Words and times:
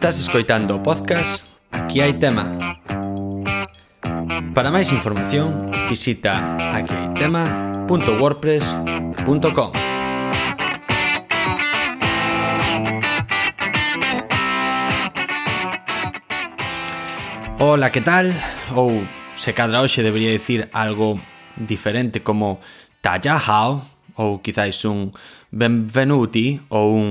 Estás 0.00 0.16
escoitando 0.18 0.76
o 0.76 0.80
podcast 0.80 1.60
Aquí 1.68 2.00
hai 2.00 2.16
tema. 2.16 2.56
Para 4.56 4.72
máis 4.72 4.88
información, 4.96 5.68
visita 5.92 6.40
aquihaitema.wordpress.com. 6.72 9.70
Ola, 17.60 17.92
que 17.92 18.00
tal? 18.00 18.32
Ou 18.72 19.04
se 19.36 19.52
cadra 19.52 19.84
hoxe 19.84 20.00
debería 20.00 20.32
dicir 20.32 20.72
algo 20.72 21.20
diferente 21.60 22.24
como 22.24 22.64
Tallahao 23.04 23.99
ou 24.20 24.44
quizáis 24.44 24.84
un 24.84 25.16
benvenuti 25.48 26.60
ou 26.68 26.92
un 26.92 27.08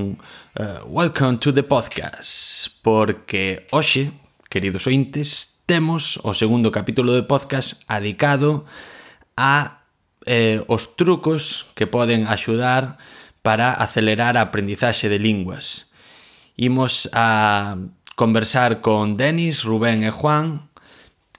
uh, 0.62 0.86
welcome 0.86 1.41
to 1.41 1.49
the 1.49 1.66
podcast, 1.66 2.70
porque 2.85 3.66
hoxe, 3.73 4.13
queridos 4.45 4.85
ointes, 4.85 5.58
temos 5.66 6.22
o 6.22 6.38
segundo 6.38 6.70
capítulo 6.70 7.18
de 7.18 7.26
podcast 7.26 7.82
adicado 7.90 8.70
a 9.34 9.82
eh, 10.30 10.62
os 10.70 10.94
trucos 10.94 11.66
que 11.73 11.90
poden 11.90 12.30
axudar 12.30 13.02
para 13.41 13.73
acelerar 13.73 14.38
a 14.38 14.46
aprendizaxe 14.46 15.10
de 15.10 15.18
linguas. 15.18 15.90
Imos 16.62 17.10
a 17.13 17.77
conversar 18.13 18.85
con 18.85 19.18
Denis, 19.18 19.66
Rubén 19.66 20.05
e 20.05 20.13
Juan, 20.13 20.70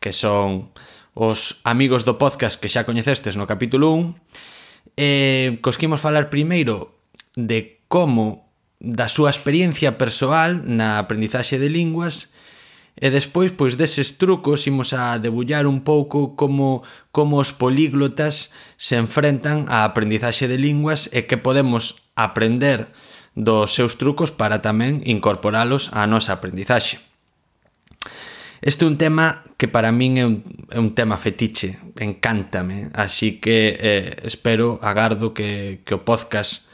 que 0.02 0.10
son 0.10 0.74
os 1.14 1.62
amigos 1.62 2.02
do 2.02 2.18
podcast 2.18 2.58
que 2.58 2.72
xa 2.72 2.82
coñecestes 2.82 3.38
no 3.38 3.46
capítulo 3.46 3.94
1, 3.94 4.18
eh, 4.96 5.58
cosquimos 5.60 6.00
falar 6.00 6.30
primeiro 6.30 6.94
de 7.36 7.80
como 7.88 8.48
da 8.80 9.12
súa 9.12 9.28
experiencia 9.28 10.00
persoal 10.00 10.64
na 10.64 10.96
aprendizaxe 10.96 11.60
de 11.60 11.68
linguas 11.68 12.32
e 12.96 13.08
despois 13.12 13.52
pois 13.52 13.76
deses 13.80 14.16
trucos 14.16 14.66
imos 14.70 14.96
a 14.96 15.20
debullar 15.20 15.64
un 15.68 15.84
pouco 15.84 16.36
como 16.40 16.82
como 17.12 17.38
os 17.38 17.52
políglotas 17.52 18.56
se 18.80 18.96
enfrentan 18.96 19.68
á 19.68 19.84
aprendizaxe 19.84 20.48
de 20.48 20.58
linguas 20.58 21.12
e 21.12 21.28
que 21.28 21.36
podemos 21.36 21.84
aprender 22.16 22.88
dos 23.36 23.72
seus 23.76 24.00
trucos 24.00 24.30
para 24.40 24.64
tamén 24.64 25.04
incorporalos 25.06 25.92
á 25.92 26.08
nosa 26.08 26.34
aprendizaxe. 26.36 27.09
Este 28.60 28.84
é 28.84 28.88
un 28.88 29.00
tema 29.00 29.40
que 29.56 29.72
para 29.72 29.88
min 29.88 30.20
é 30.20 30.24
un, 30.28 30.44
é 30.68 30.76
un 30.76 30.92
tema 30.92 31.16
fetiche, 31.16 31.80
encántame, 31.96 32.92
así 32.92 33.40
que 33.40 33.72
eh, 33.80 34.20
espero, 34.28 34.76
agardo 34.84 35.32
que, 35.32 35.80
que 35.88 35.96
o 35.96 36.04
podcast 36.04 36.68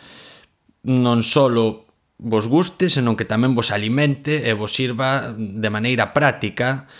non 0.82 1.22
solo 1.22 1.86
vos 2.18 2.50
guste, 2.50 2.90
senón 2.90 3.14
que 3.14 3.28
tamén 3.28 3.54
vos 3.54 3.70
alimente 3.70 4.50
e 4.50 4.52
vos 4.58 4.74
sirva 4.74 5.30
de 5.38 5.70
maneira 5.70 6.10
práctica 6.10 6.90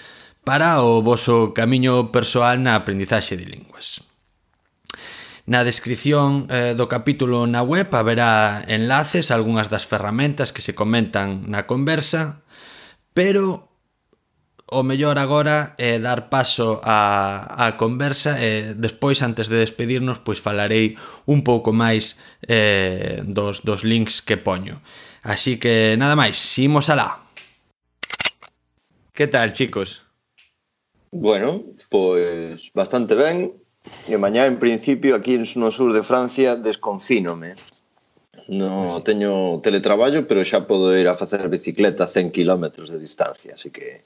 para 0.47 0.79
o 0.79 1.03
voso 1.03 1.51
camiño 1.51 2.15
persoal 2.15 2.63
na 2.63 2.79
aprendizaxe 2.79 3.35
de 3.35 3.51
linguas. 3.51 4.07
Na 5.51 5.67
descripción 5.67 6.47
eh, 6.47 6.79
do 6.79 6.87
capítulo 6.87 7.43
na 7.51 7.67
web 7.67 7.91
haberá 7.91 8.63
enlaces 8.71 9.31
a 9.31 9.39
algunhas 9.39 9.67
das 9.67 9.83
ferramentas 9.83 10.55
que 10.55 10.63
se 10.63 10.79
comentan 10.79 11.51
na 11.51 11.67
conversa, 11.67 12.47
pero 13.15 13.67
o 14.67 14.83
mellor 14.83 15.19
agora 15.19 15.75
é 15.79 15.95
eh, 15.95 15.99
dar 16.03 16.27
paso 16.27 16.83
á, 16.83 16.99
á 17.55 17.79
conversa 17.79 18.35
e 18.43 18.43
eh, 18.43 18.63
despois, 18.75 19.23
antes 19.23 19.47
de 19.47 19.63
despedirnos, 19.63 20.19
pois 20.19 20.43
falarei 20.43 20.99
un 21.31 21.47
pouco 21.47 21.71
máis 21.71 22.19
eh, 22.43 23.23
dos, 23.23 23.63
dos 23.63 23.87
links 23.87 24.27
que 24.27 24.35
poño. 24.35 24.83
Así 25.23 25.63
que 25.63 25.95
nada 25.95 26.19
máis, 26.19 26.39
imos 26.59 26.91
alá. 26.91 27.23
Que 29.15 29.31
tal, 29.31 29.55
chicos? 29.55 30.03
Bueno, 31.15 31.63
pois 31.87 32.75
bastante 32.75 33.15
ben. 33.15 33.55
E 34.11 34.19
mañá, 34.19 34.51
en 34.51 34.59
principio, 34.59 35.15
aquí 35.15 35.39
no 35.39 35.71
sur 35.71 35.95
de 35.95 36.03
Francia, 36.03 36.59
desconfínome. 36.59 37.55
No 38.51 38.99
ah, 38.99 39.03
teño 39.07 39.63
teletraballo, 39.63 40.27
pero 40.27 40.43
xa 40.43 40.67
podo 40.67 40.91
ir 40.91 41.07
a 41.07 41.15
facer 41.15 41.47
bicicleta 41.47 42.11
a 42.11 42.11
100 42.11 42.35
km 42.35 42.67
de 42.91 42.99
distancia, 42.99 43.55
así 43.55 43.71
que 43.71 44.03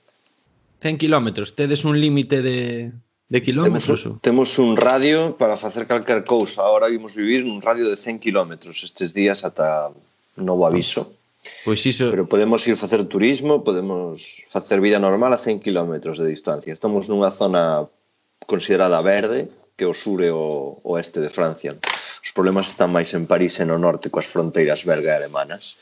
100 0.80 0.98
kilómetros, 0.98 1.54
tedes 1.54 1.84
un 1.84 2.00
límite 2.00 2.42
de, 2.42 2.92
de 3.28 3.42
kilómetros? 3.42 4.02
Temos, 4.02 4.20
temos 4.20 4.58
un 4.58 4.76
radio 4.76 5.36
para 5.36 5.56
facer 5.56 5.86
calquer 5.86 6.24
cousa. 6.24 6.62
Ahora 6.62 6.88
vimos 6.88 7.14
vivir 7.14 7.44
un 7.44 7.60
radio 7.62 7.88
de 7.88 7.96
100 7.96 8.18
kilómetros 8.18 8.82
estes 8.82 9.14
días 9.14 9.44
ata 9.44 9.92
novo 10.36 10.66
aviso. 10.66 11.12
Pois 11.64 11.84
iso... 11.86 12.10
Pero 12.10 12.28
podemos 12.28 12.66
ir 12.68 12.76
facer 12.76 13.04
turismo, 13.04 13.64
podemos 13.64 14.24
facer 14.48 14.80
vida 14.80 14.98
normal 14.98 15.32
a 15.32 15.38
100 15.38 15.60
kilómetros 15.60 16.18
de 16.18 16.28
distancia. 16.28 16.72
Estamos 16.72 17.08
nunha 17.08 17.30
zona 17.32 17.88
considerada 18.44 19.00
verde, 19.00 19.48
que 19.76 19.88
o 19.88 19.96
sur 19.96 20.20
e 20.20 20.28
o 20.28 20.80
oeste 20.84 21.24
de 21.24 21.32
Francia. 21.32 21.72
Os 22.20 22.32
problemas 22.36 22.68
están 22.68 22.92
máis 22.92 23.16
en 23.16 23.24
París 23.24 23.56
e 23.60 23.64
no 23.64 23.80
norte 23.80 24.12
coas 24.12 24.28
fronteiras 24.28 24.84
belga 24.84 25.16
e 25.16 25.18
alemanas. 25.24 25.80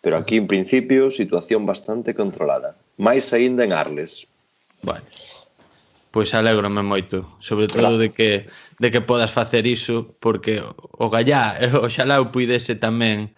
Pero 0.00 0.16
aquí, 0.16 0.40
en 0.40 0.48
principio, 0.48 1.12
situación 1.12 1.68
bastante 1.68 2.16
controlada. 2.16 2.76
Mais 2.96 3.28
aínda 3.36 3.64
en 3.64 3.76
Arles, 3.76 4.24
Bueno, 4.84 5.06
pois 6.12 6.36
alegrome 6.36 6.84
moito, 6.84 7.24
sobre 7.40 7.66
todo 7.66 7.96
de 7.96 8.12
que 8.12 8.52
de 8.78 8.88
que 8.92 9.00
podas 9.00 9.32
facer 9.32 9.64
iso 9.66 10.12
porque 10.20 10.60
o 10.60 11.08
gallá, 11.08 11.56
oxalá 11.80 12.20
eu 12.20 12.28
puidese 12.28 12.76
tamén 12.76 13.32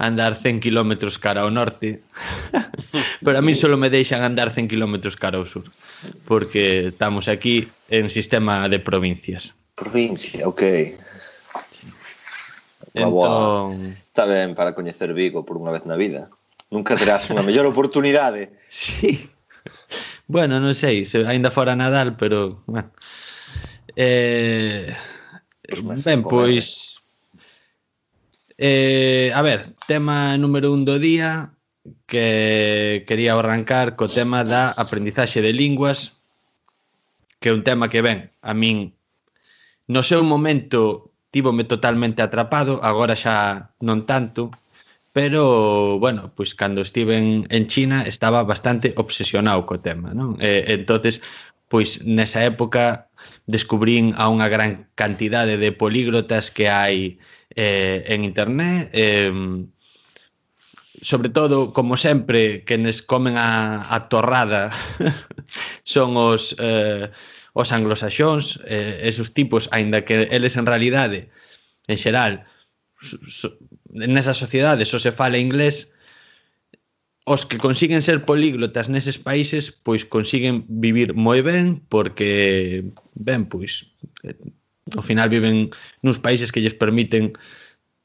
andar 0.00 0.34
100 0.34 0.58
km 0.64 0.96
cara 1.22 1.46
ao 1.46 1.54
norte. 1.54 2.02
Pero 3.24 3.36
a 3.38 3.44
mí 3.44 3.54
solo 3.54 3.76
me 3.76 3.92
deixan 3.92 4.26
andar 4.26 4.50
100 4.50 4.66
km 4.66 4.98
cara 5.14 5.38
ao 5.38 5.46
sur, 5.46 5.68
porque 6.26 6.90
estamos 6.90 7.28
aquí 7.30 7.68
en 7.86 8.10
sistema 8.10 8.66
de 8.66 8.82
provincias. 8.82 9.54
Provincia, 9.78 10.48
ok. 10.48 10.62
Sí. 11.70 11.86
Entón... 12.98 13.94
Está 14.10 14.26
ben 14.26 14.58
para 14.58 14.74
coñecer 14.74 15.14
Vigo 15.14 15.46
por 15.46 15.54
unha 15.54 15.70
vez 15.70 15.86
na 15.86 15.94
vida. 15.94 16.32
Nunca 16.72 16.98
terás 16.98 17.30
unha 17.30 17.46
mellor 17.46 17.68
oportunidade. 17.68 18.50
sí. 18.72 19.30
Bueno, 20.30 20.62
non 20.62 20.78
sei, 20.78 21.02
se 21.10 21.26
ainda 21.26 21.50
fora 21.50 21.74
Nadal, 21.74 22.14
pero, 22.14 22.62
bueno. 22.70 22.94
Eh, 23.98 24.94
pues 25.66 26.04
ben, 26.06 26.22
pois... 26.22 27.02
Eh, 28.54 29.34
a 29.34 29.42
ver, 29.42 29.74
tema 29.90 30.38
número 30.38 30.70
un 30.70 30.86
do 30.86 31.02
día 31.02 31.50
que 32.06 33.02
quería 33.10 33.34
arrancar 33.34 33.98
co 33.98 34.06
tema 34.06 34.46
da 34.46 34.70
aprendizaxe 34.70 35.42
de 35.42 35.50
linguas 35.50 36.14
que 37.40 37.50
é 37.50 37.56
un 37.56 37.64
tema 37.64 37.88
que 37.88 38.04
ben 38.04 38.30
a 38.44 38.52
min 38.52 38.92
no 39.88 40.04
seu 40.04 40.20
momento 40.20 41.10
tívome 41.32 41.64
totalmente 41.64 42.20
atrapado 42.20 42.84
agora 42.84 43.16
xa 43.16 43.72
non 43.80 44.04
tanto 44.04 44.52
pero 45.12 45.98
bueno, 45.98 46.32
pois 46.34 46.54
cando 46.54 46.82
estive 46.82 47.18
en, 47.18 47.46
en 47.50 47.66
China 47.66 48.04
estaba 48.06 48.44
bastante 48.44 48.94
obsesionado 48.96 49.66
co 49.66 49.82
tema, 49.82 50.14
non? 50.14 50.38
E, 50.38 50.70
entonces, 50.70 51.22
pois 51.66 52.02
nesa 52.06 52.46
época 52.46 53.10
descubrín 53.46 54.14
a 54.18 54.30
unha 54.30 54.46
gran 54.46 54.90
cantidade 54.94 55.58
de 55.58 55.70
políglotas 55.74 56.54
que 56.54 56.70
hai 56.70 57.18
eh, 57.54 58.06
en 58.06 58.22
internet, 58.22 58.90
eh, 58.94 59.30
sobre 61.02 61.28
todo, 61.30 61.72
como 61.72 61.96
sempre, 61.96 62.62
que 62.64 62.76
nes 62.78 63.02
comen 63.02 63.34
a, 63.34 63.86
a 63.90 64.06
torrada 64.12 64.70
son 65.82 66.14
os, 66.14 66.54
eh, 66.58 67.10
os 67.56 67.68
anglosaxóns, 67.72 68.60
eh, 68.68 69.08
esos 69.08 69.32
tipos, 69.34 69.66
aínda 69.72 70.04
que 70.04 70.28
eles 70.30 70.54
en 70.54 70.66
realidade, 70.66 71.30
en 71.88 71.98
xeral, 71.98 72.46
nesa 73.92 74.34
sociedade 74.34 74.86
só 74.86 74.98
se 74.98 75.12
fala 75.12 75.38
inglés, 75.38 75.92
os 77.26 77.44
que 77.46 77.58
consiguen 77.58 78.02
ser 78.02 78.24
políglotas 78.24 78.88
neses 78.88 79.18
países, 79.18 79.70
pois 79.70 80.04
consiguen 80.04 80.64
vivir 80.66 81.14
moi 81.14 81.42
ben, 81.42 81.78
porque, 81.92 82.90
ben, 83.14 83.46
pois, 83.46 83.92
eh, 84.26 84.34
ao 84.96 85.02
final 85.02 85.28
viven 85.28 85.70
nos 86.02 86.18
países 86.18 86.50
que 86.50 86.62
lles 86.62 86.74
permiten 86.74 87.36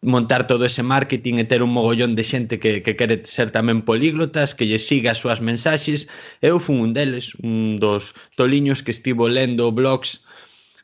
montar 0.05 0.45
todo 0.45 0.65
ese 0.65 0.83
marketing 0.83 1.41
e 1.41 1.49
ter 1.49 1.63
un 1.63 1.73
mogollón 1.73 2.13
de 2.13 2.23
xente 2.23 2.59
que, 2.59 2.85
que 2.85 2.93
quere 2.93 3.25
ser 3.25 3.49
tamén 3.49 3.81
políglotas, 3.81 4.53
que 4.53 4.69
lle 4.69 4.77
siga 4.77 5.15
as 5.15 5.21
súas 5.23 5.41
mensaxes. 5.41 6.05
Eu 6.45 6.61
fun 6.61 6.77
un 6.85 6.91
deles, 6.93 7.33
un 7.41 7.81
dos 7.81 8.13
toliños 8.37 8.85
que 8.85 8.93
estivo 8.93 9.25
lendo 9.25 9.73
blogs 9.73 10.21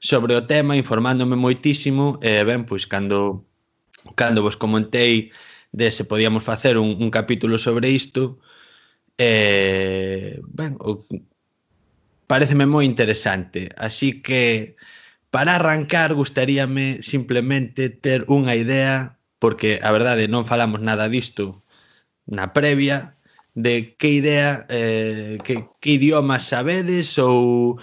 sobre 0.02 0.34
o 0.34 0.42
tema, 0.50 0.74
informándome 0.74 1.38
moitísimo, 1.38 2.18
e 2.26 2.42
ben, 2.42 2.66
pois, 2.66 2.90
cando 2.90 3.46
cando 4.16 4.42
vos 4.42 4.58
comentei 4.58 5.32
de 5.72 5.92
se 5.92 6.04
podíamos 6.06 6.44
facer 6.44 6.78
un, 6.78 6.98
un 7.00 7.10
capítulo 7.12 7.58
sobre 7.58 7.90
isto, 7.90 8.40
eh, 9.18 10.42
ben, 10.48 10.76
o, 10.80 11.06
pareceme 12.28 12.66
moi 12.66 12.88
interesante. 12.88 13.70
Así 13.76 14.24
que, 14.24 14.76
para 15.32 15.56
arrancar, 15.56 16.16
gustaríame 16.16 17.04
simplemente 17.04 17.92
ter 17.92 18.24
unha 18.28 18.56
idea, 18.56 19.20
porque 19.40 19.80
a 19.84 19.92
verdade 19.92 20.32
non 20.32 20.48
falamos 20.48 20.80
nada 20.80 21.08
disto 21.12 21.64
na 22.28 22.56
previa, 22.56 23.20
de 23.56 23.96
que 24.00 24.10
idea, 24.16 24.66
eh, 24.72 25.38
que, 25.44 25.68
que 25.84 26.00
idioma 26.00 26.40
sabedes 26.40 27.20
ou 27.20 27.80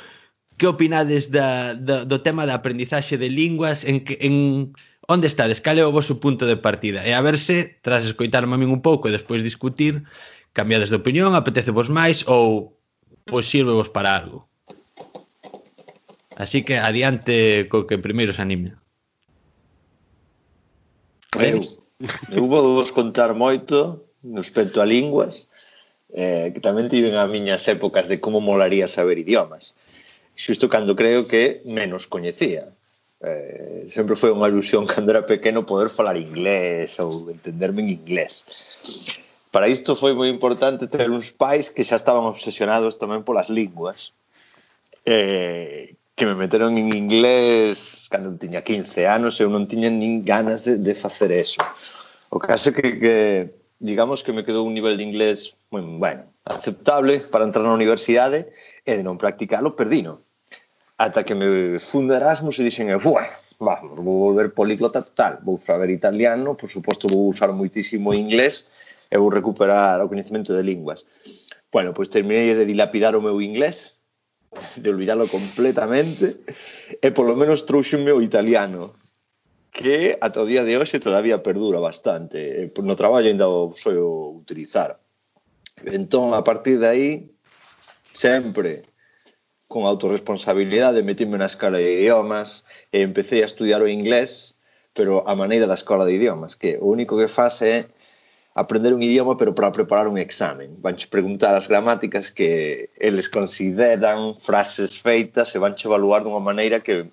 que 0.56 0.66
opinades 0.66 1.30
da, 1.30 1.76
da, 1.76 2.08
do 2.08 2.18
tema 2.24 2.48
da 2.48 2.56
aprendizaxe 2.56 3.20
de 3.20 3.28
linguas 3.28 3.84
en, 3.84 4.00
que, 4.00 4.16
en 4.24 4.72
onde 5.08 5.26
estades, 5.26 5.64
cal 5.64 5.80
é 5.80 5.84
o 5.88 5.90
vosso 5.90 6.20
punto 6.20 6.44
de 6.44 6.60
partida 6.60 7.00
e 7.08 7.16
a 7.16 7.24
verse, 7.24 7.80
tras 7.80 8.04
escoitarme 8.04 8.54
a 8.54 8.60
min 8.60 8.68
un 8.68 8.84
pouco 8.84 9.08
e 9.08 9.14
despois 9.16 9.40
discutir, 9.40 10.04
cambiades 10.52 10.92
de 10.92 11.00
opinión, 11.00 11.32
apetece 11.32 11.72
vos 11.72 11.88
máis 11.88 12.28
ou 12.28 12.76
pois 13.24 13.48
sirve 13.48 13.72
vos 13.72 13.88
para 13.88 14.12
algo. 14.12 14.44
Así 16.36 16.60
que 16.60 16.76
adiante 16.76 17.66
co 17.72 17.88
que 17.88 17.96
primeiro 17.96 18.36
se 18.36 18.44
anime. 18.44 18.76
Eu, 21.40 21.64
eu 22.30 22.44
vou 22.44 22.76
vos 22.76 22.92
contar 22.92 23.32
moito 23.32 24.04
respecto 24.22 24.84
a 24.84 24.86
linguas, 24.86 25.48
eh, 26.12 26.52
que 26.52 26.60
tamén 26.60 26.92
tiven 26.92 27.16
as 27.16 27.32
miñas 27.32 27.64
épocas 27.64 28.12
de 28.12 28.20
como 28.20 28.44
molaría 28.44 28.84
saber 28.84 29.16
idiomas. 29.16 29.72
Xusto 30.36 30.68
cando 30.68 30.92
creo 30.94 31.24
que 31.26 31.64
menos 31.64 32.04
coñecía 32.04 32.76
eh, 33.20 33.86
sempre 33.90 34.14
foi 34.14 34.30
unha 34.30 34.46
ilusión 34.46 34.86
cando 34.90 35.10
era 35.10 35.26
pequeno 35.26 35.66
poder 35.66 35.90
falar 35.90 36.16
inglés 36.16 36.98
ou 37.02 37.30
entenderme 37.30 37.82
en 37.82 37.90
inglés. 37.90 38.46
Para 39.50 39.66
isto 39.66 39.96
foi 39.96 40.12
moi 40.12 40.28
importante 40.28 40.86
ter 40.86 41.10
uns 41.10 41.32
pais 41.32 41.72
que 41.72 41.82
xa 41.82 41.96
estaban 41.96 42.28
obsesionados 42.28 43.00
tamén 43.00 43.24
polas 43.26 43.48
linguas, 43.48 44.12
eh, 45.08 45.96
que 46.14 46.26
me 46.28 46.36
meteron 46.36 46.76
en 46.76 46.92
inglés 46.92 48.06
cando 48.12 48.36
tiña 48.36 48.62
15 48.62 49.08
anos, 49.08 49.40
eu 49.40 49.48
non 49.48 49.66
tiña 49.66 49.88
nin 49.88 50.22
ganas 50.22 50.62
de, 50.62 50.78
de 50.78 50.94
facer 50.94 51.32
eso. 51.32 51.62
O 52.28 52.36
caso 52.36 52.70
é 52.70 52.76
que, 52.76 53.00
que, 53.00 53.16
digamos 53.80 54.20
que 54.20 54.36
me 54.36 54.44
quedou 54.44 54.68
un 54.68 54.76
nivel 54.76 55.00
de 55.00 55.06
inglés 55.06 55.56
moi, 55.72 55.80
bueno, 55.80 56.22
aceptable 56.44 57.20
para 57.20 57.44
entrar 57.48 57.64
na 57.64 57.72
universidade 57.72 58.52
e 58.84 58.92
eh, 58.92 58.96
de 59.00 59.04
non 59.04 59.16
practicalo 59.16 59.74
perdino 59.74 60.27
ata 60.98 61.22
que 61.22 61.34
me 61.34 61.78
fundo 61.78 62.12
Erasmus 62.12 62.58
e 62.58 62.66
dixen, 62.66 62.90
bueno, 62.98 63.30
vamos, 63.62 63.94
vou 64.02 64.18
volver 64.26 64.50
políglota 64.50 65.00
total, 65.00 65.38
vou 65.46 65.56
saber 65.58 65.90
italiano, 65.94 66.58
por 66.58 66.68
suposto 66.68 67.06
vou 67.06 67.30
usar 67.30 67.54
moitísimo 67.54 68.10
inglés 68.12 68.70
e 69.06 69.16
vou 69.16 69.30
recuperar 69.30 70.02
o 70.02 70.10
coñecemento 70.10 70.50
de 70.50 70.66
linguas. 70.66 71.06
Bueno, 71.70 71.94
pois 71.94 72.10
terminei 72.10 72.50
de 72.58 72.66
dilapidar 72.66 73.14
o 73.14 73.22
meu 73.22 73.38
inglés, 73.38 74.02
de 74.74 74.90
olvidarlo 74.90 75.30
completamente, 75.30 76.42
e 76.98 77.08
polo 77.14 77.38
menos 77.38 77.62
trouxenme 77.62 78.10
o 78.10 78.18
italiano, 78.18 78.90
que 79.70 80.18
ata 80.18 80.42
o 80.42 80.50
día 80.50 80.66
de 80.66 80.74
hoxe 80.74 80.98
todavía 80.98 81.46
perdura 81.46 81.78
bastante. 81.78 82.74
No 82.82 82.98
traballo 82.98 83.30
ainda 83.30 83.46
o 83.46 83.70
sou 83.78 84.34
utilizar. 84.34 84.98
Entón, 85.86 86.34
a 86.34 86.42
partir 86.42 86.82
de 86.82 86.88
aí, 86.90 87.10
sempre 88.10 88.82
con 89.68 89.84
autorresponsabilidade, 89.84 91.04
metime 91.04 91.36
na 91.36 91.46
escala 91.46 91.76
de 91.76 92.00
idiomas, 92.00 92.64
e 92.88 93.04
empecé 93.04 93.44
a 93.44 93.48
estudiar 93.52 93.84
o 93.84 93.88
inglés, 93.88 94.56
pero 94.96 95.22
a 95.28 95.36
maneira 95.36 95.68
da 95.68 95.76
escola 95.76 96.08
de 96.08 96.16
idiomas, 96.16 96.56
que 96.56 96.80
o 96.80 96.88
único 96.88 97.20
que 97.20 97.28
faz 97.28 97.60
é 97.60 97.86
aprender 98.56 98.96
un 98.96 99.04
idioma, 99.04 99.36
pero 99.36 99.54
para 99.54 99.70
preparar 99.70 100.08
un 100.08 100.18
examen. 100.18 100.80
Vanche 100.80 101.06
preguntar 101.06 101.54
as 101.54 101.68
gramáticas 101.68 102.32
que 102.32 102.90
eles 102.98 103.28
consideran, 103.28 104.34
frases 104.40 104.96
feitas, 104.96 105.54
e 105.54 105.62
vanche 105.62 105.86
evaluar 105.86 106.24
dunha 106.24 106.40
maneira 106.40 106.80
que 106.80 107.06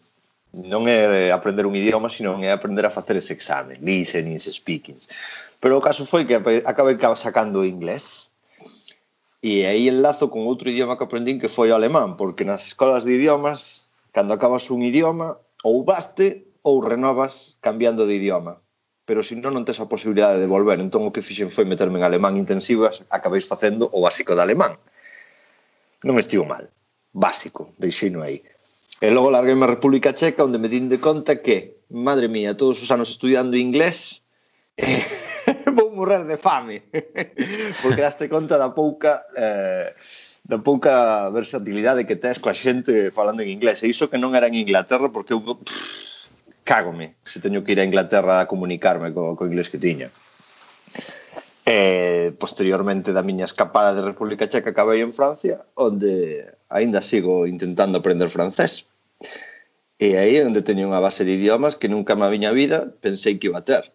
non 0.55 0.87
é 0.87 1.29
aprender 1.35 1.67
un 1.67 1.75
idioma, 1.75 2.07
sino 2.07 2.39
é 2.39 2.49
aprender 2.49 2.87
a 2.87 2.89
facer 2.89 3.19
ese 3.19 3.35
examen, 3.35 3.77
listenings, 3.83 4.47
speakings. 4.47 5.11
Pero 5.59 5.77
o 5.77 5.83
caso 5.83 6.07
foi 6.07 6.23
que 6.23 6.39
acabei 6.39 6.95
sacando 7.19 7.59
o 7.59 7.67
inglés, 7.67 8.31
E 9.43 9.65
aí 9.65 9.89
enlazo 9.91 10.31
con 10.31 10.47
outro 10.47 10.71
idioma 10.71 10.97
que 10.97 11.05
aprendín 11.05 11.37
que 11.39 11.51
foi 11.51 11.69
o 11.71 11.77
alemán, 11.77 12.15
porque 12.15 12.47
nas 12.47 12.65
escolas 12.71 13.03
de 13.03 13.17
idiomas, 13.17 13.91
cando 14.15 14.33
acabas 14.33 14.69
un 14.71 14.81
idioma, 14.81 15.37
ou 15.65 15.83
baste 15.83 16.45
ou 16.65 16.81
renovas 16.81 17.57
cambiando 17.61 18.07
de 18.07 18.17
idioma. 18.17 18.61
Pero 19.05 19.21
se 19.21 19.37
non, 19.37 19.53
non 19.53 19.65
tes 19.69 19.77
a 19.77 19.85
posibilidade 19.85 20.41
de 20.41 20.49
volver. 20.49 20.81
Entón 20.81 21.05
o 21.05 21.13
que 21.13 21.21
fixen 21.21 21.53
foi 21.53 21.65
meterme 21.65 22.01
en 22.01 22.05
alemán 22.09 22.41
intensivas, 22.41 23.05
acabéis 23.13 23.45
facendo 23.45 23.85
o 23.93 24.01
básico 24.01 24.33
de 24.33 24.41
alemán. 24.41 24.81
Non 26.01 26.17
estivo 26.17 26.49
mal. 26.49 26.73
Básico, 27.13 27.69
deixeino 27.77 28.25
aí. 28.25 28.41
E 28.97 29.13
logo 29.13 29.29
larguei 29.29 29.53
a 29.53 29.69
República 29.69 30.17
Checa, 30.17 30.41
onde 30.41 30.57
me 30.57 30.73
din 30.73 30.89
de 30.89 30.97
conta 30.97 31.37
que, 31.43 31.85
madre 31.93 32.25
mía, 32.25 32.57
todos 32.57 32.81
os 32.81 32.89
anos 32.89 33.13
estudiando 33.13 33.53
inglés, 33.59 34.25
eh, 34.81 35.05
morrer 35.95 36.27
de 36.27 36.35
fame 36.35 36.83
porque 37.81 38.03
daste 38.03 38.27
conta 38.27 38.59
da 38.59 38.75
pouca 38.75 39.23
eh, 39.33 39.95
da 40.45 40.59
pouca 40.59 41.31
versatilidade 41.31 42.05
que 42.05 42.19
tes 42.19 42.37
coa 42.37 42.53
xente 42.53 43.09
falando 43.15 43.41
en 43.41 43.49
inglés 43.49 43.81
e 43.81 43.89
iso 43.89 44.11
que 44.11 44.19
non 44.19 44.35
era 44.35 44.51
en 44.51 44.59
Inglaterra 44.59 45.07
porque 45.09 45.33
eu 45.33 45.41
pff, 45.41 46.29
cágome 46.67 47.15
se 47.23 47.39
teño 47.39 47.63
que 47.63 47.73
ir 47.73 47.79
a 47.79 47.87
Inglaterra 47.87 48.43
a 48.43 48.49
comunicarme 48.51 49.15
co, 49.15 49.33
co 49.33 49.47
inglés 49.47 49.71
que 49.71 49.79
tiña 49.81 50.11
E 51.65 52.29
posteriormente 52.37 53.09
da 53.09 53.25
miña 53.25 53.49
escapada 53.49 53.97
de 53.97 54.05
República 54.05 54.45
Checa 54.45 54.69
acabei 54.69 55.01
en 55.01 55.17
Francia, 55.17 55.65
onde 55.73 56.45
aínda 56.69 57.01
sigo 57.01 57.49
intentando 57.49 57.97
aprender 57.97 58.29
francés. 58.29 58.85
E 59.97 60.13
aí 60.21 60.37
onde 60.45 60.61
teño 60.61 60.85
unha 60.85 61.01
base 61.01 61.25
de 61.25 61.33
idiomas 61.33 61.73
que 61.73 61.89
nunca 61.89 62.13
na 62.13 62.29
miña 62.29 62.53
vida 62.53 62.93
pensei 63.01 63.41
que 63.41 63.49
iba 63.49 63.65
a 63.65 63.65
ter. 63.65 63.89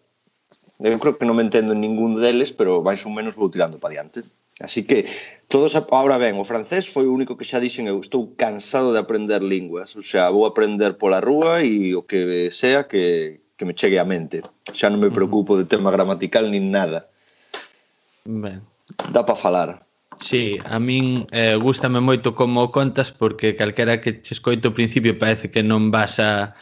Eh, 0.81 0.91
eu 0.91 0.99
creo 0.99 1.17
que 1.17 1.25
non 1.29 1.37
me 1.37 1.45
entendo 1.45 1.77
en 1.77 1.81
ningún 1.81 2.17
deles, 2.17 2.49
pero 2.49 2.81
máis 2.81 3.05
ou 3.05 3.13
menos 3.13 3.37
vou 3.37 3.53
tirando 3.53 3.77
para 3.77 3.93
diante. 3.95 4.25
Así 4.61 4.83
que 4.83 5.05
todos 5.47 5.73
ahora 5.73 6.17
ben, 6.17 6.37
o 6.37 6.45
francés 6.45 6.85
foi 6.85 7.09
o 7.09 7.13
único 7.13 7.37
que 7.37 7.47
xa 7.47 7.61
dixen 7.61 7.89
eu 7.89 7.97
estou 7.97 8.33
cansado 8.37 8.93
de 8.93 9.01
aprender 9.01 9.41
linguas, 9.41 9.97
o 9.97 10.05
sea, 10.05 10.29
vou 10.29 10.45
aprender 10.45 11.01
pola 11.01 11.21
rúa 11.21 11.65
e 11.65 11.97
o 11.97 12.05
que 12.05 12.53
sea 12.53 12.85
que, 12.85 13.41
que 13.57 13.65
me 13.65 13.73
chegue 13.73 13.97
á 13.97 14.05
mente. 14.05 14.45
Xa 14.69 14.89
non 14.93 15.01
me 15.01 15.09
preocupo 15.09 15.57
de 15.57 15.65
tema 15.65 15.89
gramatical 15.89 16.49
nin 16.49 16.69
nada. 16.69 17.09
Ben. 18.25 18.61
Dá 19.09 19.25
para 19.25 19.39
falar. 19.39 19.69
Sí, 20.21 20.61
a 20.69 20.77
min 20.77 21.25
eh, 21.33 21.57
gustame 21.57 21.97
moito 21.97 22.37
como 22.37 22.69
contas 22.69 23.09
porque 23.09 23.57
calquera 23.57 24.05
que 24.05 24.21
che 24.21 24.37
escoito 24.37 24.69
ao 24.69 24.77
principio 24.77 25.17
parece 25.17 25.49
que 25.49 25.65
non 25.65 25.89
vas 25.89 26.21
a, 26.21 26.53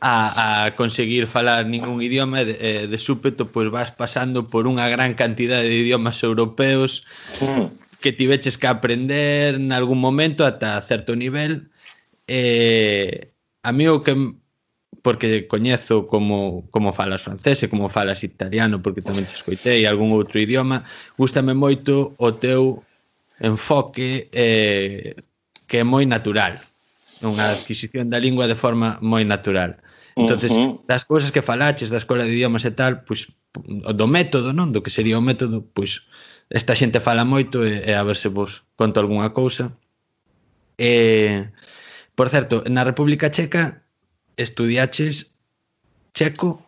a, 0.00 0.64
a 0.64 0.70
conseguir 0.74 1.26
falar 1.26 1.66
ningún 1.66 2.02
idioma 2.02 2.42
e 2.42 2.44
de, 2.44 2.54
de 2.88 2.98
súpeto 2.98 3.50
pois 3.50 3.70
vas 3.70 3.90
pasando 3.92 4.46
por 4.48 4.66
unha 4.66 4.88
gran 4.88 5.14
cantidade 5.14 5.68
de 5.68 5.76
idiomas 5.84 6.22
europeos 6.22 7.04
mm. 7.42 8.00
que 8.00 8.12
tiveches 8.12 8.58
que 8.58 8.66
aprender 8.66 9.56
en 9.56 9.70
algún 9.72 10.00
momento 10.00 10.46
ata 10.46 10.80
certo 10.80 11.16
nivel. 11.16 11.70
Eh, 12.26 13.32
a 13.62 13.70
mí 13.72 13.88
o 13.88 14.04
que 14.04 14.16
porque 15.04 15.46
coñezo 15.46 16.06
como, 16.06 16.64
como 16.70 16.96
falas 16.96 17.20
francés 17.20 17.60
e 17.62 17.68
como 17.68 17.92
falas 17.92 18.24
italiano, 18.24 18.80
porque 18.80 19.04
tamén 19.04 19.28
te 19.28 19.36
escoitei 19.36 19.84
algún 19.84 20.16
outro 20.16 20.40
idioma, 20.40 20.88
gustame 21.20 21.52
moito 21.52 22.16
o 22.16 22.32
teu 22.40 22.80
enfoque 23.36 24.32
eh, 24.32 25.12
que 25.68 25.80
é 25.80 25.84
moi 25.84 26.08
natural 26.08 26.56
unha 27.24 27.50
adquisición 27.50 28.12
da 28.12 28.22
lingua 28.22 28.46
de 28.46 28.54
forma 28.54 28.98
moi 29.00 29.24
natural. 29.24 29.80
Entonces, 30.16 30.52
uh 30.52 30.56
-huh. 30.56 30.72
das 30.86 31.04
cousas 31.04 31.32
que 31.34 31.42
falaches 31.42 31.90
da 31.90 31.98
escola 31.98 32.24
de 32.24 32.32
idiomas 32.32 32.64
e 32.64 32.72
tal, 32.72 33.02
pois 33.02 33.32
do 33.98 34.06
método, 34.06 34.52
non? 34.54 34.70
Do 34.70 34.82
que 34.82 34.94
sería 34.94 35.18
o 35.18 35.24
método, 35.24 35.62
pois 35.74 36.06
esta 36.50 36.74
xente 36.74 37.02
fala 37.02 37.24
moito 37.26 37.66
e, 37.66 37.82
e 37.82 37.92
a 37.94 38.02
ver 38.06 38.16
se 38.16 38.28
vos 38.28 38.62
conto 38.78 39.00
algunha 39.00 39.34
cousa. 39.34 39.74
Eh, 40.78 41.50
por 42.14 42.30
certo, 42.30 42.62
na 42.70 42.86
República 42.86 43.30
Checa 43.30 43.82
estudiaches 44.36 45.38
checo? 46.14 46.62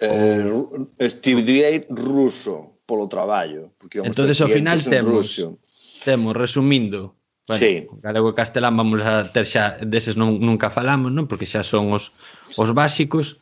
Eh, 0.00 0.44
estudiei 0.98 1.84
ruso 1.88 2.80
polo 2.88 3.08
traballo, 3.08 3.72
porque 3.76 4.00
entonces 4.00 4.40
ao 4.40 4.48
final 4.48 4.80
temos, 4.80 5.36
ruso. 5.36 5.58
temos 6.04 6.32
resumindo 6.32 7.17
Bueno, 7.48 7.60
sí. 7.64 7.88
Galego 8.04 8.28
e 8.28 8.36
castelán 8.36 8.76
vamos 8.76 9.00
a 9.00 9.24
ter 9.32 9.48
xa 9.48 9.80
deses 9.80 10.20
non, 10.20 10.36
nunca 10.36 10.68
falamos, 10.68 11.08
non? 11.16 11.24
Porque 11.24 11.48
xa 11.48 11.64
son 11.64 11.88
os, 11.96 12.12
os 12.60 12.70
básicos. 12.76 13.40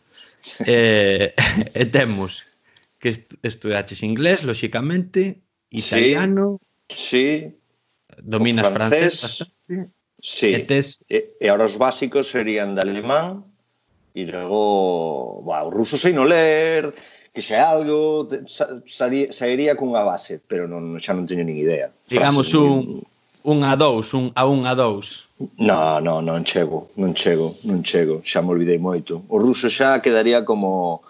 eh, 0.63 1.35
e 1.75 1.85
temos 1.91 2.47
que 3.03 3.27
estudaches 3.43 4.07
inglés, 4.07 4.47
lóxicamente, 4.47 5.43
italiano, 5.71 6.63
sí, 6.87 6.95
sí. 6.97 7.27
dominas 8.23 8.71
o 8.71 8.71
francés, 8.71 9.19
francés 9.19 9.43
bastante, 9.43 9.91
sí. 10.23 10.51
e, 10.55 10.59
tes... 10.65 11.03
e, 11.11 11.19
e 11.43 11.45
ahora 11.51 11.67
os 11.67 11.75
básicos 11.75 12.31
serían 12.31 12.79
de 12.79 12.87
alemán, 12.87 13.43
e 14.15 14.23
logo, 14.23 15.43
bah, 15.43 15.67
o 15.67 15.71
ruso 15.75 15.99
sei 15.99 16.15
no 16.15 16.25
ler, 16.25 16.95
que 17.35 17.43
xa 17.43 17.67
algo, 17.67 18.25
sairía, 18.87 19.35
sairía 19.35 19.75
cunha 19.75 20.07
base, 20.07 20.41
pero 20.41 20.71
non, 20.71 20.97
xa 21.03 21.13
non 21.13 21.27
teño 21.27 21.43
nin 21.43 21.59
idea. 21.59 21.93
Digamos 22.09 22.55
Frase, 22.55 22.63
un, 22.63 23.05
un 23.47 23.63
a 23.65 23.77
dous, 23.77 24.13
un 24.15 24.31
a 24.35 24.45
un 24.47 24.67
a 24.67 24.75
dous. 24.75 25.27
No, 25.59 26.01
no, 26.01 26.21
non 26.21 26.45
chego, 26.45 26.91
non 26.97 27.15
chego, 27.15 27.55
non 27.63 27.83
chego, 27.83 28.21
xa 28.27 28.43
me 28.43 28.51
olvidei 28.51 28.79
moito. 28.79 29.23
O 29.29 29.39
ruso 29.39 29.71
xa 29.71 30.03
quedaría 30.03 30.45
como 30.45 31.01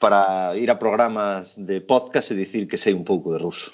para 0.00 0.56
ir 0.56 0.70
a 0.70 0.80
programas 0.80 1.56
de 1.56 1.80
podcast 1.80 2.32
e 2.32 2.34
dicir 2.34 2.68
que 2.68 2.80
sei 2.80 2.92
un 2.96 3.04
pouco 3.04 3.32
de 3.32 3.38
ruso. 3.38 3.72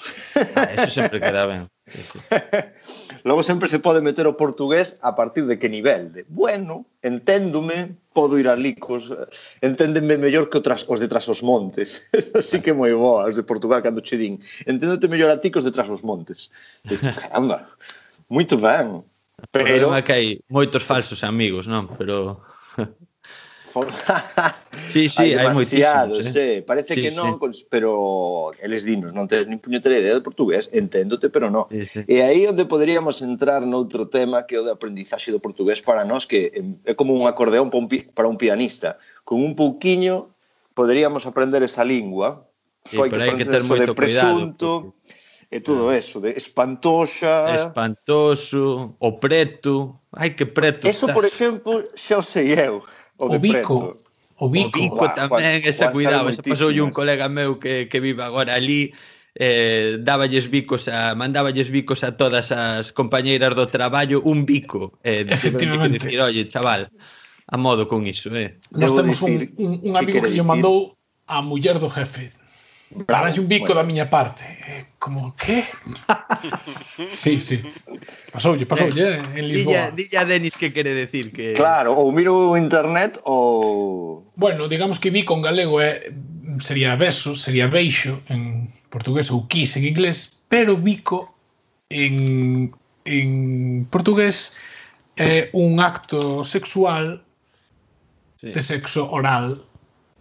Ah, 0.54 0.74
eso 0.74 0.90
sempre 0.90 1.18
queda 1.18 1.46
ben. 1.46 1.66
Logo 3.24 3.42
sempre 3.42 3.68
se 3.68 3.78
pode 3.78 4.00
meter 4.00 4.26
o 4.26 4.38
portugués 4.38 4.98
a 5.02 5.14
partir 5.14 5.46
de 5.46 5.58
que 5.58 5.68
nivel? 5.68 6.12
De, 6.12 6.24
bueno, 6.28 6.86
enténdome, 7.02 7.96
podo 8.12 8.38
ir 8.38 8.48
a 8.48 8.56
licos, 8.56 9.12
enténdeme 9.60 10.16
mellor 10.16 10.48
que 10.48 10.58
outras, 10.58 10.86
os 10.88 10.98
de 11.00 11.08
tras 11.08 11.26
os 11.28 11.42
montes. 11.42 12.06
Así 12.38 12.62
que 12.62 12.72
moi 12.72 12.94
boa, 12.94 13.28
os 13.28 13.36
de 13.36 13.44
Portugal, 13.44 13.82
cando 13.82 14.02
che 14.02 14.16
din, 14.16 14.38
enténdote 14.64 15.10
mellor 15.10 15.30
a 15.30 15.40
ti 15.40 15.50
que 15.50 15.60
os 15.60 15.66
de 15.66 15.74
tras 15.74 15.90
os 15.90 16.02
montes. 16.02 16.48
Diz, 16.86 17.02
caramba, 17.20 17.68
moito 18.30 18.56
ben. 18.56 19.04
Pero... 19.50 19.64
O 19.64 19.68
problema 19.68 19.98
é 19.98 20.04
que 20.06 20.14
hai 20.14 20.26
moitos 20.48 20.82
falsos 20.84 21.22
amigos, 21.26 21.66
non? 21.66 21.90
Pero... 21.98 22.40
sí, 24.92 25.08
sí, 25.08 25.34
hai, 25.34 25.46
hai 25.46 25.54
moitísimos, 25.54 26.20
eh? 26.20 26.32
Sí, 26.34 26.48
Parece 26.66 26.94
sí, 26.94 27.02
que 27.06 27.10
non, 27.14 27.38
sí. 27.54 27.66
pero 27.70 28.50
eles 28.58 28.82
dinos, 28.82 29.14
non 29.14 29.30
tes 29.30 29.46
nin 29.46 29.62
puñetera 29.62 29.96
idea 29.96 30.14
de 30.14 30.24
portugués, 30.24 30.66
enténdote, 30.74 31.30
pero 31.30 31.48
non. 31.48 31.70
Sí, 31.70 31.86
sí. 31.86 32.00
E 32.10 32.26
aí 32.26 32.44
onde 32.50 32.66
poderíamos 32.66 33.22
entrar 33.22 33.62
noutro 33.62 34.10
tema 34.10 34.44
que 34.44 34.58
é 34.58 34.60
o 34.60 34.66
de 34.66 34.74
aprendizaxe 34.74 35.30
do 35.30 35.38
portugués 35.38 35.78
para 35.78 36.02
nós, 36.02 36.26
que 36.26 36.50
é 36.82 36.92
como 36.98 37.14
un 37.14 37.30
acordeón 37.30 37.70
para 37.70 38.26
un 38.26 38.36
pianista. 38.36 38.98
Con 39.22 39.40
un 39.40 39.54
pouquiño 39.54 40.34
poderíamos 40.74 41.24
aprender 41.24 41.62
esa 41.62 41.86
lingua, 41.86 42.50
só 42.90 43.06
sí, 43.06 43.14
hai 43.14 43.34
que, 43.36 43.44
que 43.44 43.48
ter 43.48 43.62
moito 43.62 43.86
de 43.86 43.96
presunto, 43.96 44.66
cuidado, 44.66 44.94
porque 44.94 45.20
e 45.50 45.58
todo 45.58 45.90
ah. 45.90 45.98
eso, 45.98 46.20
de 46.20 46.30
espantosa... 46.30 47.50
Espantoso, 47.50 48.94
o 49.00 49.18
preto... 49.18 49.98
Ai, 50.12 50.30
que 50.30 50.46
preto 50.46 50.86
Eso, 50.86 51.06
estás. 51.06 51.14
por 51.14 51.24
exemplo, 51.26 51.82
xa 51.98 52.18
o 52.18 52.22
sei 52.22 52.54
eu. 52.54 52.86
O, 53.20 53.36
o 53.36 53.38
bico. 53.38 54.00
O 54.40 54.48
bico, 54.48 54.80
o 54.80 54.80
bico 54.80 55.04
tamén, 55.12 55.60
ese 55.60 55.84
cuidado, 55.92 56.32
ese 56.32 56.40
pasou 56.40 56.72
un 56.72 56.88
colega 56.96 57.28
meu 57.28 57.60
que, 57.60 57.92
que 57.92 58.00
vive 58.00 58.24
agora 58.24 58.56
ali, 58.56 58.96
eh, 59.36 60.00
dáballes 60.00 60.48
bicos 60.48 60.88
a 60.88 61.14
mandáballes 61.14 61.68
bicos 61.68 62.02
a 62.02 62.16
todas 62.16 62.48
as 62.48 62.90
compañeiras 62.90 63.52
do 63.52 63.68
traballo 63.68 64.24
un 64.24 64.48
bico 64.48 64.96
eh, 65.04 65.28
efectivamente. 65.28 66.00
de 66.00 66.04
decir, 66.08 66.20
oye, 66.24 66.48
chaval 66.48 66.88
a 67.52 67.56
modo 67.60 67.86
con 67.86 68.08
iso 68.08 68.32
eh. 68.34 68.56
nós 68.72 68.96
temos 68.96 69.20
un, 69.22 69.52
un, 69.60 69.72
un 69.84 69.92
amigo 69.92 70.24
que, 70.24 70.32
que 70.32 70.34
lle 70.34 70.42
mandou 70.42 70.96
a 71.28 71.44
muller 71.44 71.78
do 71.78 71.92
jefe. 71.92 72.32
Daras 72.90 73.38
un 73.38 73.46
bico 73.46 73.66
bueno. 73.66 73.80
da 73.80 73.84
miña 73.84 74.10
parte. 74.10 74.42
Eh, 74.66 74.84
como 74.98 75.36
que? 75.36 75.62
sí, 76.62 77.38
sí. 77.38 77.62
Pasoulle, 78.32 78.66
pasoulle 78.66 79.14
eh, 79.14 79.22
en 79.38 79.46
Lisboa. 79.46 79.90
Dilla, 79.90 79.90
dilla 79.90 80.24
Denis 80.24 80.56
que 80.56 80.72
quere 80.72 80.92
decir 80.94 81.30
que 81.30 81.54
Claro, 81.54 81.94
ou 81.94 82.10
miro 82.10 82.50
o 82.50 82.56
internet 82.58 83.22
ou 83.22 84.26
Bueno, 84.34 84.66
digamos 84.66 84.98
que 84.98 85.10
bico 85.10 85.34
en 85.38 85.42
galego 85.42 85.78
é 85.78 86.10
eh, 86.10 86.14
sería 86.58 86.96
beso, 86.96 87.36
sería 87.36 87.70
beixo 87.70 88.22
en 88.26 88.74
portugués 88.90 89.30
ou 89.30 89.46
kiss 89.46 89.78
en 89.78 89.86
inglés, 89.86 90.42
pero 90.50 90.74
bico 90.74 91.30
en 91.90 92.74
en 93.06 93.86
portugués 93.86 94.58
é 95.14 95.46
eh, 95.46 95.50
un 95.54 95.78
acto 95.78 96.42
sexual 96.42 97.22
sí. 98.34 98.50
de 98.50 98.62
sexo 98.62 99.06
oral. 99.14 99.62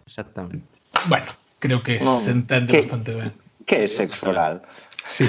Exactamente. 0.06 0.78
Bueno, 1.08 1.30
creo 1.60 1.84
que 1.84 2.00
no, 2.00 2.18
se 2.18 2.32
entende 2.32 2.72
que, 2.72 2.80
bastante 2.82 3.12
ben. 3.14 3.32
Que 3.68 3.84
é 3.84 3.88
sexo 3.88 4.32
oral? 4.32 4.66
Sí. 5.04 5.28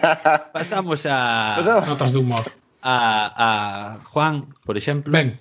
Pasamos 0.52 1.06
a 1.06 1.56
Pasamos. 1.56 1.88
notas 1.88 2.12
de 2.12 2.18
humor. 2.18 2.44
A, 2.82 2.94
a 3.34 3.48
Juan, 4.12 4.54
por 4.66 4.76
exemplo. 4.76 5.10
Ben, 5.10 5.40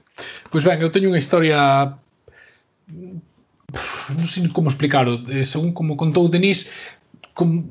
pois 0.49 0.63
pues 0.63 0.63
ben, 0.63 0.79
eu 0.81 0.89
teño 0.93 1.11
unha 1.11 1.21
historia 1.21 1.99
non 4.15 4.27
sei 4.31 4.47
como 4.49 4.71
explicarlo, 4.71 5.19
eh, 5.27 5.43
según 5.43 5.75
como 5.75 5.99
contou 5.99 6.31
Denis, 6.31 6.71
con 7.35 7.69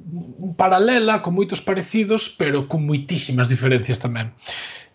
paralela, 0.55 1.25
con 1.25 1.35
moitos 1.35 1.65
parecidos, 1.65 2.31
pero 2.31 2.69
con 2.69 2.85
moitísimas 2.85 3.49
diferencias 3.49 3.99
tamén. 3.99 4.31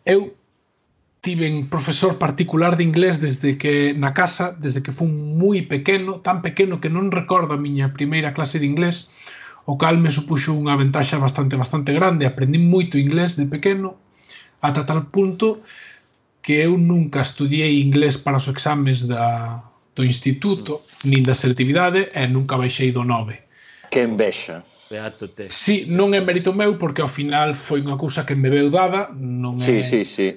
Eu 0.05 0.37
tiven 1.21 1.67
profesor 1.69 2.17
particular 2.17 2.75
de 2.75 2.83
inglés 2.83 3.21
desde 3.21 3.57
que 3.57 3.93
na 3.93 4.13
casa, 4.13 4.57
desde 4.57 4.81
que 4.81 4.91
fun 4.91 5.37
moi 5.37 5.61
pequeno, 5.69 6.17
tan 6.25 6.41
pequeno 6.41 6.81
que 6.81 6.89
non 6.89 7.13
recordo 7.13 7.53
a 7.53 7.61
miña 7.61 7.93
primeira 7.93 8.33
clase 8.33 8.57
de 8.57 8.65
inglés, 8.65 9.13
o 9.69 9.77
cal 9.77 10.01
me 10.01 10.09
supuxo 10.09 10.57
unha 10.57 10.73
ventaxa 10.73 11.21
bastante 11.21 11.53
bastante 11.53 11.93
grande, 11.93 12.25
aprendí 12.25 12.57
moito 12.57 12.97
inglés 12.97 13.37
de 13.37 13.45
pequeno, 13.45 14.01
ata 14.65 14.81
tal 14.81 15.13
punto 15.13 15.61
que 16.41 16.65
eu 16.65 16.73
nunca 16.81 17.21
estudiei 17.21 17.77
inglés 17.85 18.17
para 18.17 18.41
os 18.41 18.49
exames 18.49 19.05
da, 19.05 19.61
do 19.93 20.01
instituto, 20.01 20.81
nin 21.05 21.21
da 21.21 21.37
selectividade, 21.37 22.09
e 22.17 22.25
nunca 22.33 22.57
baixei 22.57 22.89
do 22.89 23.05
9. 23.05 23.93
Que 23.93 24.09
envexa. 24.09 24.65
Beatote. 24.89 25.53
Sí, 25.53 25.85
non 25.85 26.17
é 26.17 26.19
mérito 26.25 26.49
meu, 26.49 26.81
porque 26.81 27.05
ao 27.05 27.11
final 27.13 27.53
foi 27.53 27.85
unha 27.85 28.01
cousa 28.01 28.25
que 28.25 28.33
me 28.33 28.49
veu 28.49 28.73
dada, 28.73 29.13
non 29.13 29.53
é... 29.53 29.61
Sí, 29.61 29.77
sí, 29.85 30.01
sí 30.01 30.27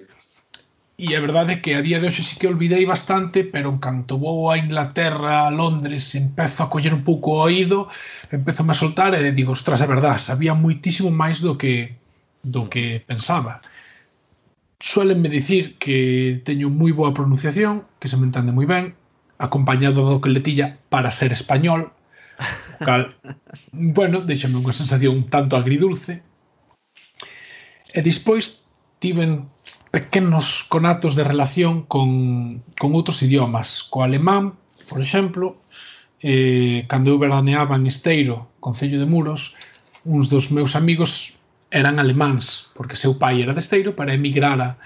E 0.96 1.10
a 1.16 1.20
verdade 1.20 1.58
é 1.58 1.60
que 1.62 1.74
a 1.74 1.82
día 1.82 1.98
de 1.98 2.06
hoxe 2.06 2.22
sí 2.22 2.38
que 2.38 2.46
olvidei 2.46 2.86
bastante, 2.86 3.42
pero 3.42 3.66
en 3.66 3.82
canto 3.82 4.14
vou 4.14 4.46
a 4.46 4.58
Inglaterra, 4.62 5.46
a 5.46 5.50
Londres, 5.50 6.14
empezo 6.14 6.62
a 6.62 6.70
coller 6.70 6.94
un 6.94 7.02
pouco 7.02 7.34
o 7.34 7.42
oído, 7.42 7.90
empezo 8.30 8.62
a 8.62 8.78
soltar 8.78 9.10
e 9.18 9.34
digo, 9.34 9.50
ostras, 9.58 9.82
é 9.82 9.90
verdade, 9.90 10.22
sabía 10.22 10.54
moitísimo 10.54 11.10
máis 11.10 11.42
do 11.42 11.58
que 11.58 11.98
do 12.46 12.70
que 12.70 13.02
pensaba. 13.02 13.58
Suelenme 14.78 15.26
dicir 15.26 15.74
que 15.82 16.38
teño 16.46 16.70
moi 16.70 16.94
boa 16.94 17.10
pronunciación, 17.10 17.82
que 17.98 18.06
se 18.06 18.14
me 18.14 18.30
entende 18.30 18.54
moi 18.54 18.70
ben, 18.70 18.94
acompañado 19.42 20.06
do 20.06 20.22
que 20.22 20.30
letilla 20.30 20.78
para 20.94 21.10
ser 21.10 21.34
español, 21.34 21.90
cal, 22.78 23.18
bueno, 23.98 24.22
deixame 24.22 24.62
unha 24.62 24.70
sensación 24.70 25.18
un 25.18 25.26
tanto 25.26 25.58
agridulce. 25.58 26.22
E 27.90 27.98
despois 27.98 28.62
tiven 29.02 29.50
pequenos 29.94 30.64
conatos 30.64 31.14
de 31.14 31.22
relación 31.22 31.86
con, 31.86 32.50
con 32.74 32.90
outros 32.98 33.22
idiomas. 33.22 33.86
Co 33.86 34.02
alemán, 34.02 34.58
por 34.90 34.98
exemplo, 34.98 35.62
eh, 36.18 36.82
cando 36.90 37.14
eu 37.14 37.22
veraneaba 37.22 37.78
en 37.78 37.86
Esteiro, 37.86 38.50
Concello 38.58 38.98
de 38.98 39.06
Muros, 39.06 39.54
uns 40.02 40.26
dos 40.26 40.50
meus 40.50 40.74
amigos 40.74 41.38
eran 41.70 42.02
alemáns, 42.02 42.74
porque 42.74 42.98
seu 42.98 43.22
pai 43.22 43.38
era 43.38 43.54
de 43.54 43.62
Esteiro 43.62 43.94
para 43.94 44.18
emigrar 44.18 44.58
a, 44.58 44.82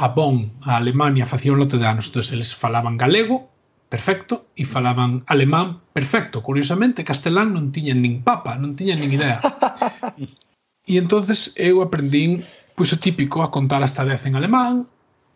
a 0.00 0.08
Bonn, 0.16 0.56
a 0.64 0.80
Alemania, 0.80 1.28
facía 1.28 1.52
un 1.52 1.60
lote 1.60 1.76
de 1.76 1.84
anos. 1.84 2.08
Entón, 2.08 2.24
eles 2.32 2.56
falaban 2.56 2.96
galego, 2.96 3.52
perfecto, 3.92 4.48
e 4.56 4.64
falaban 4.64 5.28
alemán, 5.28 5.84
perfecto. 5.92 6.40
Curiosamente, 6.40 7.04
castelán 7.04 7.52
non 7.52 7.68
tiñan 7.68 8.00
nin 8.00 8.24
papa, 8.24 8.56
non 8.56 8.72
tiñan 8.72 8.96
nin 8.96 9.12
idea. 9.12 9.44
E 10.88 10.96
entonces 10.96 11.52
eu 11.60 11.84
aprendín 11.84 12.48
Pois 12.78 12.94
o 12.94 13.02
típico 13.02 13.42
a 13.42 13.50
contar 13.50 13.82
hasta 13.82 14.06
10 14.06 14.30
en 14.30 14.38
alemán 14.38 14.86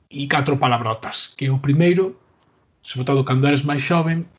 e 0.07 0.31
catro 0.31 0.63
palabrotas, 0.63 1.35
que 1.35 1.51
o 1.51 1.59
primeiro, 1.59 2.15
sobre 2.87 3.03
todo 3.03 3.27
cando 3.27 3.51
eres 3.51 3.67
máis 3.67 3.83
xoven, 3.83 4.31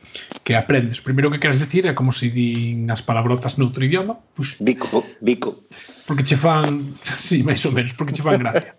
que 0.48 0.55
aprendes. 0.55 1.03
O 1.03 1.07
primeiro 1.12 1.27
que 1.27 1.43
queres 1.43 1.60
decir 1.60 1.83
é 1.83 1.91
como 1.91 2.15
se 2.15 2.31
din 2.31 2.88
as 2.88 3.03
palabrotas 3.03 3.60
noutro 3.60 3.83
idioma. 3.83 4.24
Pois, 4.31 4.55
bico, 4.63 5.03
bico. 5.19 5.67
Porque 6.07 6.24
che 6.24 6.39
fan, 6.39 6.79
sí, 7.27 7.43
máis 7.43 7.60
ou 7.67 7.75
menos, 7.75 7.91
porque 8.00 8.15
che 8.15 8.24
fan 8.24 8.39
gracia. 8.39 8.72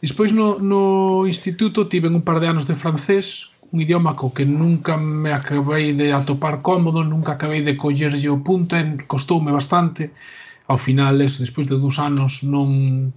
Despois 0.00 0.32
no, 0.32 0.56
no 0.56 1.28
instituto 1.28 1.84
tiven 1.92 2.16
un 2.16 2.24
par 2.24 2.40
de 2.40 2.48
anos 2.48 2.64
de 2.64 2.80
francés, 2.80 3.52
un 3.68 3.84
idioma 3.84 4.16
co 4.16 4.32
que 4.32 4.48
nunca 4.48 4.96
me 4.96 5.36
acabei 5.36 5.92
de 5.92 6.16
atopar 6.16 6.64
cómodo, 6.64 7.04
nunca 7.04 7.36
acabei 7.36 7.60
de 7.60 7.76
collerlle 7.76 8.32
o 8.32 8.40
punto, 8.40 8.72
costoume 9.04 9.52
bastante. 9.52 10.16
Ao 10.64 10.80
final, 10.80 11.20
eso, 11.20 11.44
despois 11.44 11.68
de 11.68 11.76
dous 11.76 12.00
anos, 12.00 12.40
non 12.40 13.12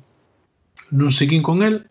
non 0.92 1.12
seguín 1.12 1.44
con 1.44 1.64
el. 1.64 1.88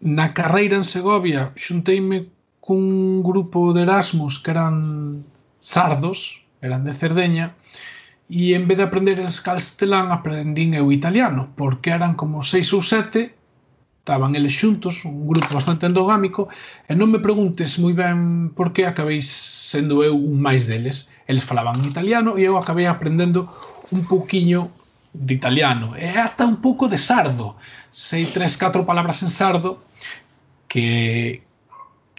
Na 0.00 0.32
carreira 0.32 0.80
en 0.80 0.86
Segovia 0.86 1.52
xunteime 1.56 2.30
cun 2.60 3.20
grupo 3.20 3.72
de 3.74 3.82
Erasmus 3.82 4.38
que 4.40 4.50
eran 4.54 5.24
sardos, 5.60 6.46
eran 6.62 6.84
de 6.84 6.94
Cerdeña, 6.94 7.56
e 8.30 8.54
en 8.54 8.70
vez 8.70 8.78
de 8.78 8.86
aprender 8.86 9.18
el 9.18 9.34
castelán 9.42 10.14
aprendín 10.14 10.72
eu 10.78 10.94
italiano, 10.94 11.50
porque 11.58 11.90
eran 11.90 12.14
como 12.14 12.46
seis 12.46 12.70
ou 12.70 12.80
sete, 12.80 13.34
estaban 13.98 14.38
eles 14.38 14.54
xuntos, 14.54 15.04
un 15.04 15.26
grupo 15.26 15.50
bastante 15.52 15.84
endogámico, 15.90 16.48
e 16.86 16.94
non 16.94 17.10
me 17.10 17.18
preguntes 17.18 17.76
moi 17.82 17.92
ben 17.92 18.54
por 18.54 18.70
que 18.70 18.86
acabei 18.86 19.20
sendo 19.20 20.06
eu 20.06 20.14
un 20.16 20.38
máis 20.38 20.70
deles. 20.70 21.10
Eles 21.26 21.44
falaban 21.44 21.76
italiano 21.82 22.38
e 22.38 22.46
eu 22.46 22.54
acabei 22.56 22.86
aprendendo 22.86 23.50
un 23.90 24.06
pouquiño 24.06 24.70
de 25.12 25.34
italiano. 25.34 25.96
É 25.96 26.18
ata 26.18 26.46
un 26.46 26.62
pouco 26.62 26.88
de 26.88 26.98
sardo. 26.98 27.56
Sei 27.90 28.24
tres, 28.26 28.56
catro 28.56 28.86
palabras 28.86 29.22
en 29.22 29.30
sardo 29.30 29.82
que 30.68 31.42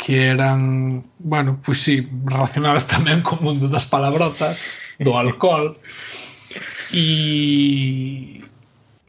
que 0.01 0.25
eran, 0.25 1.05
bueno, 1.19 1.59
pois 1.63 1.77
pues 1.77 1.81
sí, 1.83 2.09
relacionadas 2.25 2.87
tamén 2.93 3.21
co 3.21 3.37
mundo 3.37 3.69
das 3.69 3.85
palabrotas, 3.85 4.97
do 4.97 5.13
alcohol. 5.13 5.77
E 6.91 8.41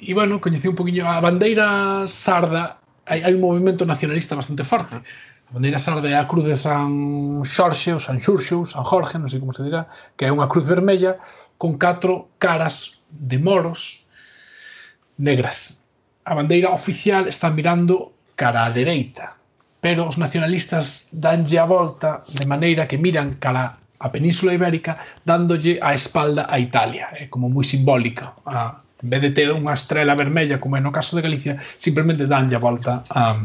e 0.03 0.11
bueno, 0.15 0.41
coñecí 0.43 0.69
un 0.69 0.77
poquinho 0.77 1.07
a 1.09 1.23
bandeira 1.23 2.05
sarda, 2.11 2.83
hai, 3.07 3.23
hai 3.23 3.33
un 3.35 3.41
movimento 3.41 3.87
nacionalista 3.87 4.37
bastante 4.37 4.69
forte. 4.69 5.01
A 5.01 5.51
bandeira 5.57 5.81
sarda 5.81 6.11
é 6.11 6.17
a 6.19 6.29
cruz 6.29 6.45
de 6.45 6.57
San 6.61 7.41
Xorxe 7.47 7.97
ou 7.97 8.01
San 8.03 8.21
Xurxo, 8.21 8.69
San 8.69 8.85
Jorge, 8.85 9.17
non 9.17 9.33
sei 9.33 9.41
como 9.41 9.57
se 9.57 9.65
dirá, 9.65 9.89
que 10.15 10.29
é 10.29 10.35
unha 10.35 10.51
cruz 10.51 10.69
vermella 10.69 11.17
con 11.57 11.81
catro 11.81 12.35
caras 12.37 13.02
de 13.13 13.39
moros 13.39 14.09
negras. 15.19 15.85
A 16.25 16.35
bandeira 16.35 16.71
oficial 16.71 17.29
está 17.29 17.51
mirando 17.51 18.13
cara 18.35 18.65
á 18.65 18.71
dereita, 18.73 19.37
pero 19.85 20.09
os 20.09 20.17
nacionalistas 20.17 21.13
danlle 21.13 21.59
a 21.61 21.67
volta 21.67 22.25
de 22.25 22.49
maneira 22.49 22.89
que 22.89 22.97
miran 22.97 23.37
cara 23.37 23.79
a 24.03 24.11
Península 24.11 24.55
Ibérica 24.55 24.99
dándolle 25.23 25.79
a 25.79 25.95
espalda 25.95 26.47
a 26.49 26.59
Italia. 26.59 27.15
É 27.15 27.31
como 27.31 27.47
moi 27.47 27.63
simbólica. 27.63 28.35
A, 28.47 28.83
en 29.03 29.09
vez 29.11 29.23
de 29.23 29.31
ter 29.35 29.51
unha 29.51 29.75
estrela 29.75 30.19
vermella, 30.19 30.59
como 30.59 30.79
é 30.79 30.81
no 30.83 30.95
caso 30.95 31.15
de 31.15 31.23
Galicia, 31.23 31.59
simplemente 31.79 32.27
danlle 32.27 32.55
a 32.55 32.63
volta 32.63 33.03
a, 33.11 33.43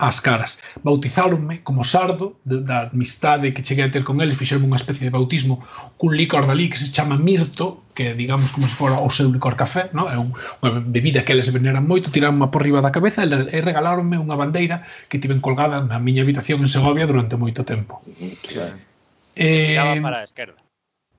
ás 0.00 0.24
caras. 0.24 0.58
Bautizáronme 0.82 1.60
como 1.60 1.84
sardo 1.84 2.40
de, 2.48 2.64
da 2.64 2.88
amistade 2.88 3.52
que 3.52 3.62
cheguei 3.62 3.84
a 3.84 3.92
ter 3.92 4.02
con 4.02 4.24
eles, 4.24 4.40
fixeronme 4.40 4.64
unha 4.64 4.80
especie 4.80 5.04
de 5.04 5.12
bautismo 5.12 5.60
cun 6.00 6.16
licor 6.16 6.48
dali 6.48 6.72
que 6.72 6.80
se 6.80 6.88
chama 6.88 7.20
mirto, 7.20 7.84
que 7.92 8.16
digamos 8.16 8.48
como 8.50 8.64
se 8.64 8.74
fora 8.74 8.96
o 8.96 9.12
seu 9.12 9.28
licor 9.28 9.60
café, 9.60 9.92
no? 9.92 10.08
é 10.08 10.16
un, 10.16 10.32
unha 10.64 10.80
bebida 10.80 11.20
que 11.20 11.36
eles 11.36 11.52
veneran 11.52 11.84
moito, 11.84 12.08
tiraronme 12.08 12.48
por 12.48 12.64
riba 12.64 12.80
da 12.80 12.88
cabeza 12.90 13.28
e 13.28 13.58
regaláronme 13.60 14.16
unha 14.16 14.40
bandeira 14.40 14.88
que 15.12 15.20
tiven 15.20 15.44
colgada 15.44 15.84
na 15.84 16.00
miña 16.00 16.24
habitación 16.24 16.64
en 16.64 16.72
Segovia 16.72 17.04
durante 17.04 17.36
moito 17.36 17.68
tempo. 17.68 18.00
Claro. 18.48 18.80
Eh, 19.36 19.76
miraba 19.76 20.00
para 20.00 20.18
a 20.20 20.24
esquerda. 20.24 20.58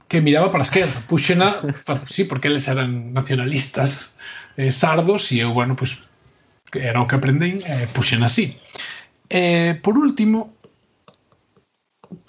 Que 0.09 0.19
miraba 0.19 0.51
para 0.51 0.65
a 0.65 0.67
esquerda. 0.67 0.97
Puxena, 1.07 1.55
sí, 2.09 2.25
porque 2.25 2.49
eles 2.49 2.67
eran 2.67 3.13
nacionalistas 3.13 4.17
eh, 4.57 4.71
sardos 4.73 5.31
e 5.31 5.39
eu, 5.39 5.53
bueno, 5.53 5.77
pues, 5.77 6.10
que 6.71 6.87
era 6.87 7.03
o 7.03 7.07
que 7.07 7.19
aprendín, 7.19 7.59
e 7.61 7.83
eh, 7.83 7.87
puxen 7.91 8.23
así. 8.23 8.55
Eh, 9.29 9.77
por 9.83 9.99
último, 9.99 10.55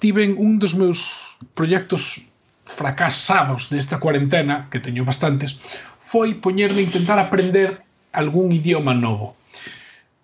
tiven 0.02 0.34
un 0.36 0.58
dos 0.58 0.74
meus 0.74 1.38
proxectos 1.54 2.26
fracasados 2.66 3.70
desta 3.70 4.02
cuarentena, 4.02 4.66
que 4.70 4.82
teño 4.82 5.06
bastantes, 5.06 5.62
foi 6.02 6.34
poñerme 6.36 6.82
a 6.82 6.88
intentar 6.90 7.18
aprender 7.22 7.80
algún 8.12 8.52
idioma 8.52 8.92
novo 8.92 9.38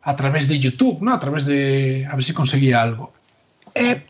a 0.02 0.16
través 0.16 0.48
de 0.48 0.58
YouTube, 0.58 1.00
no? 1.00 1.12
a 1.14 1.20
través 1.20 1.44
de 1.44 2.06
a 2.08 2.14
ver 2.14 2.24
se 2.24 2.32
si 2.32 2.34
conseguía 2.34 2.82
algo. 2.82 3.12
E 3.74 4.08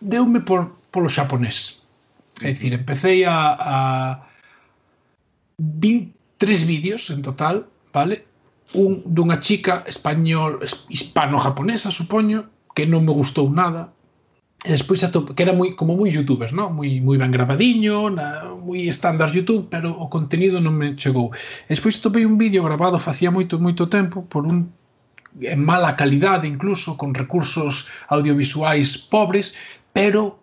deume 0.00 0.40
por, 0.40 0.80
polo 0.90 1.12
xaponés. 1.12 1.84
É 2.40 2.48
dicir, 2.56 2.72
empecé 2.72 3.28
a, 3.28 3.36
a 3.54 3.78
23 5.58 6.16
vídeos 6.64 7.10
en 7.10 7.20
total, 7.20 7.68
vale? 7.92 8.29
un, 8.74 9.02
dunha 9.04 9.40
chica 9.40 9.84
español 9.86 10.60
hispano-japonesa, 10.88 11.90
supoño, 11.90 12.50
que 12.74 12.86
non 12.86 13.02
me 13.02 13.12
gustou 13.12 13.50
nada. 13.50 13.92
E 14.60 14.76
despois 14.76 15.00
atop, 15.00 15.32
que 15.32 15.42
era 15.42 15.56
moi 15.56 15.72
como 15.72 15.96
moi 15.96 16.12
youtuber, 16.12 16.52
non? 16.52 16.76
Moi 16.76 17.00
moi 17.00 17.16
ben 17.16 17.32
grabadiño, 17.32 18.12
na, 18.12 18.52
moi 18.60 18.86
estándar 18.86 19.32
YouTube, 19.32 19.72
pero 19.72 19.96
o 19.96 20.12
contenido 20.12 20.60
non 20.60 20.76
me 20.76 20.94
chegou. 21.00 21.32
E 21.66 21.72
despois 21.72 21.96
topei 21.98 22.28
un 22.28 22.36
vídeo 22.36 22.60
grabado 22.62 23.00
facía 23.00 23.32
moito 23.32 23.56
moito 23.56 23.88
tempo 23.88 24.22
por 24.28 24.44
un 24.44 24.70
en 25.40 25.62
mala 25.62 25.96
calidade 25.96 26.46
incluso, 26.46 26.98
con 27.00 27.14
recursos 27.14 27.88
audiovisuais 28.10 28.98
pobres, 28.98 29.54
pero 29.94 30.40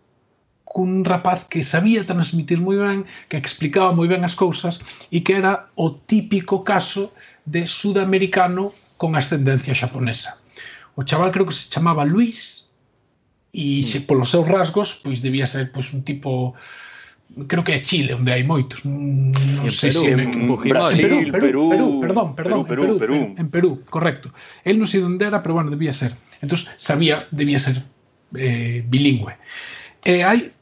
cun 0.67 1.05
rapaz 1.05 1.47
que 1.47 1.63
sabía 1.63 2.05
transmitir 2.05 2.59
moi 2.59 2.77
ben, 2.77 3.05
que 3.29 3.39
explicaba 3.39 3.95
moi 3.95 4.05
ben 4.09 4.21
as 4.27 4.35
cousas 4.35 4.81
e 5.09 5.23
que 5.23 5.33
era 5.39 5.71
o 5.79 5.93
típico 5.93 6.61
caso 6.61 7.15
de 7.47 7.65
sudamericano 7.65 8.69
con 8.99 9.15
ascendencia 9.15 9.71
xaponesa. 9.73 10.37
O 10.99 11.07
chaval 11.07 11.31
creo 11.31 11.47
que 11.47 11.55
se 11.55 11.71
chamaba 11.71 12.03
Luis 12.03 12.67
e 13.55 13.81
mm. 13.81 13.87
se, 13.87 13.97
polos 14.03 14.29
seus 14.29 14.45
rasgos 14.45 14.99
pois 14.99 15.23
debía 15.23 15.47
ser 15.47 15.71
pois 15.71 15.95
un 15.95 16.03
tipo 16.03 16.53
creo 17.47 17.63
que 17.63 17.73
é 17.73 17.79
Chile 17.79 18.15
onde 18.15 18.31
hai 18.35 18.43
moitos, 18.43 18.83
non 18.83 19.71
sei 19.71 19.91
se 19.91 20.11
en, 20.11 20.19
en 20.19 20.47
Brasil, 20.67 21.31
Perú, 21.31 21.31
Perú, 21.31 21.63
Perú, 21.71 21.87
perdón, 22.03 22.27
perdón, 22.35 22.61
Perú, 22.67 22.83
Perú, 22.87 22.91
en 22.91 22.99
Perú, 22.99 22.99
Perú, 22.99 23.19
en 23.35 23.47
Perú, 23.51 23.71
correcto. 23.87 24.27
El 24.63 24.79
non 24.79 24.87
sei 24.87 25.03
onde 25.03 25.27
era, 25.27 25.43
pero 25.43 25.55
bueno, 25.59 25.71
debía 25.71 25.91
ser. 25.91 26.15
Entón 26.39 26.59
sabía, 26.79 27.27
debía 27.31 27.59
ser 27.59 27.83
eh, 28.35 28.83
bilingüe. 28.87 29.35
Eh, 30.03 30.19
e 30.19 30.23
hai 30.23 30.55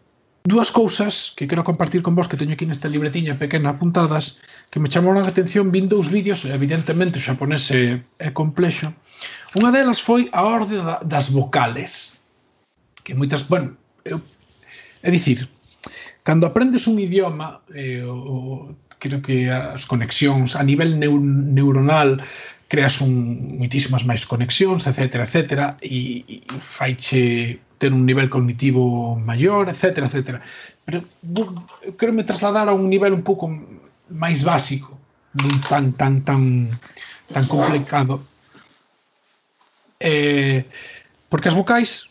dúas 0.45 0.69
cousas 0.69 1.33
que 1.35 1.49
quero 1.49 1.65
compartir 1.65 2.05
con 2.05 2.13
vos 2.13 2.29
que 2.29 2.37
teño 2.37 2.53
aquí 2.53 2.69
nesta 2.69 2.85
libretiña 2.85 3.41
pequena 3.41 3.73
apuntadas 3.73 4.37
que 4.69 4.77
me 4.77 4.93
chamaron 4.93 5.25
a 5.25 5.33
atención 5.33 5.73
vindo 5.73 5.97
dous 5.97 6.13
vídeos 6.13 6.45
evidentemente 6.45 7.17
o 7.17 7.25
xaponés 7.25 7.73
é, 7.73 8.05
é 8.21 8.29
complexo. 8.29 8.93
Unha 9.57 9.73
delas 9.73 9.97
foi 9.97 10.29
a 10.29 10.45
orde 10.45 10.77
da, 10.77 11.01
das 11.01 11.33
vocales 11.33 12.21
que 13.01 13.17
moitas, 13.17 13.41
bueno 13.49 13.73
eu, 14.05 14.21
é 15.01 15.09
dicir 15.09 15.49
cando 16.21 16.45
aprendes 16.45 16.85
un 16.85 17.01
idioma 17.01 17.65
eh, 17.73 18.05
o, 18.05 18.69
creo 19.01 19.25
que 19.25 19.49
as 19.49 19.89
conexións 19.89 20.53
a 20.53 20.61
nivel 20.61 21.01
neu, 21.01 21.17
neuronal 21.17 22.21
creas 22.69 23.01
un, 23.01 23.57
moitísimas 23.61 24.05
máis 24.05 24.25
conexións, 24.25 24.85
etc, 24.89 25.25
etc, 25.25 25.77
e, 25.81 26.25
e 26.25 26.35
faiche 26.57 27.61
ter 27.77 27.93
un 27.93 28.05
nivel 28.05 28.29
cognitivo 28.29 29.15
maior, 29.15 29.69
etc, 29.69 30.05
etc. 30.05 30.39
Pero 30.85 31.03
quero 31.97 32.13
me 32.13 32.23
trasladar 32.23 32.69
a 32.69 32.73
un 32.73 32.89
nivel 32.89 33.13
un 33.13 33.23
pouco 33.23 33.49
máis 34.09 34.43
básico, 34.45 34.97
non 35.33 35.55
tan 35.65 35.93
tan 35.97 36.21
tan 36.21 36.69
tan 37.31 37.45
complicado. 37.49 38.21
Eh, 39.99 40.65
porque 41.29 41.49
as 41.49 41.57
vocais 41.57 42.09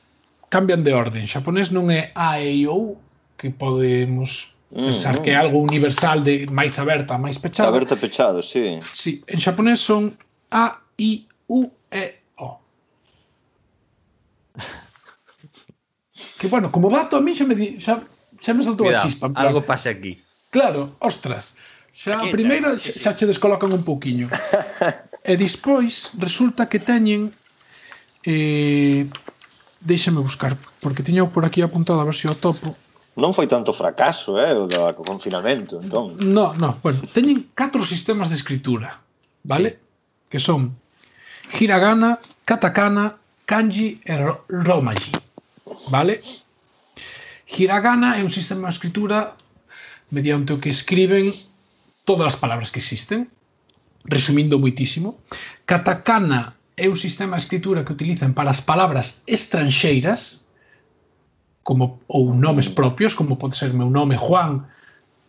cambian 0.49 0.83
de 0.85 0.93
orden. 0.95 1.27
Xaponés 1.27 1.71
non 1.71 1.91
é 1.91 2.11
A, 2.15 2.39
E, 2.39 2.63
I, 2.63 2.67
O, 2.67 2.99
que 3.39 3.51
podemos 3.51 4.55
pensar 4.71 5.15
mm, 5.19 5.23
que 5.23 5.31
é 5.31 5.35
mm-hmm. 5.35 5.45
algo 5.45 5.59
universal 5.63 6.23
de 6.23 6.47
máis 6.51 6.79
aberta, 6.79 7.19
máis 7.19 7.39
pechada. 7.39 7.71
Aberta 7.71 7.97
pechado, 7.97 8.43
sí. 8.43 8.79
Sí, 8.93 9.23
en 9.27 9.39
xaponés 9.39 9.81
son 9.81 10.19
A, 10.51 10.83
I, 10.99 11.27
U, 11.47 11.71
E, 11.91 12.19
O. 12.39 12.59
que 16.15 16.47
bueno, 16.47 16.71
como 16.71 16.91
dato 16.91 17.17
a 17.17 17.21
mí 17.21 17.35
xa 17.35 17.45
me 17.45 17.55
di, 17.59 17.83
xa, 17.83 17.99
xa 18.39 18.53
me 18.55 18.63
saltou 18.63 18.87
a 18.87 19.03
chispa. 19.03 19.29
Plan, 19.31 19.47
algo 19.47 19.67
pasa 19.67 19.91
aquí. 19.91 20.23
Claro, 20.55 20.87
ostras. 21.03 21.59
Xa 21.91 22.23
a 22.23 22.31
primeira 22.31 22.75
eh, 22.75 22.79
xa, 22.79 22.95
xa 22.95 23.11
che 23.19 23.27
descolocan 23.27 23.75
un 23.75 23.83
pouquiño. 23.83 24.31
e 25.31 25.35
despois 25.35 26.15
resulta 26.19 26.71
que 26.71 26.79
teñen 26.79 27.35
eh, 28.23 29.11
deixame 29.83 30.23
buscar, 30.23 30.55
porque 30.79 31.03
tiño 31.03 31.31
por 31.35 31.45
aquí 31.45 31.61
apuntado 31.63 32.01
a 32.01 32.07
ver 32.07 32.15
se 32.15 32.31
o 32.31 32.39
topo. 32.39 32.79
Non 33.15 33.31
foi 33.31 33.47
tanto 33.47 33.71
fracaso, 33.71 34.39
eh, 34.43 34.55
o 34.55 34.67
do 34.67 35.03
confinamento, 35.07 35.79
entón. 35.79 36.19
No, 36.19 36.55
no, 36.55 36.79
bueno, 36.83 36.99
teñen 37.11 37.51
catro 37.55 37.83
sistemas 37.83 38.31
de 38.31 38.39
escritura, 38.39 39.03
vale? 39.43 39.71
Sí. 39.71 39.79
Que 40.31 40.39
son 40.43 40.75
hiragana, 41.59 42.19
katakana, 42.47 43.19
kanji 43.47 44.03
e 44.03 44.15
romaji 44.49 45.13
vale? 45.91 46.21
Hiragana 47.47 48.19
é 48.19 48.23
un 48.23 48.33
sistema 48.33 48.69
de 48.69 48.75
escritura 48.77 49.37
mediante 50.11 50.53
o 50.53 50.61
que 50.61 50.71
escriben 50.71 51.33
todas 52.05 52.35
as 52.35 52.37
palabras 52.37 52.71
que 52.71 52.81
existen, 52.81 53.29
resumindo 54.05 54.61
moitísimo. 54.61 55.21
Katakana 55.65 56.57
é 56.77 56.89
un 56.89 56.97
sistema 56.97 57.37
de 57.37 57.43
escritura 57.45 57.85
que 57.85 57.93
utilizan 57.93 58.35
para 58.35 58.51
as 58.51 58.61
palabras 58.61 59.23
estranxeiras, 59.27 60.45
como 61.63 62.05
ou 62.07 62.35
nomes 62.35 62.69
propios, 62.69 63.15
como 63.15 63.41
pode 63.41 63.57
ser 63.57 63.73
meu 63.73 63.89
nome 63.89 64.21
Juan, 64.21 64.69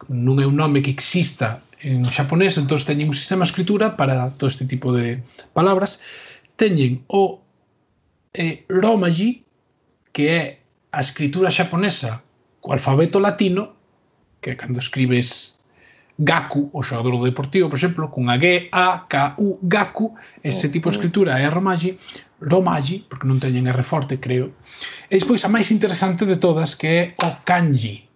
non 0.10 0.36
é 0.44 0.46
un 0.46 0.60
nome 0.60 0.84
que 0.84 0.92
exista 0.92 1.64
en 1.80 2.04
xaponés, 2.10 2.60
entón 2.60 2.82
teñen 2.84 3.08
un 3.08 3.18
sistema 3.18 3.46
de 3.46 3.50
escritura 3.54 3.96
para 3.96 4.34
todo 4.36 4.52
este 4.52 4.68
tipo 4.68 4.92
de 4.92 5.24
palabras. 5.56 6.04
Teñen 6.60 7.08
o 7.08 7.40
eh, 8.36 8.66
Romaji, 8.68 9.45
que 10.16 10.32
é 10.32 10.44
a 10.96 11.04
escritura 11.04 11.52
xaponesa 11.52 12.24
co 12.64 12.72
alfabeto 12.72 13.20
latino, 13.20 13.76
que 14.40 14.52
é 14.52 14.56
cando 14.56 14.80
escribes 14.80 15.60
Gaku, 16.18 16.72
o 16.72 16.80
xogador 16.80 17.20
do 17.20 17.28
Deportivo, 17.28 17.68
por 17.68 17.76
exemplo, 17.76 18.08
cunha 18.08 18.40
G, 18.40 18.72
A, 18.72 19.04
K, 19.12 19.36
U, 19.38 19.60
Gaku, 19.62 20.16
ese 20.40 20.68
oh, 20.68 20.72
tipo 20.72 20.88
de 20.88 20.96
oh. 20.96 20.98
escritura 20.98 21.32
é 21.36 21.44
a 21.44 21.52
Romaji, 21.52 22.00
Romaji, 22.40 23.04
porque 23.12 23.28
non 23.28 23.44
teñen 23.44 23.68
R 23.68 23.84
forte, 23.84 24.16
creo. 24.16 24.56
E 25.12 25.20
despois 25.20 25.44
a 25.44 25.52
máis 25.52 25.76
interesante 25.76 26.24
de 26.24 26.40
todas, 26.40 26.80
que 26.80 26.88
é 26.88 27.02
o 27.20 27.44
kanji, 27.44 28.08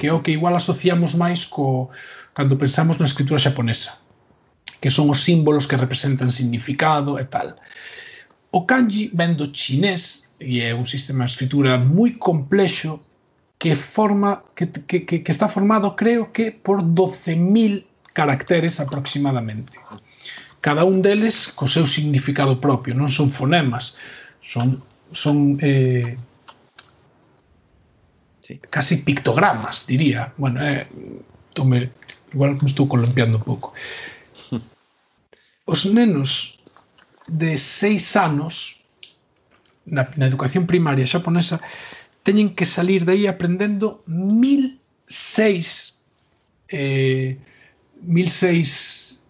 que 0.00 0.08
é 0.08 0.12
o 0.16 0.24
que 0.24 0.32
igual 0.32 0.56
asociamos 0.56 1.12
máis 1.20 1.44
co 1.44 1.92
cando 2.32 2.56
pensamos 2.56 2.96
na 2.96 3.04
escritura 3.04 3.44
xaponesa, 3.44 4.00
que 4.80 4.88
son 4.88 5.12
os 5.12 5.20
símbolos 5.20 5.68
que 5.68 5.76
representan 5.76 6.32
significado 6.32 7.20
e 7.20 7.28
tal. 7.28 7.60
O 8.48 8.64
kanji 8.64 9.12
vendo 9.12 9.52
chinés 9.52 10.31
e 10.42 10.60
é 10.60 10.74
un 10.74 10.86
sistema 10.86 11.24
de 11.24 11.32
escritura 11.32 11.78
moi 11.78 12.18
complexo 12.18 13.00
que 13.62 13.78
forma 13.78 14.42
que, 14.56 14.66
que, 14.66 15.06
que, 15.06 15.16
que 15.22 15.32
está 15.32 15.46
formado 15.46 15.94
creo 15.94 16.34
que 16.34 16.50
por 16.50 16.82
12.000 16.82 17.86
caracteres 18.12 18.80
aproximadamente. 18.80 19.78
Cada 20.60 20.84
un 20.84 21.02
deles 21.02 21.48
co 21.48 21.66
seu 21.66 21.86
significado 21.86 22.58
propio, 22.58 22.94
non 22.94 23.10
son 23.10 23.30
fonemas, 23.30 23.98
son 24.42 24.82
son 25.12 25.58
eh, 25.60 26.16
sí. 28.40 28.60
casi 28.70 29.02
pictogramas, 29.02 29.86
diría. 29.86 30.32
Bueno, 30.36 30.62
eh, 30.62 30.86
tome, 31.52 31.90
igual 32.32 32.54
me 32.62 32.68
estou 32.68 32.88
colompiando 32.88 33.38
un 33.38 33.44
pouco. 33.44 33.74
Os 35.66 35.86
nenos 35.86 36.58
de 37.26 37.58
seis 37.58 38.16
anos 38.16 38.81
na, 39.86 40.08
na 40.16 40.26
educación 40.26 40.66
primaria 40.66 41.06
xaponesa 41.06 41.60
teñen 42.22 42.54
que 42.54 42.66
salir 42.66 43.04
de 43.04 43.12
aí 43.18 43.24
aprendendo 43.26 44.02
1006 44.06 46.02
eh, 46.70 47.38
1006 48.02 49.22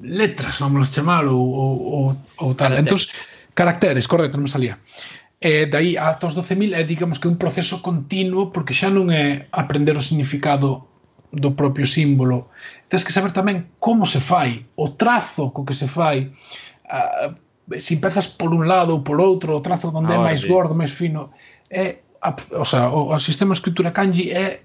letras, 0.00 0.60
vamos 0.60 0.90
a 0.90 0.92
chamar, 0.92 1.24
ou, 1.26 1.40
ou, 1.40 2.16
ou 2.36 2.54
tal. 2.54 2.76
Entón, 2.76 3.00
caracteres, 3.54 4.06
correcto, 4.06 4.36
non 4.36 4.44
me 4.44 4.52
salía. 4.52 4.76
E 5.40 5.68
dai 5.68 5.96
ata 5.96 6.28
os 6.28 6.36
12.000 6.36 6.76
é, 6.76 6.84
digamos 6.84 7.20
que, 7.20 7.28
un 7.28 7.40
proceso 7.40 7.80
continuo, 7.80 8.52
porque 8.52 8.76
xa 8.76 8.92
non 8.92 9.08
é 9.08 9.48
aprender 9.52 9.96
o 9.96 10.04
significado 10.04 10.88
do 11.32 11.56
propio 11.56 11.88
símbolo. 11.88 12.52
Tens 12.88 13.04
que 13.04 13.12
saber 13.12 13.32
tamén 13.32 13.72
como 13.80 14.04
se 14.04 14.20
fai, 14.20 14.68
o 14.76 14.92
trazo 14.96 15.52
co 15.52 15.64
que 15.64 15.76
se 15.76 15.88
fai, 15.88 16.32
se 17.80 17.94
empezas 17.94 18.28
por 18.28 18.54
un 18.54 18.68
lado 18.68 18.94
ou 18.94 19.02
por 19.02 19.18
outro, 19.20 19.56
o 19.56 19.60
trazo 19.60 19.90
onde 19.90 20.12
Ahora 20.12 20.30
é 20.30 20.34
máis 20.34 20.42
gordo, 20.46 20.78
máis 20.78 20.92
fino, 20.94 21.30
é 21.70 22.02
a, 22.22 22.34
o, 22.58 22.66
sea, 22.66 22.90
o, 22.90 23.14
o 23.14 23.18
sistema 23.18 23.54
de 23.54 23.60
escritura 23.60 23.90
kanji 23.90 24.30
é 24.30 24.62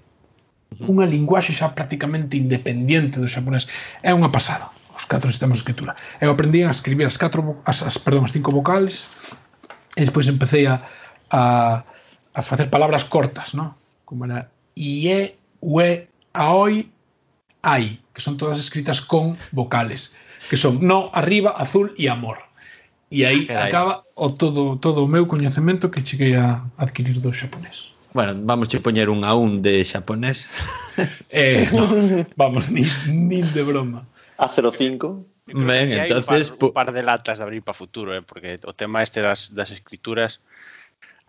unha 0.88 1.04
linguaxe 1.04 1.52
xa 1.52 1.74
prácticamente 1.74 2.38
independiente 2.38 3.20
do 3.20 3.28
xaponés. 3.28 3.68
É 4.00 4.14
unha 4.14 4.30
pasada 4.32 4.70
os 4.92 5.04
catro 5.08 5.30
sistemas 5.30 5.58
de 5.58 5.62
escritura. 5.62 5.96
Eu 6.20 6.30
aprendí 6.30 6.62
a 6.62 6.70
escribir 6.70 7.06
as 7.06 7.16
catro 7.16 7.60
as, 7.64 7.82
as 7.82 7.96
perdón, 7.98 8.24
as 8.24 8.32
cinco 8.32 8.52
vocales 8.52 9.08
e 9.96 10.00
despois 10.04 10.28
empecé 10.28 10.68
a, 10.68 10.84
a, 11.32 11.82
a 12.34 12.40
facer 12.40 12.68
palabras 12.70 13.04
cortas, 13.04 13.54
¿no? 13.54 13.76
Como 14.04 14.24
era 14.24 14.52
ie, 14.76 15.36
ue, 15.60 16.08
aoi, 16.32 16.88
ai, 17.62 18.00
que 18.12 18.20
son 18.20 18.36
todas 18.36 18.58
escritas 18.58 19.00
con 19.00 19.36
vocales, 19.52 20.12
que 20.48 20.56
son 20.56 20.80
no, 20.84 21.10
arriba, 21.12 21.56
azul 21.56 21.92
e 21.96 22.08
amor. 22.08 22.51
E 23.12 23.28
aí 23.28 23.44
Era 23.48 23.68
acaba 23.68 23.92
aí. 23.92 24.02
o 24.16 24.32
todo 24.32 24.80
todo 24.80 25.04
o 25.04 25.08
meu 25.08 25.28
coñecemento 25.28 25.92
que 25.92 26.00
cheguei 26.00 26.32
a 26.34 26.64
adquirir 26.80 27.20
do 27.20 27.30
xaponés. 27.30 27.92
Bueno, 28.16 28.32
vamos 28.40 28.68
che 28.72 28.80
poñer 28.80 29.12
un 29.12 29.24
a 29.28 29.36
un 29.36 29.60
de 29.60 29.84
xaponés. 29.84 30.48
eh, 31.28 31.68
no, 31.68 31.84
vamos, 32.40 32.72
nin, 32.72 32.88
nin 33.08 33.44
de 33.44 33.62
broma. 33.62 34.08
A 34.40 34.48
05. 34.48 35.28
Ben, 35.46 35.92
entonces... 35.92 36.50
Un 36.50 36.56
par, 36.56 36.68
un 36.68 36.72
par 36.72 36.88
de 36.96 37.02
latas 37.02 37.38
de 37.38 37.44
abrir 37.44 37.62
para 37.62 37.76
futuro, 37.76 38.14
eh, 38.16 38.22
porque 38.22 38.60
o 38.64 38.72
tema 38.72 39.02
este 39.02 39.20
das, 39.20 39.52
das 39.52 39.70
escrituras 39.70 40.40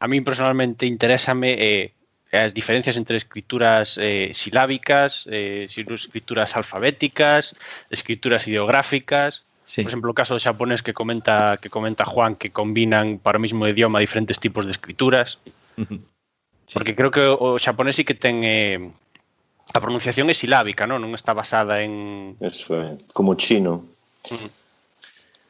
a 0.03 0.07
mí 0.07 0.19
personalmente 0.19 0.85
interésame 0.85 1.55
eh, 1.57 1.93
as 2.33 2.53
diferencias 2.53 2.97
entre 2.97 3.15
escrituras 3.15 3.97
eh, 3.97 4.31
silábicas, 4.33 5.23
eh, 5.31 5.63
escrituras 5.69 6.57
alfabéticas, 6.57 7.55
escrituras 7.89 8.47
ideográficas, 8.47 9.45
Sí. 9.63 9.82
Por 9.82 9.89
exemplo, 9.89 10.12
o 10.12 10.17
caso 10.17 10.36
xaponés 10.39 10.84
que 10.84 10.91
comenta 10.91 11.56
que 11.58 11.71
comenta 11.71 12.04
Juan 12.04 12.36
que 12.36 12.52
combinan 12.52 13.17
para 13.17 13.39
o 13.39 13.43
mesmo 13.43 13.63
idioma 13.63 14.04
diferentes 14.04 14.39
tipos 14.39 14.67
de 14.67 14.76
escrituras. 14.76 15.39
Uh 15.80 15.88
-huh. 15.88 15.99
sí. 16.67 16.73
Porque 16.76 16.95
creo 16.95 17.12
que 17.12 17.23
o 17.23 17.56
xaponés 17.56 17.95
sí 17.95 18.04
que 18.04 18.13
ten 18.13 18.43
eh, 18.43 18.91
a 19.71 19.80
pronunciación 19.80 20.28
é 20.30 20.36
silábica, 20.36 20.84
non? 20.84 20.99
Non 20.99 21.15
está 21.15 21.32
basada 21.32 21.80
en... 21.80 22.36
Eso 22.43 22.76
é, 22.76 22.99
como 23.15 23.39
chino. 23.39 23.88
Mm. 24.28 24.52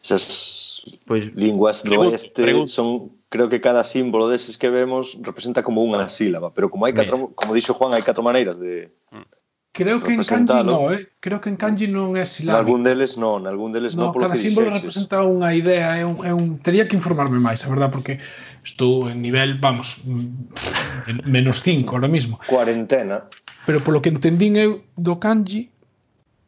Esas 0.05 0.85
pues, 1.09 1.33
linguas 1.33 1.81
do 1.81 1.89
pregunto, 1.89 2.13
oeste 2.13 2.43
pregunto. 2.43 2.69
son... 2.69 2.87
Creo 3.33 3.49
que 3.49 3.65
cada 3.65 3.81
símbolo 3.81 4.29
deses 4.29 4.61
que 4.61 4.69
vemos 4.69 5.17
representa 5.17 5.65
como 5.65 5.81
unha 5.81 6.05
sílaba, 6.05 6.53
pero 6.53 6.69
como 6.69 6.85
hai 6.85 6.93
catro, 6.93 7.33
como 7.33 7.57
dixo 7.57 7.73
Juan, 7.73 7.97
hai 7.97 8.05
catro 8.05 8.21
maneiras 8.21 8.61
de, 8.61 8.93
mm. 9.09 9.25
Creo 9.73 10.03
que 10.03 10.13
en 10.13 10.23
kanji 10.23 10.63
no, 10.63 10.93
eh? 10.93 11.09
Creo 11.19 11.41
que 11.41 11.49
en 11.49 11.57
kanji 11.57 11.89
non 11.89 12.13
é 12.13 12.29
silábico. 12.29 12.61
Algún 12.61 12.85
deles 12.85 13.17
non, 13.17 13.49
algún 13.49 13.73
deles 13.73 13.97
non, 13.97 14.09
no, 14.09 14.13
polo 14.13 14.29
que 14.29 14.37
dixeches. 14.37 14.53
Cada 14.53 14.69
símbolo 14.69 14.77
representa 14.77 15.15
unha 15.25 15.49
idea, 15.57 15.97
é 15.97 16.05
un, 16.05 16.21
é 16.21 16.29
un... 16.29 16.61
Tería 16.61 16.85
que 16.85 16.93
informarme 16.93 17.41
máis, 17.41 17.65
a 17.65 17.73
verdad, 17.73 17.89
porque 17.89 18.21
estou 18.61 19.09
en 19.09 19.17
nivel, 19.17 19.57
vamos, 19.57 20.05
mm, 20.05 21.25
menos 21.25 21.65
5 21.65 21.89
ahora 21.89 22.05
mismo. 22.05 22.37
Cuarentena. 22.45 23.25
Pero 23.65 23.81
polo 23.81 23.97
que 24.05 24.13
entendín 24.13 24.61
eu 24.61 24.85
do 24.93 25.17
kanji, 25.17 25.73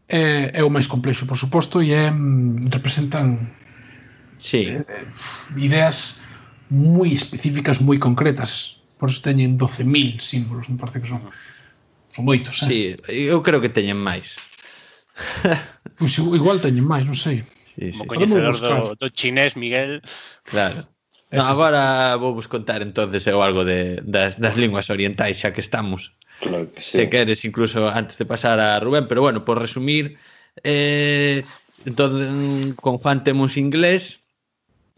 é, 0.06 0.54
é 0.54 0.62
o 0.62 0.70
máis 0.70 0.86
complexo, 0.86 1.26
por 1.26 1.42
suposto, 1.42 1.82
e 1.82 1.98
é, 1.98 2.14
mm, 2.14 2.70
representan 2.70 3.58
sí. 4.38 4.70
Eh, 4.70 4.86
ideas 5.58 6.22
moi 6.70 7.10
específicas, 7.10 7.82
moi 7.82 7.98
concretas. 7.98 8.78
Por 9.02 9.10
eso 9.10 9.26
teñen 9.26 9.58
12.000 9.58 10.22
símbolos, 10.22 10.70
me 10.70 10.78
parece 10.78 11.02
que 11.02 11.10
son. 11.10 11.26
Uh 11.26 11.55
Son 12.16 12.24
moitos, 12.24 12.64
eh? 12.64 12.68
Sí, 12.68 12.80
eu 13.12 13.44
creo 13.44 13.60
que 13.60 13.68
teñen 13.68 14.00
máis. 14.00 14.40
pois 16.00 16.16
pues, 16.16 16.40
igual 16.40 16.64
teñen 16.64 16.88
máis, 16.88 17.04
non 17.04 17.20
sei. 17.20 17.44
Sí, 17.76 17.92
sí. 17.92 18.00
Como 18.00 18.16
coñecedor 18.16 18.56
do, 18.56 18.96
do 18.96 19.08
chinés, 19.12 19.60
Miguel. 19.60 20.00
Claro. 20.48 20.88
No, 21.36 21.44
agora 21.44 22.16
vou 22.16 22.32
vos 22.32 22.48
contar 22.48 22.80
entonces 22.80 23.28
eh, 23.28 23.36
eu 23.36 23.44
algo 23.44 23.68
de, 23.68 24.00
das, 24.08 24.40
das 24.40 24.56
linguas 24.56 24.88
orientais 24.88 25.36
xa 25.36 25.52
que 25.52 25.60
estamos. 25.60 26.16
Claro 26.40 26.72
que 26.72 26.80
sí. 26.80 27.04
Se 27.04 27.12
queres 27.12 27.44
incluso 27.44 27.92
antes 27.92 28.16
de 28.16 28.24
pasar 28.24 28.64
a 28.64 28.80
Rubén, 28.80 29.12
pero 29.12 29.20
bueno, 29.20 29.44
por 29.44 29.60
resumir, 29.60 30.16
eh, 30.64 31.44
entón, 31.84 32.72
con 32.80 32.98
Juan 33.04 33.28
temos 33.28 33.60
inglés, 33.60 34.24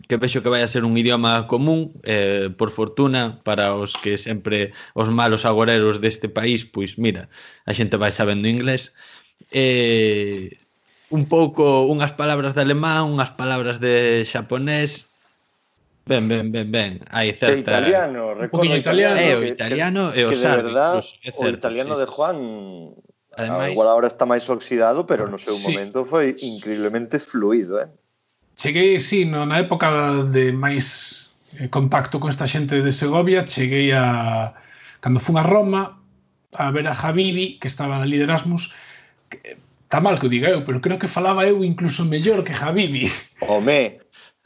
que 0.07 0.17
vexo 0.17 0.41
que 0.41 0.49
vai 0.49 0.63
a 0.63 0.71
ser 0.71 0.87
un 0.87 0.95
idioma 0.97 1.45
común, 1.47 1.91
eh, 2.03 2.49
por 2.55 2.71
fortuna, 2.71 3.43
para 3.43 3.75
os 3.75 3.93
que 3.93 4.17
sempre 4.17 4.71
os 4.95 5.11
malos 5.11 5.43
agoreros 5.43 5.99
deste 5.99 6.31
país, 6.31 6.63
pois 6.63 6.97
mira, 6.97 7.29
a 7.67 7.71
xente 7.75 7.99
vai 7.99 8.15
sabendo 8.15 8.47
inglés. 8.47 8.95
Eh, 9.51 10.55
un 11.11 11.27
pouco 11.27 11.87
unhas 11.87 12.15
palabras 12.15 12.55
de 12.55 12.63
alemán, 12.63 13.07
unhas 13.11 13.35
palabras 13.35 13.83
de 13.83 14.23
xaponés, 14.23 15.11
Ben, 16.07 16.27
ben, 16.29 16.51
ben, 16.51 16.71
ben. 16.71 16.91
Hai 17.11 17.35
certa... 17.35 17.59
E 17.59 17.59
italiano, 17.59 18.31
recordo 18.33 18.71
italiano. 18.71 19.19
É, 19.19 19.27
eh, 19.27 19.35
o 19.35 19.43
italiano 19.43 20.03
que, 20.15 20.23
e 20.23 20.23
o 20.23 20.29
que, 20.31 20.39
sardo. 20.39 20.63
De 20.63 20.71
verdad, 20.71 21.03
pois, 21.03 21.19
certo, 21.19 21.43
o 21.43 21.49
italiano 21.51 21.93
sí, 21.95 21.99
de 21.99 22.07
Juan... 22.07 22.37
Ademais, 23.35 23.75
agora 23.75 23.89
ahora 23.91 24.07
está 24.07 24.25
máis 24.25 24.47
oxidado, 24.47 25.03
pero 25.03 25.27
no 25.27 25.37
seu 25.37 25.53
sí. 25.53 25.67
momento 25.67 26.07
foi 26.07 26.33
increíblemente 26.39 27.19
fluido, 27.19 27.77
eh? 27.77 27.91
cheguei, 28.57 28.99
sí, 28.99 29.25
no, 29.25 29.45
na 29.45 29.61
época 29.61 30.25
de 30.27 30.51
máis 30.51 31.23
eh, 31.61 31.69
contacto 31.69 32.19
con 32.19 32.33
esta 32.33 32.49
xente 32.49 32.81
de 32.81 32.91
Segovia, 32.91 33.45
cheguei 33.45 33.93
a 33.93 34.57
cando 34.99 35.21
fun 35.21 35.37
a 35.37 35.45
Roma 35.45 36.01
a 36.51 36.71
ver 36.73 36.89
a 36.89 36.95
Javivi, 36.97 37.61
que 37.61 37.69
estaba 37.69 38.01
ali 38.01 38.17
de 38.17 38.25
Erasmus, 38.25 38.73
que, 39.29 39.37
eh, 39.45 39.57
tá 39.87 40.01
mal 40.01 40.19
que 40.19 40.27
o 40.27 40.33
diga 40.33 40.49
eu, 40.49 40.65
pero 40.65 40.81
creo 40.81 40.99
que 40.99 41.07
falaba 41.07 41.45
eu 41.45 41.63
incluso 41.63 42.03
mellor 42.03 42.43
que 42.43 42.53
Javivi. 42.53 43.07
Home, 43.45 44.01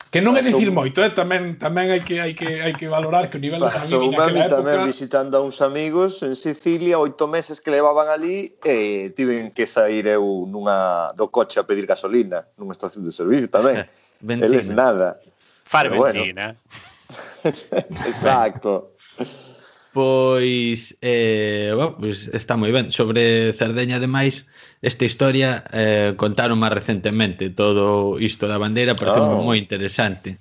Que 0.10 0.20
non 0.20 0.36
é 0.36 0.42
dicir 0.42 0.74
moito, 0.74 1.00
eh? 1.06 1.14
tamén 1.14 1.62
tamén 1.62 1.94
hai 1.94 2.02
que 2.02 2.20
hai 2.20 2.34
que 2.36 2.60
hai 2.66 2.74
que 2.76 2.90
valorar 2.90 3.30
que 3.30 3.38
o 3.38 3.42
nivel 3.44 3.62
Pasou 3.64 4.12
de 4.12 4.18
a 4.18 4.28
mí 4.28 4.42
época... 4.42 4.60
tamén 4.60 4.84
visitando 4.90 5.38
a 5.38 5.46
uns 5.46 5.62
amigos 5.62 6.20
en 6.26 6.36
Sicilia, 6.36 7.00
oito 7.00 7.30
meses 7.30 7.62
que 7.64 7.72
levaban 7.72 8.10
ali 8.12 8.52
e 8.66 9.08
eh, 9.08 9.16
tiven 9.16 9.54
que 9.54 9.70
sair 9.70 10.10
eu 10.10 10.50
nunha 10.50 11.14
do 11.14 11.30
coche 11.32 11.62
a 11.62 11.68
pedir 11.68 11.86
gasolina 11.86 12.50
nunha 12.58 12.74
estación 12.76 13.06
de 13.06 13.14
servicio 13.14 13.48
tamén. 13.48 13.86
Eles 14.26 14.74
nada. 14.74 15.22
Far 15.64 15.88
Pero 15.88 16.10
benzina. 16.10 16.58
Bueno. 16.58 18.08
Exacto. 18.10 18.98
Pois, 19.94 20.98
eh, 21.02 21.72
bueno, 21.76 21.98
pois 22.00 22.32
está 22.32 22.56
moi 22.56 22.72
ben. 22.72 22.96
Sobre 22.96 23.52
Cerdeña, 23.52 24.00
ademais, 24.00 24.48
esta 24.80 25.04
historia 25.04 25.68
eh, 25.76 26.16
contaron 26.16 26.64
máis 26.64 26.72
recentemente 26.72 27.52
todo 27.52 28.16
isto 28.16 28.48
da 28.48 28.56
bandeira, 28.56 28.96
parece 28.96 29.20
oh. 29.20 29.44
moi 29.44 29.60
interesante. 29.60 30.40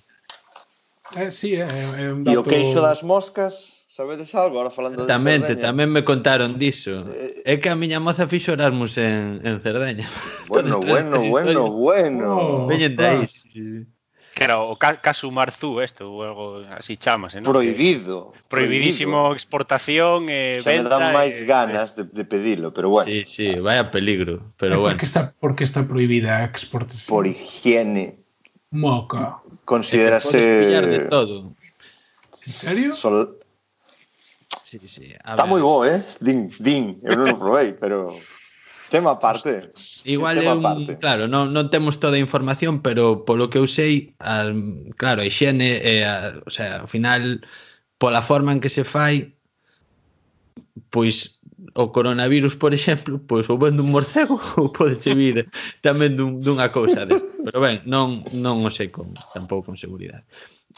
Eh, 1.18 1.34
sí, 1.34 1.58
é, 1.58 1.66
eh, 1.66 2.06
é 2.06 2.14
un 2.14 2.22
dato... 2.22 2.30
E 2.30 2.38
o 2.38 2.46
queixo 2.46 2.78
das 2.78 3.02
moscas, 3.02 3.82
sabedes 3.90 4.30
algo? 4.38 4.62
Ahora 4.62 4.70
falando 4.70 5.02
de 5.02 5.10
tamén, 5.10 5.42
Cerdeña. 5.42 5.66
Tamén 5.66 5.90
me 5.90 6.06
contaron 6.06 6.54
diso. 6.54 7.02
Eh... 7.10 7.42
É 7.42 7.54
que 7.58 7.66
a 7.66 7.74
miña 7.74 7.98
moza 7.98 8.30
fixo 8.30 8.54
Erasmus 8.54 9.02
en, 9.02 9.42
en 9.42 9.58
Cerdeña. 9.58 10.06
Bueno, 10.46 10.78
bueno, 10.86 11.18
bueno, 11.26 11.26
bueno, 11.26 11.62
bueno. 11.74 12.26
Oh, 12.38 12.70
Veñen 12.70 12.94
de 12.94 13.02
aí 13.02 13.26
que 14.40 14.44
era 14.44 14.59
o 14.59 14.72
caso 14.81 15.29
Marzú, 15.29 15.85
este, 15.85 16.00
ou 16.00 16.24
algo 16.24 16.64
así 16.72 16.96
chamase, 16.96 17.44
non? 17.44 17.53
Prohibido. 17.53 18.33
Que, 18.33 18.48
prohibidísimo 18.48 19.29
prohibido. 19.29 19.37
exportación 19.37 20.33
e 20.33 20.57
eh, 20.57 20.64
Xa 20.64 20.72
venta. 20.72 20.96
me 20.96 20.96
dan 20.96 21.05
máis 21.12 21.37
eh, 21.37 21.44
ganas 21.44 21.92
de, 21.92 22.09
de 22.09 22.24
pedilo, 22.24 22.72
pero 22.72 22.88
bueno. 22.88 23.05
Sí, 23.05 23.29
sí, 23.29 23.61
vaya 23.61 23.92
peligro, 23.92 24.40
pero 24.57 24.81
bueno. 24.81 24.96
Porque 24.96 25.05
está 25.05 25.37
por 25.37 25.53
que 25.53 25.68
está 25.68 25.85
prohibida 25.85 26.40
a 26.40 26.48
exportación. 26.48 27.12
Por 27.12 27.29
higiene. 27.29 28.16
Moca. 28.72 29.44
Considerase 29.68 30.40
pillar 30.40 30.88
de 30.88 31.00
todo. 31.12 31.53
En 32.33 32.40
serio? 32.40 32.96
Sol... 32.96 33.37
Sí, 34.64 34.81
sí. 34.88 35.12
A. 35.20 35.37
Está 35.37 35.44
moi 35.44 35.61
bo, 35.61 35.85
eh? 35.85 36.00
Din, 36.16 36.48
din, 36.57 36.96
eu 37.05 37.12
non 37.12 37.37
o 37.37 37.37
probei, 37.37 37.76
pero 37.76 38.16
Tema 38.90 39.14
aparte. 39.14 39.70
Igual 40.05 40.42
tema 40.42 40.50
é 40.50 40.55
un, 40.59 40.62
parte. 40.62 40.98
claro, 40.98 41.31
non, 41.31 41.55
non 41.55 41.70
temos 41.70 42.03
toda 42.03 42.18
a 42.18 42.24
información, 42.26 42.83
pero 42.83 43.22
polo 43.22 43.46
que 43.46 43.62
eu 43.62 43.70
sei, 43.70 44.18
a, 44.18 44.50
claro, 44.98 45.22
a 45.22 45.26
higiene 45.31 45.79
é, 45.79 46.03
a, 46.03 46.42
o 46.42 46.50
sea, 46.50 46.83
ao 46.83 46.90
final 46.90 47.46
pola 48.03 48.18
forma 48.18 48.50
en 48.50 48.59
que 48.59 48.68
se 48.68 48.83
fai 48.83 49.38
pois 50.90 51.38
o 51.74 51.92
coronavirus, 51.92 52.57
por 52.57 52.74
exemplo, 52.74 53.22
pois 53.22 53.46
ou 53.46 53.59
vendo 53.62 53.87
dun 53.87 53.94
morcego 53.94 54.35
ou 54.59 54.74
pode 54.74 54.98
che 54.98 55.14
vir 55.14 55.46
tamén 55.87 56.18
dun, 56.18 56.42
dunha 56.42 56.74
cousa 56.74 57.07
desta. 57.07 57.31
Pero 57.46 57.62
ben, 57.62 57.87
non, 57.87 58.26
non 58.35 58.66
o 58.66 58.70
sei 58.74 58.90
con, 58.90 59.14
tampouco 59.31 59.70
con 59.70 59.76
seguridade. 59.79 60.26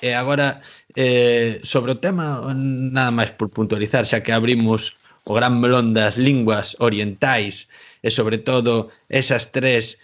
E 0.05 0.13
agora, 0.13 0.61
eh, 0.97 1.65
sobre 1.65 1.97
o 1.97 2.01
tema, 2.01 2.45
nada 2.53 3.09
máis 3.09 3.33
por 3.33 3.49
puntualizar, 3.49 4.05
xa 4.05 4.21
que 4.21 4.37
abrimos 4.37 5.01
o 5.25 5.33
gran 5.39 5.63
melón 5.63 5.95
das 5.95 6.19
linguas 6.19 6.75
orientais 6.83 7.71
e 8.03 8.11
sobre 8.11 8.39
todo 8.39 8.91
esas 9.09 9.55
tres 9.55 10.03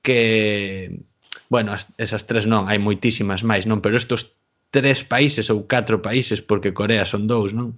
que 0.00 1.02
bueno, 1.50 1.74
as, 1.74 1.90
esas 1.98 2.30
tres 2.30 2.46
non, 2.46 2.70
hai 2.70 2.78
moitísimas 2.78 3.42
máis, 3.42 3.66
non, 3.66 3.82
pero 3.82 3.98
estos 3.98 4.38
tres 4.70 5.02
países 5.02 5.50
ou 5.50 5.66
catro 5.66 5.98
países 5.98 6.38
porque 6.38 6.70
Corea 6.70 7.02
son 7.02 7.26
dous, 7.26 7.50
non? 7.50 7.74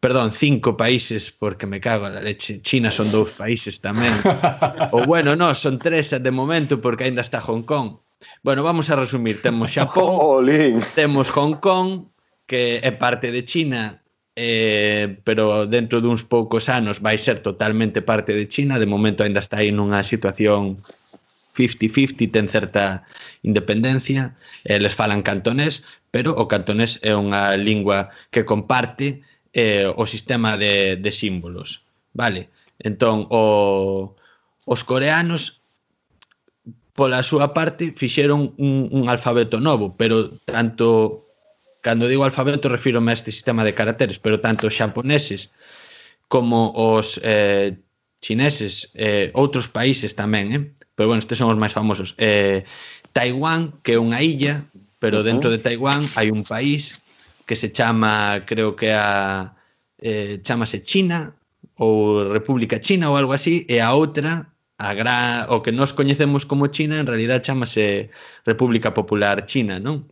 Perdón, 0.00 0.32
cinco 0.32 0.80
países 0.80 1.28
porque 1.28 1.68
me 1.68 1.76
cago 1.76 2.08
a 2.08 2.10
la 2.10 2.24
leche. 2.24 2.64
China 2.64 2.88
son 2.88 3.12
dous 3.12 3.36
países 3.36 3.84
tamén. 3.84 4.16
ou 4.96 5.04
bueno, 5.04 5.36
non, 5.36 5.52
son 5.52 5.76
tres 5.76 6.16
de 6.16 6.32
momento 6.32 6.80
porque 6.80 7.04
aínda 7.04 7.20
está 7.20 7.36
Hong 7.36 7.68
Kong. 7.68 8.00
Bueno, 8.40 8.64
vamos 8.64 8.88
a 8.88 8.96
resumir. 8.96 9.44
Temos 9.44 9.76
Xapón, 9.76 10.48
temos 10.96 11.28
Hong 11.36 11.60
Kong, 11.60 12.08
que 12.48 12.80
é 12.80 12.90
parte 12.96 13.28
de 13.28 13.44
China 13.44 14.00
eh, 14.36 15.18
pero 15.24 15.66
dentro 15.66 16.00
duns 16.00 16.22
poucos 16.22 16.68
anos 16.68 17.02
vai 17.02 17.18
ser 17.18 17.40
totalmente 17.40 18.02
parte 18.02 18.32
de 18.32 18.46
China, 18.46 18.78
de 18.78 18.86
momento 18.86 19.22
aínda 19.22 19.42
está 19.42 19.58
aí 19.58 19.74
nunha 19.74 20.02
situación 20.06 20.78
50-50, 21.56 22.30
ten 22.30 22.46
certa 22.46 23.04
independencia, 23.42 24.36
eh, 24.64 24.78
eles 24.78 24.94
falan 24.94 25.22
cantonés, 25.26 25.82
pero 26.10 26.34
o 26.38 26.46
cantonés 26.46 27.02
é 27.02 27.12
unha 27.14 27.54
lingua 27.58 28.14
que 28.30 28.46
comparte 28.46 29.22
eh, 29.52 29.90
o 29.90 30.06
sistema 30.06 30.56
de, 30.56 30.96
de 30.96 31.10
símbolos, 31.10 31.82
vale? 32.14 32.48
Entón, 32.78 33.26
o, 33.28 34.14
os 34.64 34.80
coreanos 34.86 35.60
pola 36.94 37.24
súa 37.24 37.50
parte 37.56 37.92
fixeron 37.96 38.52
un, 38.60 38.88
un 38.92 39.08
alfabeto 39.08 39.58
novo, 39.58 39.96
pero 39.96 40.36
tanto 40.44 41.29
Cando 41.80 42.08
digo 42.08 42.24
alfabeto 42.24 42.68
refiro 42.68 43.00
a 43.00 43.12
este 43.12 43.32
sistema 43.32 43.64
de 43.64 43.72
caracteres, 43.72 44.20
pero 44.20 44.40
tanto 44.40 44.68
os 44.68 44.76
xaponeses 44.76 45.50
como 46.28 46.70
os 46.76 47.18
eh, 47.24 47.80
chineses, 48.20 48.92
eh, 48.94 49.32
outros 49.32 49.66
países 49.72 50.12
tamén, 50.12 50.46
eh? 50.52 50.62
pero 50.94 51.08
bueno, 51.08 51.24
estes 51.24 51.40
son 51.40 51.48
os 51.48 51.58
máis 51.58 51.72
famosos. 51.72 52.12
Eh, 52.20 52.68
Taiwán, 53.16 53.80
que 53.80 53.96
é 53.96 53.98
unha 53.98 54.20
illa, 54.20 54.60
pero 55.00 55.18
uh 55.18 55.20
-huh. 55.20 55.28
dentro 55.32 55.48
de 55.48 55.58
Taiwán 55.58 56.04
hai 56.14 56.28
un 56.28 56.44
país 56.44 57.00
que 57.48 57.56
se 57.56 57.72
chama, 57.72 58.44
creo 58.46 58.76
que 58.76 58.92
a 58.92 59.56
eh, 59.98 60.38
chamase 60.44 60.84
China 60.84 61.34
ou 61.80 62.28
República 62.28 62.78
China 62.78 63.10
ou 63.10 63.16
algo 63.16 63.32
así, 63.32 63.64
e 63.66 63.80
a 63.80 63.96
outra 63.96 64.52
a 64.80 64.94
gra... 64.94 65.48
o 65.48 65.64
que 65.64 65.72
nós 65.72 65.92
coñecemos 65.92 66.44
como 66.44 66.68
China 66.68 67.00
en 67.00 67.08
realidad 67.08 67.42
chamase 67.42 68.12
República 68.44 68.92
Popular 68.92 69.44
China, 69.48 69.80
non? 69.80 70.08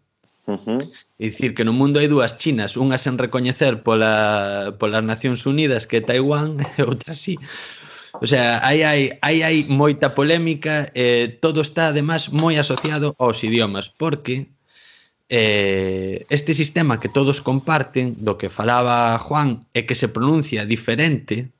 Uh 0.48 0.56
-huh. 0.56 0.80
É 1.20 1.28
dicir 1.28 1.52
que 1.52 1.64
no 1.68 1.76
mundo 1.76 2.00
hai 2.00 2.08
dúas 2.08 2.40
Chinas, 2.40 2.80
unha 2.80 2.96
sen 2.96 3.20
recoñecer 3.20 3.84
pola, 3.84 4.72
polas 4.80 5.04
Nacións 5.04 5.44
Unidas 5.44 5.84
que 5.84 6.00
é 6.00 6.06
Taiwán 6.08 6.56
e 6.80 6.88
outra 6.88 7.12
sí. 7.12 7.36
O 8.16 8.24
sea, 8.24 8.64
aí 8.64 8.80
hai, 8.80 9.02
aí 9.20 9.44
hai 9.44 9.68
moita 9.68 10.08
polémica, 10.08 10.88
eh, 10.96 11.36
todo 11.44 11.60
está 11.60 11.92
además 11.92 12.32
moi 12.32 12.56
asociado 12.56 13.12
aos 13.20 13.44
idiomas, 13.44 13.92
porque 13.92 14.48
eh, 15.28 16.24
este 16.32 16.56
sistema 16.56 16.96
que 16.96 17.12
todos 17.12 17.44
comparten, 17.44 18.16
do 18.24 18.40
que 18.40 18.48
falaba 18.48 19.20
Juan, 19.20 19.68
é 19.76 19.84
que 19.84 19.92
se 20.00 20.08
pronuncia 20.08 20.64
diferente, 20.64 21.52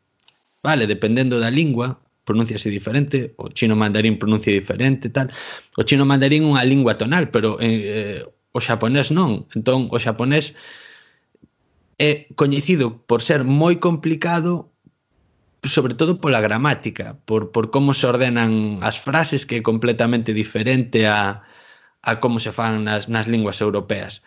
vale, 0.65 0.89
dependendo 0.89 1.37
da 1.37 1.53
lingua, 1.53 2.01
pronunciase 2.25 2.73
diferente, 2.73 3.37
o 3.37 3.53
chino 3.53 3.77
mandarín 3.77 4.17
pronuncia 4.17 4.53
diferente, 4.53 5.13
tal. 5.13 5.29
O 5.77 5.85
chino 5.85 6.09
mandarín 6.09 6.49
é 6.49 6.51
unha 6.57 6.65
lingua 6.65 6.97
tonal, 6.97 7.29
pero 7.29 7.61
eh, 7.61 8.25
o 8.59 8.65
xaponés 8.65 9.15
non. 9.15 9.47
Entón, 9.55 9.87
o 9.95 9.99
xaponés 10.03 10.59
é 11.99 12.31
coñecido 12.35 13.03
por 13.09 13.23
ser 13.23 13.47
moi 13.47 13.79
complicado 13.79 14.71
sobre 15.65 15.95
todo 15.95 16.21
pola 16.23 16.41
gramática, 16.41 17.19
por, 17.27 17.51
por 17.51 17.71
como 17.71 17.95
se 17.95 18.07
ordenan 18.07 18.79
as 18.83 18.99
frases 18.99 19.43
que 19.47 19.59
é 19.59 19.63
completamente 19.63 20.31
diferente 20.31 21.07
a, 21.07 21.43
a 22.03 22.21
como 22.23 22.39
se 22.39 22.55
fan 22.55 22.87
nas, 22.87 23.11
nas 23.11 23.27
linguas 23.27 23.59
europeas. 23.59 24.23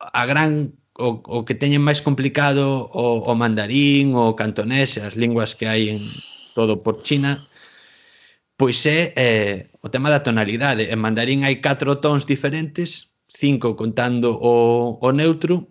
A 0.00 0.24
gran 0.24 0.72
o, 0.98 1.20
o 1.22 1.44
que 1.44 1.54
teñen 1.54 1.84
máis 1.84 2.00
complicado 2.00 2.88
o, 2.90 3.20
o 3.20 3.32
mandarín, 3.36 4.16
o 4.16 4.32
cantonés, 4.34 4.96
as 4.96 5.14
linguas 5.14 5.54
que 5.54 5.68
hai 5.68 5.92
en 5.92 6.00
todo 6.56 6.80
por 6.82 7.04
China, 7.04 7.38
pois 8.56 8.82
é 8.88 9.14
eh, 9.14 9.56
o 9.84 9.92
tema 9.92 10.10
da 10.10 10.24
tonalidade. 10.24 10.90
En 10.90 10.98
mandarín 10.98 11.44
hai 11.44 11.60
catro 11.60 12.00
tons 12.00 12.26
diferentes 12.26 13.17
cinco 13.28 13.76
contando 13.76 14.34
o, 14.40 14.98
o 15.00 15.12
neutro, 15.12 15.68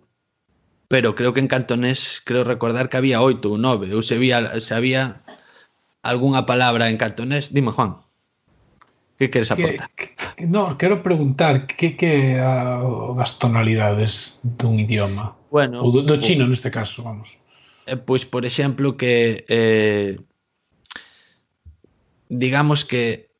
pero 0.88 1.14
creo 1.14 1.34
que 1.34 1.40
en 1.40 1.48
cantonés 1.48 2.22
creo 2.24 2.44
recordar 2.44 2.88
que 2.88 2.96
había 2.96 3.20
oito 3.20 3.52
ou 3.52 3.60
nove, 3.60 3.92
ou 3.92 4.00
se 4.00 4.16
había, 4.16 4.40
se 4.62 4.72
había 4.72 5.20
algunha 6.00 6.46
palabra 6.46 6.88
en 6.88 6.96
cantonés, 6.96 7.52
dime 7.52 7.74
Juan. 7.74 8.00
Que 9.18 9.28
queres 9.28 9.50
aportar? 9.50 9.90
Que, 9.98 10.14
que, 10.14 10.46
no, 10.46 10.78
quero 10.78 11.02
preguntar 11.02 11.66
que 11.66 11.98
que 11.98 12.38
a, 12.38 12.80
das 13.18 13.36
tonalidades 13.42 14.40
dun 14.46 14.78
idioma. 14.78 15.34
Bueno, 15.50 15.82
ou 15.82 15.90
do, 15.90 16.06
do 16.06 16.16
chino 16.22 16.46
pues, 16.46 16.62
neste 16.62 16.70
caso, 16.70 17.02
vamos. 17.02 17.36
Eh, 17.84 17.98
pois, 17.98 18.22
pues, 18.22 18.30
por 18.30 18.46
exemplo, 18.46 18.96
que 18.96 19.44
eh, 19.50 20.22
digamos 22.30 22.86
que 22.86 23.34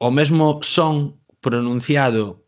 o 0.00 0.10
mesmo 0.10 0.64
son 0.64 1.20
pronunciado 1.40 2.41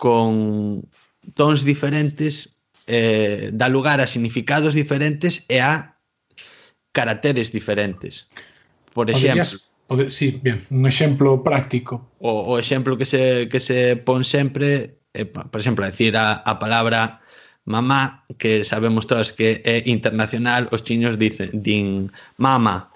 con 0.00 0.88
tons 1.36 1.60
diferentes 1.68 2.56
eh, 2.88 3.52
dá 3.52 3.68
lugar 3.68 4.00
a 4.00 4.08
significados 4.08 4.72
diferentes 4.72 5.44
e 5.52 5.60
a 5.60 6.00
caracteres 6.96 7.52
diferentes. 7.52 8.32
Por 8.96 9.12
exemplo, 9.12 9.44
Poderías, 9.86 10.16
sí, 10.16 10.40
bien, 10.42 10.64
un 10.72 10.88
exemplo 10.88 11.44
práctico. 11.44 12.08
O, 12.18 12.56
o 12.56 12.58
exemplo 12.58 12.96
que 12.96 13.04
se, 13.04 13.46
que 13.52 13.60
se 13.60 14.00
pon 14.00 14.24
sempre, 14.24 14.96
eh, 15.12 15.28
por 15.28 15.60
exemplo, 15.60 15.84
a 15.84 15.92
decir 15.92 16.16
a, 16.16 16.40
a 16.40 16.56
palabra 16.56 17.20
mamá, 17.68 18.24
que 18.40 18.64
sabemos 18.64 19.06
todas 19.06 19.36
que 19.36 19.60
é 19.62 19.84
internacional, 19.84 20.72
os 20.72 20.80
chiños 20.82 21.20
dicen 21.20 21.60
din 21.60 22.08
mama, 22.40 22.88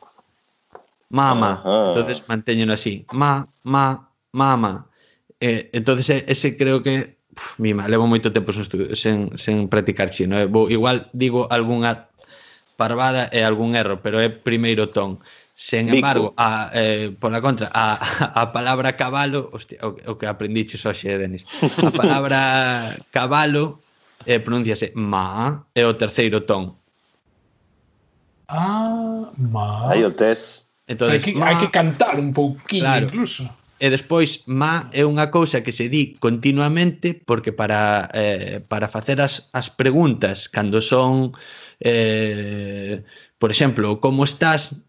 mama, 1.12 1.60
Ajá. 1.60 1.92
entonces 1.92 2.24
manteñen 2.26 2.72
así, 2.72 3.04
ma, 3.12 3.46
ma, 3.62 4.08
mama. 4.32 4.88
Eh, 5.40 5.70
entonces 5.72 6.24
ese 6.26 6.56
creo 6.56 6.82
que 6.82 7.16
uf, 7.36 7.58
mima, 7.58 7.88
levo 7.88 8.06
moito 8.06 8.32
tempo 8.32 8.52
sen, 8.52 8.66
sen, 8.94 9.16
sen 9.38 9.68
practicar 9.68 10.10
chino. 10.10 10.38
Eh? 10.38 10.46
Vou, 10.46 10.70
igual 10.70 11.10
digo 11.12 11.50
algunha 11.50 12.08
parvada 12.76 13.30
e 13.30 13.42
algún 13.42 13.74
erro, 13.74 14.02
pero 14.02 14.18
é 14.18 14.30
primeiro 14.30 14.90
ton. 14.90 15.18
Sen 15.54 15.86
embargo, 15.86 16.34
a, 16.34 16.74
eh, 16.74 17.14
pola 17.14 17.38
contra, 17.38 17.70
a, 17.70 17.94
a 18.42 18.50
palabra 18.50 18.98
cabalo, 18.98 19.50
hostia, 19.54 19.78
o, 19.86 19.94
o 19.94 20.12
que 20.18 20.26
aprendiches 20.26 20.82
hoxe, 20.82 21.06
eh, 21.06 21.18
Denis, 21.18 21.46
a 21.78 21.94
palabra 21.94 22.38
cabalo 23.14 23.78
eh, 24.26 24.42
pronunciase 24.42 24.90
ma, 24.98 25.62
é 25.74 25.86
o 25.86 25.94
terceiro 25.94 26.42
ton. 26.42 26.74
Ah, 28.48 29.30
ma. 29.38 29.94
Aí 29.94 30.04
o 30.04 30.10
tes. 30.10 30.66
Entonces, 30.86 31.22
hai, 31.22 31.32
que, 31.32 31.38
ma, 31.38 31.46
hai 31.54 31.56
que 31.62 31.70
cantar 31.70 32.18
un 32.18 32.34
pouquinho 32.34 32.84
claro. 32.84 33.06
incluso 33.06 33.46
e 33.84 33.92
despois 33.92 34.48
má 34.48 34.88
é 34.96 35.04
unha 35.04 35.28
cousa 35.28 35.60
que 35.60 35.68
se 35.68 35.92
di 35.92 36.16
continuamente 36.16 37.12
porque 37.12 37.52
para, 37.52 38.08
eh, 38.16 38.64
para 38.64 38.88
facer 38.88 39.20
as, 39.20 39.52
as 39.52 39.68
preguntas 39.68 40.48
cando 40.48 40.80
son 40.80 41.36
eh, 41.84 43.04
por 43.36 43.52
exemplo, 43.52 44.00
como 44.00 44.24
estás 44.24 44.80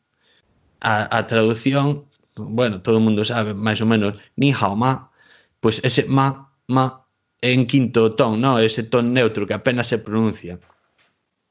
a, 0.79 1.11
a 1.11 1.27
traducción 1.27 2.07
bueno, 2.39 2.79
todo 2.79 3.03
o 3.03 3.03
mundo 3.03 3.27
sabe 3.27 3.51
máis 3.51 3.83
ou 3.83 3.89
menos 3.91 4.15
ni 4.39 4.55
hao 4.55 4.79
ma 4.79 5.11
pois 5.59 5.83
ese 5.83 6.07
ma, 6.07 6.55
ma 6.71 7.03
en 7.43 7.67
quinto 7.67 8.15
ton, 8.15 8.39
no? 8.39 8.63
ese 8.63 8.87
ton 8.87 9.11
neutro 9.11 9.43
que 9.43 9.59
apenas 9.59 9.91
se 9.91 9.99
pronuncia 9.99 10.55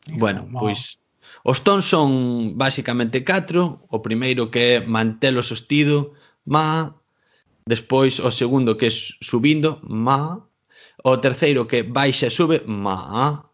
ni 0.09 0.17
bueno, 0.17 0.49
ma. 0.49 0.65
pois 0.65 0.97
Os 1.45 1.61
tons 1.61 1.85
son 1.85 2.57
basicamente 2.57 3.21
catro, 3.21 3.85
o 3.93 4.01
primeiro 4.01 4.49
que 4.49 4.81
é 4.81 4.87
mantelo 4.97 5.45
sostido, 5.45 6.17
ma, 6.49 6.97
Despois 7.67 8.21
o 8.21 8.31
segundo 8.31 8.77
que 8.77 8.87
é 8.87 8.93
subindo, 8.93 9.81
ma. 9.83 10.45
O 11.05 11.17
terceiro 11.19 11.67
que 11.67 11.83
baixa 11.83 12.27
e 12.27 12.31
sube, 12.31 12.63
ma. 12.67 13.45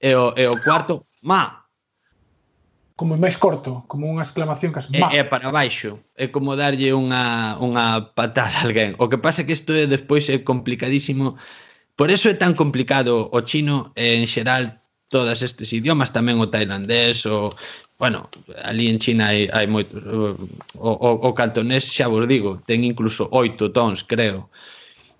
E 0.00 0.14
o, 0.14 0.32
e 0.36 0.46
o 0.46 0.54
cuarto, 0.62 1.06
ma. 1.22 1.66
Como 2.94 3.14
máis 3.16 3.38
corto, 3.38 3.86
como 3.86 4.10
unha 4.10 4.26
exclamación 4.26 4.74
casi. 4.74 4.90
É, 4.94 5.22
é 5.22 5.24
para 5.24 5.50
baixo, 5.50 6.02
é 6.18 6.26
como 6.26 6.58
darlle 6.58 6.90
unha, 6.94 7.54
unha 7.62 8.14
patada 8.14 8.50
a 8.58 8.66
alguén. 8.66 8.98
O 8.98 9.06
que 9.06 9.18
pasa 9.18 9.42
é 9.42 9.46
que 9.46 9.54
isto 9.54 9.70
é 9.74 9.86
despois 9.86 10.26
é 10.30 10.42
complicadísimo 10.42 11.38
Por 11.98 12.12
eso 12.12 12.30
é 12.30 12.34
tan 12.38 12.54
complicado 12.54 13.26
o 13.26 13.42
chino 13.42 13.90
en 13.98 14.30
xeral 14.30 14.77
todos 15.08 15.40
estes 15.42 15.72
idiomas, 15.72 16.12
tamén 16.12 16.36
o 16.38 16.52
tailandés, 16.52 17.24
o 17.24 17.48
bueno, 17.98 18.28
ali 18.62 18.92
en 18.92 19.00
China 19.00 19.32
hai, 19.32 19.48
hai 19.50 19.66
moito 19.66 19.98
o, 19.98 20.36
o, 20.76 21.10
o 21.28 21.30
cantonés 21.34 21.88
xa 21.88 22.06
vos 22.06 22.28
digo, 22.28 22.60
ten 22.68 22.84
incluso 22.84 23.26
oito 23.32 23.72
tons, 23.72 24.04
creo. 24.04 24.52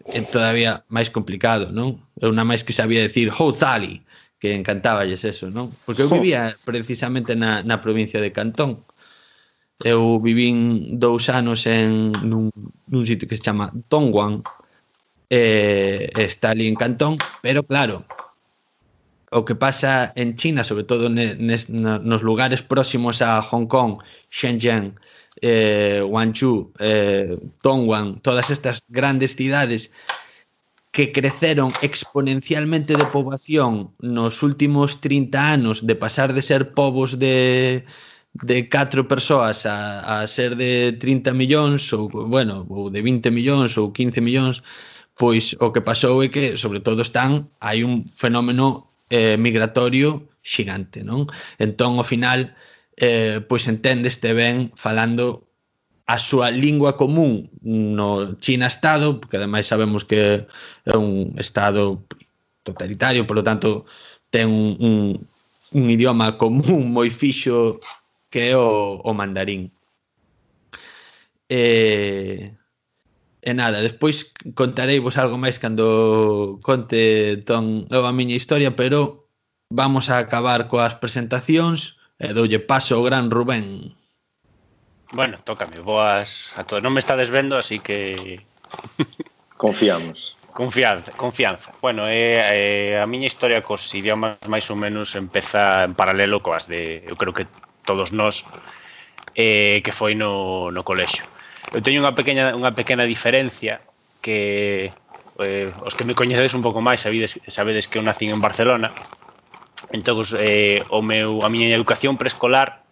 É 0.09 0.24
todavía 0.24 0.85
máis 0.88 1.12
complicado, 1.12 1.68
non? 1.72 2.01
Eu 2.16 2.33
na 2.33 2.44
máis 2.44 2.64
que 2.64 2.77
sabía 2.77 3.05
decir 3.05 3.29
Houzali, 3.29 4.05
que 4.38 4.55
encantaballes 4.55 5.24
eso, 5.24 5.51
non? 5.51 5.74
Porque 5.85 6.05
eu 6.05 6.12
vivía 6.12 6.55
precisamente 6.64 7.35
na, 7.35 7.64
na 7.66 7.83
provincia 7.83 8.22
de 8.22 8.31
Cantón. 8.31 8.85
Eu 9.83 10.18
vivín 10.22 10.98
dous 10.98 11.29
anos 11.29 11.66
en 11.66 12.12
nun, 12.22 12.53
nun 12.87 13.05
sitio 13.05 13.29
que 13.29 13.37
se 13.37 13.44
chama 13.44 13.74
Tongwan, 13.90 14.44
eh, 15.31 16.09
está 16.14 16.55
ali 16.55 16.70
en 16.70 16.77
Cantón, 16.79 17.18
pero 17.42 17.66
claro, 17.66 18.07
o 19.30 19.44
que 19.44 19.54
pasa 19.54 20.12
en 20.16 20.36
China, 20.36 20.64
sobre 20.64 20.84
todo 20.84 21.08
nes, 21.08 21.68
nos 21.68 22.22
lugares 22.22 22.62
próximos 22.62 23.20
a 23.20 23.42
Hong 23.42 23.66
Kong, 23.66 24.00
Shenzhen, 24.30 24.96
eh, 25.42 26.00
Guangzhou, 26.02 26.72
eh, 26.80 27.36
Dongguan, 27.62 28.20
todas 28.20 28.50
estas 28.50 28.82
grandes 28.88 29.36
cidades 29.36 29.92
que 30.90 31.12
creceron 31.12 31.72
exponencialmente 31.82 32.96
de 32.96 33.04
poboación 33.04 33.92
nos 34.00 34.42
últimos 34.42 35.00
30 35.00 35.52
anos 35.52 35.86
de 35.86 35.94
pasar 35.94 36.32
de 36.32 36.42
ser 36.42 36.72
povos 36.72 37.18
de 37.18 37.84
de 38.32 38.68
4 38.68 39.08
persoas 39.08 39.66
a, 39.66 40.20
a 40.20 40.26
ser 40.26 40.56
de 40.56 40.92
30 40.98 41.32
millóns 41.32 41.92
ou 41.92 42.08
bueno, 42.08 42.66
ou 42.68 42.90
de 42.90 43.02
20 43.02 43.30
millóns 43.30 43.76
ou 43.76 43.92
15 43.92 44.20
millóns, 44.20 44.62
pois 45.16 45.56
o 45.58 45.72
que 45.72 45.82
pasou 45.82 46.22
é 46.22 46.28
que 46.28 46.56
sobre 46.56 46.80
todo 46.80 47.02
están 47.02 47.50
hai 47.58 47.82
un 47.82 48.06
fenómeno 48.06 48.88
eh, 49.11 49.37
migratorio 49.38 50.29
xigante, 50.42 51.05
non? 51.05 51.29
Entón, 51.59 51.99
ao 51.99 52.07
final, 52.07 52.55
eh, 52.97 53.40
pois 53.49 53.68
enténdeste 53.68 54.33
ben 54.35 54.73
falando 54.75 55.49
a 56.09 56.16
súa 56.16 56.49
lingua 56.49 56.97
común 56.97 57.53
no 57.61 58.33
China-Estado, 58.40 59.21
porque 59.21 59.37
ademais 59.37 59.68
sabemos 59.68 60.09
que 60.09 60.49
é 60.88 60.97
un 60.97 61.37
Estado 61.37 62.01
totalitario, 62.64 63.29
polo 63.29 63.44
tanto, 63.44 63.85
ten 64.33 64.49
un, 64.49 64.73
un, 64.81 64.97
un 65.73 65.85
idioma 65.92 66.40
común 66.40 66.88
moi 66.97 67.12
fixo 67.12 67.77
que 68.33 68.53
é 68.53 68.57
o, 68.57 69.01
o 69.05 69.11
mandarín. 69.12 69.73
Eh, 71.49 72.53
E 73.48 73.56
nada, 73.56 73.80
despois 73.80 74.28
contarei 74.52 75.00
vos 75.00 75.16
algo 75.16 75.40
máis 75.40 75.56
cando 75.56 76.61
conte 76.61 77.40
entón, 77.40 77.88
ton 77.88 78.04
a 78.04 78.12
miña 78.12 78.37
historia, 78.37 78.76
pero 78.76 79.24
vamos 79.72 80.12
a 80.12 80.20
acabar 80.20 80.68
coas 80.68 81.00
presentacións 81.00 81.96
e 82.20 82.37
doulle 82.37 82.61
paso 82.61 83.00
ao 83.00 83.06
gran 83.08 83.32
Rubén. 83.32 83.96
Bueno, 85.16 85.40
tócame, 85.40 85.80
boas 85.80 86.52
a 86.61 86.68
todos. 86.68 86.84
Non 86.84 86.92
me 86.92 87.00
estades 87.00 87.32
vendo, 87.32 87.56
así 87.56 87.80
que... 87.80 88.44
Confiamos. 89.56 90.37
Confianza, 90.52 91.16
confianza. 91.16 91.72
Bueno, 91.80 92.04
eh, 92.04 92.44
eh, 92.52 93.00
a 93.00 93.08
miña 93.08 93.32
historia 93.32 93.64
cos 93.64 93.88
idiomas 93.96 94.37
máis 94.44 94.68
ou 94.68 94.76
menos 94.76 95.16
empeza 95.16 95.88
en 95.88 95.96
paralelo 95.96 96.44
coas 96.44 96.68
de, 96.68 97.00
eu 97.08 97.16
creo 97.16 97.32
que 97.32 97.48
todos 97.88 98.12
nós, 98.12 98.44
eh, 99.32 99.80
que 99.80 99.92
foi 99.96 100.12
no, 100.12 100.68
no 100.68 100.84
colexo. 100.84 101.24
Eu 101.72 101.85
teño 101.85 102.00
unha 102.00 102.16
pequena 102.16 102.57
unha 102.57 102.72
pequena 102.72 103.04
diferencia 103.04 103.85
que 104.24 104.88
eh, 105.38 105.70
os 105.85 105.94
que 105.94 106.04
me 106.04 106.16
coñecedes 106.16 106.57
un 106.57 106.64
pouco 106.64 106.81
máis 106.81 107.04
sabedes, 107.04 107.40
sabedes 107.46 107.87
que 107.87 108.00
eu 108.00 108.04
nacín 108.04 108.33
en 108.33 108.40
Barcelona. 108.40 108.90
Entón, 109.92 110.24
eh, 110.40 110.83
o 110.88 111.04
meu, 111.04 111.44
a 111.44 111.48
miña 111.52 111.70
educación 111.76 112.16
preescolar 112.16 112.83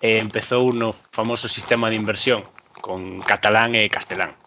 eh, 0.00 0.18
empezou 0.22 0.70
no 0.70 0.94
famoso 0.94 1.46
sistema 1.50 1.90
de 1.90 1.98
inversión 1.98 2.46
con 2.80 3.20
catalán 3.22 3.74
e 3.74 3.90
castelán. 3.90 4.38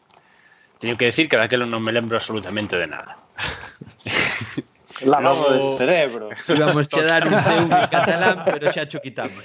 Teño 0.80 0.98
que 1.00 1.12
decir 1.12 1.28
que 1.28 1.40
daquelo 1.40 1.68
non 1.68 1.84
me 1.84 1.92
lembro 1.92 2.16
absolutamente 2.16 2.76
de 2.80 2.88
nada. 2.88 3.20
Lavado 5.04 5.52
Logo... 5.52 5.52
de 5.52 5.60
cerebro. 5.78 6.26
Íbamos 6.48 6.88
a 6.88 7.02
dar 7.04 7.28
un 7.28 7.36
teu 7.48 7.64
catalán, 7.92 8.48
pero 8.48 8.72
xa 8.72 8.88
cho 8.88 9.04
quitamos. 9.04 9.44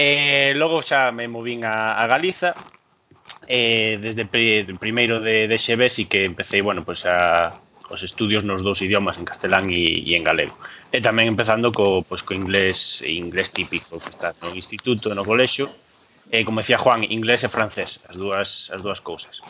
Eh, 0.00 0.56
logo 0.56 0.80
xa 0.80 1.12
me 1.12 1.28
movín 1.28 1.68
a, 1.68 2.00
a 2.00 2.08
Galiza 2.08 2.56
eh, 3.48 3.98
desde 4.00 4.24
pre, 4.24 4.64
primeiro 4.78 5.20
de, 5.20 5.48
de 5.48 5.58
XB 5.58 5.88
sí 5.88 6.04
que 6.06 6.24
empecé, 6.24 6.62
bueno, 6.62 6.84
pues 6.84 7.06
a 7.06 7.58
os 7.92 8.02
estudios 8.02 8.42
nos 8.42 8.62
dous 8.64 8.80
idiomas, 8.80 9.18
en 9.20 9.28
castelán 9.28 9.68
e, 9.68 10.00
e 10.00 10.16
en 10.16 10.24
galego. 10.24 10.56
E 10.88 11.04
tamén 11.04 11.28
empezando 11.28 11.68
co, 11.76 12.00
pois, 12.00 12.24
co 12.24 12.32
inglés 12.32 13.04
inglés 13.04 13.52
típico 13.52 14.00
que 14.00 14.08
está 14.08 14.32
no 14.40 14.56
instituto, 14.56 15.12
no 15.12 15.28
colexo, 15.28 15.68
e 16.32 16.40
como 16.48 16.64
decía 16.64 16.80
Juan, 16.80 17.04
inglés 17.04 17.44
e 17.44 17.52
francés, 17.52 18.00
as 18.08 18.16
dúas, 18.16 18.72
as 18.72 18.80
dúas 18.80 19.04
cousas. 19.04 19.44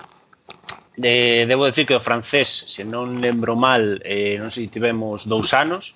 De, 0.99 1.47
debo 1.47 1.65
decir 1.65 1.87
que 1.87 1.95
o 1.95 2.03
francés, 2.03 2.51
se 2.51 2.83
non 2.83 3.23
lembro 3.23 3.55
mal, 3.55 4.03
eh, 4.03 4.35
non 4.43 4.51
sei 4.51 4.67
se 4.67 4.75
tivemos 4.75 5.31
dous 5.31 5.55
anos, 5.55 5.95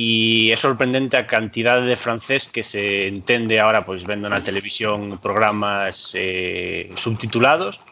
e 0.00 0.48
é 0.48 0.56
sorprendente 0.56 1.20
a 1.20 1.28
cantidade 1.28 1.84
de 1.84 1.92
francés 1.92 2.48
que 2.48 2.64
se 2.64 3.04
entende 3.04 3.60
ahora 3.60 3.84
pois 3.84 4.00
vendo 4.00 4.32
na 4.32 4.40
televisión 4.40 5.20
programas 5.20 6.16
eh, 6.16 6.88
subtitulados 6.96 7.84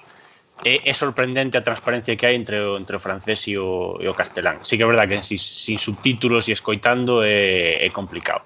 eh, 0.65 0.89
é, 0.89 0.91
é 0.91 0.95
sorprendente 0.97 1.61
a 1.61 1.67
transparencia 1.69 2.17
que 2.17 2.25
hai 2.25 2.33
entre 2.33 2.65
o, 2.65 2.81
entre 2.81 2.97
o 2.97 3.05
francés 3.05 3.45
e 3.53 3.61
o, 3.61 4.01
e 4.01 4.09
o 4.09 4.17
castelán. 4.17 4.65
Sí 4.65 4.81
que 4.81 4.85
é 4.85 4.89
verdad 4.89 5.05
que 5.05 5.21
sin, 5.21 5.37
sin 5.37 5.77
subtítulos 5.77 6.49
e 6.49 6.57
escoitando 6.57 7.21
eh, 7.21 7.85
é, 7.85 7.87
é 7.87 7.91
complicado, 7.93 8.41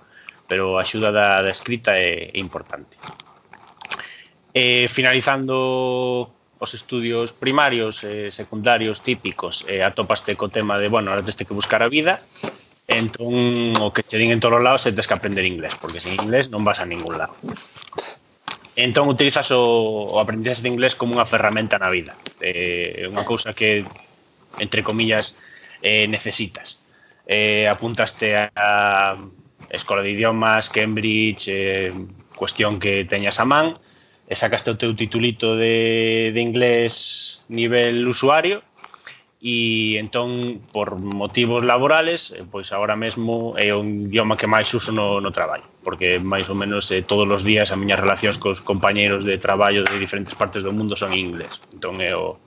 pero 0.51 0.75
a 0.75 0.83
axuda 0.83 1.14
da, 1.14 1.38
da 1.46 1.55
escrita 1.55 1.94
eh, 1.94 2.35
é, 2.35 2.37
é 2.37 2.40
importante. 2.42 2.98
Eh, 4.59 4.90
finalizando 4.90 6.35
os 6.59 6.70
estudios 6.75 7.31
primarios, 7.31 8.03
eh, 8.03 8.35
secundarios, 8.35 9.07
típicos, 9.07 9.62
eh, 9.70 9.87
atopaste 9.87 10.35
co 10.35 10.51
tema 10.51 10.83
de, 10.83 10.90
bueno, 10.90 11.14
ahora 11.14 11.22
tens 11.22 11.46
que 11.46 11.55
buscar 11.55 11.87
a 11.87 11.88
vida, 11.88 12.18
Entón, 12.88 13.79
o 13.79 13.95
que 13.95 14.03
che 14.03 14.18
din 14.18 14.35
en 14.35 14.40
todos 14.42 14.59
os 14.59 14.64
lados 14.64 14.85
é 14.87 14.92
tes 14.92 15.07
que 15.07 15.14
aprender 15.14 15.47
inglés, 15.47 15.79
porque 15.79 16.03
sin 16.03 16.18
inglés 16.18 16.51
non 16.51 16.66
vas 16.66 16.83
a 16.83 16.88
ningún 16.88 17.14
lado. 17.16 17.35
Entón, 18.75 19.07
utilizas 19.09 19.53
o, 19.53 20.11
o 20.12 20.16
aprendizaxe 20.18 20.64
de 20.64 20.73
inglés 20.73 20.97
como 20.99 21.14
unha 21.14 21.29
ferramenta 21.29 21.79
na 21.79 21.92
vida. 21.92 22.16
É 22.42 23.07
eh, 23.07 23.11
unha 23.12 23.23
cousa 23.23 23.55
que, 23.55 23.85
entre 24.59 24.83
comillas, 24.83 25.38
eh, 25.85 26.09
necesitas. 26.09 26.83
Eh, 27.29 27.71
apuntaste 27.71 28.35
a 28.35 29.14
Escola 29.71 30.03
de 30.03 30.11
Idiomas, 30.11 30.68
Cambridge, 30.68 31.49
eh, 31.49 31.92
cuestión 32.35 32.81
que 32.83 33.05
teñas 33.05 33.38
a 33.38 33.47
man, 33.47 33.79
e 34.27 34.35
sacaste 34.35 34.73
o 34.73 34.81
teu 34.81 34.97
titulito 34.97 35.55
de, 35.55 36.33
de 36.33 36.40
inglés 36.40 37.45
nivel 37.53 38.09
usuario, 38.09 38.64
e 39.42 39.98
entón 39.98 40.62
por 40.70 41.02
motivos 41.02 41.66
laborales 41.66 42.31
eh, 42.31 42.46
pois 42.46 42.70
agora 42.70 42.94
mesmo 42.94 43.59
é 43.59 43.74
un 43.74 44.07
idioma 44.07 44.38
que 44.38 44.46
máis 44.46 44.70
uso 44.70 44.94
no, 44.94 45.18
no 45.18 45.35
traballo 45.35 45.66
porque 45.83 46.22
máis 46.22 46.46
ou 46.46 46.55
menos 46.55 46.87
eh, 46.94 47.02
todos 47.02 47.26
os 47.26 47.42
días 47.42 47.74
as 47.74 47.78
miñas 47.78 47.98
relacións 47.98 48.38
cos 48.38 48.62
compañeiros 48.62 49.26
de 49.26 49.42
traballo 49.42 49.83
de 49.83 49.98
diferentes 49.98 50.38
partes 50.38 50.62
do 50.62 50.70
mundo 50.70 50.94
son 50.94 51.11
en 51.11 51.26
inglés. 51.35 51.59
Entón 51.74 51.98
é 51.98 52.14
o 52.14 52.38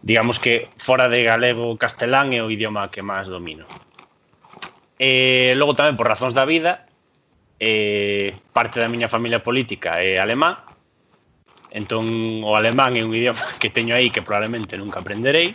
digamos 0.00 0.40
que 0.40 0.72
fora 0.80 1.12
de 1.12 1.20
galego 1.20 1.76
castelán 1.76 2.32
é 2.32 2.40
o 2.40 2.48
idioma 2.48 2.88
que 2.88 3.04
máis 3.04 3.28
domino. 3.28 3.68
E 4.96 5.52
logo 5.60 5.76
tamén 5.76 6.00
por 6.00 6.08
razóns 6.08 6.32
da 6.32 6.48
vida 6.48 6.88
eh, 7.60 8.32
parte 8.56 8.80
da 8.80 8.88
miña 8.88 9.12
familia 9.12 9.44
política 9.44 10.00
é 10.00 10.16
alemán 10.16 10.64
entón 11.68 12.08
o 12.40 12.56
alemán 12.56 12.96
é 12.96 13.04
un 13.04 13.12
idioma 13.12 13.44
que 13.60 13.68
teño 13.68 13.92
aí 13.92 14.08
que 14.08 14.24
probablemente 14.24 14.80
nunca 14.80 15.04
aprenderei 15.04 15.52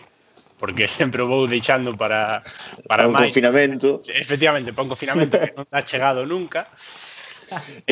porque 0.60 0.86
sempre 0.92 1.24
vou 1.24 1.48
deixando 1.48 1.96
para 1.96 2.44
para 2.86 3.08
un 3.08 3.16
máis. 3.16 3.32
confinamento. 3.32 4.04
Efectivamente, 4.06 4.76
para 4.76 4.84
un 4.84 4.92
confinamento 4.92 5.40
que 5.40 5.56
non 5.56 5.64
está 5.66 5.82
chegado 5.88 6.28
nunca. 6.28 6.68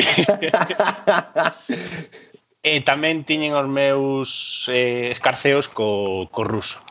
e 2.62 2.84
tamén 2.84 3.24
tiñen 3.24 3.56
os 3.56 3.66
meus 3.66 4.30
eh, 4.70 5.08
escarceos 5.10 5.66
co, 5.72 6.28
co 6.30 6.44
ruso. 6.44 6.84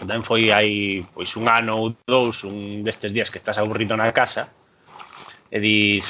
Tamén 0.00 0.24
foi 0.24 0.48
aí 0.54 1.04
pois 1.12 1.36
un 1.36 1.50
ano 1.50 1.76
ou 1.76 1.86
dous, 2.06 2.46
un 2.48 2.86
destes 2.86 3.12
días 3.12 3.28
que 3.28 3.36
estás 3.42 3.58
aburrido 3.60 3.98
na 3.98 4.14
casa, 4.14 4.48
e 5.52 5.60
dis, 5.60 6.08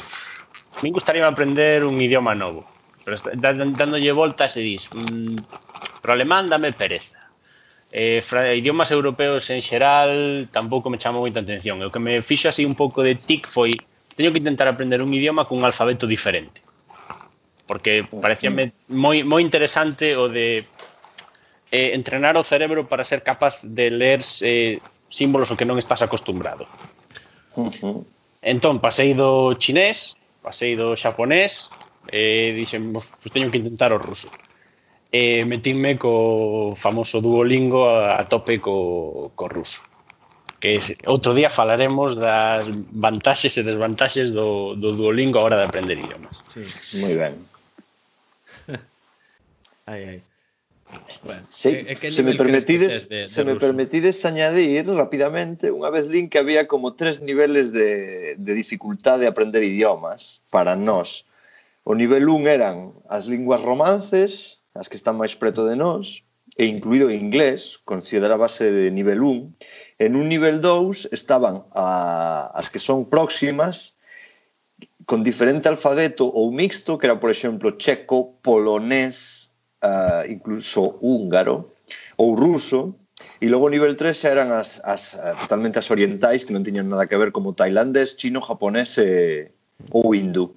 me 0.85 0.95
gustaría 0.95 1.27
aprender 1.27 1.83
un 1.83 1.99
idioma 1.99 2.37
novo. 2.37 2.69
Pero 3.03 3.19
dándolle 3.35 4.13
voltas 4.15 4.55
e 4.55 4.63
dis, 4.63 4.87
mmm, 4.95 5.35
pero 5.99 6.15
alemán 6.15 6.47
dame 6.47 6.71
pereza. 6.71 7.22
Eh, 7.93 8.25
idiomas 8.57 8.91
europeos 8.91 9.45
en 9.53 9.61
xeral 9.61 10.49
tampouco 10.49 10.89
me 10.89 10.97
chamou 10.97 11.29
moita 11.29 11.45
atención. 11.45 11.77
O 11.85 11.93
que 11.93 12.01
me 12.01 12.25
fixo 12.25 12.49
así 12.49 12.65
un 12.65 12.73
pouco 12.73 13.05
de 13.05 13.15
tic 13.21 13.45
foi 13.45 13.77
teño 14.17 14.33
que 14.33 14.41
intentar 14.41 14.65
aprender 14.65 15.05
un 15.05 15.13
idioma 15.13 15.45
cun 15.45 15.61
alfabeto 15.61 16.09
diferente. 16.09 16.65
Porque 17.69 18.09
parecíame 18.09 18.73
moi, 18.89 19.21
moi 19.29 19.45
interesante 19.45 20.17
o 20.17 20.33
de 20.33 20.65
eh, 21.69 21.93
entrenar 21.93 22.41
o 22.41 22.43
cerebro 22.43 22.89
para 22.89 23.05
ser 23.05 23.21
capaz 23.21 23.61
de 23.61 23.93
ler 23.93 24.25
eh, 24.41 24.81
símbolos 25.13 25.53
o 25.53 25.57
que 25.61 25.69
non 25.69 25.77
estás 25.77 26.01
acostumbrado. 26.01 26.65
Uh 27.53 27.69
-huh. 27.69 28.01
Entón, 28.41 28.81
pasei 28.81 29.13
do 29.13 29.53
chinés, 29.61 30.17
pasei 30.41 30.81
do 30.81 30.97
xaponés, 30.97 31.69
e 32.09 32.51
eh, 32.51 32.57
dixen, 32.57 32.91
pues, 32.93 33.13
teño 33.31 33.53
que 33.53 33.61
intentar 33.61 33.93
o 33.93 34.01
ruso 34.01 34.33
e 35.13 35.45
metinme 35.45 36.01
co 36.01 36.73
famoso 36.75 37.21
Duolingo 37.21 37.85
a, 37.85 38.17
a 38.17 38.25
tope 38.25 38.59
co, 38.65 39.31
co 39.37 39.45
ruso 39.47 39.85
que 40.63 40.79
outro 41.11 41.35
día 41.35 41.51
falaremos 41.51 42.15
das 42.15 42.71
vantaxes 42.95 43.59
e 43.59 43.67
desvantaxes 43.67 44.31
do, 44.31 44.79
do 44.79 44.95
Duolingo 44.95 45.43
a 45.43 45.45
hora 45.51 45.59
de 45.59 45.67
aprender 45.67 45.99
idiomas. 45.99 46.39
Sí. 46.55 47.03
Moi 47.03 47.19
ben. 47.19 47.35
ai, 49.91 50.03
ai. 50.07 50.19
Bueno, 51.27 51.43
se, 51.49 51.83
eh, 51.83 51.99
eh, 51.99 51.99
e, 51.99 52.13
se 52.15 52.23
me 52.23 52.39
permitides, 52.39 53.09
de, 53.11 53.27
de 53.27 53.27
se 53.27 53.43
ruso? 53.43 53.55
me 53.55 53.59
permitides 53.59 54.23
añadir 54.23 54.87
rapidamente, 54.87 55.75
unha 55.75 55.91
vez 55.91 56.07
lin 56.07 56.31
que 56.31 56.39
había 56.39 56.71
como 56.71 56.95
tres 56.95 57.19
niveles 57.19 57.75
de, 57.75 58.39
de 58.39 58.53
dificultade 58.55 59.27
de 59.27 59.33
aprender 59.35 59.67
idiomas 59.67 60.47
para 60.47 60.79
nós. 60.79 61.27
O 61.83 61.99
nivel 61.99 62.31
1 62.31 62.47
eran 62.47 62.95
as 63.11 63.27
linguas 63.27 63.59
romances, 63.59 64.62
as 64.75 64.89
que 64.89 64.97
están 64.97 65.21
máis 65.21 65.37
preto 65.37 65.69
de 65.69 65.77
nós, 65.77 66.25
e 66.57 66.69
incluído 66.69 67.09
o 67.09 67.15
inglés, 67.15 67.81
considerábase 67.85 68.69
de 68.69 68.91
nivel 68.93 69.25
1. 69.25 70.05
En 70.05 70.17
un 70.17 70.29
nivel 70.29 70.61
2 70.61 71.09
estaban 71.13 71.65
a, 71.73 72.51
as 72.53 72.69
que 72.69 72.81
son 72.81 73.09
próximas 73.09 73.97
con 75.07 75.25
diferente 75.25 75.69
alfabeto 75.69 76.29
ou 76.29 76.53
mixto, 76.53 76.99
que 76.99 77.09
era, 77.09 77.17
por 77.17 77.31
exemplo, 77.33 77.79
checo, 77.81 78.37
polonés, 78.45 79.51
uh, 79.81 80.29
incluso 80.29 81.01
húngaro 81.01 81.73
ou 82.17 82.37
ruso, 82.37 82.97
E 83.43 83.51
logo 83.51 83.67
o 83.67 83.75
nivel 83.75 83.99
3 83.99 84.15
xa 84.15 84.31
eran 84.31 84.55
as, 84.55 84.79
as 84.87 85.19
totalmente 85.35 85.75
as 85.75 85.91
orientais 85.91 86.47
que 86.47 86.55
non 86.55 86.63
tiñan 86.63 86.87
nada 86.87 87.11
que 87.11 87.19
ver 87.19 87.35
como 87.35 87.59
tailandés, 87.59 88.15
chino, 88.15 88.39
japonés 88.39 88.95
e, 89.03 89.51
ou 89.91 90.15
hindú. 90.15 90.55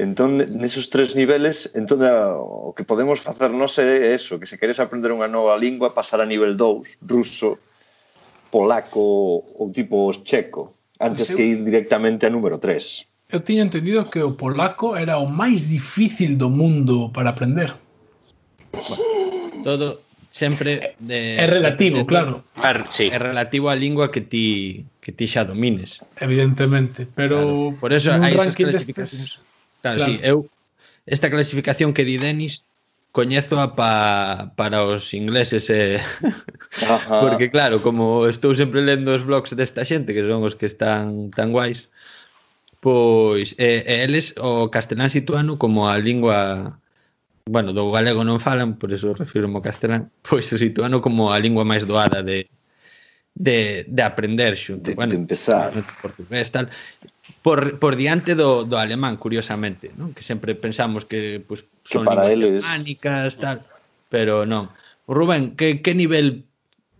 Entón, 0.00 0.40
nesos 0.56 0.88
tres 0.88 1.12
niveles, 1.12 1.68
entón, 1.76 2.00
eh, 2.00 2.08
o 2.08 2.72
que 2.72 2.88
podemos 2.88 3.20
facer 3.20 3.52
non 3.52 3.68
é 3.68 4.16
eso, 4.16 4.40
que 4.40 4.48
se 4.48 4.56
queres 4.56 4.80
aprender 4.80 5.12
unha 5.12 5.28
nova 5.28 5.60
lingua, 5.60 5.92
pasar 5.92 6.24
a 6.24 6.26
nivel 6.28 6.56
2, 6.56 7.04
ruso, 7.04 7.60
polaco 8.48 9.44
ou 9.44 9.68
tipo 9.68 10.08
checo, 10.24 10.72
antes 10.96 11.28
eu, 11.28 11.36
que 11.36 11.44
ir 11.44 11.60
directamente 11.60 12.24
a 12.24 12.32
número 12.32 12.56
3. 12.56 13.28
Eu 13.28 13.44
tiña 13.44 13.60
entendido 13.60 14.08
que 14.08 14.24
o 14.24 14.40
polaco 14.40 14.96
era 14.96 15.20
o 15.20 15.28
máis 15.28 15.68
difícil 15.68 16.40
do 16.40 16.48
mundo 16.48 17.12
para 17.12 17.36
aprender. 17.36 17.76
Bueno, 18.72 19.04
todo 19.60 20.00
sempre 20.32 20.96
de, 20.96 21.36
é 21.36 21.44
relativo, 21.44 22.00
de, 22.00 22.02
de, 22.02 22.08
claro. 22.08 22.32
Sí. 22.88 23.12
É 23.12 23.20
relativo 23.20 23.68
á 23.68 23.76
lingua 23.76 24.08
que 24.08 24.24
ti 24.24 24.88
que 25.04 25.12
ti 25.12 25.28
xa 25.28 25.44
domines. 25.44 26.00
Evidentemente, 26.16 27.04
pero 27.04 27.68
claro. 27.68 27.76
por 27.76 27.90
eso 27.92 28.08
hai 28.16 28.32
esas 28.32 28.56
clasificacións. 28.56 29.44
Destes 29.44 29.49
Claro, 29.82 29.98
claro. 29.98 30.12
Sí, 30.12 30.20
eu 30.22 30.48
esta 31.06 31.30
clasificación 31.30 31.92
que 31.92 32.04
di 32.04 32.18
Denis 32.18 32.64
coñezo 33.12 33.58
a 33.58 33.74
pa, 33.74 34.54
para 34.54 34.86
os 34.86 35.10
ingleses 35.14 35.66
e... 35.70 35.98
Eh? 35.98 36.02
porque 37.22 37.50
claro, 37.50 37.82
como 37.82 38.30
estou 38.30 38.54
sempre 38.54 38.86
lendo 38.86 39.10
os 39.10 39.26
blogs 39.26 39.50
desta 39.58 39.82
xente 39.82 40.14
que 40.14 40.22
son 40.22 40.46
os 40.46 40.54
que 40.54 40.70
están 40.70 41.34
tan 41.34 41.50
guais 41.50 41.90
pois 42.80 43.58
eh, 43.58 44.06
eles 44.06 44.38
o 44.38 44.70
castelán 44.70 45.10
situano 45.10 45.58
como 45.58 45.90
a 45.90 45.98
lingua 45.98 46.78
bueno, 47.50 47.74
do 47.74 47.90
galego 47.90 48.22
non 48.22 48.38
falan 48.38 48.78
por 48.78 48.94
eso 48.94 49.10
refiro 49.12 49.50
ao 49.50 49.64
castelán 49.64 50.14
pois 50.26 50.46
o 50.54 50.56
situano 50.56 51.02
como 51.02 51.34
a 51.34 51.42
lingua 51.42 51.66
máis 51.66 51.84
doada 51.90 52.22
de, 52.22 52.46
de, 53.34 53.84
de 53.90 54.02
aprender 54.06 54.54
xunto 54.54 54.86
de, 54.86 54.94
bueno, 54.94 55.12
de 55.12 55.18
empezar 55.18 55.74
portugués 55.98 56.48
tal 56.54 56.70
por, 57.42 57.78
por 57.78 57.96
diante 57.96 58.34
do, 58.34 58.64
do 58.64 58.76
alemán, 58.76 59.16
curiosamente, 59.16 59.90
non? 59.96 60.12
que 60.12 60.20
sempre 60.20 60.52
pensamos 60.52 61.08
que 61.08 61.40
pues, 61.40 61.64
son 61.88 62.04
que 62.04 62.08
para 62.12 62.28
eles 62.28 62.60
germánicas, 62.60 63.40
tal, 63.40 63.64
pero 64.12 64.44
non. 64.44 64.68
Rubén, 65.08 65.56
que, 65.56 65.80
que 65.80 65.96
nivel 65.96 66.44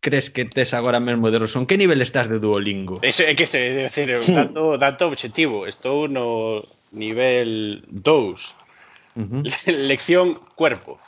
crees 0.00 0.30
que 0.30 0.44
tes 0.44 0.72
agora 0.72 0.98
mesmo 0.98 1.30
de 1.30 1.38
Rosón? 1.38 1.66
Que 1.68 1.76
nivel 1.76 2.00
estás 2.00 2.28
de 2.28 2.40
Duolingo? 2.40 2.98
Eso 3.04 3.22
é 3.22 3.36
que 3.36 3.46
se 3.46 3.60
debe 3.60 3.92
ser 3.92 4.16
un 4.16 4.24
hmm. 4.24 4.34
dato, 4.34 4.62
dato 4.80 5.02
objetivo. 5.06 5.68
Estou 5.68 6.08
no 6.08 6.64
nivel 6.90 7.84
2. 7.92 8.00
Uh 8.00 9.20
-huh. 9.20 9.42
Lección 9.68 10.40
cuerpo. 10.56 10.98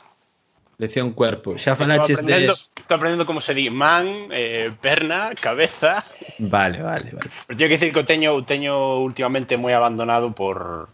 Lección 0.77 1.13
cuerpo. 1.13 1.55
Xa 1.57 1.75
falaches 1.77 2.25
de... 2.25 2.49
Estou 2.49 2.97
aprendendo 2.97 3.25
como 3.25 3.39
se 3.39 3.53
di 3.53 3.69
man, 3.69 4.27
eh, 4.33 4.73
perna, 4.81 5.31
cabeza... 5.37 6.03
Vale, 6.39 6.81
vale, 6.81 7.13
vale. 7.13 7.29
Pero 7.47 7.55
teño 7.57 7.69
que 7.69 7.77
dicir 7.77 7.93
que 7.93 8.01
o 8.01 8.05
teño, 8.05 8.33
o 8.33 8.43
teño 8.43 8.99
últimamente 8.99 9.55
moi 9.55 9.71
abandonado 9.71 10.33
por... 10.33 10.89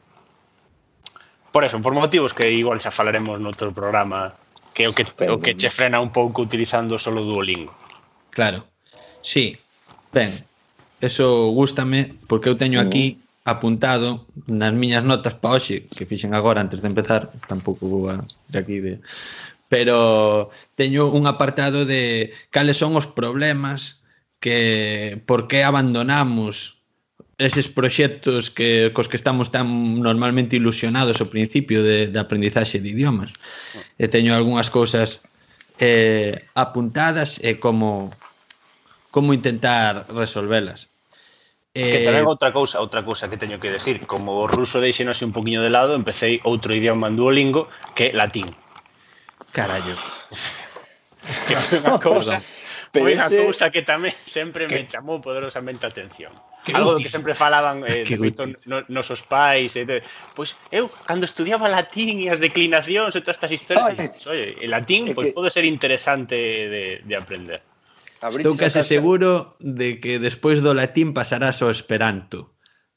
Por 1.49 1.65
eso, 1.65 1.81
por 1.81 1.97
motivos 1.97 2.35
que 2.35 2.51
igual 2.51 2.77
xa 2.77 2.93
falaremos 2.93 3.41
noutro 3.41 3.73
programa 3.73 4.37
que 4.75 4.85
o 4.85 4.93
que, 4.93 5.07
o 5.27 5.41
que 5.41 5.57
che 5.57 5.73
frena 5.73 5.97
un 5.99 6.13
pouco 6.13 6.45
utilizando 6.45 6.99
solo 7.01 7.25
Duolingo. 7.25 7.73
Claro. 8.29 8.69
Sí. 9.25 9.57
Ben, 10.13 10.29
eso 11.01 11.49
gústame 11.55 12.13
porque 12.27 12.49
eu 12.51 12.59
teño 12.59 12.77
aquí 12.79 13.17
apuntado 13.49 14.29
nas 14.45 14.73
miñas 14.77 15.01
notas 15.01 15.33
pa 15.33 15.57
hoxe 15.57 15.89
que 15.89 16.05
fixen 16.05 16.37
agora 16.37 16.61
antes 16.61 16.85
de 16.85 16.87
empezar, 16.91 17.33
tampouco 17.49 17.89
vou 17.89 18.13
a 18.13 18.21
de 18.51 18.57
aquí 18.61 18.77
de 18.77 19.01
pero 19.69 20.49
teño 20.75 21.07
un 21.07 21.29
apartado 21.29 21.85
de 21.85 22.33
cales 22.49 22.77
son 22.77 22.97
os 22.97 23.05
problemas 23.05 24.01
que 24.41 25.21
por 25.29 25.47
que 25.47 25.63
abandonamos 25.63 26.81
eses 27.39 27.71
proxectos 27.71 28.51
que 28.51 28.91
cos 28.91 29.07
que 29.07 29.15
estamos 29.15 29.47
tan 29.53 30.01
normalmente 30.03 30.59
ilusionados 30.59 31.23
ao 31.23 31.31
principio 31.31 31.85
de, 31.85 32.11
de 32.11 32.19
aprendizaxe 32.19 32.83
de 32.83 32.91
idiomas. 32.91 33.31
E 33.95 34.11
teño 34.11 34.35
algunhas 34.35 34.67
cousas 34.67 35.23
eh, 35.79 36.43
apuntadas 36.57 37.39
e 37.39 37.61
como 37.61 38.11
como 39.13 39.31
intentar 39.31 40.09
resolvelas. 40.11 40.91
Eh, 41.77 42.03
que 42.03 42.09
tamén 42.09 42.27
eh, 42.27 42.31
outra 42.33 42.51
cousa, 42.51 42.81
outra 42.83 43.05
cousa 43.07 43.31
que 43.31 43.39
teño 43.39 43.61
que 43.61 43.71
decir, 43.71 44.03
como 44.03 44.43
o 44.43 44.49
ruso 44.49 44.83
deixe 44.83 45.05
un 45.05 45.31
poquinho 45.31 45.63
de 45.63 45.71
lado, 45.71 45.95
empecéi 45.95 46.43
outro 46.43 46.75
idioma 46.75 47.07
en 47.07 47.15
Duolingo 47.15 47.71
que 47.95 48.09
é 48.09 48.15
latín 48.17 48.51
Carallo. 49.51 49.95
que 51.19 51.55
foi 51.55 51.79
unha 51.79 51.99
cousa, 51.99 52.37
Pero 52.91 53.05
foi 53.05 53.13
unha 53.13 53.29
ese... 53.29 53.37
cousa 53.45 53.65
que 53.69 53.85
tamén 53.85 54.13
sempre 54.25 54.65
que... 54.65 54.75
me 54.75 54.83
chamou 54.89 55.21
poderosamente 55.21 55.85
a 55.85 55.89
atención. 55.93 56.33
Que 56.65 56.73
Algo 56.75 56.97
útil. 56.97 57.05
que 57.05 57.11
sempre 57.13 57.37
falaban 57.37 57.85
eh, 57.87 58.03
feito, 58.03 58.43
no, 58.65 58.83
nosos 58.89 59.21
pais. 59.23 59.77
Eh, 59.77 59.85
de, 59.85 60.01
pois 60.33 60.57
eu, 60.73 60.89
cando 61.05 61.23
estudiaba 61.29 61.69
latín 61.69 62.17
e 62.19 62.27
as 62.33 62.41
declinacións 62.41 63.13
e 63.13 63.21
todas 63.21 63.37
estas 63.37 63.53
historias, 63.53 63.95
Oye, 63.95 64.09
dices, 64.09 64.25
Oye 64.27 64.45
el 64.59 64.71
latín 64.73 65.13
pois, 65.13 65.31
que... 65.31 65.37
pode 65.37 65.49
ser 65.53 65.65
interesante 65.69 66.35
de, 66.35 66.83
de 67.05 67.13
aprender. 67.15 67.61
Estou 68.19 68.59
case 68.59 68.83
seguro 68.83 69.55
de 69.63 70.03
que 70.03 70.19
despois 70.19 70.59
do 70.59 70.75
latín 70.75 71.15
pasarás 71.15 71.63
ao 71.63 71.71
esperanto. 71.71 72.51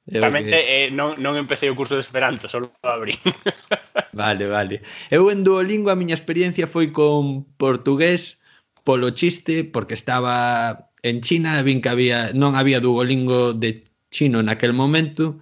Exactamente, 0.07 0.51
que... 0.51 0.87
eh, 0.87 0.91
non, 0.91 1.15
non 1.23 1.39
empecé 1.39 1.71
o 1.71 1.79
curso 1.79 1.95
de 1.95 2.03
Esperanto, 2.03 2.51
só 2.51 2.59
abrí. 2.83 3.15
vale, 4.13 4.51
vale. 4.51 4.83
Eu 5.15 5.31
en 5.31 5.47
Duolingo 5.47 5.95
a 5.95 5.99
miña 5.99 6.19
experiencia 6.19 6.67
foi 6.67 6.91
con 6.91 7.47
portugués 7.55 8.43
polo 8.83 9.15
chiste, 9.15 9.63
porque 9.63 9.95
estaba 9.95 10.91
en 11.07 11.23
China, 11.23 11.63
vin 11.63 11.79
que 11.79 11.91
había, 11.91 12.35
non 12.35 12.59
había 12.59 12.83
Duolingo 12.83 13.55
de 13.55 13.87
chino 14.11 14.43
naquel 14.43 14.75
momento, 14.75 15.39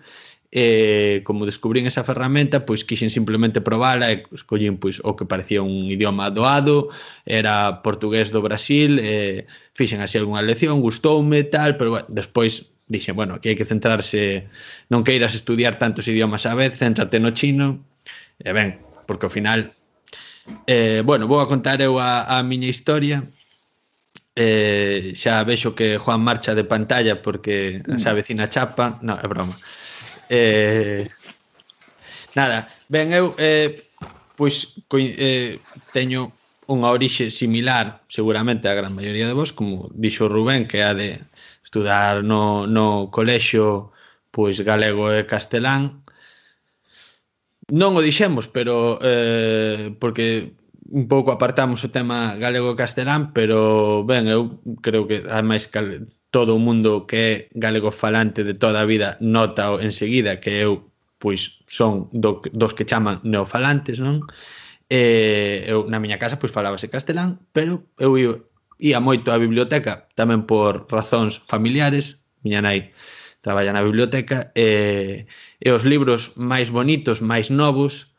e 0.53 1.23
como 1.23 1.47
descubrín 1.47 1.87
esa 1.87 2.03
ferramenta, 2.03 2.67
pois 2.67 2.83
quixen 2.85 3.09
simplemente 3.09 3.65
probala 3.65 4.11
e 4.11 4.27
escollín 4.35 4.83
pois 4.83 4.99
o 5.01 5.15
que 5.15 5.25
parecía 5.25 5.63
un 5.63 5.87
idioma 5.89 6.29
doado, 6.29 6.91
era 7.25 7.81
portugués 7.81 8.29
do 8.35 8.43
Brasil, 8.45 8.99
e 9.01 9.47
fixen 9.73 10.03
así 10.05 10.19
algunha 10.19 10.45
lección, 10.45 10.85
gustoume 10.85 11.49
tal, 11.49 11.79
pero 11.79 11.97
bueno, 11.97 12.09
despois 12.11 12.69
dixen, 12.91 13.14
bueno, 13.14 13.38
aquí 13.38 13.55
hai 13.55 13.57
que 13.57 13.64
centrarse, 13.64 14.51
non 14.91 15.07
queiras 15.07 15.38
estudiar 15.38 15.78
tantos 15.78 16.11
idiomas 16.11 16.43
á 16.43 16.59
vez, 16.59 16.74
céntrate 16.74 17.22
no 17.22 17.30
chino, 17.30 17.86
e 18.43 18.51
ben, 18.51 18.82
porque 19.07 19.30
ao 19.30 19.32
final, 19.32 19.70
eh, 20.66 21.07
bueno, 21.07 21.30
vou 21.30 21.38
a 21.38 21.47
contar 21.47 21.78
eu 21.78 22.03
a, 22.03 22.26
a 22.26 22.43
miña 22.43 22.66
historia, 22.66 23.22
eh, 24.34 25.14
xa 25.14 25.47
vexo 25.47 25.78
que 25.78 26.03
Juan 26.03 26.20
marcha 26.20 26.59
de 26.59 26.66
pantalla 26.66 27.22
porque 27.22 27.78
mm. 27.86 28.03
xa 28.03 28.11
vecina 28.11 28.51
chapa, 28.51 28.99
non, 29.07 29.22
é 29.22 29.26
broma. 29.30 29.55
Eh, 30.26 31.07
nada, 32.34 32.66
ben, 32.91 33.14
eu 33.14 33.38
eh, 33.38 33.86
pois 34.34 34.82
co, 34.91 34.99
eh, 34.99 35.62
teño 35.95 36.34
unha 36.70 36.91
orixe 36.95 37.34
similar, 37.34 38.03
seguramente 38.07 38.70
a 38.70 38.78
gran 38.78 38.95
maioría 38.95 39.26
de 39.26 39.34
vos, 39.34 39.51
como 39.51 39.91
dixo 39.91 40.30
Rubén, 40.30 40.70
que 40.70 40.82
é 40.82 40.86
a 40.86 40.95
de 40.95 41.18
estudar 41.71 42.25
no, 42.25 42.66
no 42.66 43.14
colexio 43.14 43.93
pois 44.35 44.59
galego 44.61 45.14
e 45.14 45.23
castelán. 45.23 46.03
Non 47.71 47.95
o 47.95 48.03
dixemos, 48.03 48.51
pero 48.51 48.99
eh, 48.99 49.95
porque 50.03 50.59
un 50.91 51.07
pouco 51.07 51.31
apartamos 51.31 51.87
o 51.87 51.93
tema 51.95 52.35
galego 52.43 52.75
e 52.75 52.79
castelán, 52.83 53.31
pero 53.31 54.03
ben, 54.03 54.27
eu 54.27 54.59
creo 54.83 55.07
que 55.07 55.23
ademais 55.31 55.71
todo 56.35 56.59
o 56.59 56.62
mundo 56.62 57.07
que 57.07 57.18
é 57.23 57.35
galego 57.55 57.95
falante 57.95 58.43
de 58.43 58.59
toda 58.59 58.83
a 58.83 58.89
vida 58.91 59.14
nota 59.23 59.79
enseguida 59.79 60.43
que 60.43 60.59
eu 60.59 60.91
pois 61.23 61.62
son 61.71 62.11
do, 62.11 62.43
dos 62.51 62.75
que 62.75 62.83
chaman 62.83 63.23
neofalantes, 63.23 64.03
non? 64.03 64.27
Eh, 64.91 65.71
eu 65.71 65.87
na 65.87 66.03
miña 66.03 66.18
casa 66.18 66.35
pois 66.35 66.51
falábase 66.51 66.91
castelán, 66.91 67.39
pero 67.55 67.87
eu 67.95 68.18
Ia 68.81 68.99
moito 68.99 69.28
á 69.28 69.37
biblioteca, 69.37 70.09
tamén 70.16 70.49
por 70.49 70.89
razóns 70.89 71.37
familiares, 71.45 72.24
miña 72.41 72.64
nai 72.64 72.97
traballa 73.45 73.72
na 73.76 73.85
biblioteca, 73.85 74.53
e, 74.57 75.28
e 75.61 75.68
os 75.76 75.85
libros 75.85 76.33
máis 76.37 76.68
bonitos, 76.72 77.20
máis 77.20 77.53
novos, 77.53 78.16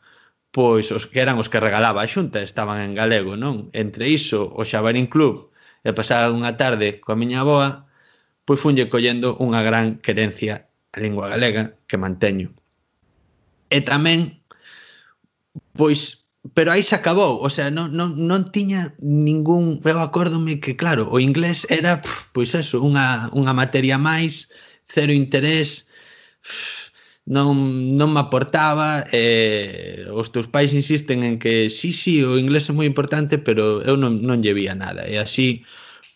pois 0.54 0.90
os 0.94 1.06
que 1.10 1.18
eran 1.24 1.38
os 1.42 1.50
que 1.50 1.62
regalaba 1.62 2.02
a 2.02 2.10
xunta, 2.10 2.38
estaban 2.42 2.78
en 2.82 2.92
galego, 2.94 3.34
non? 3.34 3.70
Entre 3.74 4.06
iso, 4.06 4.50
o 4.54 4.62
Xabarín 4.62 5.10
Club, 5.10 5.50
e 5.82 5.90
pasada 5.90 6.30
unha 6.30 6.54
tarde 6.54 7.02
coa 7.02 7.18
miña 7.18 7.42
aboa, 7.42 7.90
pois 8.46 8.62
funlle 8.62 8.90
collendo 8.92 9.34
unha 9.42 9.62
gran 9.66 9.98
querencia 9.98 10.70
a 10.94 10.98
lingua 11.02 11.26
galega 11.32 11.74
que 11.88 11.98
manteño. 11.98 12.54
E 13.70 13.78
tamén, 13.82 14.38
pois, 15.74 16.21
pero 16.54 16.72
aí 16.72 16.82
se 16.82 16.94
acabou, 16.94 17.38
o 17.38 17.50
sea, 17.50 17.70
non, 17.70 17.94
non, 17.94 18.18
non 18.18 18.50
tiña 18.50 18.98
ningún, 18.98 19.78
eu 19.86 19.98
acórdome 20.02 20.58
que 20.58 20.74
claro, 20.74 21.06
o 21.06 21.22
inglés 21.22 21.70
era, 21.70 22.02
pois 22.34 22.50
pois 22.50 22.50
eso, 22.58 22.82
unha, 22.82 23.30
unha 23.30 23.54
materia 23.54 23.94
máis, 23.94 24.50
cero 24.82 25.14
interés, 25.14 25.86
non, 27.22 27.54
non 27.94 28.10
me 28.10 28.20
aportaba, 28.26 29.06
e 29.14 30.02
eh, 30.02 30.10
os 30.10 30.34
teus 30.34 30.50
pais 30.50 30.74
insisten 30.74 31.22
en 31.22 31.38
que 31.38 31.70
sí, 31.70 31.94
sí, 31.94 32.26
o 32.26 32.34
inglés 32.42 32.66
é 32.66 32.72
moi 32.74 32.90
importante, 32.90 33.38
pero 33.38 33.78
eu 33.86 33.94
non, 33.94 34.18
non 34.26 34.42
llevía 34.42 34.74
nada, 34.74 35.06
e 35.06 35.22
así, 35.22 35.62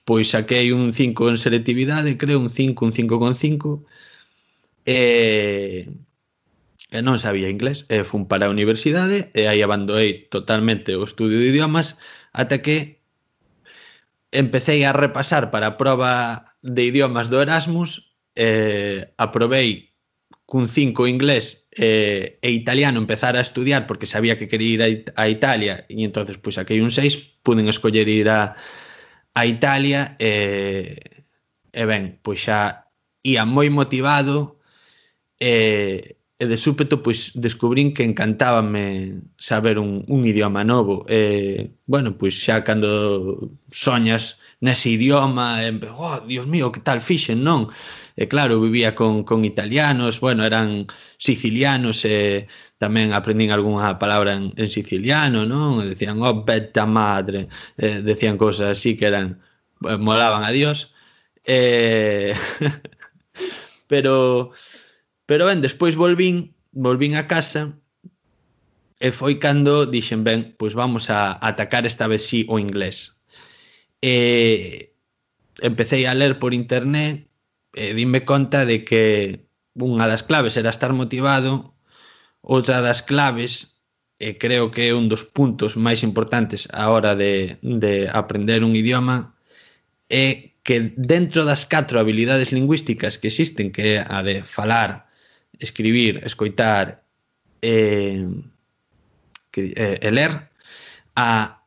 pois 0.02 0.34
saquei 0.34 0.74
un 0.74 0.90
5 0.90 1.30
en 1.30 1.38
selectividade, 1.38 2.18
creo 2.18 2.42
un 2.42 2.50
5, 2.50 2.82
un 2.82 2.92
5,5, 2.92 3.86
e... 4.82 5.86
Eh, 5.86 6.05
e 6.90 7.02
non 7.02 7.18
sabía 7.18 7.50
inglés 7.50 7.84
e 7.90 8.06
fun 8.06 8.30
para 8.30 8.46
a 8.46 8.52
universidade 8.52 9.30
e 9.34 9.50
aí 9.50 9.60
abandonei 9.62 10.30
totalmente 10.30 10.94
o 10.94 11.02
estudio 11.02 11.38
de 11.42 11.50
idiomas 11.50 11.98
ata 12.30 12.62
que 12.62 13.02
empecé 14.30 14.86
a 14.86 14.94
repasar 14.94 15.50
para 15.50 15.74
a 15.74 15.76
prova 15.80 16.54
de 16.62 16.82
idiomas 16.86 17.26
do 17.26 17.42
Erasmus 17.42 18.14
e 18.36 19.10
aprobei 19.18 19.96
cun 20.46 20.70
5 20.70 21.10
inglés 21.10 21.66
e, 21.74 22.38
e 22.38 22.50
italiano 22.54 23.02
empezar 23.02 23.34
a 23.34 23.42
estudiar 23.42 23.90
porque 23.90 24.06
sabía 24.06 24.38
que 24.38 24.46
quería 24.46 24.70
ir 24.70 24.82
a, 24.82 24.88
It 24.88 25.04
a 25.18 25.26
Italia 25.28 25.84
e 25.90 26.06
entonces 26.06 26.38
pois 26.38 26.54
pues, 26.54 26.62
aquí 26.62 26.78
un 26.78 26.94
6 26.94 27.42
puden 27.42 27.66
escoller 27.66 28.06
ir 28.06 28.30
a, 28.30 28.54
a 29.34 29.42
Italia 29.42 30.14
e, 30.22 31.26
e 31.74 31.82
ben, 31.84 32.22
pois 32.22 32.46
xa 32.46 32.86
ia 33.26 33.42
moi 33.42 33.66
motivado 33.74 34.62
e, 35.42 36.14
e 36.38 36.44
de 36.44 36.56
súpeto 36.60 37.00
pois 37.00 37.32
descubrín 37.32 37.96
que 37.96 38.04
encantábame 38.04 39.24
saber 39.40 39.80
un, 39.80 40.04
un 40.08 40.20
idioma 40.28 40.64
novo 40.64 41.08
e 41.08 41.72
bueno, 41.88 42.20
pois 42.20 42.36
xa 42.36 42.60
cando 42.60 43.56
soñas 43.72 44.36
nese 44.60 44.88
idioma 44.96 45.64
e, 45.64 45.72
oh, 45.96 46.20
dios 46.28 46.46
mío, 46.46 46.72
que 46.72 46.80
tal 46.80 47.00
fixen, 47.00 47.40
non? 47.44 47.72
E 48.16 48.24
claro, 48.28 48.60
vivía 48.60 48.92
con, 48.92 49.24
con 49.24 49.44
italianos 49.44 50.20
bueno, 50.20 50.44
eran 50.44 50.88
sicilianos 51.16 52.04
e 52.04 52.48
tamén 52.76 53.16
aprendín 53.16 53.48
algunha 53.52 53.96
palabra 53.96 54.36
en, 54.36 54.52
en 54.60 54.68
siciliano, 54.68 55.48
non? 55.48 55.80
E 55.80 55.92
decían, 55.92 56.20
oh, 56.20 56.44
beta 56.44 56.84
madre 56.84 57.48
e 57.80 58.04
decían 58.04 58.36
cosas 58.36 58.76
así 58.76 58.96
que 58.96 59.08
eran 59.08 59.40
eh, 59.88 59.96
molaban 59.96 60.44
a 60.44 60.52
dios 60.52 60.92
e... 61.44 62.36
pero 63.88 64.50
Pero 65.26 65.46
ben, 65.46 65.60
despois 65.60 65.94
volvín, 65.98 66.54
volvín 66.72 67.18
a 67.18 67.26
casa 67.26 67.74
e 68.98 69.12
foi 69.12 69.36
cando 69.42 69.84
dixen, 69.84 70.24
ben, 70.24 70.54
pois 70.56 70.72
vamos 70.72 71.10
a 71.10 71.36
atacar 71.36 71.84
esta 71.84 72.06
vez 72.06 72.22
sí 72.24 72.46
o 72.48 72.56
inglés. 72.58 73.20
E 74.00 74.94
empecé 75.60 76.06
a 76.06 76.14
ler 76.14 76.38
por 76.38 76.54
internet 76.54 77.28
e 77.74 77.92
dime 77.92 78.24
conta 78.24 78.64
de 78.64 78.84
que 78.88 79.44
unha 79.76 80.08
das 80.08 80.24
claves 80.24 80.56
era 80.56 80.72
estar 80.72 80.96
motivado, 80.96 81.76
outra 82.40 82.80
das 82.80 83.04
claves, 83.04 83.82
e 84.16 84.40
creo 84.40 84.72
que 84.72 84.88
é 84.88 84.92
un 84.96 85.12
dos 85.12 85.28
puntos 85.28 85.76
máis 85.76 86.00
importantes 86.00 86.70
a 86.72 86.88
hora 86.88 87.12
de, 87.12 87.60
de 87.60 88.08
aprender 88.08 88.64
un 88.64 88.72
idioma, 88.72 89.36
é 90.08 90.56
que 90.64 90.94
dentro 90.96 91.44
das 91.44 91.68
catro 91.68 92.00
habilidades 92.00 92.50
lingüísticas 92.50 93.20
que 93.20 93.28
existen, 93.28 93.74
que 93.74 94.00
é 94.00 94.06
a 94.08 94.24
de 94.24 94.40
falar, 94.40 95.05
escribir, 95.58 96.22
escoitar 96.24 97.04
e, 97.62 98.26
que, 99.50 99.60
e, 99.60 99.74
eh, 99.76 99.98
e 100.02 100.10
ler 100.10 100.50
a 101.16 101.62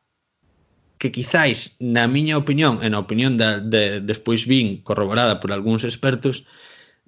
que 1.00 1.10
quizáis 1.10 1.80
na 1.80 2.04
miña 2.06 2.36
opinión 2.36 2.84
e 2.84 2.92
na 2.92 3.00
opinión 3.00 3.40
da, 3.40 3.56
de, 3.56 4.04
despois 4.04 4.44
vin 4.44 4.84
corroborada 4.84 5.40
por 5.40 5.50
algúns 5.50 5.82
expertos 5.88 6.44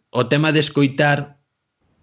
o 0.08 0.26
tema 0.32 0.48
de 0.50 0.64
escoitar 0.64 1.36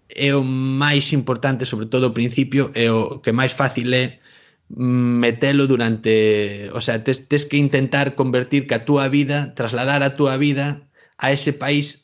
é 0.06 0.30
o 0.34 0.46
máis 0.46 1.10
importante 1.10 1.66
sobre 1.66 1.90
todo 1.90 2.06
ao 2.06 2.16
principio 2.16 2.70
é 2.78 2.88
o 2.94 3.18
que 3.18 3.34
máis 3.34 3.50
fácil 3.50 3.90
é 3.90 4.22
mm, 4.70 5.18
metelo 5.18 5.66
durante 5.66 6.70
o 6.70 6.80
sea, 6.80 7.02
tes, 7.02 7.26
tes 7.26 7.42
que 7.50 7.58
intentar 7.58 8.14
convertir 8.14 8.70
que 8.70 8.78
a 8.78 8.86
túa 8.86 9.10
vida 9.10 9.50
trasladar 9.58 10.06
a 10.06 10.14
túa 10.14 10.38
vida 10.38 10.86
a 11.18 11.34
ese 11.34 11.52
país 11.52 11.99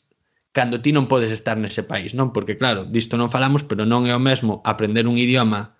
cando 0.57 0.81
ti 0.81 0.89
non 0.89 1.05
podes 1.05 1.29
estar 1.29 1.53
nese 1.53 1.85
país, 1.85 2.17
non? 2.17 2.33
Porque 2.33 2.57
claro, 2.57 2.81
disto 2.89 3.13
non 3.13 3.29
falamos, 3.29 3.61
pero 3.61 3.85
non 3.85 4.09
é 4.09 4.13
o 4.17 4.25
mesmo 4.29 4.65
aprender 4.65 5.05
un 5.05 5.21
idioma 5.21 5.77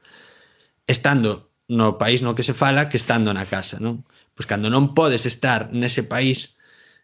estando 0.85 1.49
no 1.65 1.97
país 1.97 2.21
no 2.21 2.37
que 2.37 2.45
se 2.45 2.53
fala 2.53 2.85
que 2.85 3.01
estando 3.01 3.33
na 3.33 3.49
casa, 3.49 3.81
non? 3.81 4.05
Pois 4.37 4.45
cando 4.45 4.69
non 4.69 4.93
podes 4.93 5.25
estar 5.25 5.73
nese 5.73 6.05
país 6.05 6.53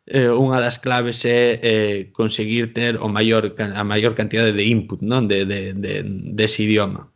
eh, 0.05 0.29
unha 0.29 0.61
das 0.61 0.77
claves 0.77 1.25
é 1.25 1.57
eh, 1.65 1.97
conseguir 2.13 2.77
ter 2.77 3.01
o 3.01 3.09
maior 3.09 3.49
a 3.57 3.81
maior 3.81 4.13
cantidade 4.13 4.53
de 4.53 4.69
input, 4.69 5.01
non? 5.01 5.25
De, 5.25 5.41
de, 5.49 5.73
de, 5.73 6.05
dese 6.37 6.61
de 6.61 6.65
idioma. 6.69 7.09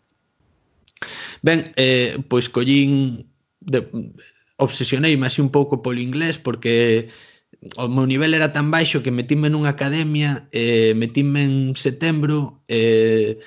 Ben, 1.46 1.70
eh, 1.78 2.18
pois 2.26 2.50
collín 2.50 3.30
de, 3.62 3.86
obsesioneime 4.58 5.30
así 5.30 5.38
un 5.38 5.54
pouco 5.54 5.86
polo 5.86 6.02
inglés 6.02 6.42
porque 6.42 7.14
o 7.78 7.88
meu 7.90 8.06
nivel 8.06 8.34
era 8.34 8.54
tan 8.54 8.70
baixo 8.72 9.02
que 9.04 9.12
metíme 9.12 9.50
nunha 9.50 9.74
academia, 9.74 10.48
eh, 10.54 10.94
metíme 10.96 11.42
en 11.44 11.76
setembro, 11.76 12.62
eh, 12.70 13.42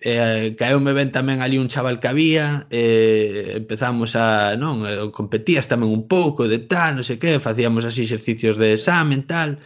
eh, 0.00 0.54
caeume 0.58 0.92
ben 0.94 1.10
tamén 1.10 1.42
ali 1.42 1.58
un 1.58 1.68
chaval 1.70 1.98
que 2.00 2.08
había, 2.10 2.66
eh, 2.70 3.58
empezamos 3.58 4.14
a, 4.14 4.54
non, 4.58 4.86
eh, 4.86 5.10
competías 5.10 5.66
tamén 5.66 5.90
un 5.90 6.06
pouco 6.06 6.46
de 6.46 6.58
tal, 6.62 6.98
non 6.98 7.06
sei 7.06 7.18
que, 7.18 7.42
facíamos 7.42 7.82
así 7.86 8.06
exercicios 8.06 8.56
de 8.58 8.74
examen, 8.78 9.26
tal, 9.26 9.58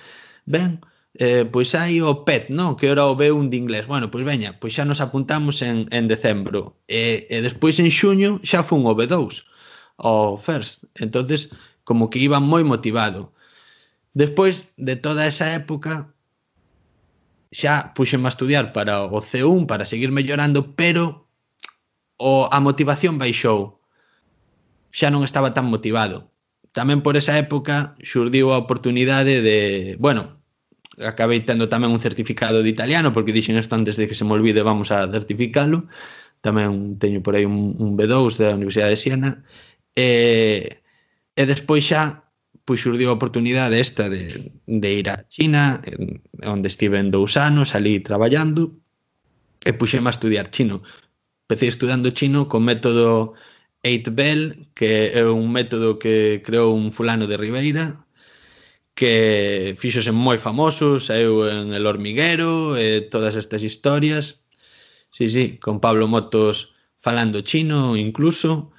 ben, 0.49 0.81
eh, 1.19 1.45
pois 1.49 1.73
hai 1.75 2.01
o 2.01 2.25
PET, 2.25 2.53
non? 2.53 2.77
Que 2.77 2.93
era 2.93 3.09
o 3.09 3.17
B1 3.17 3.49
de 3.49 3.57
inglés. 3.57 3.85
Bueno, 3.89 4.11
pois 4.13 4.25
veña, 4.25 4.61
pois 4.61 4.77
xa 4.77 4.85
nos 4.85 5.01
apuntamos 5.01 5.63
en, 5.65 5.89
en 5.93 6.09
decembro. 6.09 6.77
E, 6.89 7.25
e 7.33 7.41
despois 7.41 7.81
en 7.81 7.89
xuño 7.89 8.41
xa 8.45 8.61
fun 8.69 8.85
o 8.85 8.93
B2, 8.93 9.45
o 9.97 10.37
first. 10.37 10.85
entonces 11.01 11.53
como 11.85 12.11
que 12.11 12.19
iba 12.19 12.41
moi 12.41 12.65
motivado. 12.67 13.33
Despois 14.17 14.73
de 14.81 14.97
toda 14.97 15.29
esa 15.29 15.53
época, 15.53 16.09
xa 17.53 17.93
puxeme 17.93 18.25
a 18.25 18.33
estudiar 18.33 18.73
para 18.73 19.05
o 19.05 19.21
C1 19.21 19.69
para 19.69 19.85
seguir 19.85 20.09
mellorando, 20.09 20.73
pero 20.73 21.29
o 22.17 22.49
a 22.49 22.59
motivación 22.65 23.21
baixou. 23.21 23.77
Xa 24.89 25.13
non 25.13 25.21
estaba 25.21 25.53
tan 25.53 25.69
motivado. 25.69 26.33
Tamén 26.73 27.05
por 27.05 27.21
esa 27.21 27.37
época 27.37 27.93
xurdiu 28.01 28.57
a 28.57 28.61
oportunidade 28.65 29.45
de, 29.45 30.01
bueno, 30.01 30.41
acabei 30.97 31.45
tendo 31.45 31.69
tamén 31.69 31.93
un 31.93 32.01
certificado 32.01 32.65
de 32.65 32.73
italiano 32.73 33.13
porque 33.13 33.37
dixen 33.37 33.61
isto 33.61 33.77
antes 33.77 34.01
de 34.01 34.09
que 34.09 34.17
se 34.17 34.25
me 34.25 34.33
olvide, 34.33 34.65
vamos 34.65 34.89
a 34.97 35.05
certificalo. 35.13 35.93
Tamén 36.41 36.97
teño 36.97 37.21
por 37.21 37.37
aí 37.37 37.45
un, 37.45 37.77
un 37.77 38.01
B2 38.01 38.41
da 38.41 38.57
Universidade 38.57 38.97
de 38.97 39.03
Siena. 39.05 39.31
E, 39.93 40.81
e 41.37 41.43
despois 41.45 41.85
xa 41.85 42.26
pois 42.67 42.83
surdiu 42.83 43.09
a 43.09 43.17
oportunidade 43.19 43.79
esta 43.79 44.11
de, 44.11 44.51
de 44.67 44.91
ir 44.93 45.07
a 45.09 45.25
China, 45.31 45.81
onde 46.43 46.67
estive 46.67 46.99
en 46.99 47.15
dous 47.15 47.39
anos, 47.39 47.79
ali 47.79 48.03
traballando, 48.03 48.75
e 49.63 49.71
puxeme 49.73 50.11
a 50.11 50.17
estudiar 50.17 50.51
chino. 50.51 50.83
Empecé 51.47 51.71
estudando 51.71 52.11
chino 52.11 52.51
con 52.51 52.67
método 52.67 53.39
8 53.87 54.11
Bell, 54.11 54.67
que 54.75 55.15
é 55.15 55.23
un 55.23 55.47
método 55.55 55.99
que 56.03 56.43
creou 56.43 56.75
un 56.75 56.91
fulano 56.91 57.31
de 57.31 57.39
Ribeira, 57.39 58.03
que 58.99 59.77
fixose 59.79 60.11
moi 60.11 60.39
famoso, 60.43 60.99
saiu 60.99 61.47
en 61.47 61.71
El 61.71 61.87
Hormiguero, 61.87 62.75
e 62.75 63.07
todas 63.07 63.39
estas 63.39 63.63
historias. 63.63 64.43
Sí, 65.15 65.31
sí, 65.31 65.59
con 65.63 65.79
Pablo 65.79 66.11
Motos 66.11 66.75
falando 66.99 67.47
chino 67.47 67.95
incluso. 67.95 68.75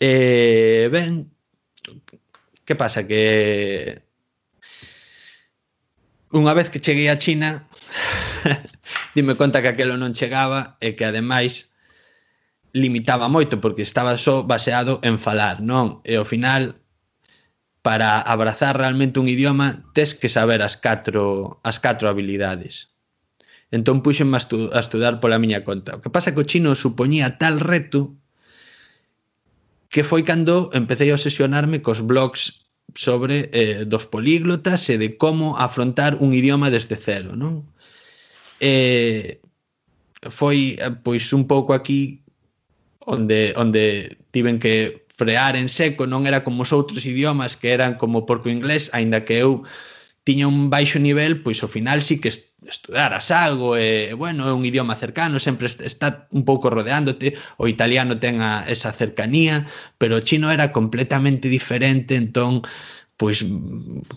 E 0.00 0.88
ben, 0.88 1.36
Que 2.66 2.74
pasa? 2.74 3.06
Que 3.06 4.02
unha 6.34 6.52
vez 6.52 6.68
que 6.68 6.82
cheguei 6.82 7.08
a 7.08 7.16
China 7.16 7.70
dime 9.16 9.38
conta 9.38 9.62
que 9.62 9.70
aquelo 9.70 9.94
non 9.96 10.12
chegaba 10.12 10.74
e 10.82 10.98
que 10.98 11.06
ademais 11.06 11.70
limitaba 12.74 13.32
moito 13.32 13.62
porque 13.62 13.86
estaba 13.86 14.18
só 14.18 14.42
baseado 14.42 15.00
en 15.06 15.16
falar, 15.22 15.62
non? 15.62 16.04
E 16.04 16.18
ao 16.18 16.28
final 16.28 16.76
para 17.86 18.18
abrazar 18.18 18.74
realmente 18.74 19.22
un 19.22 19.30
idioma 19.30 19.86
tes 19.94 20.18
que 20.18 20.28
saber 20.28 20.60
as 20.60 20.74
catro 20.74 21.62
as 21.62 21.78
catro 21.78 22.10
habilidades. 22.10 22.90
Entón 23.70 24.02
puxenme 24.02 24.36
a, 24.36 24.42
estu 24.42 24.74
a 24.74 24.82
estudar 24.82 25.22
pola 25.22 25.38
miña 25.38 25.62
conta. 25.62 25.96
O 25.96 26.02
que 26.02 26.10
pasa 26.10 26.34
que 26.34 26.42
o 26.42 26.48
chino 26.50 26.74
supoñía 26.74 27.38
tal 27.38 27.62
reto 27.62 28.18
que 29.96 30.04
foi 30.04 30.28
cando 30.28 30.68
empecé 30.76 31.08
a 31.08 31.16
obsesionarme 31.16 31.80
cos 31.80 32.04
blogs 32.04 32.68
sobre 32.92 33.48
eh, 33.56 33.88
dos 33.88 34.04
políglotas 34.04 34.92
e 34.92 35.00
de 35.00 35.16
como 35.16 35.56
afrontar 35.56 36.20
un 36.20 36.36
idioma 36.36 36.68
desde 36.68 37.00
cero, 37.00 37.32
non? 37.32 37.64
E 38.60 39.40
foi 40.28 40.76
eh, 40.76 40.92
pois 41.00 41.32
un 41.32 41.48
pouco 41.48 41.72
aquí 41.72 42.20
onde 43.08 43.56
onde 43.56 44.20
tiven 44.36 44.60
que 44.60 45.08
frear 45.16 45.56
en 45.56 45.72
seco, 45.72 46.04
non 46.04 46.28
era 46.28 46.44
como 46.44 46.68
os 46.68 46.76
outros 46.76 47.08
idiomas 47.08 47.56
que 47.56 47.72
eran 47.72 47.96
como 47.96 48.28
porco 48.28 48.52
inglés, 48.52 48.92
aínda 48.92 49.24
que 49.24 49.40
eu 49.40 49.64
tiña 50.28 50.44
un 50.44 50.68
baixo 50.68 51.00
nivel, 51.00 51.40
pois 51.40 51.64
ao 51.64 51.72
final 51.72 52.04
sí 52.04 52.20
que 52.20 52.28
estudaras 52.68 53.30
algo 53.30 53.76
e, 53.76 54.14
bueno, 54.14 54.48
é 54.48 54.52
un 54.52 54.64
idioma 54.64 54.94
cercano, 54.94 55.38
sempre 55.38 55.66
está 55.66 56.28
un 56.30 56.44
pouco 56.44 56.70
rodeándote, 56.70 57.38
o 57.56 57.68
italiano 57.68 58.18
ten 58.18 58.42
a 58.42 58.66
esa 58.68 58.92
cercanía, 58.92 59.66
pero 59.98 60.16
o 60.16 60.24
chino 60.24 60.50
era 60.50 60.72
completamente 60.72 61.48
diferente, 61.48 62.16
entón, 62.16 62.62
pois, 63.16 63.44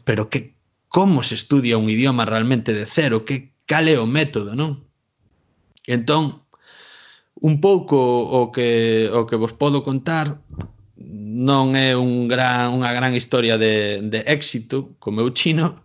pero 0.03 0.29
que 0.29 0.55
como 0.89 1.21
se 1.23 1.35
estudia 1.35 1.77
un 1.77 1.89
idioma 1.89 2.25
realmente 2.25 2.73
de 2.73 2.85
cero, 2.85 3.25
que 3.25 3.53
cal 3.65 3.87
é 3.87 3.97
o 4.01 4.09
método, 4.09 4.57
non? 4.57 4.89
Entón, 5.85 6.45
un 7.41 7.61
pouco 7.61 7.97
o 7.97 8.51
que 8.51 9.09
o 9.13 9.25
que 9.29 9.37
vos 9.37 9.53
podo 9.53 9.85
contar 9.85 10.41
non 10.99 11.77
é 11.77 11.95
un 11.95 12.27
gran, 12.27 12.75
unha 12.75 12.91
gran 12.91 13.15
historia 13.15 13.55
de, 13.55 14.03
de 14.03 14.19
éxito 14.27 14.97
como 14.99 15.23
eu 15.23 15.31
chino, 15.31 15.79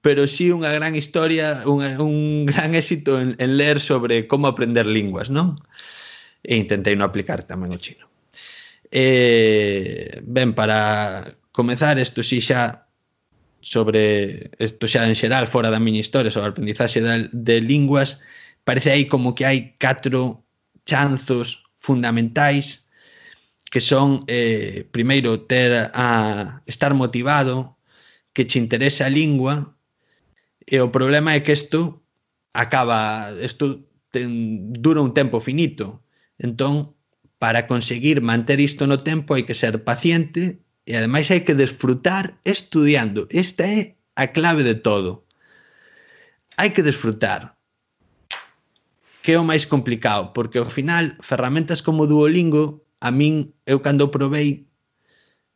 pero 0.00 0.26
sí 0.30 0.50
unha 0.54 0.70
gran 0.70 0.94
historia, 0.94 1.66
un, 1.66 1.82
un 1.98 2.46
gran 2.46 2.74
éxito 2.74 3.18
en, 3.18 3.34
en 3.38 3.58
ler 3.58 3.82
sobre 3.82 4.26
como 4.30 4.46
aprender 4.46 4.86
linguas, 4.86 5.30
non? 5.30 5.58
E 6.46 6.54
intentei 6.54 6.94
no 6.94 7.02
aplicar 7.04 7.42
tamén 7.42 7.74
o 7.74 7.78
chino. 7.82 8.06
Eh, 8.90 10.22
ben, 10.22 10.54
para 10.54 11.26
comezar, 11.50 11.98
isto 11.98 12.22
si 12.22 12.38
xa 12.40 12.88
sobre 13.60 14.50
isto 14.58 14.86
xa 14.86 15.04
en 15.04 15.18
xeral 15.18 15.50
fora 15.50 15.70
da 15.70 15.82
miña 15.82 16.00
historia 16.00 16.30
sobre 16.30 16.48
a 16.48 16.52
aprendizaxe 16.54 17.02
de, 17.02 17.28
de 17.32 17.56
linguas 17.60 18.22
parece 18.62 18.94
aí 18.94 19.04
como 19.10 19.34
que 19.34 19.44
hai 19.44 19.74
catro 19.82 20.46
chanzos 20.86 21.66
fundamentais 21.82 22.86
que 23.68 23.82
son 23.82 24.24
eh, 24.30 24.86
primeiro 24.94 25.44
ter 25.44 25.90
a 25.92 26.62
estar 26.64 26.94
motivado 26.94 27.76
que 28.32 28.46
che 28.46 28.62
interesa 28.62 29.06
a 29.06 29.12
lingua 29.12 29.77
E 30.68 30.76
o 30.84 30.92
problema 30.92 31.32
é 31.32 31.40
que 31.40 31.56
isto 31.56 32.04
acaba, 32.52 33.32
isto 33.40 33.88
ten, 34.12 34.68
dura 34.76 35.00
un 35.00 35.16
tempo 35.16 35.40
finito. 35.40 36.04
Entón, 36.36 36.92
para 37.40 37.64
conseguir 37.64 38.20
manter 38.20 38.60
isto 38.60 38.84
no 38.84 39.00
tempo 39.00 39.32
hai 39.32 39.48
que 39.48 39.56
ser 39.56 39.80
paciente 39.80 40.60
e 40.84 40.92
ademais 40.92 41.32
hai 41.32 41.40
que 41.40 41.56
desfrutar 41.56 42.36
estudiando. 42.44 43.24
Esta 43.32 43.64
é 43.64 43.96
a 44.12 44.28
clave 44.28 44.60
de 44.60 44.76
todo. 44.76 45.24
Hai 46.60 46.76
que 46.76 46.84
desfrutar. 46.84 47.56
Que 49.24 49.36
é 49.36 49.40
o 49.40 49.48
máis 49.48 49.64
complicado, 49.64 50.36
porque 50.36 50.60
ao 50.60 50.68
final 50.68 51.16
ferramentas 51.24 51.80
como 51.80 52.04
Duolingo 52.04 52.84
a 53.00 53.08
min 53.08 53.56
eu 53.64 53.80
cando 53.80 54.12
probei 54.12 54.68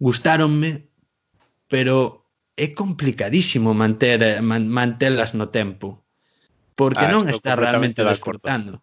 gustáronme, 0.01 0.89
pero 1.69 2.22
é 2.57 2.75
complicadísimo 2.77 3.73
manter 3.73 4.21
eh, 4.23 4.41
man, 4.41 4.69
mantelas 4.69 5.33
no 5.33 5.49
tempo 5.49 6.03
porque 6.77 7.05
ah, 7.05 7.13
non 7.13 7.29
está 7.29 7.55
realmente 7.55 8.01
descortando. 8.03 8.81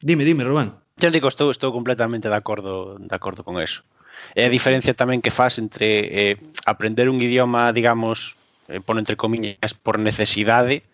Dime, 0.00 0.22
dime, 0.22 0.46
Rubén. 0.46 0.72
Xa 0.96 1.10
digo, 1.10 1.26
estou, 1.26 1.50
estou 1.50 1.74
completamente 1.74 2.30
de 2.30 2.38
acordo, 2.38 2.96
de 2.98 3.14
acordo 3.14 3.42
con 3.42 3.58
eso. 3.58 3.82
É 4.38 4.46
a 4.46 4.52
diferencia 4.52 4.94
tamén 4.94 5.20
que 5.20 5.34
faz 5.34 5.58
entre 5.58 6.08
eh, 6.08 6.34
aprender 6.64 7.10
un 7.10 7.18
idioma, 7.18 7.74
digamos, 7.74 8.38
eh, 8.70 8.78
pon 8.78 9.02
entre 9.02 9.18
comiñas, 9.18 9.74
por 9.74 9.98
necesidade 9.98 10.86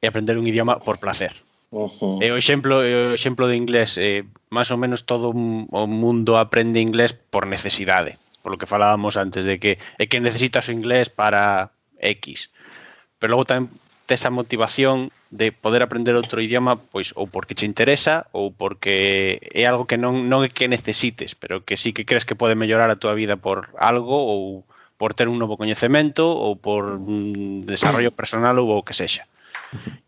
e 0.00 0.04
aprender 0.04 0.36
un 0.36 0.46
idioma 0.46 0.78
por 0.84 1.00
placer. 1.00 1.32
Ojo. 1.72 2.20
E 2.20 2.28
o 2.30 2.36
exemplo, 2.36 2.84
o 2.84 3.16
exemplo 3.16 3.48
de 3.48 3.56
inglés, 3.56 3.96
eh, 3.96 4.28
máis 4.52 4.68
ou 4.68 4.78
menos 4.78 5.08
todo 5.08 5.32
o 5.32 5.84
mundo 5.88 6.36
aprende 6.36 6.84
inglés 6.84 7.16
por 7.16 7.48
necesidade. 7.48 8.20
Por 8.42 8.52
lo 8.52 8.58
que 8.58 8.66
falábamos 8.66 9.16
antes 9.16 9.44
de 9.44 9.60
que 9.60 9.78
é 9.98 10.04
que 10.06 10.20
necesitas 10.20 10.68
o 10.68 10.74
inglés 10.74 11.08
para 11.08 11.70
X. 12.00 12.50
Pero 13.20 13.36
logo 13.36 13.44
tamén 13.44 13.68
tes 14.08 14.26
a 14.26 14.34
motivación 14.34 15.14
de 15.30 15.54
poder 15.54 15.86
aprender 15.86 16.18
outro 16.18 16.42
idioma 16.42 16.74
pois 16.74 17.14
ou 17.14 17.30
porque 17.30 17.54
te 17.54 17.68
interesa 17.68 18.26
ou 18.34 18.50
porque 18.50 19.38
é 19.54 19.62
algo 19.70 19.86
que 19.86 20.00
non 20.00 20.26
é 20.42 20.50
que 20.50 20.66
necesites, 20.66 21.38
pero 21.38 21.62
que 21.62 21.78
sí 21.78 21.94
que 21.94 22.08
crees 22.08 22.26
que 22.26 22.34
pode 22.34 22.58
mellorar 22.58 22.90
a 22.90 22.98
túa 22.98 23.14
vida 23.14 23.38
por 23.38 23.70
algo 23.78 24.18
ou 24.18 24.66
por 25.00 25.14
ter 25.14 25.32
un 25.32 25.40
novo 25.40 25.56
coñecemento 25.56 26.28
ou 26.28 26.60
por 26.60 27.00
un 27.00 27.64
desarrollo 27.64 28.10
personal 28.10 28.58
ou 28.60 28.68
o 28.74 28.84
que 28.84 28.92
sexa. 28.92 29.24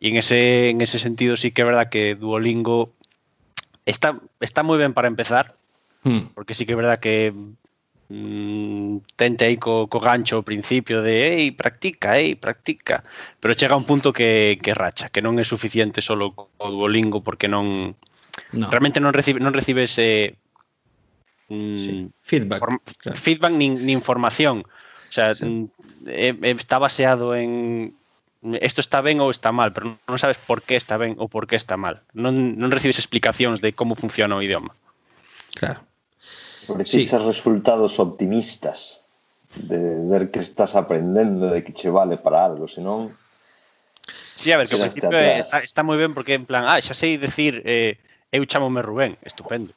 Y 0.00 0.10
en 0.10 0.16
ese, 0.16 0.68
en 0.70 0.80
ese 0.80 0.98
sentido 0.98 1.36
sí 1.36 1.50
que 1.50 1.62
es 1.62 1.66
verdad 1.66 1.88
que 1.88 2.14
Duolingo 2.14 2.90
está, 3.86 4.18
está 4.40 4.62
muy 4.62 4.78
bien 4.78 4.92
para 4.92 5.08
empezar, 5.08 5.54
hmm. 6.02 6.34
porque 6.34 6.54
sí 6.54 6.66
que 6.66 6.72
es 6.72 6.76
verdad 6.76 7.00
que 7.00 7.32
mm, 8.12 9.16
tente 9.16 9.48
aí 9.48 9.56
co, 9.56 9.88
co 9.88 9.98
gancho 9.98 10.36
ao 10.36 10.44
principio 10.44 11.00
de 11.00 11.32
ei, 11.32 11.48
practica, 11.56 12.20
ei, 12.20 12.36
practica 12.36 13.00
pero 13.40 13.56
chega 13.56 13.78
un 13.78 13.88
punto 13.88 14.12
que, 14.12 14.60
que 14.60 14.76
racha 14.76 15.08
que 15.08 15.24
non 15.24 15.40
é 15.40 15.44
suficiente 15.48 16.04
solo 16.04 16.36
co 16.36 16.52
Duolingo 16.68 17.24
porque 17.24 17.48
non 17.48 17.96
no. 18.52 18.68
realmente 18.68 19.00
non 19.00 19.16
recibe, 19.16 19.40
non 19.40 19.56
recibe 19.56 19.88
ese 19.88 20.36
mm, 21.48 21.76
sí. 21.80 21.92
feedback, 22.20 22.60
form, 22.60 22.76
claro. 23.00 23.16
feedback 23.16 23.52
nin, 23.56 23.80
nin 23.80 23.96
información 23.96 24.68
o 25.08 25.12
sea, 25.12 25.34
sí. 25.34 25.68
eh, 26.08 26.36
está 26.56 26.78
baseado 26.78 27.34
en 27.36 27.96
esto 28.42 28.80
está 28.80 29.00
ben 29.00 29.20
ou 29.22 29.30
está 29.30 29.54
mal, 29.54 29.70
pero 29.70 29.94
non 30.10 30.18
sabes 30.18 30.34
por 30.34 30.66
que 30.66 30.74
está 30.74 30.98
ben 30.98 31.14
ou 31.14 31.30
por 31.30 31.46
que 31.46 31.54
está 31.54 31.78
mal. 31.78 32.02
Non, 32.10 32.34
non 32.58 32.74
recibes 32.74 32.98
explicacións 32.98 33.62
de 33.62 33.70
como 33.70 33.94
funciona 33.94 34.34
o 34.34 34.42
idioma. 34.42 34.74
Claro. 35.54 35.86
Precisas 36.66 37.22
sí. 37.22 37.26
resultados 37.26 37.98
optimistas 37.98 39.02
de 39.56 39.78
ver 40.08 40.30
que 40.30 40.40
estás 40.40 40.76
aprendendo, 40.76 41.50
de 41.50 41.64
que 41.64 41.72
che 41.72 41.90
vale 41.90 42.16
para 42.16 42.44
algo, 42.44 42.68
senón... 42.68 43.10
Sí, 44.34 44.50
a 44.50 44.58
ver, 44.58 44.66
que 44.68 44.74
ao 44.74 44.82
principio 44.82 45.12
está, 45.12 45.62
está 45.62 45.82
moi 45.86 46.00
ben 46.00 46.16
porque 46.16 46.34
en 46.34 46.48
plan, 46.48 46.66
ah, 46.66 46.80
xa 46.80 46.96
sei 46.96 47.20
decir, 47.20 47.62
eh, 47.62 48.00
eu 48.32 48.42
chamome 48.48 48.82
Rubén, 48.82 49.20
estupendo. 49.22 49.76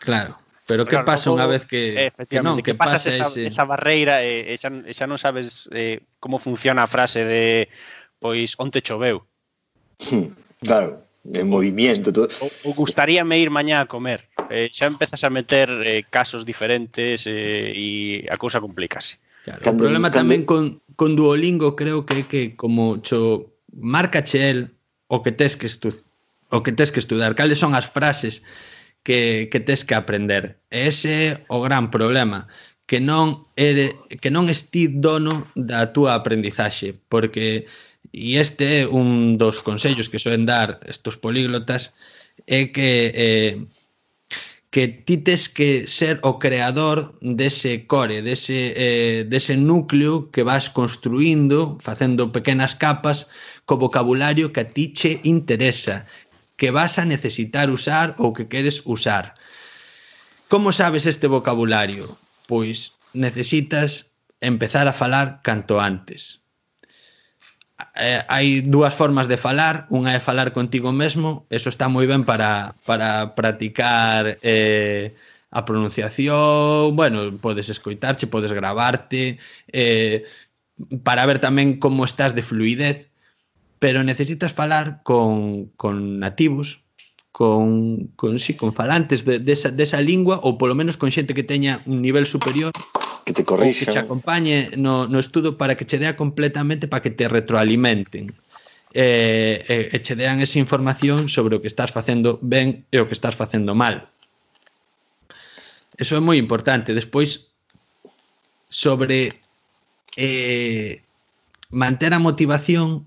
Claro. 0.00 0.38
Pero, 0.68 0.84
que 0.84 1.00
pasa 1.00 1.32
unha 1.32 1.48
vez 1.48 1.64
que, 1.64 2.12
que 2.28 2.44
non, 2.44 2.60
que, 2.60 2.72
que 2.72 2.76
pasa 2.76 3.00
esa, 3.00 3.24
ese... 3.24 3.48
esa 3.48 3.64
barreira 3.64 4.20
e, 4.20 4.52
e, 4.52 4.60
xa, 4.60 4.68
xa 4.68 5.08
non 5.08 5.16
sabes 5.16 5.64
eh, 5.72 6.04
como 6.20 6.36
funciona 6.36 6.84
a 6.84 6.88
frase 6.88 7.24
de 7.24 7.72
pois 8.20 8.52
onte 8.60 8.84
choveu. 8.84 9.24
claro 10.68 11.07
en 11.24 11.48
movimiento. 11.48 12.12
Todo. 12.12 12.28
O, 12.40 12.70
o 12.70 12.74
gustaríame 12.74 13.38
ir 13.38 13.50
mañá 13.50 13.80
a 13.80 13.86
comer. 13.86 14.28
Eh, 14.50 14.70
xa 14.72 14.86
empezas 14.86 15.24
a 15.24 15.30
meter 15.30 15.68
eh, 15.84 16.04
casos 16.08 16.44
diferentes 16.44 17.26
eh, 17.26 17.72
e 17.74 17.88
a 18.30 18.36
cousa 18.40 18.60
complicase. 18.60 19.20
Claro, 19.44 19.60
cando, 19.60 19.80
o 19.80 19.84
problema 19.86 20.08
cando... 20.08 20.24
tamén 20.24 20.42
con, 20.48 20.80
con 20.96 21.16
Duolingo 21.16 21.76
creo 21.76 22.04
que 22.08 22.22
é 22.22 22.28
que 22.28 22.42
como 22.56 23.00
cho 23.04 23.52
marca 23.74 24.24
el 24.34 24.72
o 25.08 25.20
que 25.20 25.32
tes 25.32 25.56
que 25.56 25.68
estu 25.68 25.92
o 26.48 26.64
que 26.64 26.72
tes 26.72 26.92
que 26.92 27.00
estudar, 27.00 27.36
cales 27.36 27.60
son 27.60 27.76
as 27.76 27.84
frases 27.84 28.40
que, 29.04 29.48
que 29.52 29.60
tes 29.60 29.84
que 29.84 29.94
aprender. 29.94 30.56
E 30.72 30.88
ese 30.88 31.12
é 31.12 31.26
o 31.52 31.60
gran 31.60 31.92
problema 31.92 32.48
que 32.88 33.04
non 33.04 33.44
ere, 33.52 33.92
que 34.16 34.32
non 34.32 34.48
estis 34.48 34.88
dono 34.88 35.44
da 35.52 35.92
túa 35.92 36.16
aprendizaxe, 36.16 36.96
porque 36.96 37.68
E 38.12 38.38
este 38.38 38.82
é 38.82 38.86
un 38.86 39.36
dos 39.36 39.62
consellos 39.62 40.08
que 40.08 40.22
soen 40.22 40.46
dar 40.46 40.80
estos 40.88 41.16
políglotas 41.16 41.92
é 42.46 42.72
que 42.72 43.12
eh, 43.14 43.54
que 44.70 44.88
ti 44.88 45.16
tes 45.16 45.48
que 45.48 45.88
ser 45.88 46.20
o 46.22 46.38
creador 46.38 47.16
dese 47.20 47.86
core, 47.86 48.20
dese, 48.20 48.74
eh, 48.76 49.24
dese 49.24 49.56
núcleo 49.56 50.30
que 50.30 50.44
vas 50.44 50.68
construindo, 50.68 51.78
facendo 51.80 52.32
pequenas 52.32 52.76
capas 52.76 53.28
co 53.64 53.80
vocabulario 53.80 54.52
que 54.52 54.60
a 54.60 54.70
ti 54.72 54.92
che 54.92 55.20
interesa, 55.24 56.04
que 56.56 56.70
vas 56.70 56.98
a 56.98 57.08
necesitar 57.08 57.70
usar 57.70 58.14
ou 58.20 58.36
que 58.36 58.48
queres 58.48 58.84
usar. 58.84 59.34
Como 60.52 60.72
sabes 60.72 61.04
este 61.04 61.28
vocabulario? 61.28 62.16
Pois 62.48 62.92
necesitas 63.12 64.16
empezar 64.40 64.88
a 64.88 64.96
falar 64.96 65.40
canto 65.42 65.80
antes 65.80 66.47
eh, 67.94 68.22
hai 68.26 68.60
dúas 68.66 68.94
formas 68.94 69.30
de 69.30 69.38
falar, 69.38 69.86
unha 69.94 70.14
é 70.14 70.20
falar 70.20 70.50
contigo 70.50 70.90
mesmo, 70.90 71.46
eso 71.50 71.70
está 71.70 71.86
moi 71.86 72.06
ben 72.10 72.26
para, 72.26 72.74
para 72.82 73.38
practicar 73.38 74.38
eh, 74.42 75.14
a 75.50 75.64
pronunciación, 75.64 76.94
bueno, 76.98 77.30
podes 77.38 77.70
escoitarche, 77.70 78.26
podes 78.26 78.52
grabarte, 78.52 79.38
eh, 79.70 80.26
para 81.02 81.26
ver 81.26 81.38
tamén 81.38 81.78
como 81.78 82.04
estás 82.04 82.34
de 82.34 82.42
fluidez, 82.42 83.10
pero 83.78 84.02
necesitas 84.02 84.52
falar 84.52 85.02
con, 85.02 85.70
con 85.78 86.18
nativos, 86.18 86.82
con, 87.30 88.10
con, 88.18 88.38
sí, 88.42 88.54
con 88.54 88.74
falantes 88.74 89.24
de, 89.24 89.38
desa, 89.38 89.70
de 89.70 89.86
desa 89.86 90.02
lingua 90.02 90.42
ou 90.42 90.58
polo 90.58 90.74
menos 90.74 90.98
con 90.98 91.14
xente 91.14 91.34
que 91.34 91.46
teña 91.46 91.78
un 91.86 92.02
nivel 92.02 92.26
superior 92.26 92.74
que 93.28 93.34
te 93.34 93.44
corrixan. 93.44 93.86
Que 93.86 93.92
te 93.92 93.98
acompañe 93.98 94.70
no, 94.76 95.06
no 95.06 95.18
estudo 95.18 95.58
para 95.60 95.76
que 95.76 95.84
che 95.84 96.00
dea 96.00 96.16
completamente, 96.16 96.88
para 96.88 97.02
que 97.02 97.10
te 97.10 97.28
retroalimenten. 97.28 98.32
E, 98.94 99.60
e, 99.68 99.76
e 99.92 99.96
che 100.00 100.16
dean 100.16 100.40
esa 100.40 100.56
información 100.56 101.28
sobre 101.28 101.56
o 101.56 101.60
que 101.60 101.68
estás 101.68 101.92
facendo 101.92 102.40
ben 102.40 102.88
e 102.88 102.96
o 102.96 103.04
que 103.04 103.12
estás 103.12 103.36
facendo 103.36 103.76
mal. 103.76 104.08
Eso 106.00 106.16
é 106.16 106.22
moi 106.24 106.40
importante. 106.40 106.96
Despois, 106.96 107.52
sobre 108.72 109.28
eh, 110.16 111.04
manter 111.68 112.16
a 112.16 112.22
motivación, 112.24 113.04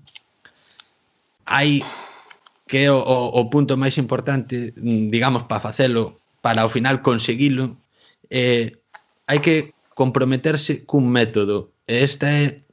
hai 1.50 1.82
que 2.70 2.86
é 2.86 2.90
o, 2.94 3.02
o, 3.02 3.42
o 3.42 3.50
punto 3.50 3.74
máis 3.74 3.98
importante, 3.98 4.70
digamos, 4.78 5.50
para 5.50 5.58
facelo, 5.58 6.22
para 6.38 6.62
ao 6.62 6.70
final 6.70 7.02
conseguilo, 7.02 7.74
eh, 8.30 8.78
hai 9.26 9.42
que 9.42 9.74
comprometerse 10.02 10.82
cun 10.90 11.06
método. 11.06 11.70
E 11.86 12.02
esta 12.02 12.26
é, 12.26 12.66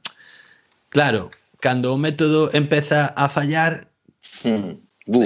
claro, 0.90 1.30
cando 1.62 1.94
o 1.94 2.02
método 2.06 2.50
empeza 2.50 3.14
a 3.14 3.30
fallar, 3.30 3.86
mm, 4.42 4.72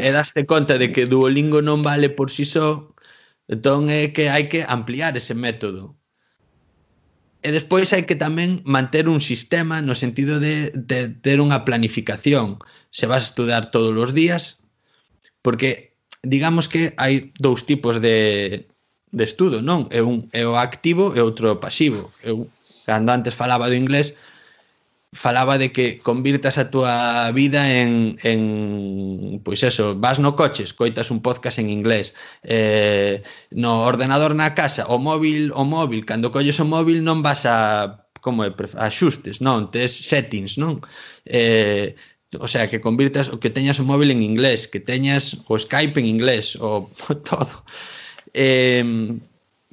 e 0.05 0.09
daste 0.13 0.45
conta 0.45 0.77
de 0.77 0.93
que 0.93 1.09
Duolingo 1.09 1.65
non 1.65 1.81
vale 1.81 2.13
por 2.13 2.29
si 2.29 2.45
só, 2.45 2.93
entón 3.49 3.89
é 3.89 4.13
que 4.13 4.29
hai 4.29 4.53
que 4.53 4.61
ampliar 4.69 5.17
ese 5.17 5.33
método. 5.33 5.97
E 7.45 7.49
despois 7.53 7.93
hai 7.93 8.09
que 8.09 8.17
tamén 8.17 8.61
manter 8.65 9.09
un 9.09 9.21
sistema 9.21 9.85
no 9.85 9.97
sentido 9.97 10.41
de, 10.41 10.73
de 10.73 11.13
ter 11.25 11.41
unha 11.41 11.65
planificación. 11.69 12.61
Se 12.89 13.05
vas 13.09 13.25
a 13.25 13.31
estudar 13.33 13.69
todos 13.69 13.93
os 13.97 14.17
días, 14.17 14.65
porque 15.45 15.97
digamos 16.25 16.73
que 16.73 16.97
hai 16.97 17.33
dous 17.37 17.69
tipos 17.69 18.01
de, 18.01 18.65
de 19.15 19.25
estudo, 19.25 19.63
non? 19.63 19.87
É 19.95 20.03
un 20.03 20.27
é 20.35 20.43
o 20.43 20.59
activo 20.59 21.15
e 21.15 21.23
outro 21.23 21.55
o 21.55 21.61
pasivo. 21.63 22.11
Eu 22.27 22.51
cando 22.85 23.15
antes 23.15 23.33
falaba 23.39 23.71
do 23.71 23.79
inglés 23.79 24.19
falaba 25.15 25.59
de 25.59 25.73
que 25.73 25.99
convirtas 25.99 26.59
a 26.59 26.71
túa 26.71 27.31
vida 27.31 27.71
en, 27.71 28.19
en 28.27 29.41
pois 29.47 29.63
eso, 29.63 29.95
vas 29.95 30.19
no 30.19 30.35
coche, 30.35 30.67
coitas 30.75 31.15
un 31.15 31.23
podcast 31.23 31.63
en 31.63 31.71
inglés, 31.71 32.19
eh, 32.43 33.23
no 33.55 33.87
ordenador 33.87 34.35
na 34.35 34.59
casa, 34.59 34.91
o 34.91 34.99
móvil, 34.99 35.55
o 35.55 35.63
móvil, 35.63 36.03
cando 36.03 36.35
colles 36.35 36.59
o 36.59 36.67
móvil 36.67 37.07
non 37.07 37.23
vas 37.23 37.47
a 37.47 38.03
como 38.19 38.43
é, 38.43 38.51
axustes, 38.75 39.39
non, 39.39 39.71
tes 39.71 39.95
settings, 39.95 40.59
non? 40.59 40.83
Eh, 41.23 41.95
o 42.35 42.51
sea, 42.51 42.67
que 42.67 42.83
convirtas 42.83 43.31
o 43.31 43.39
que 43.39 43.55
teñas 43.55 43.79
o 43.79 43.87
móvil 43.87 44.11
en 44.11 44.19
inglés, 44.19 44.67
que 44.67 44.83
teñas 44.83 45.39
o 45.47 45.55
Skype 45.55 45.95
en 46.03 46.11
inglés, 46.11 46.59
o 46.59 46.91
todo. 47.31 47.63
Eh, 48.35 48.83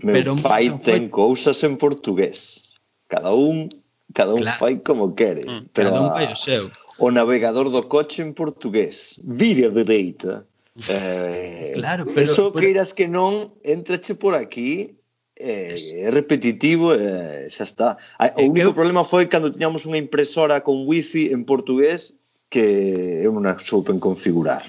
Meu 0.03 0.14
pero 0.14 0.38
pai 0.38 0.70
ten 0.78 1.09
foi... 1.09 1.09
cousas 1.09 1.64
en 1.64 1.78
portugués. 1.78 2.78
Cada 3.09 3.34
un 3.34 3.70
cada 4.14 4.34
un 4.34 4.41
claro. 4.41 4.59
fai 4.59 4.80
como 4.80 5.16
quere, 5.16 5.45
mm, 5.45 5.74
pero 5.74 5.89
cada 5.89 6.01
un 6.01 6.09
fai 6.14 6.28
o 6.32 6.36
seu. 6.36 6.70
O 7.01 7.09
navegador 7.09 7.74
do 7.74 7.82
coche 7.89 8.22
en 8.22 8.34
portugués, 8.34 9.20
vire 9.24 9.66
a 9.68 9.72
dereita. 9.74 10.45
Eh, 10.88 11.74
claro, 11.76 12.05
pero 12.16 12.32
eso 12.32 12.53
pero... 12.53 12.64
queiras 12.64 12.95
que 12.95 13.03
non, 13.05 13.51
entrache 13.59 14.16
por 14.16 14.39
aquí 14.39 14.95
eh, 15.36 15.76
é 15.76 16.09
repetitivo 16.09 16.95
e 16.95 17.03
eh, 17.03 17.51
xa 17.51 17.68
está. 17.68 17.99
Ah, 18.16 18.32
o 18.39 18.47
único 18.47 18.72
eu... 18.72 18.74
problema 18.74 19.03
foi 19.03 19.28
cando 19.28 19.51
tiñamos 19.51 19.84
unha 19.84 19.99
impresora 19.99 20.64
con 20.64 20.88
wifi 20.88 21.36
en 21.36 21.43
portugués 21.43 22.16
que 22.47 23.20
eu 23.20 23.36
non 23.36 23.51
a 23.51 23.59
soupen 23.59 23.99
configurar. 23.99 24.64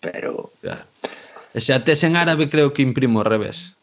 Pero... 0.00 0.48
Claro. 0.64 0.88
E 1.52 1.60
se 1.60 1.72
a 1.76 1.84
tes 1.84 2.00
en 2.04 2.16
árabe 2.16 2.48
creo 2.48 2.72
que 2.72 2.82
imprimo 2.82 3.20
ao 3.20 3.28
revés. 3.28 3.76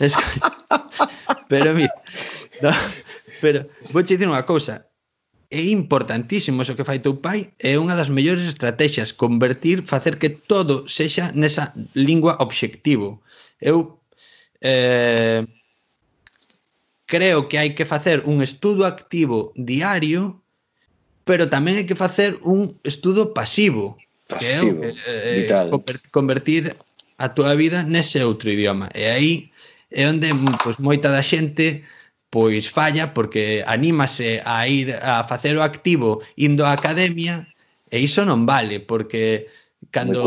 pero 1.48 1.74
mira, 1.74 1.92
no, 2.62 2.72
pero 3.40 3.68
vou 3.92 4.02
che 4.02 4.16
dicir 4.16 4.28
unha 4.32 4.48
cousa, 4.48 4.88
é 5.50 5.62
importantísimo 5.68 6.62
iso 6.62 6.78
que 6.78 6.88
fai 6.88 7.02
teu 7.02 7.18
pai, 7.18 7.52
é 7.58 7.74
unha 7.76 7.98
das 7.98 8.08
mellores 8.08 8.46
estrategias 8.46 9.12
convertir, 9.12 9.82
facer 9.82 10.16
que 10.16 10.30
todo 10.30 10.86
sexa 10.86 11.34
nesa 11.34 11.74
lingua 11.92 12.38
obxectivo. 12.38 13.20
Eu 13.60 14.00
eh, 14.62 15.42
creo 17.10 17.48
que 17.50 17.58
hai 17.58 17.74
que 17.74 17.84
facer 17.84 18.22
un 18.30 18.40
estudo 18.46 18.86
activo 18.86 19.52
diario, 19.58 20.38
pero 21.26 21.50
tamén 21.50 21.82
hai 21.82 21.86
que 21.90 21.98
facer 21.98 22.38
un 22.46 22.70
estudo 22.86 23.34
pasivo 23.34 23.98
pasivo, 24.30 24.86
que 24.86 24.94
eh, 25.10 25.42
vital. 25.42 25.66
convertir 26.14 26.70
a 27.18 27.26
túa 27.34 27.58
vida 27.58 27.82
nese 27.82 28.22
outro 28.22 28.48
idioma. 28.48 28.88
E 28.94 29.04
aí 29.10 29.32
é 29.90 30.06
onde 30.06 30.30
pois, 30.62 30.78
moita 30.78 31.10
da 31.10 31.20
xente 31.20 31.82
pois 32.30 32.70
falla 32.70 33.10
porque 33.10 33.66
anímase 33.66 34.38
a 34.46 34.62
ir 34.70 34.94
a 35.02 35.26
facer 35.26 35.58
o 35.58 35.66
activo 35.66 36.22
indo 36.38 36.62
á 36.62 36.72
academia 36.72 37.42
e 37.90 37.98
iso 37.98 38.22
non 38.22 38.46
vale 38.46 38.78
porque 38.78 39.50
cando 39.90 40.22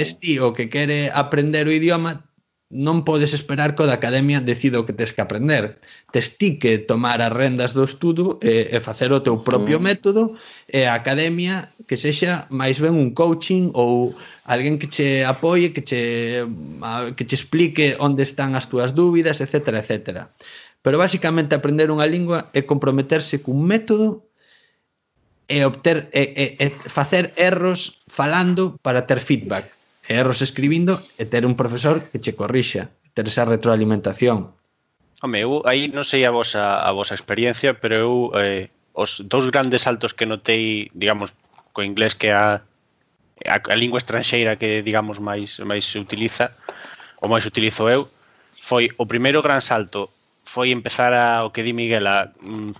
es 0.00 0.16
ti 0.16 0.40
o 0.40 0.56
que 0.56 0.72
quere 0.72 1.12
aprender 1.12 1.68
o 1.68 1.76
idioma 1.76 2.24
non 2.72 3.04
podes 3.04 3.36
esperar 3.36 3.76
que 3.76 3.84
o 3.84 3.88
da 3.88 4.00
academia 4.00 4.40
decida 4.40 4.80
o 4.80 4.88
que 4.88 4.96
tes 4.96 5.12
que 5.12 5.20
aprender. 5.20 5.76
Tes 6.08 6.40
ti 6.40 6.56
que 6.56 6.80
tomar 6.80 7.20
as 7.20 7.28
rendas 7.28 7.76
do 7.76 7.84
estudo 7.84 8.40
e, 8.40 8.72
e 8.72 8.80
facer 8.80 9.12
o 9.12 9.20
teu 9.20 9.36
propio 9.36 9.76
sí. 9.76 9.84
método 9.84 10.40
e 10.64 10.88
a 10.88 10.96
academia 10.96 11.68
que 11.84 12.00
sexa 12.00 12.48
máis 12.48 12.80
ben 12.80 12.96
un 12.96 13.12
coaching 13.12 13.76
ou 13.76 14.08
alguén 14.48 14.80
que 14.80 14.88
che 14.88 15.20
apoie, 15.20 15.76
que 15.76 15.84
che, 15.84 16.48
que 17.12 17.24
che 17.28 17.36
explique 17.36 18.00
onde 18.00 18.24
están 18.24 18.56
as 18.56 18.72
túas 18.72 18.96
dúbidas, 18.96 19.44
etc. 19.44 19.76
etc. 19.76 20.32
Pero 20.80 20.96
basicamente 20.96 21.52
aprender 21.52 21.92
unha 21.92 22.08
lingua 22.08 22.48
é 22.56 22.64
comprometerse 22.64 23.44
cun 23.44 23.60
método 23.68 24.24
e 25.44 25.60
obter 25.68 26.08
e, 26.16 26.24
e, 26.32 26.44
e 26.56 26.66
facer 26.72 27.36
erros 27.36 28.00
falando 28.08 28.80
para 28.80 29.04
ter 29.04 29.20
feedback 29.20 29.81
erros 30.08 30.42
escribindo 30.42 30.98
e 31.18 31.24
ter 31.26 31.46
un 31.46 31.54
profesor 31.54 32.02
que 32.10 32.18
che 32.18 32.34
corrixa, 32.34 32.90
ter 33.14 33.28
esa 33.28 33.46
retroalimentación. 33.46 34.54
Home, 35.22 35.38
eu 35.38 35.62
aí 35.62 35.86
non 35.86 36.02
sei 36.02 36.26
a 36.26 36.34
vosa, 36.34 36.82
a 36.82 36.90
vosa 36.90 37.14
experiencia, 37.14 37.78
pero 37.78 37.94
eu 37.94 38.12
eh, 38.34 38.70
os 38.92 39.22
dous 39.24 39.46
grandes 39.48 39.86
saltos 39.86 40.12
que 40.12 40.26
notei, 40.26 40.90
digamos, 40.92 41.30
co 41.72 41.86
inglés 41.86 42.18
que 42.18 42.34
a, 42.34 42.66
a, 43.46 43.56
a 43.62 43.76
lingua 43.78 44.02
estranxeira 44.02 44.58
que, 44.58 44.82
digamos, 44.82 45.22
máis, 45.22 45.62
máis 45.62 45.86
se 45.86 46.02
utiliza, 46.02 46.50
ou 47.22 47.30
máis 47.30 47.46
utilizo 47.46 47.86
eu, 47.86 48.10
foi 48.50 48.90
o 48.98 49.06
primeiro 49.06 49.40
gran 49.40 49.62
salto 49.62 50.10
foi 50.44 50.74
empezar 50.74 51.14
a, 51.14 51.46
o 51.46 51.54
que 51.54 51.62
di 51.62 51.72
Miguel 51.72 52.06
a 52.06 52.34
mm, 52.42 52.74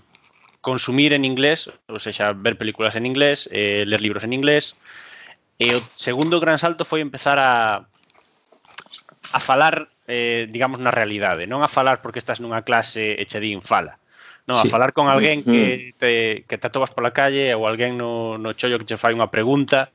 consumir 0.61 1.13
en 1.13 1.25
inglés, 1.25 1.71
ou 1.87 1.99
seja, 1.99 2.35
ver 2.35 2.59
películas 2.59 2.95
en 2.95 3.07
inglés, 3.07 3.49
eh, 3.51 3.83
ler 3.87 4.03
libros 4.03 4.23
en 4.23 4.35
inglés, 4.35 4.75
E 5.61 5.69
o 5.75 5.79
segundo 5.93 6.41
gran 6.41 6.57
salto 6.57 6.83
foi 6.83 7.01
empezar 7.01 7.37
a 7.37 7.85
a 9.33 9.39
falar, 9.39 9.89
eh, 10.07 10.47
digamos, 10.51 10.77
na 10.77 10.93
realidade, 10.93 11.49
non 11.49 11.65
a 11.65 11.71
falar 11.71 12.05
porque 12.05 12.21
estás 12.21 12.37
nunha 12.37 12.61
clase 12.61 13.17
e 13.17 13.23
che 13.25 13.41
din 13.41 13.65
fala. 13.65 13.97
Non, 14.45 14.59
sí. 14.61 14.67
a 14.67 14.71
falar 14.71 14.91
con 14.91 15.07
alguén 15.09 15.41
que 15.41 15.95
mm. 15.95 15.97
te, 15.97 16.11
que 16.45 16.57
te 16.59 16.67
atobas 16.67 16.91
pola 16.91 17.15
calle 17.15 17.55
ou 17.57 17.65
alguén 17.65 17.97
no, 17.97 18.37
no 18.37 18.53
chollo 18.53 18.77
que 18.77 18.85
che 18.85 19.01
fai 19.01 19.15
unha 19.15 19.31
pregunta 19.31 19.89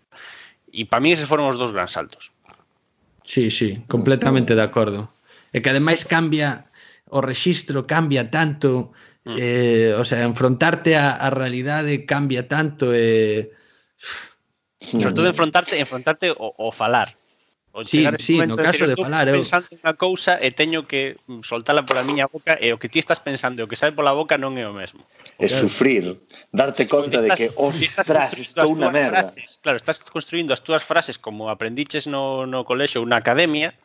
e 0.73 0.89
para 0.89 1.05
mí 1.05 1.13
eses 1.15 1.31
foron 1.31 1.47
os 1.47 1.61
dous 1.61 1.71
gran 1.71 1.87
saltos. 1.87 2.33
Sí, 3.23 3.53
sí, 3.53 3.85
completamente 3.87 4.57
de 4.57 4.65
acordo. 4.65 5.13
E 5.53 5.61
que 5.61 5.71
ademais 5.71 6.09
cambia 6.09 6.67
o 7.13 7.21
rexistro 7.21 7.85
cambia 7.85 8.33
tanto, 8.33 8.97
mm. 9.29 9.37
eh, 9.37 9.93
o 9.95 10.05
sea, 10.09 10.25
enfrontarte 10.25 10.97
a, 10.97 11.15
a 11.15 11.29
realidade 11.29 12.09
cambia 12.09 12.49
tanto 12.49 12.91
e 12.91 12.99
eh, 12.99 13.43
Sí. 14.81 15.01
Sobre 15.01 15.15
todo 15.15 15.27
enfrontarte, 15.27 15.79
enfrontarte 15.79 16.31
o, 16.31 16.55
o 16.57 16.71
falar. 16.73 17.17
O 17.73 17.85
sí, 17.85 18.07
sí, 18.19 18.39
no 18.39 18.57
caso 18.57 18.87
de, 18.87 18.91
decir, 18.91 18.97
de 18.97 19.03
falar, 19.03 19.29
eu 19.29 19.39
pensando 19.39 19.69
unha 19.71 19.95
cousa 19.95 20.41
e 20.41 20.51
teño 20.51 20.89
que 20.89 21.21
mm, 21.29 21.45
soltala 21.45 21.85
pola 21.85 22.03
miña 22.03 22.27
boca 22.27 22.57
e 22.57 22.73
o 22.73 22.81
que 22.81 22.89
ti 22.89 22.99
estás 22.99 23.21
pensando 23.21 23.61
e 23.61 23.65
o 23.67 23.69
que 23.69 23.77
sai 23.77 23.93
pola 23.93 24.17
boca 24.17 24.41
non 24.41 24.57
é 24.57 24.65
o 24.65 24.73
mesmo. 24.73 25.05
É 25.37 25.47
claro. 25.47 25.69
sufrir, 25.69 26.17
darte 26.49 26.89
sí, 26.89 26.91
conta 26.91 27.21
estás, 27.21 27.29
de 27.29 27.31
que 27.37 27.47
ostras, 27.55 28.35
estou 28.41 28.73
na 28.73 28.89
merda. 28.89 29.21
Frases, 29.21 29.61
claro, 29.61 29.77
estás 29.77 30.01
construindo 30.09 30.57
as 30.57 30.65
túas 30.65 30.81
frases 30.81 31.21
como 31.21 31.53
aprendiches 31.53 32.09
no, 32.09 32.49
no 32.49 32.65
colexo 32.65 32.99
ou 32.99 33.07
na 33.07 33.21
academia, 33.21 33.77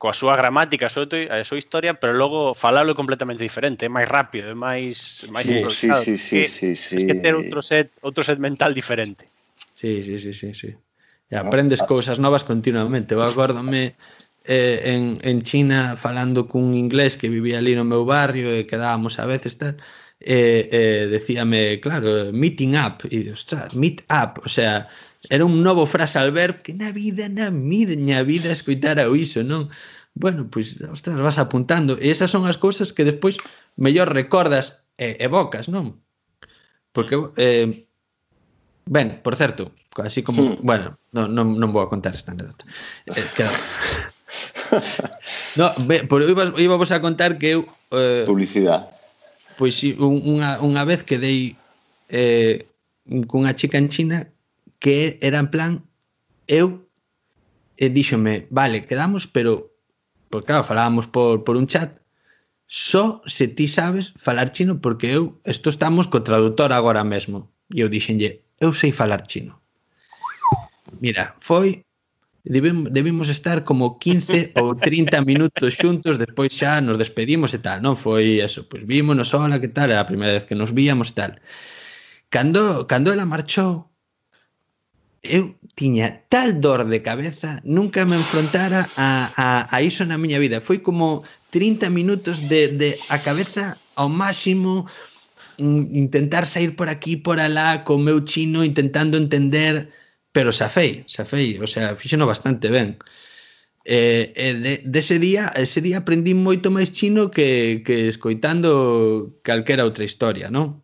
coa 0.00 0.16
súa 0.16 0.32
gramática, 0.32 0.88
a 0.88 0.92
súa, 0.92 1.06
a 1.28 1.44
súa 1.44 1.60
historia, 1.60 1.92
pero 1.92 2.16
logo 2.16 2.56
falalo 2.56 2.96
completamente 2.96 3.44
diferente, 3.44 3.86
é 3.86 3.92
máis 3.92 4.08
rápido, 4.08 4.48
é 4.48 4.56
máis 4.56 5.28
máis 5.28 5.44
sí, 5.44 5.52
improvisado. 5.60 6.02
Sí, 6.02 6.16
sí, 6.16 6.42
sí, 6.48 6.48
sí, 6.48 6.68
sí, 6.72 6.84
sí. 6.88 6.96
Es 6.98 7.04
que 7.04 7.14
ter 7.20 7.36
outro 7.36 7.60
set, 7.60 7.92
outro 8.00 8.24
set 8.24 8.40
mental 8.40 8.72
diferente. 8.72 9.28
Sí, 9.76 10.02
sí, 10.02 10.18
sí, 10.18 10.32
sí, 10.32 10.54
sí. 10.56 10.70
E 11.28 11.36
ah, 11.36 11.44
aprendes 11.44 11.84
ah. 11.84 11.86
cousas 11.86 12.16
novas 12.16 12.48
continuamente. 12.48 13.12
Eu 13.12 13.20
acórdome 13.20 13.92
eh, 14.48 14.80
en, 14.96 15.20
en 15.20 15.44
China 15.44 16.00
falando 16.00 16.48
cun 16.48 16.72
inglés 16.72 17.20
que 17.20 17.28
vivía 17.28 17.60
ali 17.60 17.76
no 17.76 17.84
meu 17.84 18.08
barrio 18.08 18.48
e 18.56 18.64
quedábamos 18.64 19.20
a 19.20 19.28
veces 19.28 19.60
tal, 19.60 19.76
eh, 20.20 20.70
eh, 20.72 21.02
decíame, 21.12 21.76
claro, 21.84 22.32
meeting 22.32 22.72
up, 22.78 23.04
e, 23.10 23.28
ostras, 23.28 23.76
meet 23.76 24.00
up, 24.08 24.40
o 24.40 24.48
sea, 24.48 24.88
era 25.28 25.44
un 25.44 25.60
novo 25.62 25.84
frase 25.84 26.18
al 26.18 26.32
ver 26.32 26.62
que 26.64 26.72
na 26.72 26.88
vida, 26.88 27.28
na 27.28 27.50
miña 27.52 28.22
vida 28.22 28.48
escoitara 28.48 29.10
o 29.10 29.18
iso, 29.18 29.44
non? 29.44 29.68
Bueno, 30.16 30.48
pois, 30.48 30.80
pues, 30.80 30.88
ostras, 30.88 31.20
vas 31.20 31.36
apuntando. 31.36 32.00
E 32.00 32.08
esas 32.08 32.32
son 32.32 32.48
as 32.48 32.56
cousas 32.56 32.96
que 32.96 33.04
despois 33.04 33.36
mellor 33.76 34.08
recordas 34.08 34.80
e 34.96 35.20
evocas, 35.20 35.68
non? 35.68 36.00
Porque 36.96 37.20
eh, 37.36 37.85
Ben, 38.86 39.18
por 39.22 39.34
certo, 39.34 39.72
así 39.98 40.22
como, 40.22 40.42
sí. 40.42 40.58
bueno, 40.62 40.98
non, 41.10 41.34
non, 41.34 41.58
non 41.58 41.74
vou 41.74 41.82
a 41.82 41.90
contar 41.90 42.14
esta 42.14 42.30
anécdota. 42.30 42.62
Eh, 43.10 43.26
queda... 43.34 43.50
no, 45.58 45.74
be, 45.90 46.06
por, 46.06 46.22
iba, 46.22 46.54
iba 46.54 46.78
vos 46.78 46.94
a 46.94 47.02
contar 47.02 47.38
que 47.38 47.58
eu... 47.58 47.66
Eh, 47.90 48.22
Publicidade. 48.22 48.86
Pois 49.58 49.74
sí, 49.74 49.98
unha, 49.98 50.62
unha 50.62 50.86
vez 50.86 51.02
quedei 51.02 51.58
eh, 52.12 52.70
cunha 53.26 53.56
chica 53.58 53.78
en 53.78 53.90
China 53.90 54.30
que 54.78 55.18
era 55.18 55.42
en 55.42 55.50
plan 55.50 55.72
eu 56.46 56.86
e 57.76 57.90
díxome, 57.90 58.46
vale, 58.54 58.86
quedamos, 58.86 59.26
pero 59.26 59.74
porque 60.30 60.46
claro, 60.46 60.64
falábamos 60.64 61.10
por, 61.10 61.44
por 61.44 61.56
un 61.56 61.66
chat 61.66 61.98
só 62.66 63.22
se 63.26 63.48
ti 63.48 63.68
sabes 63.68 64.12
falar 64.16 64.52
chino 64.52 64.80
porque 64.80 65.10
eu, 65.10 65.38
isto 65.46 65.70
estamos 65.70 66.06
co 66.06 66.22
traductor 66.22 66.72
agora 66.72 67.04
mesmo 67.04 67.50
e 67.70 67.82
eu 67.82 67.88
dixenlle, 67.88 68.45
eu 68.60 68.72
sei 68.72 68.92
falar 68.92 69.24
chino. 69.28 69.54
Mira, 71.00 71.34
foi 71.40 71.84
debimos 72.46 73.28
estar 73.28 73.64
como 73.64 73.98
15 73.98 74.52
ou 74.62 74.74
30 74.74 75.20
minutos 75.22 75.74
xuntos, 75.74 76.16
despois 76.16 76.54
xa 76.54 76.80
nos 76.80 76.98
despedimos 76.98 77.50
e 77.54 77.58
tal, 77.58 77.82
non 77.82 77.98
foi 77.98 78.38
eso, 78.38 78.70
pois 78.70 78.86
vímonos, 78.86 79.34
hola, 79.34 79.58
que 79.58 79.74
tal, 79.74 79.90
era 79.90 80.00
a 80.00 80.10
primeira 80.10 80.34
vez 80.38 80.46
que 80.46 80.54
nos 80.54 80.70
víamos 80.70 81.10
e 81.10 81.14
tal. 81.18 81.32
Cando, 82.30 82.86
cando 82.86 83.10
ela 83.10 83.26
marchou, 83.26 83.90
eu 85.26 85.58
tiña 85.74 86.22
tal 86.30 86.54
dor 86.62 86.86
de 86.86 87.02
cabeza, 87.02 87.58
nunca 87.66 88.06
me 88.06 88.16
enfrontara 88.16 88.86
a, 88.96 89.08
a, 89.34 89.48
a 89.74 89.82
iso 89.82 90.06
na 90.06 90.16
miña 90.16 90.38
vida. 90.38 90.62
Foi 90.62 90.78
como 90.78 91.26
30 91.50 91.90
minutos 91.90 92.46
de, 92.46 92.78
de 92.78 92.94
a 93.10 93.18
cabeza 93.18 93.76
ao 93.98 94.08
máximo, 94.08 94.86
intentar 95.58 96.46
sair 96.46 96.76
por 96.76 96.88
aquí 96.88 97.16
por 97.16 97.40
alá 97.40 97.84
co 97.84 97.98
meu 97.98 98.24
chino 98.24 98.64
intentando 98.64 99.16
entender, 99.16 99.88
pero 100.32 100.52
xa 100.52 100.68
fei, 100.68 101.04
xa 101.08 101.24
fei, 101.24 101.58
o 101.58 101.66
sea, 101.66 101.96
fixeno 101.96 102.26
bastante 102.26 102.68
ben. 102.68 102.98
Eh, 103.86 104.32
eh, 104.34 104.54
de, 104.54 104.82
dese 104.84 105.18
día, 105.18 105.52
ese 105.54 105.80
día 105.80 106.02
aprendí 106.02 106.34
moito 106.34 106.74
máis 106.74 106.90
chino 106.90 107.30
que, 107.30 107.86
que 107.86 108.10
escoitando 108.10 109.38
calquera 109.46 109.86
outra 109.86 110.02
historia, 110.02 110.50
non? 110.50 110.82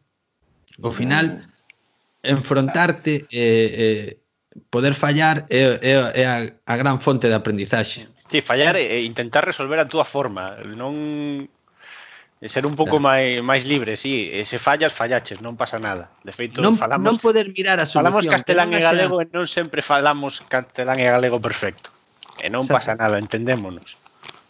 Ao 0.78 0.94
final, 0.94 1.42
enfrontarte 2.22 3.26
e, 3.26 3.42
eh, 3.42 4.08
poder 4.70 4.94
fallar 4.94 5.50
é, 5.50 5.82
é, 5.82 5.92
é 6.22 6.24
a, 6.24 6.36
a 6.62 6.74
gran 6.78 7.02
fonte 7.02 7.26
de 7.26 7.34
aprendizaxe. 7.34 8.06
Sí, 8.30 8.40
fallar 8.40 8.78
e 8.78 9.04
intentar 9.04 9.44
resolver 9.44 9.82
a 9.82 9.90
túa 9.90 10.06
forma, 10.06 10.56
non 10.64 11.44
E 12.42 12.50
ser 12.50 12.66
un 12.66 12.74
pouco 12.74 12.98
claro. 12.98 13.06
máis 13.06 13.38
máis 13.38 13.62
libre, 13.70 13.94
si, 13.94 14.26
sí. 14.26 14.34
E 14.34 14.42
se 14.42 14.58
fallas, 14.58 14.90
fallaches, 14.90 15.38
non 15.38 15.54
pasa 15.54 15.78
nada. 15.78 16.10
De 16.26 16.34
feito, 16.34 16.58
non, 16.58 16.74
falamos 16.74 17.06
Non 17.06 17.22
poder 17.22 17.46
mirar 17.54 17.78
a 17.78 17.86
solución. 17.86 18.18
Falamos 18.18 18.26
castelán 18.26 18.74
e 18.74 18.82
galego 18.82 19.22
e 19.22 19.30
non 19.30 19.46
sempre 19.46 19.78
falamos 19.78 20.42
castelán 20.50 20.98
e 20.98 21.06
galego 21.06 21.38
perfecto. 21.38 21.94
E 22.42 22.50
non 22.50 22.66
pasa 22.66 22.98
nada, 22.98 23.22
entendémonos. 23.22 23.94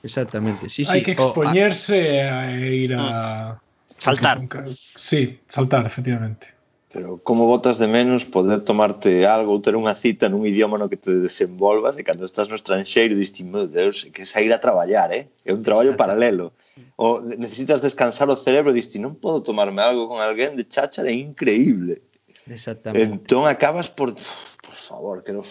Exactamente, 0.01 0.73
sí, 0.73 0.89
sí. 0.89 0.91
Hai 0.91 1.05
que 1.05 1.13
expoñerse 1.13 2.01
oh, 2.25 2.33
a... 2.33 2.49
a 2.49 2.65
ir 2.65 2.97
a 2.97 3.05
mm. 3.05 3.93
saltar. 3.93 4.41
Sí, 4.73 5.45
saltar, 5.45 5.85
efectivamente. 5.85 6.57
Pero 6.93 7.19
como 7.25 7.47
botas 7.47 7.79
de 7.79 7.89
menos 7.89 8.25
poder 8.29 8.61
tomarte 8.61 9.25
algo 9.25 9.57
ou 9.57 9.65
ter 9.65 9.73
unha 9.73 9.97
cita 9.97 10.29
nun 10.29 10.45
idioma 10.45 10.77
no 10.77 10.93
que 10.93 11.01
te 11.01 11.09
desenvolvas 11.09 11.97
e 11.97 12.05
cando 12.05 12.29
estás 12.29 12.53
no 12.53 12.57
estranxeiro 12.61 13.17
diste, 13.17 13.41
meu 13.41 13.65
Deus, 13.65 14.05
que 14.13 14.29
sair 14.29 14.53
a 14.53 14.61
traballar, 14.61 15.09
eh? 15.09 15.33
É 15.41 15.57
un 15.57 15.65
traballo 15.65 15.97
paralelo. 15.97 16.53
O 17.01 17.25
necesitas 17.25 17.81
descansar 17.81 18.29
o 18.29 18.37
cerebro 18.37 18.71
e 18.73 18.77
diste, 18.77 19.01
non 19.01 19.17
podo 19.17 19.41
tomarme 19.41 19.81
algo 19.81 20.05
con 20.05 20.21
alguén 20.21 20.53
de 20.53 20.69
cháchara, 20.69 21.09
é 21.09 21.17
increíble. 21.17 22.05
Exactamente. 22.45 23.09
Entón 23.09 23.49
acabas 23.49 23.89
por, 23.89 24.13
por 24.61 24.77
favor, 24.77 25.25
que 25.25 25.33
non 25.33 25.49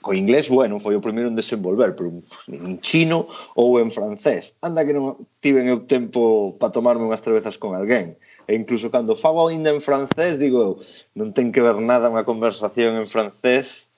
co 0.00 0.14
inglés, 0.14 0.48
bueno, 0.48 0.80
foi 0.80 0.96
o 0.96 1.04
primeiro 1.04 1.28
en 1.28 1.36
desenvolver, 1.36 1.94
pero 1.94 2.10
en 2.48 2.80
chino 2.80 3.28
ou 3.54 3.78
en 3.78 3.90
francés. 3.90 4.56
Anda 4.64 4.84
que 4.84 4.96
non 4.96 5.16
tiven 5.40 5.68
eu 5.68 5.84
tempo 5.84 6.56
para 6.56 6.74
tomarme 6.74 7.06
unhas 7.06 7.22
cervezas 7.22 7.56
con 7.60 7.76
alguén. 7.76 8.16
E 8.48 8.56
incluso 8.56 8.90
cando 8.90 9.14
fago 9.14 9.46
ainda 9.46 9.70
en 9.70 9.82
francés, 9.84 10.40
digo, 10.40 10.80
non 11.14 11.30
ten 11.30 11.52
que 11.54 11.62
ver 11.62 11.78
nada 11.78 12.10
unha 12.10 12.26
conversación 12.26 12.98
en 12.98 13.06
francés 13.06 13.90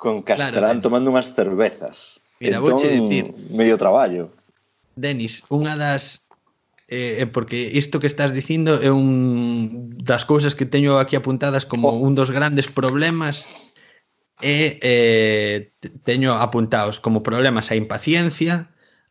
con 0.00 0.24
Castelán 0.24 0.80
claro, 0.80 0.84
tomando 0.84 1.12
unhas 1.12 1.36
cervezas. 1.36 2.24
Mira, 2.40 2.58
entón, 2.58 2.80
dicir, 2.80 3.36
medio 3.52 3.76
traballo. 3.76 4.32
Denis, 4.96 5.44
unha 5.52 5.76
das 5.76 6.30
eh, 6.90 7.22
eh, 7.22 7.26
porque 7.26 7.70
isto 7.70 8.00
que 8.00 8.08
estás 8.10 8.34
dicindo 8.34 8.82
é 8.82 8.90
un 8.90 9.94
das 10.02 10.26
cousas 10.26 10.58
que 10.58 10.66
teño 10.66 10.98
aquí 10.98 11.14
apuntadas 11.14 11.62
como 11.62 11.94
oh. 11.94 12.02
un 12.02 12.18
dos 12.18 12.34
grandes 12.34 12.66
problemas 12.66 13.69
e 14.42 14.80
eh, 14.82 15.56
teño 16.04 16.34
apuntados 16.36 17.00
como 17.00 17.22
problemas 17.22 17.70
a 17.70 17.76
impaciencia, 17.76 18.68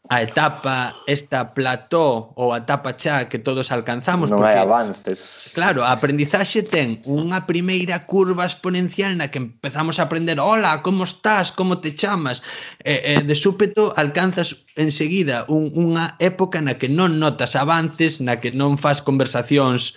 a 0.08 0.24
etapa 0.24 0.96
esta 1.06 1.54
plató 1.54 2.34
ou 2.34 2.56
a 2.56 2.64
etapa 2.64 2.98
xa 2.98 3.30
que 3.30 3.38
todos 3.38 3.70
alcanzamos 3.70 4.32
non 4.32 4.42
porque, 4.42 4.56
hai 4.56 4.64
avances. 4.64 5.52
claro, 5.54 5.86
a 5.86 5.94
aprendizaxe 5.94 6.66
ten 6.66 6.98
unha 7.06 7.46
primeira 7.46 8.00
curva 8.08 8.48
exponencial 8.48 9.14
na 9.20 9.30
que 9.30 9.38
empezamos 9.38 10.00
a 10.00 10.10
aprender 10.10 10.42
hola, 10.42 10.82
como 10.82 11.06
estás, 11.06 11.54
como 11.54 11.78
te 11.84 11.94
chamas? 11.94 12.42
E, 12.82 12.96
e 13.12 13.14
de 13.22 13.36
súpeto 13.36 13.94
alcanzas 13.94 14.66
enseguida 14.80 15.44
un, 15.46 15.70
unha 15.76 16.16
época 16.18 16.58
na 16.64 16.80
que 16.80 16.90
non 16.90 17.22
notas 17.22 17.60
avances 17.60 18.18
na 18.24 18.42
que 18.42 18.50
non 18.56 18.82
fas 18.82 19.06
conversacións 19.06 19.94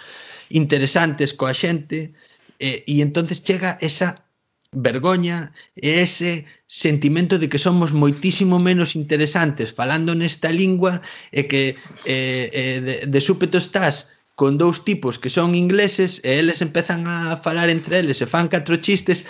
interesantes 0.53 1.33
coa 1.33 1.57
xente 1.57 2.13
e, 2.61 2.85
e 2.85 3.01
entonces 3.01 3.41
chega 3.41 3.81
esa 3.81 4.29
vergoña 4.73 5.53
e 5.77 6.01
ese 6.01 6.49
sentimento 6.67 7.37
de 7.37 7.53
que 7.53 7.61
somos 7.61 7.93
moitísimo 7.93 8.57
menos 8.57 8.97
interesantes 8.97 9.69
falando 9.71 10.17
nesta 10.17 10.49
lingua 10.49 11.05
e 11.29 11.45
que 11.45 11.77
eh, 12.09 12.49
eh, 12.51 12.79
de, 12.81 12.95
de 13.05 13.21
súpeto 13.21 13.61
estás 13.61 14.09
con 14.33 14.57
dous 14.57 14.81
tipos 14.81 15.21
que 15.21 15.29
son 15.29 15.53
ingleses 15.53 16.25
e 16.25 16.41
eles 16.41 16.65
empezan 16.65 17.05
a 17.05 17.37
falar 17.45 17.69
entre 17.69 18.01
eles 18.01 18.25
e 18.25 18.27
fan 18.27 18.49
catro 18.49 18.81
chistes 18.81 19.29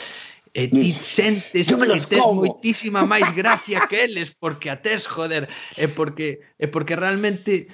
e 0.55 0.70
ti 0.70 0.95
sentes 0.95 1.74
que 1.74 2.01
tes 2.07 2.22
moitísima 2.22 3.03
máis 3.03 3.34
gracia 3.34 3.82
que 3.90 3.99
eles 4.07 4.30
porque 4.30 4.70
a 4.70 4.78
tes, 4.78 5.11
joder, 5.11 5.51
e 5.74 5.90
porque, 5.90 6.47
e 6.55 6.70
porque 6.70 6.95
realmente 6.95 7.66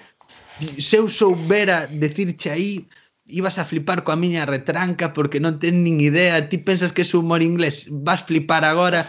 se 0.57 0.97
eu 0.97 1.11
soubera 1.11 1.91
decirche 1.91 2.49
aí 2.49 2.89
ibas 3.29 3.61
a 3.61 3.65
flipar 3.69 4.03
coa 4.09 4.17
miña 4.17 4.49
retranca 4.49 5.13
porque 5.13 5.37
non 5.37 5.61
ten 5.61 5.85
nin 5.85 6.01
idea, 6.01 6.49
ti 6.49 6.57
pensas 6.57 6.97
que 6.97 7.05
é 7.05 7.09
humor 7.13 7.45
inglés, 7.45 7.93
vas 7.93 8.25
flipar 8.25 8.65
agora 8.65 9.05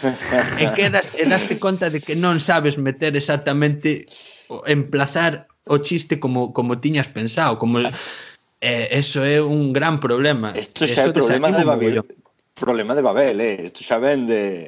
e 0.59 0.67
quedas 0.77 1.15
e 1.15 1.23
daste 1.23 1.55
conta 1.55 1.87
de 1.87 2.03
que 2.03 2.19
non 2.19 2.43
sabes 2.43 2.75
meter 2.75 3.15
exactamente 3.15 4.11
emplazar 4.67 5.47
o 5.63 5.79
chiste 5.79 6.19
como 6.19 6.51
como 6.51 6.83
tiñas 6.83 7.07
pensado, 7.07 7.55
como 7.55 7.79
eh, 8.59 8.87
eso 8.91 9.23
é 9.23 9.39
un 9.39 9.71
gran 9.71 10.03
problema. 10.03 10.51
Isto 10.51 10.83
xa 10.83 11.07
é 11.07 11.15
problema 11.15 11.55
de 11.55 11.63
Babel. 11.63 12.03
Problema 12.59 12.91
de 12.91 13.01
Babel, 13.01 13.39
eh. 13.39 13.71
Isto 13.71 13.87
xa 13.87 14.03
ven 14.03 14.27
de 14.27 14.67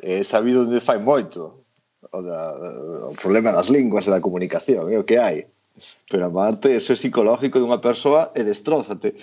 eh, 0.00 0.20
é 0.20 0.24
sabido 0.24 0.64
onde 0.64 0.80
fai 0.80 0.96
moito 0.96 1.66
o, 2.08 2.22
da, 2.24 2.56
o 3.12 3.14
problema 3.20 3.52
das 3.52 3.68
linguas 3.68 4.08
e 4.08 4.10
da 4.16 4.24
comunicación, 4.24 4.88
é 4.88 4.96
o 4.96 5.04
que 5.04 5.20
hai. 5.20 5.44
Pero 6.10 6.26
aparte, 6.26 6.74
eso 6.74 6.92
é 6.92 6.96
psicológico 6.96 7.60
dunha 7.60 7.82
persoa 7.82 8.32
e 8.32 8.42
destrózate. 8.42 9.14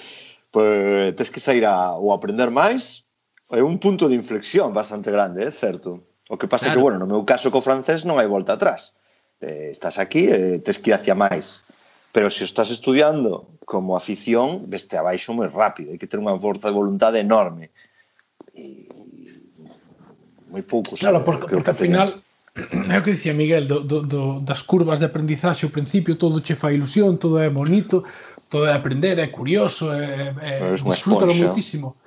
Pois, 0.53 1.13
tes 1.17 1.29
que 1.33 1.41
sair 1.41 1.65
a, 1.65 1.97
ou 1.97 2.13
aprender 2.13 2.53
máis, 2.53 3.03
é 3.49 3.61
un 3.61 3.77
punto 3.81 4.05
de 4.09 4.15
inflexión 4.15 4.73
bastante 4.73 5.09
grande, 5.09 5.41
é 5.45 5.51
certo? 5.51 6.05
O 6.29 6.37
que 6.37 6.47
pasa 6.47 6.69
claro. 6.69 6.77
que, 6.77 6.83
bueno, 6.85 6.97
no 7.01 7.09
meu 7.09 7.25
caso 7.25 7.49
co 7.49 7.61
francés 7.61 8.05
non 8.05 8.17
hai 8.21 8.29
volta 8.29 8.53
atrás. 8.53 8.93
Eh, 9.41 9.73
estás 9.73 9.99
aquí, 9.99 10.29
eh, 10.29 10.61
tes 10.63 10.79
que 10.79 10.93
ir 10.93 10.95
hacia 10.95 11.17
máis. 11.17 11.65
Pero 12.13 12.29
se 12.29 12.45
o 12.45 12.47
estás 12.47 12.69
estudiando 12.69 13.57
como 13.65 13.97
afición, 13.97 14.69
veste 14.69 14.95
abaixo 14.95 15.33
moi 15.33 15.49
rápido. 15.49 15.89
Hai 15.89 15.99
que 15.99 16.09
ter 16.09 16.21
unha 16.21 16.37
forza 16.37 16.69
de 16.69 16.77
voluntade 16.77 17.17
enorme. 17.17 17.73
E 18.53 18.85
moi 20.53 20.61
pouco. 20.61 20.93
Claro, 20.93 21.25
porque, 21.25 21.49
porque, 21.49 21.57
porque 21.57 21.73
ao 21.73 21.81
final 21.81 22.09
É 22.93 22.97
o 22.97 23.03
que 23.03 23.15
dicía 23.15 23.33
Miguel 23.33 23.65
do, 23.67 23.81
do, 23.81 23.99
do, 24.05 24.23
das 24.41 24.61
curvas 24.61 24.99
de 24.99 25.07
aprendizaxe 25.09 25.65
ao 25.65 25.73
principio 25.73 26.17
todo 26.17 26.41
che 26.45 26.55
fa 26.55 26.69
ilusión, 26.69 27.17
todo 27.17 27.41
é 27.41 27.49
bonito 27.49 28.05
todo 28.49 28.69
é 28.69 28.73
aprender, 28.73 29.17
é 29.17 29.27
curioso 29.27 29.89
é, 29.91 30.33
é, 30.41 30.75
disfrútalo 30.77 31.33
moitísimo 31.33 31.97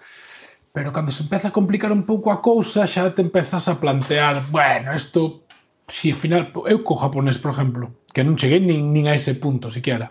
pero 0.71 0.93
cando 0.93 1.11
se 1.11 1.25
empeza 1.25 1.49
a 1.49 1.57
complicar 1.57 1.91
un 1.91 2.05
pouco 2.05 2.31
a 2.31 2.39
cousa 2.39 2.87
xa 2.87 3.11
te 3.11 3.23
empezas 3.27 3.67
a 3.67 3.81
plantear 3.83 4.47
bueno, 4.55 4.95
isto 4.95 5.47
si 5.89 6.13
final 6.13 6.51
eu 6.67 6.83
co 6.83 6.95
japonés, 6.99 7.39
por 7.39 7.55
exemplo, 7.55 8.03
que 8.13 8.25
non 8.27 8.35
cheguei 8.35 8.59
nin, 8.59 8.91
nin 8.91 9.07
a 9.07 9.15
ese 9.15 9.39
punto 9.39 9.71
siquiera. 9.71 10.11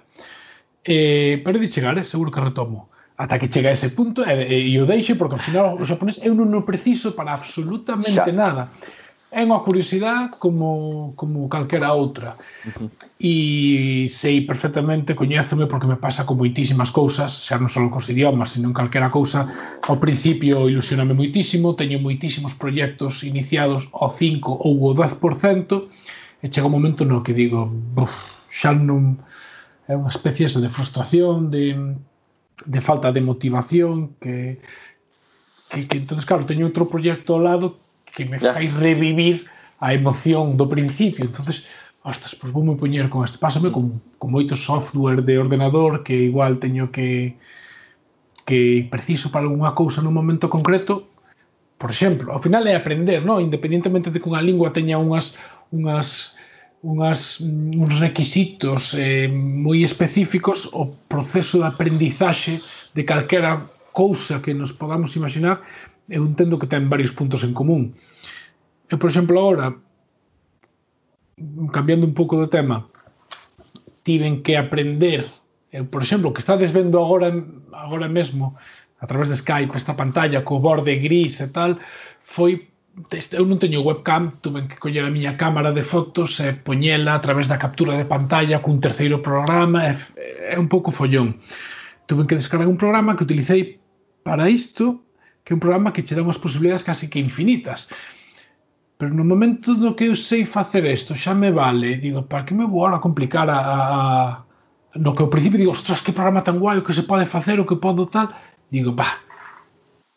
Eh, 0.85 1.41
pero 1.43 1.59
de 1.59 1.67
chegar, 1.67 1.97
eh, 1.99 2.07
seguro 2.07 2.31
que 2.31 2.39
retomo. 2.39 2.89
Ata 3.17 3.39
que 3.39 3.51
chega 3.51 3.71
a 3.71 3.77
ese 3.77 3.91
punto 3.91 4.23
e 4.23 4.31
eh, 4.31 4.75
eh, 4.75 4.79
o 4.79 4.87
deixo 4.87 5.15
porque 5.19 5.35
ao 5.35 5.43
final 5.43 5.75
o 5.79 5.85
japonés 5.87 6.19
eu 6.23 6.35
non 6.35 6.51
o 6.55 6.63
preciso 6.63 7.15
para 7.15 7.35
absolutamente 7.35 8.31
xa. 8.31 8.31
nada 8.31 8.71
é 9.31 9.41
unha 9.41 9.65
curiosidade 9.65 10.37
como, 10.37 11.11
como 11.17 11.49
calquera 11.49 11.91
outra. 11.97 12.31
Uh 12.31 12.71
-huh. 12.71 12.89
e 13.19 14.07
sei 14.07 14.45
perfectamente 14.45 15.17
coñézome 15.17 15.65
porque 15.65 15.89
me 15.89 15.97
pasa 15.97 16.25
con 16.27 16.37
moitísimas 16.37 16.93
cousas 16.93 17.45
xa 17.47 17.57
non 17.57 17.71
só 17.71 17.81
cos 17.89 18.07
idiomas, 18.13 18.53
senón 18.53 18.71
calquera 18.71 19.09
cousa. 19.09 19.49
Ao 19.89 19.97
principio 19.97 20.69
ilusioname 20.69 21.17
moitísimo 21.17 21.73
teño 21.73 21.97
moitísimos 21.99 22.53
proxectos 22.53 23.25
iniciados 23.25 23.89
ao 23.91 24.13
5 24.13 24.61
ou 24.61 24.73
ao 24.87 24.93
10% 24.93 25.89
e 26.43 26.45
chega 26.51 26.69
un 26.69 26.75
momento 26.77 27.01
no 27.03 27.25
que 27.25 27.33
digo 27.33 27.65
buf, 27.67 28.13
xa 28.47 28.71
non 28.71 29.17
é 29.89 29.93
unha 29.97 30.09
especie 30.13 30.47
de 30.49 30.69
frustración 30.69 31.49
de, 31.49 31.97
de 32.65 32.81
falta 32.81 33.11
de 33.11 33.21
motivación 33.21 34.17
que, 34.21 34.61
que, 35.69 35.79
que 35.85 35.97
entonces 35.97 36.25
claro, 36.25 36.45
teño 36.45 36.65
outro 36.65 36.89
proxecto 36.89 37.35
ao 37.35 37.41
lado 37.41 37.84
que 38.15 38.23
me 38.25 38.39
fai 38.39 38.71
revivir 38.71 39.45
a 39.79 39.93
emoción 39.93 40.55
do 40.55 40.71
principio. 40.71 41.27
entonces 41.27 41.67
ostras, 42.05 42.37
pois 42.37 42.53
vou 42.53 42.63
me 42.63 42.79
poñer 42.79 43.09
con 43.09 43.25
este, 43.25 43.41
pásame 43.41 43.73
con, 43.75 43.99
con 44.21 44.29
moito 44.31 44.55
software 44.55 45.25
de 45.25 45.41
ordenador 45.41 46.05
que 46.05 46.13
igual 46.13 46.61
teño 46.61 46.93
que 46.95 47.35
que 48.45 48.87
preciso 48.93 49.33
para 49.33 49.49
algunha 49.49 49.73
cousa 49.73 50.05
nun 50.05 50.13
momento 50.13 50.53
concreto, 50.53 51.09
por 51.81 51.89
exemplo, 51.89 52.29
ao 52.29 52.37
final 52.37 52.61
é 52.69 52.77
aprender, 52.77 53.25
non? 53.25 53.41
Independientemente 53.41 54.13
de 54.13 54.21
que 54.21 54.29
unha 54.29 54.45
lingua 54.45 54.69
teña 54.69 55.01
unhas 55.01 55.35
unhas 55.73 56.37
unhas 56.85 57.41
uns 57.41 57.97
requisitos 57.97 58.93
eh, 58.93 59.25
moi 59.27 59.81
específicos, 59.81 60.69
o 60.77 60.93
proceso 61.09 61.57
de 61.57 61.67
aprendizaxe 61.73 62.61
de 62.93 63.01
calquera 63.01 63.65
cousa 63.89 64.45
que 64.45 64.53
nos 64.53 64.77
podamos 64.77 65.17
imaginar 65.17 65.65
eu 66.09 66.25
entendo 66.25 66.59
que 66.59 66.69
ten 66.69 66.89
varios 66.89 67.11
puntos 67.11 67.43
en 67.43 67.53
común. 67.53 67.93
Eu, 68.89 68.97
por 68.97 69.09
exemplo, 69.09 69.37
agora, 69.39 69.73
cambiando 71.73 72.05
un 72.05 72.13
pouco 72.13 72.37
de 72.41 72.47
tema, 72.47 72.85
tiven 74.05 74.45
que 74.45 74.57
aprender, 74.57 75.25
eu, 75.73 75.85
por 75.89 76.05
exemplo, 76.05 76.33
que 76.33 76.41
estades 76.41 76.71
vendo 76.71 77.01
agora 77.01 77.33
agora 77.73 78.07
mesmo 78.07 78.55
a 78.99 79.07
través 79.07 79.29
de 79.29 79.35
Skype, 79.35 79.75
esta 79.75 79.93
pantalla, 79.93 80.45
co 80.45 80.59
borde 80.59 80.95
gris 80.97 81.39
e 81.41 81.49
tal, 81.51 81.77
foi 82.23 82.69
eu 83.35 83.43
non 83.43 83.59
teño 83.59 83.83
webcam, 83.83 84.39
tuve 84.39 84.71
que 84.71 84.79
coller 84.79 85.03
a 85.03 85.11
miña 85.11 85.35
cámara 85.35 85.75
de 85.75 85.83
fotos 85.83 86.39
e 86.39 86.55
poñela 86.55 87.19
a 87.19 87.21
través 87.21 87.51
da 87.51 87.59
captura 87.59 87.99
de 87.99 88.07
pantalla 88.07 88.63
cun 88.63 88.79
terceiro 88.79 89.19
programa, 89.19 89.83
é, 89.83 90.55
é 90.55 90.57
un 90.57 90.71
pouco 90.71 90.95
follón. 90.95 91.35
Tuve 92.07 92.23
que 92.23 92.39
descargar 92.39 92.71
un 92.71 92.79
programa 92.79 93.19
que 93.19 93.27
utilicei 93.27 93.83
para 94.23 94.47
isto, 94.47 95.04
que 95.45 95.53
é 95.53 95.55
un 95.55 95.61
programa 95.61 95.93
que 95.93 96.01
che 96.01 96.17
dá 96.17 96.25
unhas 96.25 96.41
posibilidades 96.41 96.81
casi 96.81 97.05
que 97.05 97.21
infinitas. 97.21 97.93
Pero 98.97 99.13
no 99.13 99.23
momento 99.23 99.77
do 99.77 99.93
que 99.93 100.09
eu 100.09 100.15
sei 100.17 100.41
facer 100.43 100.83
isto, 100.89 101.13
xa 101.13 101.37
me 101.37 101.53
vale, 101.53 102.01
digo, 102.01 102.25
para 102.25 102.43
que 102.43 102.57
me 102.57 102.65
vou 102.65 102.81
ahora 102.81 102.97
complicar 102.97 103.45
a, 103.53 103.59
a, 103.61 103.85
no 104.97 105.13
que 105.13 105.21
ao 105.21 105.29
principio 105.29 105.61
digo, 105.61 105.77
ostras, 105.77 106.01
que 106.01 106.17
programa 106.17 106.41
tan 106.41 106.57
guai, 106.57 106.81
o 106.81 106.83
que 106.83 106.97
se 106.97 107.05
pode 107.05 107.29
facer, 107.29 107.61
o 107.61 107.69
que 107.69 107.77
podo 107.77 108.09
tal, 108.09 108.33
digo, 108.73 108.97
bah, 108.97 109.21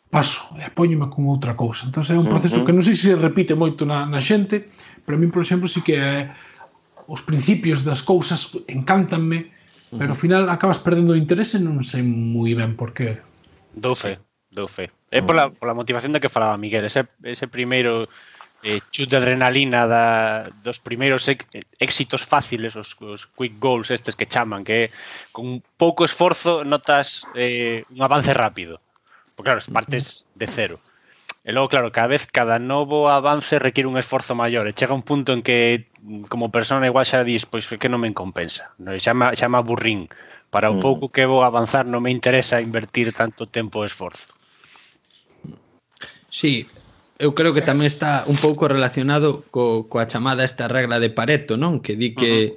paso 0.09 0.57
e 0.57 0.65
apóñome 0.65 1.13
con 1.13 1.29
outra 1.29 1.53
cousa. 1.53 1.85
Entón 1.85 2.01
é 2.09 2.17
un 2.17 2.25
proceso 2.25 2.57
uh 2.57 2.59
-huh. 2.59 2.65
que 2.65 2.73
non 2.73 2.81
sei 2.81 2.97
se 2.97 3.13
se 3.13 3.21
repite 3.21 3.53
moito 3.53 3.85
na, 3.85 4.09
na 4.09 4.17
xente, 4.17 4.65
pero 5.05 5.15
a 5.17 5.21
mí, 5.21 5.29
por 5.29 5.45
exemplo, 5.45 5.69
sí 5.69 5.85
que 5.85 5.93
é, 5.93 6.33
os 7.05 7.21
principios 7.21 7.85
das 7.85 8.01
cousas 8.01 8.49
encantanme, 8.65 9.37
uh 9.37 9.45
-huh. 9.45 9.99
pero 10.01 10.11
ao 10.17 10.19
final 10.19 10.49
acabas 10.49 10.81
perdendo 10.81 11.13
o 11.13 11.19
interese, 11.19 11.61
non 11.61 11.85
sei 11.85 12.01
moi 12.01 12.57
ben 12.57 12.73
por 12.73 12.97
que. 12.97 13.21
Dou 13.77 13.93
fe, 13.93 14.17
dou 14.49 14.65
fe. 14.65 14.89
Eh, 15.11 15.19
é 15.19 15.21
pola, 15.21 15.49
mm. 15.49 15.57
pola 15.57 15.77
motivación 15.77 16.13
da 16.13 16.21
que 16.21 16.29
falaba 16.29 16.57
Miguel, 16.61 16.85
ese, 16.85 17.09
ese 17.25 17.49
primeiro 17.49 18.09
eh, 18.63 18.81
chute 18.91 19.15
de 19.15 19.17
adrenalina 19.17 19.87
da, 19.87 20.49
dos 20.63 20.79
primeiros 20.79 21.27
éxitos 21.79 22.21
fáciles, 22.23 22.75
os, 22.75 22.95
os 23.01 23.25
quick 23.25 23.57
goals 23.59 23.89
estes 23.91 24.15
que 24.15 24.27
chaman, 24.27 24.63
que 24.63 24.91
con 25.31 25.63
pouco 25.77 26.03
esforzo 26.05 26.63
notas 26.63 27.25
eh, 27.35 27.85
un 27.89 28.01
avance 28.03 28.33
rápido. 28.33 28.81
Porque 29.35 29.55
claro, 29.55 29.63
partes 29.71 30.27
de 30.35 30.47
cero. 30.47 30.75
E 31.47 31.55
logo, 31.55 31.71
claro, 31.71 31.95
cada 31.95 32.11
vez 32.11 32.27
cada 32.27 32.59
novo 32.59 33.07
avance 33.07 33.57
requiere 33.63 33.87
un 33.87 33.95
esforzo 33.95 34.35
maior 34.35 34.67
e 34.67 34.75
chega 34.75 34.91
un 34.91 35.07
punto 35.07 35.31
en 35.31 35.41
que 35.41 35.87
como 36.27 36.51
persona 36.51 36.85
igual 36.85 37.07
xa 37.07 37.23
dis, 37.23 37.47
pois 37.47 37.63
que 37.65 37.87
non 37.87 38.03
me 38.03 38.11
compensa. 38.11 38.75
No, 38.75 38.91
xa, 38.99 39.15
me, 39.15 39.31
xa 39.39 39.47
me 39.47 39.57
aburrín. 39.57 40.11
Para 40.51 40.67
o 40.67 40.77
mm. 40.77 40.83
pouco 40.83 41.13
que 41.13 41.29
vou 41.29 41.47
avanzar 41.47 41.87
non 41.87 42.03
me 42.03 42.11
interesa 42.11 42.59
invertir 42.59 43.15
tanto 43.15 43.47
tempo 43.47 43.81
e 43.81 43.87
esforzo. 43.87 44.35
Sí, 46.29 46.65
eu 47.19 47.35
creo 47.35 47.51
que 47.51 47.65
tamén 47.65 47.89
está 47.89 48.23
un 48.31 48.39
pouco 48.39 48.71
relacionado 48.71 49.43
co, 49.51 49.91
coa 49.91 50.07
chamada 50.07 50.47
esta 50.47 50.71
regla 50.71 51.03
de 51.03 51.11
Pareto, 51.11 51.59
non? 51.59 51.83
Que 51.83 51.99
di 51.99 52.15
que 52.15 52.55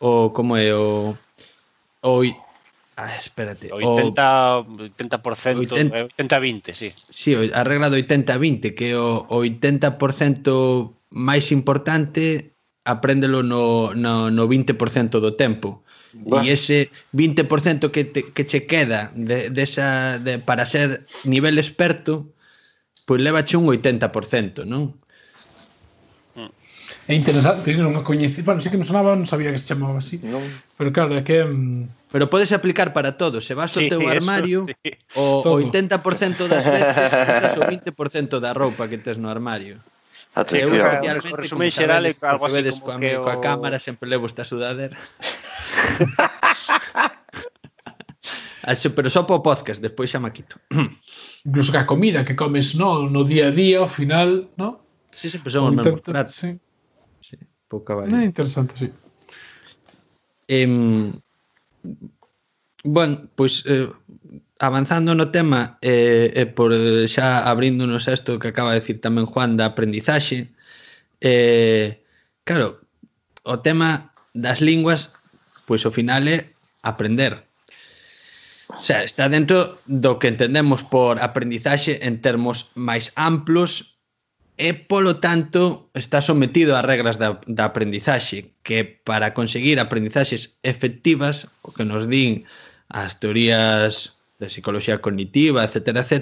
uh 0.00 0.28
-huh. 0.28 0.30
o 0.30 0.36
como 0.36 0.60
é 0.60 0.74
o 0.74 1.16
o 2.04 2.22
Ah, 2.96 3.10
espérate. 3.18 3.74
O 3.74 3.82
80, 3.82 4.58
o, 4.58 4.86
80%, 4.94 6.14
80-20, 6.14 6.74
sí. 6.74 6.94
Sí, 7.10 7.34
a 7.34 7.66
regla 7.66 7.90
do 7.90 7.98
80-20, 7.98 8.78
que 8.78 8.94
o, 8.94 9.26
o 9.26 9.42
80% 9.42 9.98
máis 11.10 11.50
importante 11.50 12.54
apréndelo 12.86 13.42
no, 13.42 13.90
no, 13.98 14.30
no 14.30 14.44
20% 14.46 15.18
do 15.18 15.34
tempo. 15.34 15.82
Bah. 16.14 16.46
E 16.46 16.54
ese 16.54 16.94
20% 17.10 17.90
que, 17.90 18.06
te, 18.06 18.30
que 18.30 18.46
che 18.46 18.70
queda 18.70 19.10
de, 19.18 19.50
de, 19.50 19.62
esa, 19.66 20.22
de, 20.22 20.38
para 20.38 20.62
ser 20.62 21.02
nivel 21.26 21.58
experto 21.58 22.30
pois 23.04 23.20
levache 23.20 23.56
un 23.56 23.68
80%, 23.68 24.64
non? 24.64 24.96
É 27.04 27.12
interesante, 27.12 27.76
non 27.76 27.92
a 28.00 28.02
coñecí, 28.04 28.40
bueno, 28.40 28.64
sí 28.64 28.72
que 28.72 28.80
me 28.80 28.88
sonaba, 28.88 29.12
non 29.12 29.28
sabía 29.28 29.52
que 29.52 29.60
se 29.60 29.68
chamaba 29.68 30.00
así. 30.00 30.16
Non. 30.24 30.40
Pero 30.80 30.88
claro, 30.88 31.12
é 31.12 31.20
que 31.20 31.44
mm, 31.44 32.08
Pero 32.14 32.30
podes 32.30 32.52
aplicar 32.52 32.94
para 32.94 33.18
todo, 33.18 33.42
se 33.42 33.58
vas 33.58 33.74
ao 33.74 33.82
sí, 33.82 33.88
teu 33.90 33.98
sí, 33.98 34.06
armario, 34.06 34.70
eso, 34.70 34.78
sí. 34.86 34.94
o 35.18 35.42
todo. 35.42 35.58
80% 35.58 36.46
das 36.46 36.62
veces 36.62 37.10
usas 37.10 37.58
o 37.58 37.66
20% 37.66 38.38
da 38.38 38.54
roupa 38.54 38.86
que 38.86 39.02
tes 39.02 39.18
no 39.18 39.26
armario. 39.28 39.82
Atención. 40.38 40.78
Eu, 40.78 41.18
por 41.26 41.42
resumen 41.42 41.74
xeral, 41.74 42.06
é 42.06 42.14
algo 42.22 42.46
así 42.46 42.70
como 42.78 43.02
coa, 43.02 43.02
que 43.02 43.18
o... 43.18 43.42
cámara 43.42 43.82
sempre 43.82 44.06
levo 44.06 44.30
esta 44.30 44.46
sudadera. 44.46 44.94
Así, 48.64 48.88
pero 48.88 49.10
só 49.10 49.26
para 49.26 49.36
o 49.36 49.44
podcast, 49.44 49.82
despois 49.82 50.08
xa 50.08 50.22
maquito 50.22 50.56
incluso 51.44 51.72
que 51.72 51.78
a 51.78 51.86
comida 51.86 52.24
que 52.24 52.36
comes 52.36 52.74
no, 52.74 53.08
no 53.08 53.24
día 53.24 53.48
a 53.48 53.54
día, 53.54 53.78
ao 53.78 53.88
final, 53.88 54.48
no? 54.56 54.80
Si, 55.12 55.28
sí, 55.28 55.38
sempre 55.38 55.52
son 55.52 55.70
os 55.70 55.74
mesmos 55.76 56.00
pratos. 56.00 56.34
Sí. 56.34 56.58
sí 57.20 57.36
pouca 57.68 57.92
eh, 57.92 57.96
varia. 57.96 58.16
É 58.20 58.24
interesante, 58.24 58.74
sí. 58.78 58.88
Eh, 60.48 61.10
bueno, 62.84 63.28
pois 63.34 63.64
eh, 63.66 63.88
avanzando 64.58 65.14
no 65.14 65.32
tema 65.32 65.78
e 65.80 66.30
eh, 66.34 66.42
eh, 66.44 66.46
por 66.46 66.70
eh, 66.72 67.08
xa 67.08 67.48
abrindonos 67.48 68.06
a 68.06 68.14
isto 68.14 68.38
que 68.38 68.52
acaba 68.52 68.72
de 68.72 68.80
decir 68.80 69.00
tamén 69.00 69.26
Juan 69.26 69.56
da 69.56 69.72
aprendizaxe, 69.72 70.52
eh, 71.24 72.04
claro, 72.44 72.84
o 73.44 73.56
tema 73.60 74.12
das 74.36 74.60
linguas, 74.60 75.16
pois 75.64 75.82
ao 75.84 75.92
final 75.92 76.28
é 76.28 76.44
aprender. 76.84 77.48
Xa, 78.78 79.04
está 79.04 79.28
dentro 79.28 79.78
do 79.86 80.18
que 80.18 80.28
entendemos 80.28 80.82
por 80.82 81.22
aprendizaxe 81.22 82.02
en 82.02 82.18
termos 82.20 82.70
máis 82.74 83.14
amplos 83.14 83.94
e, 84.56 84.70
polo 84.74 85.18
tanto, 85.18 85.90
está 85.94 86.22
sometido 86.22 86.78
ás 86.78 86.86
regras 86.86 87.18
da, 87.18 87.42
da 87.46 87.70
aprendizaxe, 87.70 88.54
que 88.62 88.86
para 88.86 89.34
conseguir 89.34 89.82
aprendizaxes 89.82 90.58
efectivas, 90.62 91.50
o 91.66 91.74
que 91.74 91.82
nos 91.82 92.06
din 92.06 92.46
as 92.86 93.18
teorías 93.18 94.14
de 94.38 94.46
psicología 94.46 95.02
cognitiva, 95.02 95.66
etc., 95.66 95.98
etc., 95.98 96.18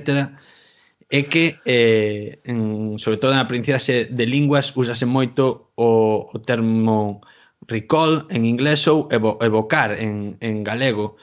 é 1.13 1.29
que, 1.29 1.61
eh, 1.69 2.41
en, 2.49 2.97
sobre 2.97 3.21
todo 3.21 3.37
na 3.37 3.45
aprendizaxe 3.45 4.09
de 4.09 4.25
linguas, 4.25 4.73
úsase 4.73 5.05
moito 5.05 5.69
o, 5.77 6.25
o 6.33 6.37
termo 6.41 7.21
recall 7.69 8.25
en 8.33 8.49
inglés 8.49 8.89
ou 8.89 9.13
evo, 9.13 9.37
evocar 9.45 9.93
en, 9.93 10.41
en 10.41 10.65
galego, 10.65 11.21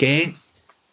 que 0.00 0.08
é 0.08 0.22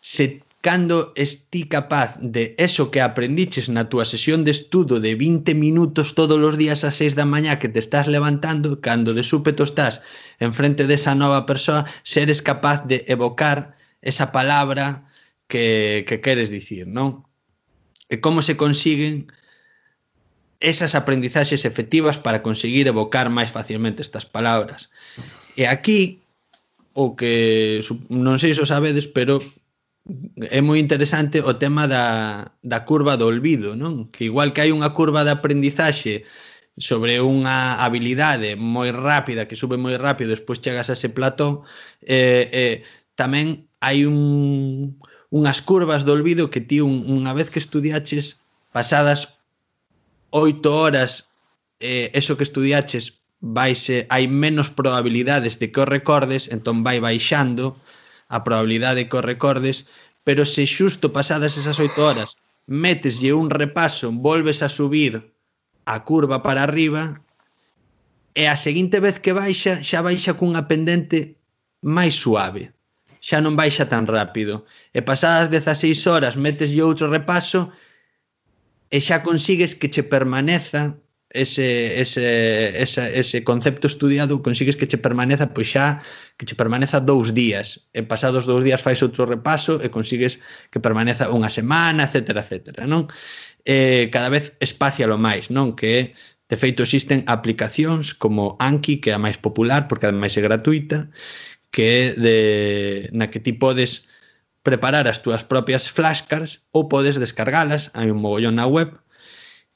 se 0.08 0.42
cando 0.62 1.12
esti 1.16 1.68
capaz 1.68 2.16
de 2.20 2.56
eso 2.58 2.92
que 2.92 3.02
aprendiches 3.04 3.68
na 3.68 3.92
túa 3.92 4.08
sesión 4.08 4.48
de 4.48 4.56
estudo 4.56 5.04
de 5.04 5.20
20 5.20 5.52
minutos 5.52 6.16
todos 6.16 6.40
os 6.40 6.56
días 6.56 6.88
a 6.88 6.96
6 6.96 7.12
da 7.20 7.28
mañá 7.28 7.60
que 7.60 7.68
te 7.68 7.84
estás 7.84 8.08
levantando, 8.08 8.80
cando 8.80 9.12
de 9.12 9.28
súpeto 9.28 9.68
estás 9.68 10.00
enfrente 10.40 10.88
desa 10.88 11.12
nova 11.12 11.44
persoa, 11.44 11.92
seres 12.08 12.40
capaz 12.40 12.88
de 12.88 13.04
evocar 13.12 13.76
esa 14.00 14.32
palabra 14.32 15.04
que, 15.52 16.08
que 16.08 16.24
queres 16.24 16.48
dicir, 16.48 16.88
non? 16.88 17.28
E 18.08 18.24
como 18.24 18.40
se 18.40 18.56
consiguen 18.56 19.28
esas 20.64 20.96
aprendizaxes 20.96 21.68
efectivas 21.68 22.16
para 22.16 22.40
conseguir 22.40 22.88
evocar 22.88 23.28
máis 23.28 23.52
facilmente 23.52 24.00
estas 24.00 24.24
palabras. 24.24 24.88
E 25.60 25.68
aquí, 25.68 26.24
o 26.96 27.20
que 27.20 27.84
non 28.08 28.40
sei 28.40 28.56
se 28.56 28.64
o 28.64 28.68
sabedes, 28.68 29.12
pero 29.12 29.44
é 30.38 30.62
moi 30.62 30.80
interesante 30.80 31.44
o 31.44 31.60
tema 31.60 31.88
da, 31.88 32.06
da 32.64 32.80
curva 32.88 33.18
do 33.18 33.28
olvido, 33.28 33.76
non? 33.76 34.08
Que 34.08 34.32
igual 34.32 34.56
que 34.56 34.64
hai 34.64 34.72
unha 34.72 34.96
curva 34.96 35.28
de 35.28 35.36
aprendizaxe 35.36 36.24
sobre 36.78 37.20
unha 37.20 37.82
habilidade 37.82 38.56
moi 38.56 38.94
rápida, 38.94 39.50
que 39.50 39.60
sube 39.60 39.76
moi 39.76 39.98
rápido, 39.98 40.32
despois 40.32 40.62
chegas 40.64 40.88
a 40.88 40.96
ese 40.96 41.10
platón, 41.12 41.66
eh, 42.06 42.48
eh, 42.54 42.76
tamén 43.18 43.68
hai 43.82 44.06
un, 44.06 44.96
unhas 45.34 45.60
curvas 45.66 46.06
do 46.06 46.14
olvido 46.14 46.54
que 46.54 46.62
ti 46.64 46.80
un, 46.80 47.04
unha 47.10 47.34
vez 47.34 47.50
que 47.52 47.60
estudiaches 47.60 48.40
pasadas 48.72 49.42
oito 50.32 50.70
horas 50.72 51.34
eh, 51.82 52.14
eso 52.14 52.38
que 52.38 52.46
estudiaches 52.46 53.20
vaise, 53.42 54.06
hai 54.10 54.30
menos 54.30 54.70
probabilidades 54.70 55.60
de 55.60 55.70
que 55.70 55.82
o 55.82 55.86
recordes, 55.86 56.50
entón 56.50 56.86
vai 56.86 57.02
baixando 57.02 57.78
a 58.30 58.44
probabilidade 58.44 59.08
que 59.08 59.18
o 59.18 59.26
recordes, 59.26 59.88
pero 60.28 60.44
se 60.44 60.68
xusto 60.68 61.14
pasadas 61.16 61.56
esas 61.56 61.80
oito 61.80 62.00
horas 62.04 62.36
meteslle 62.68 63.32
un 63.32 63.50
repaso, 63.50 64.12
volves 64.12 64.62
a 64.62 64.70
subir 64.70 65.34
a 65.86 66.04
curva 66.04 66.44
para 66.44 66.64
arriba 66.64 67.24
e 68.36 68.44
a 68.46 68.60
seguinte 68.60 69.00
vez 69.00 69.24
que 69.24 69.32
baixa 69.32 69.80
xa 69.82 70.04
baixa 70.04 70.36
cunha 70.36 70.68
pendente 70.68 71.40
máis 71.82 72.20
suave. 72.20 72.76
Xa 73.24 73.40
non 73.42 73.56
baixa 73.56 73.88
tan 73.88 74.06
rápido. 74.06 74.68
E 74.94 75.00
pasadas 75.02 75.48
16 75.50 75.96
horas 76.12 76.36
meteslle 76.36 76.84
outro 76.84 77.08
repaso 77.08 77.72
e 78.92 79.00
xa 79.00 79.24
consigues 79.24 79.74
que 79.80 79.88
che 79.88 80.04
permaneza 80.04 81.00
ese, 81.30 82.00
ese, 82.02 82.82
ese, 82.82 83.20
ese 83.20 83.44
concepto 83.44 83.88
estudiado 83.88 84.42
consigues 84.42 84.76
que 84.80 84.88
che 84.88 84.98
permaneza 84.98 85.52
pois 85.52 85.68
xa 85.68 86.02
que 86.38 86.48
che 86.48 86.56
permaneza 86.56 87.04
dous 87.04 87.36
días 87.36 87.88
e 87.92 88.02
pasados 88.04 88.48
dous 88.48 88.64
días 88.64 88.82
fais 88.82 89.04
outro 89.04 89.28
repaso 89.28 89.80
e 89.84 89.92
consigues 89.92 90.40
que 90.72 90.80
permaneza 90.80 91.30
unha 91.30 91.52
semana, 91.52 92.08
etc, 92.08 92.40
etc, 92.40 92.56
non? 92.88 93.12
Eh, 93.68 94.08
cada 94.12 94.32
vez 94.32 94.56
espacialo 94.64 95.20
máis, 95.20 95.52
non? 95.52 95.76
Que 95.76 96.16
De 96.48 96.56
feito, 96.56 96.84
existen 96.84 97.28
aplicacións 97.28 98.16
como 98.16 98.56
Anki, 98.60 99.04
que 99.04 99.12
é 99.12 99.16
a 99.16 99.20
máis 99.20 99.36
popular, 99.36 99.92
porque 99.92 100.08
ademais 100.08 100.32
é 100.40 100.42
gratuita, 100.48 101.12
que 101.76 101.84
é 101.84 102.04
de, 102.16 102.38
na 103.12 103.28
que 103.28 103.44
ti 103.44 103.52
podes 103.52 104.08
preparar 104.64 105.06
as 105.12 105.20
túas 105.20 105.44
propias 105.44 105.92
flashcards 105.92 106.64
ou 106.72 106.88
podes 106.88 107.20
descargalas, 107.20 107.92
hai 107.96 108.08
un 108.08 108.24
mogollón 108.24 108.56
na 108.56 108.68
web, 108.68 108.96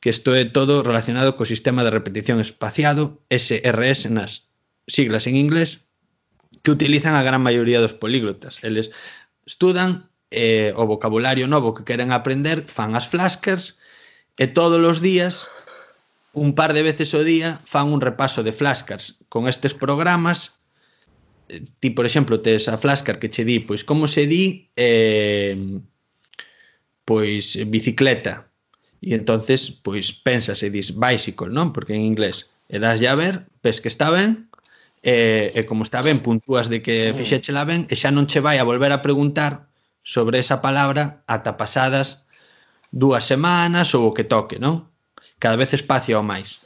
que 0.01 0.09
isto 0.09 0.33
é 0.33 0.49
todo 0.49 0.81
relacionado 0.81 1.37
co 1.37 1.45
sistema 1.45 1.85
de 1.85 1.93
repetición 1.93 2.41
espaciado, 2.41 3.21
SRS 3.29 4.09
nas 4.09 4.49
siglas 4.89 5.29
en 5.29 5.37
inglés, 5.37 5.85
que 6.65 6.73
utilizan 6.73 7.13
a 7.13 7.23
gran 7.23 7.39
maioría 7.39 7.79
dos 7.79 7.93
políglotas. 7.93 8.59
Eles 8.65 8.89
estudan 9.45 10.09
eh, 10.33 10.73
o 10.73 10.89
vocabulario 10.89 11.45
novo 11.45 11.77
que 11.77 11.85
queren 11.85 12.09
aprender, 12.11 12.65
fan 12.65 12.97
as 12.97 13.05
flaskers, 13.05 13.77
e 14.41 14.49
todos 14.49 14.81
os 14.81 15.05
días, 15.05 15.53
un 16.33 16.57
par 16.57 16.73
de 16.73 16.81
veces 16.81 17.13
ao 17.13 17.21
día, 17.21 17.61
fan 17.69 17.93
un 17.93 18.01
repaso 18.01 18.41
de 18.41 18.57
flaskers 18.57 19.21
con 19.29 19.45
estes 19.45 19.77
programas 19.77 20.57
eh, 21.45 21.61
ti, 21.77 21.93
por 21.93 22.09
exemplo, 22.09 22.41
tes 22.41 22.65
a 22.65 22.81
flashcard 22.81 23.19
que 23.21 23.29
che 23.29 23.45
di, 23.45 23.61
pois 23.61 23.85
como 23.85 24.09
se 24.09 24.25
di 24.25 24.71
eh, 24.73 25.53
pois 27.05 27.59
bicicleta 27.69 28.50
E 29.01 29.17
entonces, 29.17 29.73
pois, 29.73 30.13
pensas 30.13 30.61
e 30.61 30.69
dis 30.69 30.93
bicycle, 30.93 31.49
non? 31.49 31.73
Porque 31.73 31.97
en 31.97 32.05
inglés 32.05 32.53
e 32.71 32.79
das 32.79 33.03
a 33.03 33.15
ver, 33.19 33.49
ves 33.59 33.81
que 33.81 33.91
está 33.91 34.07
ben, 34.13 34.47
e, 35.03 35.51
e 35.51 35.61
como 35.67 35.83
está 35.83 35.99
ben, 35.99 36.23
puntúas 36.23 36.69
de 36.71 36.79
que 36.79 37.11
fixéchela 37.17 37.65
ben, 37.65 37.89
e 37.89 37.97
xa 37.99 38.13
non 38.15 38.29
che 38.29 38.39
vai 38.39 38.61
a 38.61 38.67
volver 38.67 38.93
a 38.93 39.03
preguntar 39.03 39.67
sobre 40.05 40.39
esa 40.39 40.63
palabra 40.63 41.25
ata 41.27 41.59
pasadas 41.59 42.29
dúas 42.93 43.27
semanas 43.27 43.91
ou 43.91 44.07
o 44.07 44.13
que 44.15 44.23
toque, 44.23 44.55
non? 44.61 44.87
Cada 45.41 45.59
vez 45.59 45.73
espacio 45.73 46.15
ao 46.15 46.23
máis. 46.23 46.63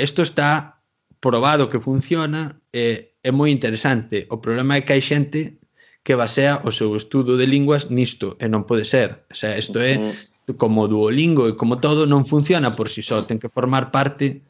Isto 0.00 0.24
está 0.24 0.80
probado 1.20 1.68
que 1.70 1.78
funciona 1.78 2.58
e 2.72 3.12
é 3.22 3.30
moi 3.30 3.52
interesante. 3.52 4.26
O 4.32 4.40
problema 4.40 4.74
é 4.74 4.82
que 4.82 4.96
hai 4.96 5.04
xente 5.04 5.60
que 6.00 6.16
basea 6.16 6.64
o 6.64 6.72
seu 6.72 6.96
estudo 6.96 7.36
de 7.36 7.46
linguas 7.46 7.92
nisto 7.92 8.34
e 8.40 8.48
non 8.48 8.64
pode 8.64 8.88
ser. 8.88 9.28
O 9.28 9.36
sea, 9.36 9.54
isto 9.60 9.78
é 9.78 10.00
como 10.56 10.88
Duolingo 10.88 11.46
e 11.46 11.56
como 11.58 11.78
todo 11.78 12.06
non 12.06 12.24
funciona 12.24 12.72
por 12.72 12.88
si 12.88 13.02
só, 13.02 13.22
ten 13.26 13.38
que 13.38 13.52
formar 13.52 13.90
parte 13.92 14.42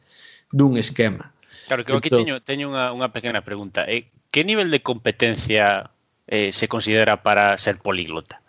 dun 0.53 0.77
esquema. 0.77 1.33
Claro, 1.67 1.83
que 1.83 1.91
aquí 1.93 2.07
aquí 2.07 2.09
teño, 2.11 2.35
teño 2.41 2.71
unha, 2.71 2.91
unha 2.95 3.09
pequena 3.11 3.41
pregunta. 3.41 3.87
Eh, 3.87 4.09
que 4.31 4.43
nivel 4.43 4.71
de 4.71 4.83
competencia 4.83 5.91
eh, 6.27 6.51
se 6.51 6.67
considera 6.67 7.23
para 7.23 7.57
ser 7.57 7.79
políglota? 7.79 8.41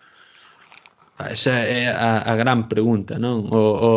Ah, 1.18 1.30
esa 1.30 1.62
é 1.62 1.90
a, 1.90 2.22
a 2.22 2.34
gran 2.34 2.66
pregunta, 2.66 3.20
non? 3.20 3.46
O, 3.50 3.61
o... 3.61 3.90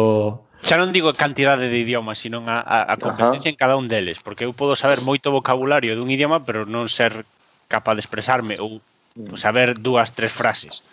Xa 0.62 0.82
non 0.82 0.94
digo 0.94 1.10
a 1.10 1.18
cantidade 1.18 1.70
de 1.70 1.78
idiomas, 1.78 2.18
sino 2.18 2.42
a, 2.46 2.62
a 2.62 2.96
competencia 2.98 3.50
Ajá. 3.50 3.54
en 3.54 3.60
cada 3.60 3.78
un 3.78 3.90
deles, 3.90 4.22
porque 4.22 4.46
eu 4.46 4.54
podo 4.54 4.74
saber 4.78 5.02
moito 5.02 5.34
vocabulario 5.34 5.94
dun 5.94 6.10
idioma, 6.10 6.42
pero 6.42 6.66
non 6.66 6.90
ser 6.90 7.26
capaz 7.70 7.98
de 7.98 8.04
expresarme 8.06 8.58
ou 8.62 8.82
saber 9.38 9.80
dúas, 9.80 10.12
tres 10.12 10.34
frases 10.34 10.84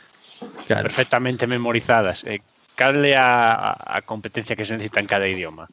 claro. 0.66 0.82
perfectamente 0.82 1.46
memorizadas. 1.46 2.24
Eh, 2.24 2.40
cal 2.74 2.96
é 3.04 3.16
a, 3.16 3.74
a 3.76 4.02
competencia 4.02 4.56
que 4.56 4.64
se 4.64 4.74
necesita 4.74 5.00
en 5.00 5.08
cada 5.08 5.28
idioma? 5.28 5.68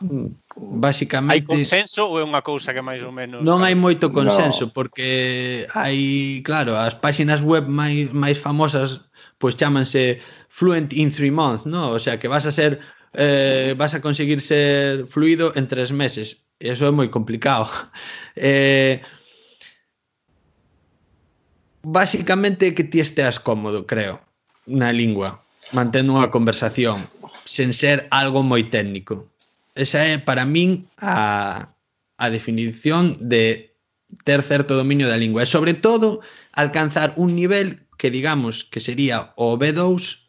Mm. 0.00 0.34
Basicamente... 0.78 1.32
Hai 1.32 1.42
consenso 1.42 2.06
ou 2.06 2.20
é 2.20 2.24
unha 2.24 2.42
cousa 2.42 2.74
que 2.74 2.82
máis 2.82 3.02
ou 3.02 3.10
menos... 3.10 3.42
Non 3.42 3.62
hai 3.66 3.74
moito 3.74 4.10
consenso, 4.14 4.70
no. 4.70 4.74
porque 4.74 5.66
hai, 5.74 6.40
claro, 6.46 6.78
as 6.78 6.94
páxinas 6.94 7.42
web 7.42 7.66
máis, 7.66 8.10
máis 8.14 8.38
famosas 8.38 9.02
pois 9.38 9.54
chamanse 9.54 10.18
Fluent 10.50 10.92
in 10.92 11.10
Three 11.10 11.30
Months, 11.30 11.66
no? 11.66 11.94
o 11.94 12.00
sea, 12.02 12.18
que 12.18 12.26
vas 12.26 12.46
a 12.46 12.52
ser 12.52 12.82
eh, 13.14 13.74
vas 13.76 13.94
a 13.94 14.02
conseguir 14.02 14.40
ser 14.40 15.06
fluido 15.06 15.52
en 15.54 15.68
tres 15.68 15.92
meses. 15.92 16.44
Eso 16.58 16.86
é 16.86 16.92
moi 16.92 17.08
complicado. 17.08 17.70
Eh, 18.38 19.02
basicamente 21.82 22.70
que 22.70 22.86
ti 22.86 23.02
esteas 23.02 23.42
cómodo, 23.42 23.82
creo, 23.82 24.22
na 24.62 24.94
lingua 24.94 25.42
mantendo 25.72 26.16
unha 26.16 26.32
conversación 26.32 27.04
sen 27.44 27.76
ser 27.76 28.08
algo 28.08 28.40
moi 28.44 28.68
técnico. 28.68 29.28
Esa 29.76 30.04
é 30.08 30.18
para 30.18 30.48
min 30.48 30.88
a, 30.98 31.70
a 32.16 32.26
definición 32.32 33.16
de 33.20 33.74
ter 34.24 34.40
certo 34.42 34.76
dominio 34.76 35.08
da 35.08 35.20
lingua 35.20 35.44
e 35.44 35.48
sobre 35.48 35.76
todo 35.76 36.20
alcanzar 36.56 37.12
un 37.16 37.36
nivel 37.36 37.84
que 38.00 38.10
digamos 38.10 38.64
que 38.64 38.80
sería 38.80 39.36
o 39.36 39.60
B2 39.60 40.28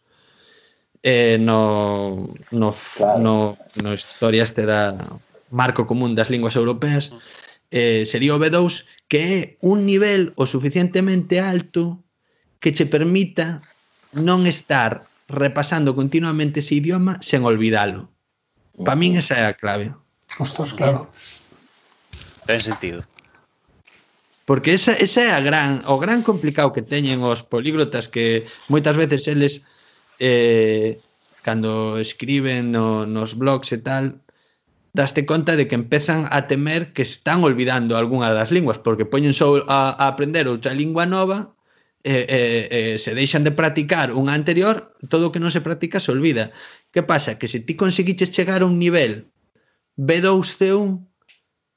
eh, 1.03 1.37
no, 1.39 2.27
no, 2.51 2.75
claro. 2.97 3.19
no, 3.19 3.57
no 3.83 3.93
historia 3.93 4.43
este 4.43 4.67
da 4.67 4.99
marco 5.49 5.87
común 5.87 6.13
das 6.13 6.29
linguas 6.29 6.59
europeas 6.59 7.15
eh, 7.71 8.03
sería 8.03 8.35
o 8.35 8.41
B2 8.41 8.85
que 9.07 9.19
é 9.23 9.37
un 9.63 9.87
nivel 9.87 10.35
o 10.35 10.43
suficientemente 10.45 11.39
alto 11.39 12.03
que 12.59 12.75
che 12.75 12.85
permita 12.85 13.63
non 14.11 14.43
estar 14.43 15.08
repasando 15.29 15.95
continuamente 15.95 16.59
ese 16.59 16.75
idioma 16.81 17.21
sen 17.21 17.45
olvidalo. 17.45 18.09
Para 18.81 18.97
min 18.97 19.15
esa 19.15 19.37
é 19.37 19.45
a 19.45 19.53
clave. 19.53 19.93
Ostras, 20.41 20.73
claro. 20.73 21.07
Ten 22.49 22.61
sentido. 22.65 23.05
Porque 24.49 24.73
esa, 24.73 24.97
esa 24.97 25.21
é 25.21 25.31
a 25.37 25.41
gran, 25.45 25.85
o 25.85 26.01
gran 26.01 26.25
complicado 26.25 26.73
que 26.73 26.81
teñen 26.81 27.21
os 27.21 27.45
políglotas 27.45 28.09
que 28.09 28.49
moitas 28.65 28.97
veces 28.97 29.29
eles 29.29 29.61
eh, 30.17 30.97
cando 31.45 32.01
escriben 32.01 32.73
no, 32.73 33.05
nos 33.05 33.37
blogs 33.37 33.69
e 33.71 33.79
tal 33.79 34.17
daste 34.89 35.29
conta 35.29 35.53
de 35.53 35.69
que 35.69 35.77
empezan 35.77 36.25
a 36.33 36.49
temer 36.49 36.93
que 36.97 37.05
están 37.05 37.45
olvidando 37.45 37.93
algunha 37.93 38.33
das 38.33 38.49
linguas 38.49 38.81
porque 38.81 39.05
poñen 39.05 39.37
só 39.37 39.61
a, 39.69 39.93
a 39.93 40.09
aprender 40.09 40.49
outra 40.49 40.73
lingua 40.73 41.05
nova 41.05 41.53
eh, 42.03 42.25
eh, 42.29 42.67
eh, 42.71 42.99
se 42.99 43.13
deixan 43.13 43.43
de 43.43 43.51
practicar 43.51 44.15
unha 44.15 44.31
anterior, 44.31 44.95
todo 45.11 45.29
o 45.29 45.31
que 45.35 45.43
non 45.43 45.51
se 45.51 45.59
practica 45.59 45.99
se 45.99 46.15
olvida. 46.15 46.55
Que 46.95 47.03
pasa? 47.03 47.35
Que 47.35 47.51
se 47.51 47.59
ti 47.59 47.75
conseguiches 47.75 48.31
chegar 48.31 48.63
a 48.63 48.69
un 48.69 48.79
nivel 48.79 49.27
B2-C1, 49.99 51.03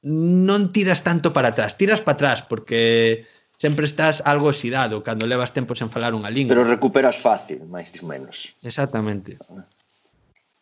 non 0.03 0.61
tiras 0.71 1.03
tanto 1.03 1.35
para 1.35 1.51
atrás, 1.51 1.75
tiras 1.75 1.99
para 1.99 2.15
atrás, 2.15 2.39
porque 2.43 3.27
sempre 3.59 3.85
estás 3.85 4.23
algo 4.23 4.51
oxidado 4.51 5.03
cando 5.03 5.27
levas 5.27 5.51
tempo 5.51 5.75
sen 5.75 5.91
falar 5.91 6.15
unha 6.15 6.31
lingua. 6.31 6.55
Pero 6.55 6.67
recuperas 6.67 7.19
fácil, 7.19 7.63
máis 7.67 7.91
ou 7.99 8.07
menos. 8.07 8.55
Exactamente. 8.63 9.39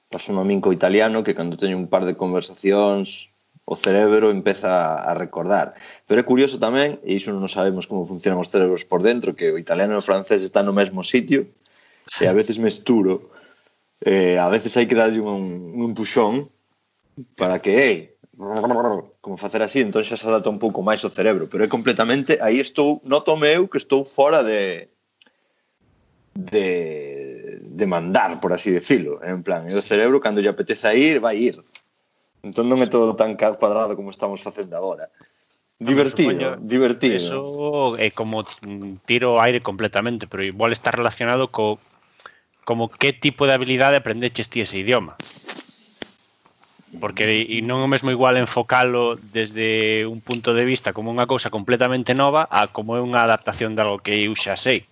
Paso 0.09 0.33
un 0.33 0.43
minco 0.45 0.73
italiano 0.73 1.23
que 1.25 1.37
cando 1.37 1.57
teño 1.57 1.77
un 1.77 1.89
par 1.89 2.05
de 2.05 2.17
conversacións 2.17 3.31
o 3.65 3.75
cerebro 3.77 4.29
empeza 4.29 4.99
a 5.01 5.13
recordar. 5.13 5.73
Pero 6.11 6.19
é 6.19 6.27
curioso 6.27 6.59
tamén, 6.59 6.99
e 7.07 7.15
iso 7.15 7.31
non 7.31 7.47
sabemos 7.47 7.87
como 7.87 8.03
funcionan 8.03 8.43
os 8.43 8.51
cerebros 8.51 8.83
por 8.83 8.99
dentro, 8.99 9.31
que 9.31 9.47
o 9.47 9.55
italiano 9.55 9.95
e 9.95 10.01
o 10.03 10.03
francés 10.03 10.43
están 10.43 10.67
no 10.67 10.75
mesmo 10.75 11.07
sitio, 11.07 11.47
e 12.19 12.27
a 12.27 12.35
veces 12.35 12.59
mesturo, 12.59 13.31
eh, 14.03 14.35
a 14.35 14.51
veces 14.51 14.75
hai 14.75 14.91
que 14.91 14.99
darlle 14.99 15.23
un, 15.23 15.71
un 15.71 15.87
empuxón 15.87 16.51
para 17.39 17.63
que, 17.63 17.71
ei, 17.79 17.97
como 19.23 19.39
facer 19.39 19.63
así, 19.63 19.79
entón 19.79 20.03
xa 20.03 20.19
se 20.19 20.27
adapta 20.27 20.51
un 20.51 20.59
pouco 20.59 20.83
máis 20.83 20.99
o 21.07 21.13
cerebro, 21.15 21.47
pero 21.47 21.63
é 21.63 21.71
completamente, 21.71 22.43
aí 22.43 22.59
estou, 22.59 22.99
noto 23.07 23.39
meu 23.39 23.71
que 23.71 23.79
estou 23.79 24.03
fora 24.03 24.43
de 24.43 24.91
de, 26.35 27.71
de 27.71 27.85
mandar, 27.87 28.43
por 28.43 28.51
así 28.51 28.67
decirlo, 28.67 29.23
en 29.23 29.47
plan, 29.47 29.63
e 29.63 29.79
o 29.79 29.79
cerebro 29.79 30.19
cando 30.19 30.43
lle 30.43 30.51
apeteza 30.51 30.91
ir, 30.91 31.23
vai 31.23 31.39
ir. 31.39 31.63
Entón 32.43 32.67
non 32.67 32.83
é 32.83 32.91
todo 32.91 33.15
tan 33.15 33.39
cuadrado 33.39 33.95
como 33.95 34.11
estamos 34.11 34.43
facendo 34.43 34.75
agora. 34.75 35.07
Divertido, 35.81 36.29
supoño, 36.29 36.57
divertido. 36.61 37.17
Eso 37.17 37.97
é 37.97 38.13
como 38.13 38.45
tiro 39.09 39.41
aire 39.41 39.65
completamente, 39.65 40.29
pero 40.29 40.45
igual 40.45 40.77
está 40.77 40.93
relacionado 40.93 41.49
co 41.49 41.81
como 42.69 42.85
que 42.93 43.17
tipo 43.17 43.49
de 43.49 43.57
habilidade 43.57 43.97
aprendeches 43.97 44.45
ti 44.45 44.61
ese 44.61 44.77
idioma. 44.77 45.17
Porque 47.01 47.25
e 47.25 47.65
non 47.65 47.81
é 47.81 47.85
o 47.87 47.89
mesmo 47.89 48.13
igual 48.13 48.37
enfocalo 48.37 49.17
desde 49.17 50.05
un 50.05 50.21
punto 50.21 50.53
de 50.53 50.69
vista 50.69 50.93
como 50.93 51.09
unha 51.09 51.25
cousa 51.25 51.49
completamente 51.49 52.13
nova 52.13 52.45
a 52.45 52.69
como 52.69 52.93
é 52.93 53.01
unha 53.01 53.25
adaptación 53.25 53.73
de 53.73 53.81
algo 53.81 54.05
que 54.05 54.21
eu 54.21 54.37
xa 54.37 54.53
sei. 54.53 54.85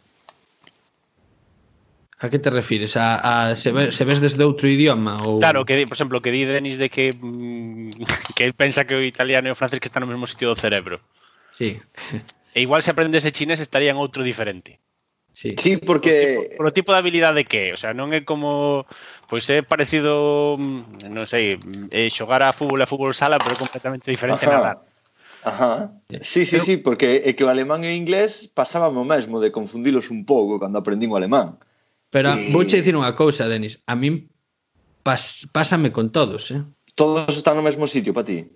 A 2.19 2.27
que 2.27 2.37
te 2.37 2.49
refires? 2.49 2.97
A, 2.97 3.15
a 3.49 3.55
se, 3.55 3.71
ve, 3.71 3.91
se 3.95 4.03
ves 4.03 4.19
desde 4.19 4.43
outro 4.43 4.67
idioma? 4.67 5.15
Ou... 5.23 5.39
Claro, 5.39 5.63
que, 5.63 5.79
por 5.87 5.95
exemplo, 5.95 6.19
que 6.19 6.35
di 6.35 6.43
Denis 6.43 6.75
de 6.75 6.91
que, 6.91 7.15
mm, 7.15 7.95
que 8.35 8.51
pensa 8.51 8.83
que 8.83 8.95
o 8.95 9.01
italiano 9.01 9.47
e 9.47 9.55
o 9.55 9.59
francés 9.59 9.79
que 9.79 9.87
están 9.87 10.03
no 10.03 10.11
mesmo 10.11 10.27
sitio 10.27 10.51
do 10.51 10.59
cerebro. 10.59 10.99
Sí. 11.55 11.79
E 12.49 12.65
igual 12.65 12.81
se 12.81 12.89
aprendese 12.89 13.29
chinés 13.29 13.61
estaría 13.61 13.93
en 13.93 14.01
outro 14.01 14.25
diferente. 14.25 14.81
Sí, 15.37 15.53
sí 15.61 15.77
porque... 15.77 16.57
Por 16.57 16.65
o 16.65 16.73
tipo, 16.73 16.91
de 16.91 16.97
habilidade 16.97 17.45
que 17.45 17.69
é, 17.69 17.73
o 17.73 17.79
sea, 17.79 17.93
non 17.93 18.09
é 18.09 18.25
como... 18.25 18.89
Pois 19.29 19.45
é 19.53 19.61
parecido, 19.61 20.57
mm, 20.57 21.13
non 21.13 21.29
sei, 21.29 21.61
é 21.93 22.09
eh, 22.09 22.09
xogar 22.09 22.41
a 22.41 22.51
fútbol 22.51 22.81
a 22.81 22.89
fútbol 22.89 23.13
sala, 23.13 23.37
pero 23.37 23.53
completamente 23.53 24.09
diferente 24.09 24.49
Ajá. 24.49 24.57
nadar. 24.57 24.77
Ajá. 25.45 25.93
Sí, 26.25 26.43
sí, 26.43 26.59
sí, 26.59 26.75
porque 26.75 27.21
é 27.23 27.31
que 27.37 27.45
o 27.45 27.53
alemán 27.53 27.85
e 27.85 27.93
o 27.93 27.95
inglés 27.95 28.49
pasábamos 28.51 28.99
o 28.99 29.07
mesmo 29.07 29.39
de 29.39 29.53
confundilos 29.53 30.11
un 30.11 30.25
pouco 30.25 30.59
cando 30.59 30.81
aprendín 30.81 31.13
o 31.13 31.19
alemán. 31.21 31.61
Pero 32.09 32.33
e... 32.33 32.49
vouche 32.49 32.81
dicir 32.81 32.97
unha 32.97 33.13
cousa, 33.13 33.45
Denis, 33.45 33.81
a 33.85 33.93
min 33.93 34.29
pas, 35.05 35.45
pásame 35.53 35.93
con 35.93 36.09
todos, 36.09 36.49
eh? 36.51 36.61
Todos 36.97 37.31
están 37.37 37.55
no 37.55 37.63
mesmo 37.63 37.87
sitio 37.87 38.11
para 38.11 38.27
ti? 38.27 38.49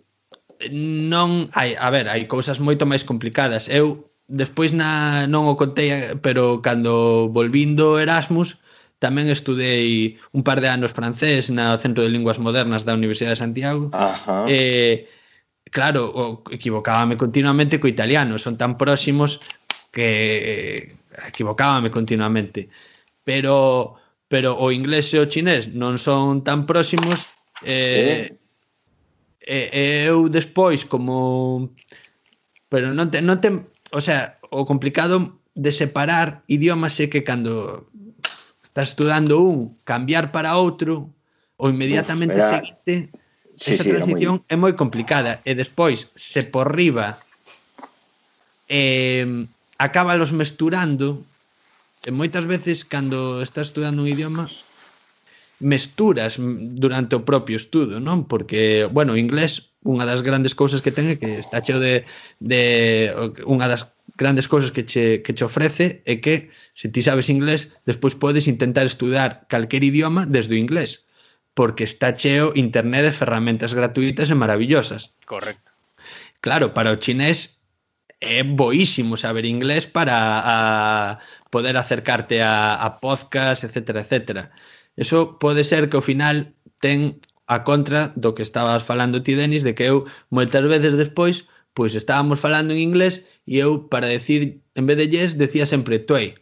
Non, 0.71 1.49
hai, 1.55 1.75
a 1.77 1.89
ver, 1.93 2.09
hai 2.09 2.25
cousas 2.27 2.59
moito 2.59 2.83
máis 2.83 3.05
complicadas. 3.05 3.69
Eu 3.71 4.09
despois 4.27 4.71
na 4.71 5.23
non 5.27 5.47
o 5.47 5.55
contei, 5.59 6.15
pero 6.23 6.63
cando 6.63 7.27
volvindo 7.29 7.99
Erasmus 7.99 8.59
tamén 9.03 9.27
estudei 9.27 10.15
un 10.31 10.47
par 10.47 10.63
de 10.63 10.71
anos 10.71 10.95
francés 10.95 11.51
na 11.51 11.75
Centro 11.75 12.07
de 12.07 12.13
Linguas 12.13 12.39
Modernas 12.39 12.87
da 12.87 12.95
Universidade 12.95 13.35
de 13.35 13.43
Santiago. 13.43 13.91
Ajá. 13.91 14.47
Eh, 14.47 15.11
claro, 15.67 16.07
o, 16.07 16.23
equivocábame 16.55 17.19
continuamente 17.19 17.83
co 17.83 17.91
italiano, 17.91 18.39
son 18.39 18.55
tan 18.55 18.79
próximos 18.79 19.43
que 19.91 20.07
eh, 20.07 20.81
equivocábame 21.27 21.91
continuamente 21.91 22.71
pero 23.23 23.95
pero 24.27 24.57
o 24.57 24.71
inglés 24.71 25.13
e 25.13 25.19
o 25.19 25.29
chinés 25.29 25.71
non 25.71 25.97
son 25.99 26.41
tan 26.41 26.65
próximos 26.65 27.27
eh, 27.63 28.31
eh. 28.31 28.43
E, 29.43 29.59
e 29.75 29.83
eu 30.07 30.31
despois 30.31 30.87
como 30.87 31.69
pero 32.71 32.95
non 32.95 33.11
te, 33.13 33.21
non 33.21 33.37
te, 33.37 33.53
o 33.93 34.01
sea, 34.01 34.41
o 34.49 34.65
complicado 34.65 35.37
de 35.53 35.69
separar 35.69 36.41
idiomas 36.49 36.97
é 36.97 37.05
que 37.05 37.21
cando 37.21 37.85
estás 38.65 38.97
estudando 38.97 39.37
un, 39.45 39.77
cambiar 39.85 40.33
para 40.33 40.57
outro 40.57 41.13
ou 41.61 41.69
inmediatamente 41.69 42.33
Uf, 42.33 42.41
era... 42.41 42.49
seguinte 42.57 43.13
sí, 43.53 43.77
esa 43.77 43.85
sí, 43.85 43.89
transición 43.93 44.41
é 44.49 44.57
moi 44.57 44.73
complicada 44.73 45.37
e 45.45 45.53
despois 45.53 46.09
se 46.17 46.41
por 46.41 46.73
riba 46.73 47.21
eh, 48.65 49.45
acábalos 49.77 50.33
mesturando 50.33 51.21
E 52.03 52.11
moitas 52.11 52.45
veces 52.45 52.83
cando 52.83 53.39
estás 53.39 53.71
estudando 53.71 54.03
un 54.03 54.11
idioma 54.11 54.45
mesturas 55.63 56.35
durante 56.37 57.15
o 57.15 57.23
propio 57.23 57.55
estudo, 57.55 58.03
non? 58.03 58.27
Porque, 58.27 58.89
bueno, 58.91 59.15
o 59.15 59.19
inglés 59.19 59.71
unha 59.87 60.03
das 60.03 60.19
grandes 60.19 60.51
cousas 60.51 60.83
que 60.83 60.91
ten 60.91 61.07
é 61.07 61.15
que 61.15 61.39
está 61.39 61.63
cheo 61.63 61.79
de, 61.79 62.03
de 62.43 62.63
unha 63.47 63.71
das 63.71 63.95
grandes 64.19 64.51
cousas 64.51 64.75
que 64.75 64.83
che, 64.83 65.23
que 65.23 65.31
che 65.31 65.47
ofrece 65.47 66.03
é 66.03 66.19
que 66.19 66.51
se 66.75 66.91
ti 66.91 66.99
sabes 66.99 67.31
inglés 67.31 67.71
despois 67.87 68.19
podes 68.19 68.51
intentar 68.51 68.83
estudar 68.83 69.47
calquer 69.47 69.83
idioma 69.87 70.27
desde 70.27 70.55
o 70.55 70.59
inglés 70.59 71.07
porque 71.55 71.87
está 71.87 72.11
cheo 72.11 72.51
internet 72.55 73.07
de 73.07 73.15
ferramentas 73.15 73.71
gratuitas 73.71 74.27
e 74.27 74.35
maravillosas. 74.35 75.13
Correcto. 75.23 75.71
Claro, 76.41 76.73
para 76.73 76.91
o 76.91 76.99
chinés 76.99 77.62
é 78.23 78.43
boísimo 78.43 79.17
saber 79.17 79.45
inglés 79.45 79.85
para 79.85 80.15
a 80.15 81.19
poder 81.51 81.75
acercarte 81.77 82.41
a, 82.41 82.73
a 82.75 82.99
podcast, 82.99 83.63
etcétera, 83.63 84.01
etcétera. 84.01 84.51
Eso 84.97 85.37
pode 85.39 85.63
ser 85.63 85.89
que 85.89 85.97
ao 85.97 86.05
final 86.05 86.53
ten 86.79 87.19
a 87.47 87.63
contra 87.67 88.11
do 88.15 88.33
que 88.35 88.43
estabas 88.43 88.83
falando 88.83 89.23
ti, 89.23 89.35
Denis, 89.35 89.63
de 89.63 89.75
que 89.75 89.85
eu 89.91 90.07
moitas 90.31 90.63
veces 90.63 90.95
despois 90.97 91.45
pois 91.73 91.95
estábamos 91.95 92.39
falando 92.39 92.71
en 92.73 92.79
inglés 92.79 93.25
e 93.45 93.57
eu 93.57 93.89
para 93.89 94.07
decir, 94.07 94.61
en 94.75 94.85
vez 94.85 94.97
de 94.97 95.09
yes, 95.09 95.37
decía 95.37 95.65
sempre 95.65 95.99
tuei, 95.99 96.37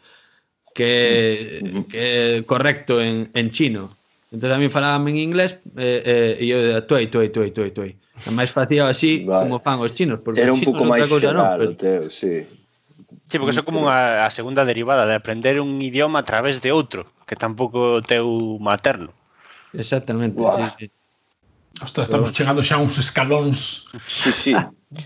que, 0.75 1.85
que 1.89 2.43
correcto 2.47 3.01
en, 3.01 3.31
en 3.33 3.51
chino. 3.51 3.89
Entón 4.31 4.51
a 4.51 4.57
mí 4.57 4.71
falaban 4.71 5.07
en 5.11 5.19
inglés 5.19 5.59
e, 5.75 6.39
e, 6.39 6.43
e 6.43 6.45
eu 6.47 6.59
era 6.71 6.87
tuei, 6.87 7.11
tuei, 7.11 7.27
tuei, 7.29 7.51
tuei, 7.51 7.71
tuei. 7.75 7.91
Máis 8.31 8.47
facía 8.55 8.87
así 8.87 9.27
vale. 9.27 9.51
como 9.51 9.59
fan 9.59 9.83
os 9.83 9.91
chinos. 9.91 10.23
Porque 10.23 10.39
era 10.39 10.55
un 10.55 10.63
pouco 10.63 10.87
máis 10.87 11.11
xeral 11.11 11.35
no, 11.35 11.45
pero... 11.59 11.71
o 11.71 11.75
teu, 11.75 12.01
sí. 12.07 12.47
Sí, 13.27 13.35
porque 13.35 13.51
eso 13.51 13.63
é 13.63 13.67
como 13.67 13.83
unha, 13.83 14.23
a 14.23 14.29
segunda 14.31 14.63
derivada 14.63 15.03
de 15.03 15.19
aprender 15.19 15.59
un 15.59 15.83
idioma 15.83 16.23
a 16.23 16.27
través 16.27 16.63
de 16.63 16.71
outro, 16.71 17.11
que 17.27 17.35
tampouco 17.35 17.99
o 17.99 18.03
teu 18.03 18.55
materno. 18.63 19.11
Exactamente. 19.75 20.39
Uah. 20.39 20.79
Sí, 20.79 20.87
sí. 20.87 21.00
Ostras, 21.79 22.07
estamos 22.11 22.29
Pero... 22.29 22.35
chegando 22.35 22.61
xa 22.67 22.75
a 22.75 22.83
uns 22.83 22.99
escalóns 22.99 23.87
sí, 24.03 24.31
sí. 24.35 24.51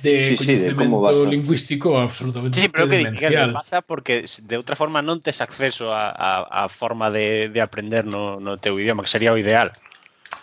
de 0.02 0.34
sí, 0.34 0.38
coñecemento 0.42 1.14
sí, 1.14 1.30
lingüístico 1.30 2.00
absolutamente 2.02 2.58
Sí, 2.58 2.68
pero 2.74 2.90
que, 2.90 3.06
que 3.14 3.30
pasa 3.54 3.86
porque 3.86 4.26
de 4.26 4.56
outra 4.58 4.74
forma 4.74 5.06
non 5.06 5.22
tes 5.22 5.46
acceso 5.46 5.94
a, 5.94 6.10
a, 6.10 6.66
a 6.66 6.66
forma 6.66 7.14
de, 7.14 7.54
de 7.54 7.62
aprender 7.62 8.10
no, 8.10 8.42
no 8.42 8.58
teu 8.58 8.82
idioma, 8.82 9.06
que 9.06 9.14
sería 9.14 9.30
o 9.30 9.38
ideal. 9.38 9.70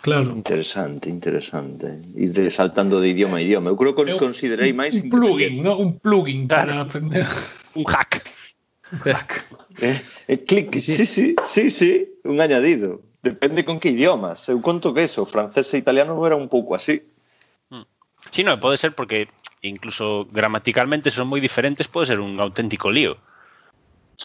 Claro. 0.03 0.31
Interesante, 0.31 1.07
interesante. 1.07 1.99
Ir 2.15 2.31
de 2.31 2.51
saltando 2.51 2.99
de 2.99 3.07
idioma 3.11 3.37
a 3.37 3.43
idioma. 3.43 3.71
Eu 3.71 3.79
creo 3.79 3.95
que 3.95 4.03
eu, 4.03 4.19
considerei 4.19 4.71
máis 4.71 4.95
un 4.99 5.11
plugin, 5.11 5.63
no? 5.63 5.79
un 5.79 5.99
plugin 5.99 6.47
para 6.47 6.83
aprender 6.83 7.27
un 7.75 7.83
hack. 7.87 8.23
Un 8.91 8.99
hack. 9.11 9.31
Eh, 9.79 9.99
eh, 10.27 10.39
clic, 10.43 10.75
sí, 10.79 11.05
sí, 11.05 11.35
sí, 11.39 11.63
sí, 11.71 11.91
un 12.23 12.39
añadido. 12.39 13.01
Depende 13.23 13.63
con 13.63 13.79
que 13.79 13.95
idiomas. 13.95 14.51
Eu 14.51 14.59
conto 14.59 14.91
que 14.91 15.07
eso, 15.07 15.23
francés 15.23 15.71
e 15.71 15.79
italiano 15.79 16.19
era 16.27 16.35
un 16.35 16.51
pouco 16.51 16.75
así. 16.75 17.07
Hmm. 17.71 17.87
Sí, 18.29 18.43
no, 18.43 18.59
pode 18.59 18.75
ser 18.75 18.91
porque 18.91 19.31
incluso 19.63 20.27
gramaticalmente 20.27 21.07
son 21.07 21.31
moi 21.31 21.39
diferentes, 21.39 21.87
pode 21.87 22.11
ser 22.11 22.19
un 22.19 22.35
auténtico 22.43 22.91
lío. 22.91 23.15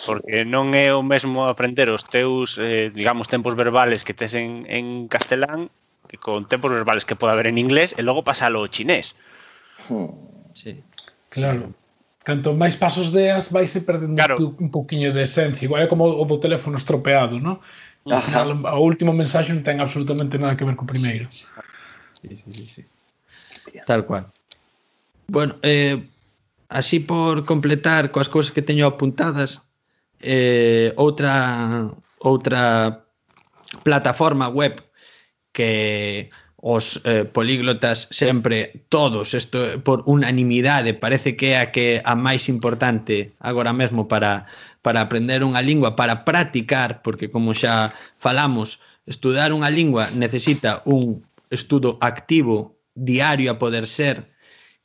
Porque 0.02 0.42
non 0.42 0.74
é 0.74 0.90
o 0.90 1.06
mesmo 1.06 1.46
aprender 1.46 1.88
os 1.94 2.02
teus, 2.02 2.58
eh, 2.58 2.90
digamos, 2.90 3.30
tempos 3.30 3.54
verbales 3.54 4.02
que 4.02 4.18
tes 4.18 4.34
en, 4.34 4.66
en 4.66 5.06
castelán 5.06 5.70
que 6.10 6.18
con 6.18 6.50
tempos 6.50 6.72
verbales 6.72 7.06
que 7.06 7.14
pode 7.14 7.32
haber 7.32 7.46
en 7.46 7.62
inglés 7.62 7.94
e 7.94 8.02
logo 8.02 8.26
pasalo 8.26 8.66
ao 8.66 8.72
chinés. 8.72 9.14
Hmm. 9.86 10.10
Sí. 10.58 10.82
Claro. 11.30 11.70
Canto 12.26 12.52
máis 12.52 12.74
pasos 12.74 13.14
deas, 13.14 13.54
vais 13.54 13.70
perdendo 13.86 14.18
claro. 14.18 14.36
un 14.58 14.68
poquinho 14.74 15.14
de 15.14 15.22
esencia. 15.22 15.64
Igual 15.64 15.86
é 15.86 15.88
como 15.88 16.04
o, 16.04 16.26
o 16.26 16.42
teléfono 16.42 16.76
estropeado, 16.76 17.38
non? 17.38 17.62
Final, 18.08 18.64
o 18.64 18.80
último 18.80 19.12
mensaxe 19.12 19.52
non 19.52 19.62
ten 19.62 19.78
absolutamente 19.84 20.40
nada 20.40 20.56
que 20.56 20.64
ver 20.64 20.74
co 20.74 20.88
primeiro. 20.88 21.28
Sí, 21.28 21.44
sí, 22.24 22.42
sí, 22.50 22.64
sí. 22.66 22.82
Tal 23.86 24.04
cual. 24.08 24.32
Bueno, 25.28 25.56
eh, 25.62 26.08
así 26.68 27.00
por 27.00 27.44
completar 27.44 28.10
coas 28.10 28.32
cousas 28.32 28.52
que 28.52 28.64
teño 28.64 28.88
apuntadas, 28.88 29.68
eh, 30.20 30.92
outra 30.96 31.92
outra 32.18 33.04
plataforma 33.84 34.48
web 34.48 34.82
que 35.52 36.30
os 36.58 37.00
eh, 37.04 37.24
políglotas 37.24 38.08
sempre 38.10 38.82
todos 38.88 39.34
isto 39.34 39.78
por 39.86 40.02
unanimidade 40.06 40.90
parece 40.94 41.38
que 41.38 41.54
é 41.54 41.62
a 41.62 41.70
que 41.70 42.02
a 42.02 42.18
máis 42.18 42.50
importante 42.50 43.30
agora 43.38 43.70
mesmo 43.70 44.10
para 44.10 44.50
para 44.88 45.04
aprender 45.04 45.44
unha 45.44 45.60
lingua, 45.60 46.00
para 46.00 46.24
practicar, 46.24 47.04
porque 47.04 47.28
como 47.28 47.52
xa 47.52 47.92
falamos, 48.16 48.80
estudar 49.04 49.52
unha 49.52 49.68
lingua 49.68 50.08
necesita 50.16 50.80
un 50.88 51.28
estudo 51.52 52.00
activo, 52.00 52.80
diario 52.96 53.52
a 53.52 53.60
poder 53.60 53.84
ser, 53.84 54.32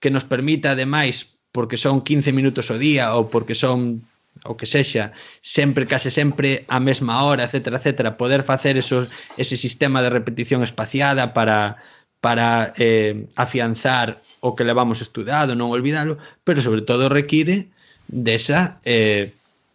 que 0.04 0.12
nos 0.12 0.28
permita 0.28 0.76
ademais, 0.76 1.40
porque 1.56 1.80
son 1.80 2.04
15 2.04 2.36
minutos 2.36 2.68
o 2.68 2.76
día 2.76 3.16
ou 3.16 3.32
porque 3.32 3.56
son 3.56 4.04
o 4.44 4.60
que 4.60 4.68
sexa, 4.68 5.16
sempre, 5.40 5.88
case 5.88 6.12
sempre 6.12 6.68
a 6.68 6.84
mesma 6.84 7.24
hora, 7.24 7.48
etc, 7.48 7.80
etc, 7.80 8.12
poder 8.20 8.44
facer 8.44 8.76
eso, 8.76 9.08
ese 9.40 9.56
sistema 9.56 10.04
de 10.04 10.12
repetición 10.12 10.68
espaciada 10.68 11.32
para, 11.32 11.80
para 12.20 12.76
eh, 12.76 13.24
afianzar 13.40 14.20
o 14.44 14.52
que 14.52 14.68
levamos 14.68 15.00
estudado, 15.00 15.56
non 15.56 15.72
olvidalo, 15.72 16.20
pero 16.44 16.60
sobre 16.60 16.84
todo 16.84 17.08
require 17.08 17.72
desa 18.12 18.84
eh, 18.84 19.32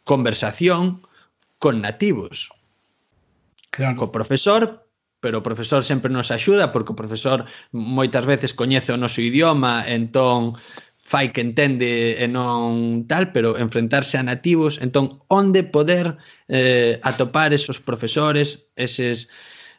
conversación 0.09 1.05
con 1.61 1.85
nativos. 1.85 2.49
Claro. 3.69 4.01
Co 4.01 4.09
profesor, 4.09 4.89
pero 5.21 5.45
o 5.45 5.47
profesor 5.47 5.85
sempre 5.85 6.09
nos 6.09 6.33
axuda 6.33 6.73
porque 6.73 6.97
o 6.97 6.99
profesor 6.99 7.45
moitas 7.77 8.25
veces 8.25 8.57
coñece 8.57 8.97
o 8.97 8.99
noso 8.99 9.21
idioma, 9.21 9.85
entón 9.85 10.57
fai 11.05 11.29
que 11.33 11.45
entende 11.45 12.17
e 12.17 12.27
non 12.29 13.05
tal, 13.05 13.37
pero 13.37 13.61
enfrentarse 13.61 14.17
a 14.17 14.25
nativos, 14.25 14.81
entón 14.81 15.21
onde 15.29 15.61
poder 15.61 16.17
eh, 16.49 16.97
atopar 17.05 17.53
esos 17.53 17.77
profesores, 17.77 18.73
eses 18.81 19.29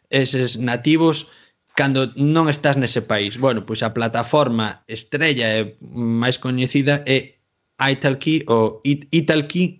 eses 0.10 0.58
nativos 0.62 1.34
cando 1.74 2.14
non 2.18 2.52
estás 2.52 2.78
nese 2.78 3.02
país. 3.02 3.42
Bueno, 3.42 3.66
pois 3.66 3.82
a 3.82 3.94
plataforma 3.96 4.86
estrella 4.86 5.58
e 5.58 5.74
máis 5.98 6.38
coñecida 6.38 7.02
é 7.10 7.40
Italki 7.80 8.44
ou 8.52 8.84
Italki 8.84 9.80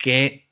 que 0.00 0.48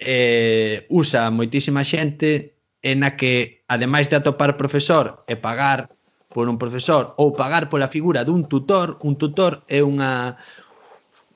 eh, 0.00 0.86
usa 0.88 1.28
moitísima 1.28 1.84
xente 1.84 2.56
en 2.80 3.04
a 3.04 3.12
que, 3.20 3.60
ademais 3.68 4.08
de 4.08 4.16
atopar 4.16 4.56
profesor 4.56 5.28
e 5.28 5.36
pagar 5.36 5.92
por 6.32 6.48
un 6.48 6.56
profesor 6.56 7.12
ou 7.20 7.36
pagar 7.36 7.68
pola 7.68 7.92
figura 7.92 8.24
dun 8.24 8.48
tutor, 8.48 8.96
un 9.04 9.20
tutor 9.20 9.68
é 9.68 9.84
unha 9.84 10.40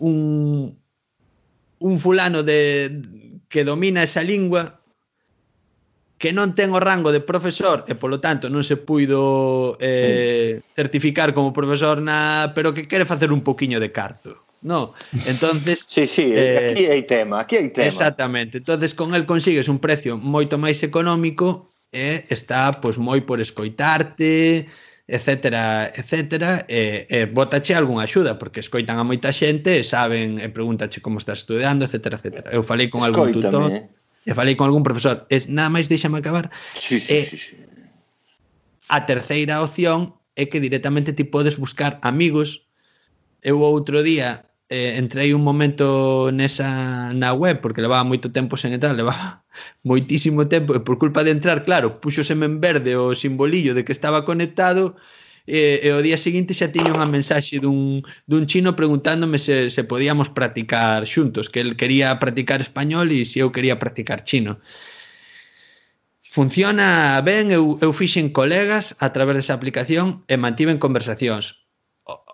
un, 0.00 0.72
un 1.84 1.94
fulano 2.00 2.40
de 2.40 2.88
que 3.52 3.60
domina 3.60 4.06
esa 4.06 4.24
lingua 4.24 4.80
que 6.16 6.30
non 6.30 6.54
ten 6.54 6.70
o 6.70 6.78
rango 6.78 7.10
de 7.10 7.18
profesor 7.18 7.82
e 7.90 7.98
polo 7.98 8.22
tanto 8.22 8.46
non 8.46 8.62
se 8.62 8.78
puido 8.78 9.74
eh, 9.82 10.62
sí. 10.62 10.72
certificar 10.78 11.34
como 11.34 11.52
profesor 11.52 11.98
na 11.98 12.54
pero 12.54 12.70
que 12.72 12.86
quere 12.86 13.04
facer 13.04 13.34
un 13.34 13.42
poquiño 13.42 13.82
de 13.82 13.90
carto 13.90 14.51
No, 14.62 14.94
entonces 15.26 15.84
Sí, 15.88 16.06
sí, 16.06 16.32
eh, 16.34 16.70
aquí 16.70 16.86
hai 16.86 17.02
tema, 17.02 17.42
aquí 17.42 17.58
hai 17.58 17.74
tema. 17.74 17.90
Exactamente. 17.90 18.62
Entonces 18.62 18.94
con 18.94 19.14
el 19.14 19.26
consigues 19.26 19.66
un 19.66 19.82
precio 19.82 20.14
moito 20.16 20.54
máis 20.56 20.86
económico 20.86 21.66
e 21.90 22.22
eh, 22.22 22.32
está 22.32 22.70
pois 22.70 22.96
moi 22.96 23.26
por 23.26 23.42
escoitarte, 23.42 24.70
etcétera, 25.10 25.90
etcétera, 25.90 26.64
e, 26.70 27.04
e 27.10 27.26
botache 27.26 27.74
algunha 27.74 28.06
axuda, 28.06 28.38
porque 28.38 28.62
escoitan 28.62 28.96
a 28.96 29.04
moita 29.04 29.34
xente 29.34 29.76
e 29.76 29.82
saben, 29.82 30.38
e 30.38 30.48
pregúntache 30.48 31.02
como 31.02 31.18
estás 31.18 31.42
estudiando, 31.42 31.84
etcétera, 31.84 32.16
etcétera. 32.16 32.48
Eu 32.54 32.62
falei 32.62 32.88
con 32.88 33.02
Escoítame, 33.02 33.10
algún 33.10 33.34
tutor, 33.34 33.62
eh. 33.76 34.30
e 34.30 34.32
falei 34.32 34.54
con 34.54 34.70
algún 34.70 34.86
profesor, 34.86 35.26
e 35.26 35.36
nada 35.50 35.68
máis 35.68 35.90
deixame 35.90 36.22
acabar. 36.22 36.54
Sí, 36.78 37.02
sí, 37.02 37.18
e, 37.18 37.26
sí, 37.26 37.36
sí. 37.36 37.52
A 38.88 39.04
terceira 39.04 39.58
opción 39.60 40.14
é 40.38 40.46
que 40.46 40.62
directamente 40.62 41.12
ti 41.12 41.26
podes 41.26 41.58
buscar 41.58 41.98
amigos. 42.00 42.64
Eu 43.42 43.58
outro 43.66 44.06
día 44.06 44.46
eh, 44.72 44.96
entrei 44.96 45.36
un 45.36 45.44
momento 45.44 46.32
nesa 46.32 47.12
na 47.12 47.36
web 47.36 47.60
porque 47.60 47.84
levaba 47.84 48.08
moito 48.08 48.32
tempo 48.32 48.56
sen 48.56 48.72
entrar, 48.72 48.96
levaba 48.96 49.44
moitísimo 49.84 50.48
tempo 50.48 50.72
e 50.72 50.80
por 50.80 50.96
culpa 50.96 51.20
de 51.20 51.36
entrar, 51.36 51.68
claro, 51.68 52.00
puxoseme 52.00 52.48
en 52.48 52.56
verde 52.64 52.96
o 52.96 53.12
simbolillo 53.12 53.76
de 53.76 53.84
que 53.84 53.92
estaba 53.92 54.24
conectado 54.24 54.96
e, 55.44 55.84
e 55.84 55.88
o 55.92 56.00
día 56.00 56.16
seguinte 56.16 56.56
xa 56.56 56.72
tiña 56.72 56.96
unha 56.96 57.04
mensaxe 57.04 57.60
dun, 57.60 58.00
dun 58.24 58.48
chino 58.48 58.72
preguntándome 58.72 59.36
se, 59.36 59.68
se 59.68 59.84
podíamos 59.84 60.32
practicar 60.32 61.04
xuntos, 61.04 61.52
que 61.52 61.60
el 61.60 61.76
quería 61.76 62.16
practicar 62.16 62.64
español 62.64 63.12
e 63.12 63.28
se 63.28 63.44
eu 63.44 63.52
quería 63.52 63.76
practicar 63.76 64.24
chino. 64.24 64.56
Funciona 66.24 67.20
ben, 67.20 67.52
eu, 67.52 67.76
eu 67.84 67.92
fixen 67.92 68.32
colegas 68.32 68.96
a 69.04 69.12
través 69.12 69.36
desa 69.36 69.52
aplicación 69.52 70.24
e 70.32 70.40
mantiven 70.40 70.80
conversacións 70.80 71.62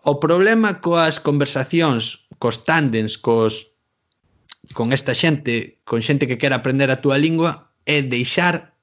o 0.04 0.14
problema 0.24 0.80
coas 0.80 1.20
conversacións 1.20 2.24
cos 2.38 2.64
tándens, 2.64 3.18
cos 3.18 3.78
con 4.72 4.92
esta 4.92 5.14
xente, 5.14 5.78
con 5.84 6.00
xente 6.02 6.26
que 6.28 6.38
quer 6.38 6.52
aprender 6.52 6.90
a 6.90 7.00
túa 7.02 7.18
lingua, 7.18 7.72
é 7.84 8.02
deixar 8.02 8.74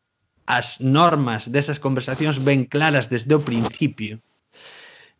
as 0.45 0.79
normas 0.79 1.49
desas 1.49 1.81
conversacións 1.81 2.37
ben 2.37 2.65
claras 2.65 3.09
desde 3.09 3.33
o 3.33 3.41
principio. 3.41 4.21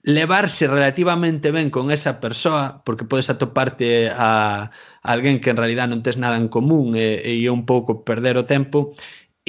Levarse 0.05 0.69
relativamente 0.69 1.49
ben 1.49 1.73
con 1.73 1.89
esa 1.89 2.21
persoa, 2.21 2.85
porque 2.85 3.09
podes 3.09 3.33
atoparte 3.33 4.13
a, 4.13 4.69
a 5.01 5.09
alguén 5.09 5.41
que 5.41 5.49
en 5.49 5.57
realidad 5.57 5.89
non 5.89 6.05
tes 6.05 6.21
nada 6.21 6.37
en 6.37 6.45
común 6.45 6.93
e, 6.93 7.25
e 7.25 7.49
un 7.49 7.65
pouco 7.65 8.05
perder 8.05 8.37
o 8.37 8.45
tempo, 8.45 8.93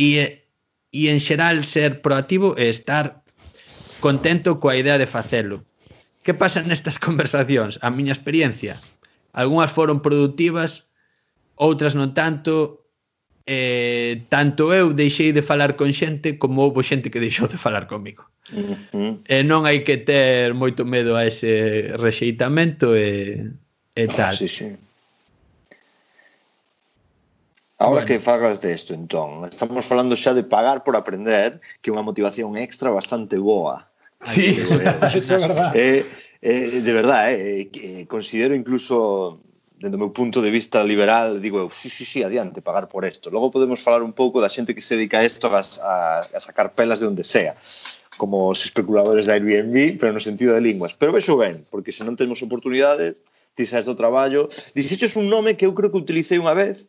e, 0.01 0.49
e 0.93 1.03
en 1.13 1.21
xeral 1.21 1.69
ser 1.69 2.01
proactivo 2.01 2.57
e 2.57 2.73
estar 2.73 3.21
contento 4.01 4.57
coa 4.61 4.81
idea 4.81 4.97
de 4.97 5.09
facelo 5.09 5.65
Que 6.27 6.35
pasa 6.35 6.59
nestas 6.67 6.99
conversacións? 6.99 7.79
A 7.87 7.89
miña 7.95 8.11
experiencia. 8.11 8.75
Algúnas 9.31 9.71
foron 9.71 10.03
productivas, 10.03 10.91
outras 11.55 11.95
non 11.95 12.19
tanto. 12.19 12.83
Eh, 13.47 14.27
tanto 14.27 14.75
eu 14.75 14.91
deixei 14.91 15.31
de 15.31 15.47
falar 15.47 15.79
con 15.79 15.95
xente 15.95 16.35
como 16.35 16.67
houve 16.67 16.83
xente 16.83 17.15
que 17.15 17.23
deixou 17.23 17.47
de 17.47 17.55
falar 17.55 17.87
comigo. 17.87 18.27
Uh 18.51 18.59
eh, 18.59 18.77
-huh. 18.91 19.13
E 19.23 19.47
non 19.47 19.71
hai 19.71 19.87
que 19.87 20.03
ter 20.03 20.51
moito 20.51 20.83
medo 20.83 21.15
a 21.15 21.23
ese 21.31 21.95
rexeitamento 21.95 22.99
e, 22.99 23.47
e 23.95 24.05
ah, 24.11 24.17
tal. 24.19 24.35
Ah, 24.35 24.41
sí, 24.43 24.51
sí. 24.51 24.75
Ahora 27.79 28.03
bueno. 28.03 28.09
que 28.11 28.19
fagas 28.19 28.59
desto, 28.59 28.99
entón, 28.99 29.47
estamos 29.47 29.87
falando 29.87 30.19
xa 30.19 30.35
de 30.35 30.43
pagar 30.43 30.83
por 30.83 30.99
aprender, 30.99 31.63
que 31.79 31.91
é 31.91 31.95
unha 31.95 32.03
motivación 32.03 32.59
extra 32.59 32.91
bastante 32.91 33.39
boa. 33.39 33.87
Sí, 34.25 34.59
eso, 34.61 34.81
eso 35.03 35.19
es 35.19 35.29
verdad. 35.29 35.73
Eh, 35.77 36.05
eh, 36.41 36.81
de 36.81 36.93
verdad, 36.93 37.33
eh, 37.33 37.61
eh, 37.63 37.71
eh 37.75 38.07
considero 38.07 38.55
incluso 38.55 39.41
dentro 39.77 39.99
do 39.99 39.99
meu 39.99 40.13
punto 40.13 40.41
de 40.41 40.51
vista 40.51 40.81
liberal, 40.85 41.41
digo 41.41 41.61
eu, 41.61 41.69
sí, 41.69 41.93
sí, 41.93 42.05
sí, 42.09 42.23
adiante, 42.25 42.65
pagar 42.65 42.89
por 42.89 43.05
isto. 43.05 43.29
Logo 43.29 43.51
podemos 43.51 43.85
falar 43.85 44.03
un 44.03 44.17
pouco 44.17 44.41
da 44.41 44.49
xente 44.49 44.73
que 44.73 44.81
se 44.81 44.97
dedica 44.97 45.21
a 45.21 45.25
isto 45.25 45.53
a, 45.53 45.61
a, 45.61 45.95
a 46.25 46.41
sacar 46.41 46.73
pelas 46.73 47.01
de 47.01 47.07
onde 47.13 47.25
sea, 47.25 47.53
como 48.17 48.49
os 48.49 48.65
especuladores 48.65 49.29
da 49.29 49.37
Airbnb, 49.37 50.01
pero 50.01 50.17
no 50.17 50.21
sentido 50.21 50.57
de 50.57 50.65
linguas. 50.65 50.97
Pero 50.97 51.13
vexo 51.13 51.37
ben, 51.37 51.69
porque 51.69 51.93
se 51.93 52.09
non 52.09 52.17
temos 52.17 52.41
oportunidades, 52.41 53.21
ti 53.53 53.69
sabes 53.69 53.85
do 53.85 53.93
traballo. 53.93 54.49
Dixeches 54.73 55.13
un 55.21 55.29
nome 55.29 55.61
que 55.61 55.69
eu 55.69 55.77
creo 55.77 55.93
que 55.93 56.01
utilicei 56.01 56.41
unha 56.41 56.57
vez, 56.57 56.89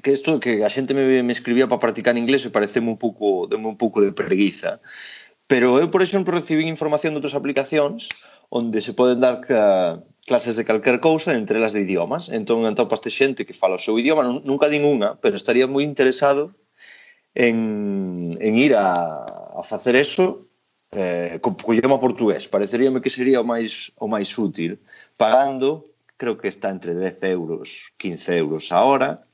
que 0.00 0.16
isto 0.16 0.40
que 0.40 0.64
a 0.64 0.70
xente 0.72 0.96
me, 0.96 1.04
me 1.20 1.36
escribía 1.36 1.68
para 1.68 1.84
practicar 1.84 2.16
inglés 2.16 2.48
e 2.48 2.54
pareceme 2.54 2.88
un 2.88 2.96
pouco, 2.96 3.44
deme 3.44 3.68
un 3.68 3.76
pouco 3.76 4.00
de 4.00 4.16
preguiza. 4.16 4.80
Pero 5.50 5.82
eu, 5.82 5.90
por 5.90 5.98
exemplo, 5.98 6.30
recibí 6.30 6.62
información 6.70 7.10
de 7.10 7.18
outras 7.18 7.34
aplicacións 7.34 8.06
onde 8.54 8.78
se 8.78 8.94
poden 8.94 9.18
dar 9.18 9.42
clases 10.22 10.54
de 10.54 10.62
calquer 10.62 11.02
cousa, 11.02 11.34
entre 11.34 11.58
elas 11.58 11.74
de 11.74 11.82
idiomas. 11.82 12.30
Entón, 12.30 12.62
atopaste 12.62 13.10
xente 13.10 13.42
que 13.42 13.50
fala 13.60 13.74
o 13.74 13.82
seu 13.82 13.98
idioma, 13.98 14.22
nunca 14.46 14.70
din 14.70 14.86
unha, 14.86 15.18
pero 15.18 15.34
estaría 15.34 15.66
moi 15.66 15.82
interesado 15.82 16.54
en, 17.34 18.38
en 18.38 18.52
ir 18.62 18.78
a, 18.78 19.26
a 19.26 19.62
facer 19.66 19.98
eso 19.98 20.46
eh, 20.94 21.42
co, 21.42 21.58
co 21.58 21.74
idioma 21.74 21.98
portugués. 21.98 22.46
Pareceríame 22.46 23.02
que 23.02 23.10
sería 23.10 23.42
o 23.42 23.46
máis, 23.46 23.90
o 23.98 24.06
máis 24.06 24.30
útil. 24.38 24.78
Pagando, 25.18 25.82
creo 26.14 26.38
que 26.38 26.46
está 26.46 26.70
entre 26.70 26.94
10 26.94 27.26
euros, 27.26 27.90
15 27.98 28.38
euros 28.38 28.70
a 28.70 28.86
hora, 28.86 29.26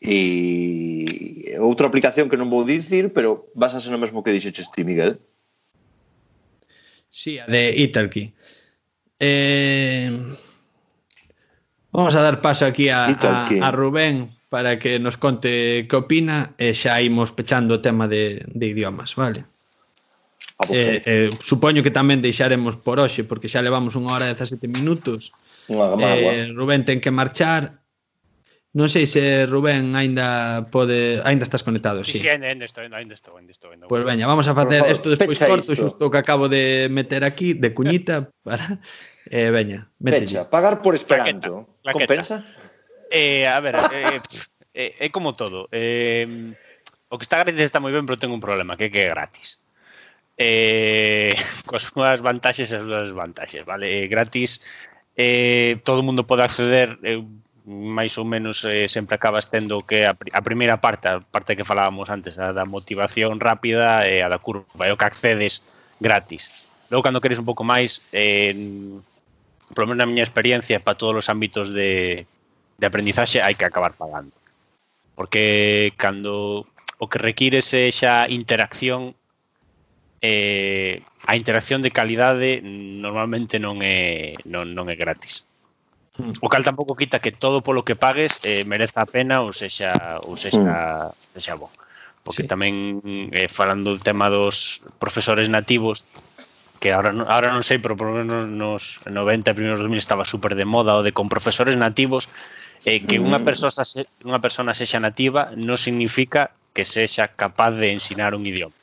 E 0.00 1.56
outra 1.60 1.88
aplicación 1.88 2.28
que 2.28 2.36
non 2.36 2.52
vou 2.52 2.68
dicir, 2.68 3.16
pero 3.16 3.48
basase 3.56 3.88
no 3.88 3.96
mesmo 3.96 4.20
que 4.20 4.34
dixeches 4.34 4.68
ti, 4.68 4.84
Miguel. 4.84 5.16
Sí, 7.08 7.40
a 7.40 7.48
de 7.48 7.72
Italki. 7.72 8.32
Eh, 9.18 10.12
vamos 11.92 12.14
a 12.14 12.20
dar 12.20 12.44
paso 12.44 12.68
aquí 12.68 12.92
a, 12.92 13.08
a, 13.08 13.48
a 13.48 13.70
Rubén 13.72 14.36
para 14.48 14.78
que 14.78 14.98
nos 14.98 15.16
conte 15.16 15.88
que 15.88 15.96
opina 15.96 16.52
e 16.60 16.76
xa 16.76 17.00
imos 17.00 17.32
pechando 17.32 17.80
o 17.80 17.82
tema 17.82 18.04
de, 18.04 18.44
de 18.52 18.66
idiomas, 18.68 19.16
vale? 19.16 19.48
Eh, 20.70 21.02
eh, 21.04 21.30
supoño 21.40 21.84
que 21.84 21.92
tamén 21.92 22.20
deixaremos 22.20 22.76
por 22.76 23.00
hoxe 23.00 23.24
porque 23.24 23.48
xa 23.48 23.64
levamos 23.64 23.96
unha 23.96 24.12
hora 24.12 24.28
e 24.28 24.36
17 24.36 24.68
minutos. 24.68 25.32
Unha 25.72 25.96
eh, 26.00 26.52
Rubén 26.52 26.84
ten 26.84 27.00
que 27.00 27.12
marchar 27.12 27.80
Non 28.76 28.92
sei 28.92 29.08
se 29.08 29.48
Rubén 29.48 29.96
aínda 29.96 30.68
pode, 30.68 31.24
aínda 31.24 31.48
estás 31.48 31.64
conectado, 31.64 32.04
si. 32.04 32.20
Sí, 32.20 32.20
sí, 32.20 32.28
aínda, 32.28 32.52
aínda 32.52 32.68
estou, 32.68 32.84
aínda 32.84 33.16
estou, 33.16 33.32
aínda 33.40 33.56
estou. 33.56 33.72
Pois 33.88 34.04
veña, 34.04 34.28
vamos 34.28 34.44
a 34.44 34.52
facer 34.52 34.84
isto 34.92 35.08
despois 35.08 35.40
corto, 35.40 35.72
xusto 35.72 36.12
que 36.12 36.20
acabo 36.20 36.52
de 36.52 36.92
meter 36.92 37.24
aquí 37.24 37.56
de 37.56 37.72
cuñita 37.72 38.28
para 38.44 38.84
eh 39.32 39.48
veña, 39.48 39.88
mételle. 39.96 40.28
Pecha, 40.28 40.52
pagar 40.52 40.84
por 40.84 40.92
esperanto. 40.92 41.72
Compensa? 41.80 42.44
Eh, 43.08 43.48
a 43.48 43.56
ver, 43.64 43.80
eh, 43.80 44.20
eh 44.76 44.92
é 45.00 45.08
eh, 45.08 45.10
como 45.10 45.32
todo. 45.32 45.72
Eh, 45.72 46.28
o 47.08 47.16
que 47.16 47.24
está 47.24 47.40
gratis 47.40 47.64
está 47.64 47.80
moi 47.80 47.96
ben, 47.96 48.04
pero 48.04 48.20
ten 48.20 48.28
un 48.28 48.44
problema, 48.44 48.76
que 48.76 48.92
que 48.92 49.08
é 49.08 49.12
gratis. 49.16 49.56
Eh, 50.36 51.32
coas 51.64 51.88
súas 51.88 52.20
vantaxes 52.20 52.68
e 52.68 52.76
as 52.76 52.84
súas 52.84 53.08
desvantaxes, 53.08 53.64
vale? 53.64 53.88
Eh, 53.88 54.04
gratis 54.04 54.60
eh, 55.16 55.80
todo 55.80 56.04
o 56.04 56.06
mundo 56.06 56.28
pode 56.28 56.44
acceder, 56.44 57.00
eh, 57.00 57.24
máis 57.66 58.14
ou 58.14 58.24
menos 58.24 58.62
eh, 58.62 58.86
sempre 58.86 59.18
acabas 59.18 59.50
tendo 59.50 59.82
que 59.82 60.06
a, 60.06 60.14
a 60.14 60.42
primeira 60.46 60.78
parte, 60.78 61.10
a 61.10 61.18
parte 61.18 61.58
que 61.58 61.66
falábamos 61.66 62.06
antes, 62.08 62.38
a 62.38 62.54
da 62.54 62.62
motivación 62.62 63.42
rápida 63.42 64.06
e 64.06 64.22
eh, 64.22 64.26
a 64.26 64.30
da 64.30 64.38
curva, 64.38 64.86
é 64.86 64.94
o 64.94 64.98
que 64.98 65.10
accedes 65.10 65.66
gratis. 65.98 66.66
Logo, 66.94 67.02
cando 67.02 67.18
queres 67.18 67.42
un 67.42 67.48
pouco 67.48 67.66
máis, 67.66 68.06
eh, 68.14 68.54
polo 69.74 69.90
menos 69.90 69.98
na 69.98 70.06
miña 70.06 70.22
experiencia, 70.22 70.78
para 70.78 70.94
todos 70.94 71.18
os 71.18 71.26
ámbitos 71.26 71.74
de, 71.74 72.30
de 72.78 72.84
aprendizaxe 72.86 73.42
hai 73.42 73.58
que 73.58 73.66
acabar 73.66 73.98
pagando. 73.98 74.30
Porque 75.18 75.90
cando 75.98 76.70
o 77.02 77.06
que 77.10 77.18
requires 77.18 77.66
é 77.74 77.90
xa 77.90 78.30
interacción 78.30 79.18
eh, 80.22 81.02
a 81.26 81.34
interacción 81.34 81.82
de 81.82 81.90
calidade 81.90 82.62
normalmente 82.62 83.58
non 83.58 83.82
é 83.82 84.38
non, 84.46 84.70
non 84.70 84.86
é 84.86 84.94
gratis. 84.94 85.45
Mm. 86.16 86.40
O 86.40 86.48
cal 86.48 86.64
tampouco 86.64 86.96
quita 86.96 87.20
que 87.20 87.32
todo 87.32 87.60
polo 87.60 87.84
que 87.84 87.96
pagues 87.96 88.40
eh, 88.48 88.64
mereza 88.64 89.04
a 89.04 89.08
pena 89.08 89.44
ou 89.44 89.52
sexa 89.52 90.20
ou 90.24 90.36
sexa, 90.36 91.12
mm. 91.12 91.36
sexa 91.36 91.54
bo. 91.60 91.68
Porque 92.24 92.44
sí. 92.44 92.50
tamén 92.50 93.00
eh, 93.36 93.46
falando 93.52 93.92
do 93.92 94.02
tema 94.02 94.32
dos 94.32 94.80
profesores 94.98 95.52
nativos 95.52 96.08
que 96.80 96.92
ahora 96.92 97.12
non, 97.12 97.28
ahora 97.28 97.52
non 97.52 97.64
sei, 97.64 97.80
pero 97.80 97.96
por 97.96 98.12
lo 98.12 98.20
menos 98.20 98.48
nos 98.48 99.00
90 99.08 99.56
primeiros 99.56 99.80
2000 99.80 100.00
estaba 100.00 100.24
super 100.28 100.56
de 100.56 100.68
moda 100.68 100.96
o 100.96 101.04
de 101.04 101.12
con 101.12 101.28
profesores 101.28 101.76
nativos 101.76 102.28
eh, 102.84 103.00
que 103.00 103.16
unha 103.16 103.40
persoa 103.40 103.72
se, 103.72 104.08
unha 104.24 104.40
persona 104.40 104.76
sexa 104.76 105.00
nativa 105.00 105.52
non 105.56 105.80
significa 105.80 106.52
que 106.76 106.84
sexa 106.84 107.32
capaz 107.32 107.72
de 107.76 107.92
ensinar 107.96 108.36
un 108.36 108.44
idioma. 108.44 108.76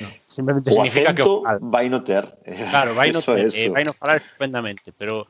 No. 0.00 0.08
Simplemente 0.26 0.70
o 0.70 0.74
significa 0.74 1.10
acento 1.10 1.42
que 1.42 1.58
vai 1.62 1.86
no 1.90 2.02
ter. 2.02 2.26
Claro, 2.70 2.94
vai 2.94 3.10
no, 3.14 3.18
eh, 3.18 3.22
eso, 3.22 3.34
ter, 3.34 3.46
eso. 3.46 3.58
Eh, 3.58 3.70
vai 3.70 3.86
no 3.86 3.94
falar 3.94 4.18
estupendamente, 4.18 4.90
pero 4.94 5.26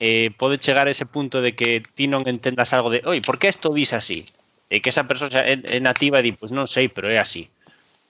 eh, 0.00 0.30
pode 0.36 0.58
chegar 0.58 0.86
a 0.86 0.94
ese 0.94 1.06
punto 1.06 1.40
de 1.40 1.54
que 1.54 1.82
ti 1.82 2.10
non 2.10 2.26
entendas 2.26 2.74
algo 2.74 2.90
de, 2.90 3.02
oi, 3.06 3.22
por 3.22 3.38
que 3.38 3.50
isto 3.50 3.70
dis 3.70 3.94
así? 3.94 4.26
E 4.72 4.80
que 4.82 4.90
esa 4.90 5.06
persoa 5.06 5.30
é, 5.30 5.60
é 5.60 5.78
nativa 5.78 6.18
e 6.18 6.24
di, 6.24 6.32
pois 6.34 6.50
non 6.50 6.66
sei, 6.66 6.90
pero 6.90 7.06
é 7.12 7.20
así. 7.20 7.46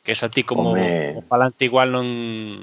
Que 0.04 0.12
eso 0.12 0.28
a 0.28 0.32
ti 0.32 0.44
como, 0.44 0.72
Home. 0.72 1.16
como 1.16 1.22
falante 1.24 1.64
igual 1.64 1.92
non, 1.92 2.06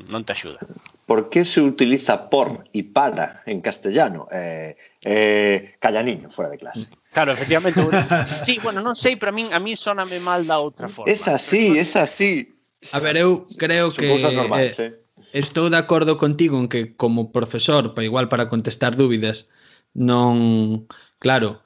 non 0.09 0.21
te 0.25 0.33
axuda. 0.33 0.61
¿Por 1.05 1.29
qué 1.29 1.43
se 1.43 1.59
utiliza 1.59 2.29
por 2.29 2.69
y 2.71 2.93
para 2.93 3.41
en 3.45 3.59
castellano? 3.61 4.29
Eh, 4.31 4.77
eh, 5.01 5.75
calla 5.81 6.01
niño, 6.01 6.29
fuera 6.29 6.49
de 6.49 6.57
clase. 6.57 6.87
Claro, 7.11 7.33
efectivamente. 7.33 7.81
sí, 8.45 8.59
bueno, 8.63 8.79
non 8.79 8.95
sei, 8.95 9.17
pero 9.17 9.33
a 9.33 9.35
min 9.35 9.51
a 9.51 9.59
min 9.59 9.75
soname 9.75 10.21
mal 10.23 10.47
da 10.47 10.61
outra 10.61 10.87
forma. 10.87 11.11
Es 11.11 11.27
así, 11.27 11.77
es 11.77 11.97
así. 11.97 12.55
A 12.93 12.97
ver, 12.97 13.17
eu 13.17 13.45
creo 13.57 13.91
Son 13.91 14.01
que 14.01 14.09
cousas 14.09 14.33
eh, 14.33 14.73
eh. 14.77 14.91
Estou 15.33 15.69
de 15.71 15.79
acordo 15.79 16.17
contigo 16.17 16.59
en 16.59 16.67
que 16.67 16.95
como 16.95 17.31
profesor, 17.31 17.93
para 17.93 18.05
igual 18.05 18.27
para 18.27 18.49
contestar 18.51 18.95
dúbidas, 18.95 19.47
non, 19.95 20.87
claro, 21.19 21.63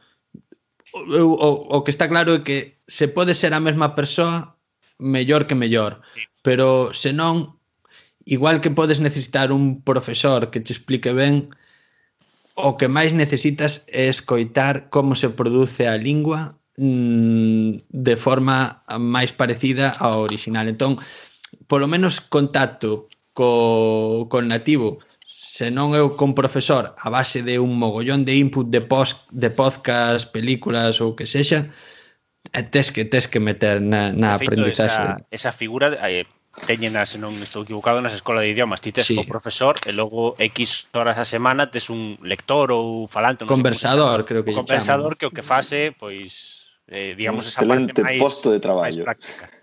o, 0.94 1.02
o, 1.02 1.50
o 1.76 1.84
que 1.84 1.92
está 1.92 2.08
claro 2.08 2.38
é 2.38 2.44
que 2.46 2.80
se 2.88 3.10
pode 3.10 3.34
ser 3.34 3.54
a 3.54 3.64
mesma 3.64 3.98
persoa 3.98 4.56
mellor 4.98 5.46
que 5.50 5.58
mellor, 5.58 6.02
pero 6.46 6.94
se 6.94 7.12
non 7.12 7.60
igual 8.26 8.62
que 8.62 8.74
podes 8.74 9.02
necesitar 9.02 9.52
un 9.52 9.82
profesor 9.82 10.50
que 10.50 10.62
te 10.62 10.74
explique 10.74 11.12
ben, 11.14 11.50
o 12.56 12.78
que 12.80 12.88
máis 12.88 13.12
necesitas 13.12 13.84
é 13.92 14.08
escoitar 14.08 14.90
como 14.90 15.14
se 15.14 15.30
produce 15.30 15.90
a 15.92 16.00
lingua 16.00 16.56
mm, 16.80 17.92
de 17.92 18.16
forma 18.16 18.86
máis 18.96 19.36
parecida 19.36 19.92
ao 20.00 20.24
original. 20.24 20.72
Entón, 20.72 20.98
polo 21.68 21.92
menos 21.92 22.24
contacto 22.24 23.12
co, 23.36 24.32
con 24.32 24.48
nativo 24.48 25.04
se 25.56 25.72
non 25.72 25.96
eu 25.96 26.16
con 26.20 26.36
profesor 26.36 26.96
a 27.00 27.08
base 27.08 27.40
de 27.40 27.62
un 27.64 27.80
mogollón 27.80 28.28
de 28.28 28.36
input 28.36 28.68
de 28.68 28.82
post, 28.84 29.30
de 29.32 29.48
podcast, 29.54 30.28
películas 30.32 31.00
ou 31.00 31.16
que 31.16 31.24
sexa, 31.24 31.72
tes 32.52 32.92
que 32.92 33.08
tes 33.08 33.32
que 33.32 33.40
meter 33.40 33.80
na, 33.80 34.12
na 34.12 34.36
feito, 34.36 34.58
aprendizaxe. 34.58 35.00
Esa, 35.00 35.28
esa 35.32 35.52
figura 35.56 35.96
eh, 36.12 36.28
teñena, 36.68 37.08
se 37.08 37.20
non 37.20 37.32
estou 37.40 37.64
equivocado, 37.64 38.04
nas 38.04 38.16
escolas 38.16 38.44
de 38.44 38.52
idiomas. 38.52 38.80
Ti 38.80 38.96
tes 38.96 39.08
sí. 39.08 39.16
o 39.20 39.24
profesor 39.28 39.76
e 39.88 39.92
logo 39.92 40.36
X 40.40 40.88
horas 40.96 41.20
a 41.20 41.28
semana 41.28 41.72
tes 41.72 41.92
un 41.92 42.20
lector 42.24 42.72
ou 42.72 43.08
falante. 43.08 43.44
Non 43.44 43.52
conversador, 43.52 44.24
sei, 44.24 44.28
creo 44.28 44.42
que 44.44 44.52
se 44.52 44.60
chama. 44.60 44.68
Conversador 44.68 45.12
que 45.16 45.28
o 45.28 45.32
que 45.32 45.44
fase, 45.44 45.96
pois, 45.96 46.68
eh, 46.92 47.16
digamos, 47.16 47.48
un 47.48 47.52
esa 47.52 47.62
parte 47.64 48.04
máis... 48.04 48.20
Posto 48.20 48.52
de 48.52 48.60
traballo. 48.60 49.04
Máis 49.04 49.20
práctica. 49.20 49.55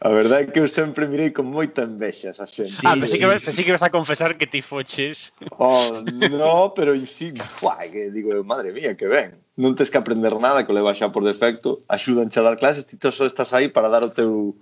A 0.00 0.08
verdade 0.08 0.44
é 0.44 0.50
que 0.50 0.60
eu 0.60 0.68
sempre 0.68 1.06
mirei 1.06 1.30
con 1.30 1.46
moita 1.46 1.84
envexa 1.84 2.32
esa 2.32 2.46
xente. 2.46 2.72
Sí, 2.72 2.86
ah, 2.86 2.94
pero 2.94 3.06
sí, 3.06 3.18
que, 3.18 3.38
sí. 3.38 3.52
sí 3.52 3.62
que 3.64 3.72
vas 3.72 3.82
a 3.82 3.90
confesar 3.90 4.36
que 4.36 4.46
ti 4.46 4.62
foches. 4.62 5.32
Oh, 5.58 6.02
no, 6.32 6.72
pero 6.72 6.96
sí, 7.06 7.32
guai, 7.60 7.90
que 7.90 8.10
digo, 8.10 8.32
madre 8.44 8.72
mía, 8.72 8.96
que 8.96 9.06
ben. 9.06 9.36
Non 9.60 9.76
tens 9.76 9.92
que 9.92 10.00
aprender 10.00 10.32
nada 10.40 10.64
que 10.64 10.72
leva 10.72 10.96
xa 10.96 11.12
por 11.12 11.24
defecto, 11.24 11.84
Axudan 11.88 12.32
a 12.32 12.40
dar 12.40 12.56
clases, 12.56 12.88
ti 12.88 12.96
só 12.96 13.28
estás 13.28 13.52
aí 13.52 13.68
para 13.68 13.92
dar 13.92 14.02
o 14.04 14.10
teu 14.10 14.56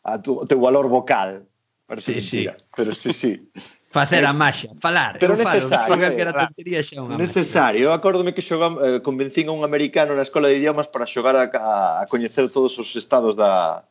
a 0.00 0.16
tu, 0.16 0.40
o 0.40 0.44
teu 0.48 0.60
valor 0.60 0.88
vocal. 0.88 1.44
Parece 1.84 2.20
sí, 2.20 2.46
mentira, 2.46 2.54
sí. 2.56 2.64
pero 2.76 2.90
sí, 2.94 3.12
sí. 3.12 3.32
Facer 3.90 4.24
a 4.24 4.32
maxia, 4.32 4.70
falar. 4.78 5.18
Pero 5.18 5.34
eu 5.34 5.38
necesario. 5.42 5.88
Falo, 5.90 6.14
que 6.14 6.22
era 6.22 6.30
eh, 6.30 6.46
tontería 6.46 6.78
xa 6.78 7.02
unha 7.02 7.18
necesario. 7.18 7.90
Eu 7.90 7.92
acórdome 7.92 8.30
que 8.30 8.38
xogam, 8.38 8.78
eh, 8.78 9.02
convencín 9.02 9.50
a 9.50 9.52
un 9.52 9.66
americano 9.66 10.14
na 10.14 10.22
escola 10.22 10.46
de 10.46 10.62
idiomas 10.62 10.86
para 10.86 11.10
xogar 11.10 11.34
a, 11.34 11.50
a, 11.50 11.74
a 11.98 12.04
coñecer 12.06 12.46
todos 12.54 12.78
os 12.78 12.94
estados 12.94 13.34
da, 13.34 13.82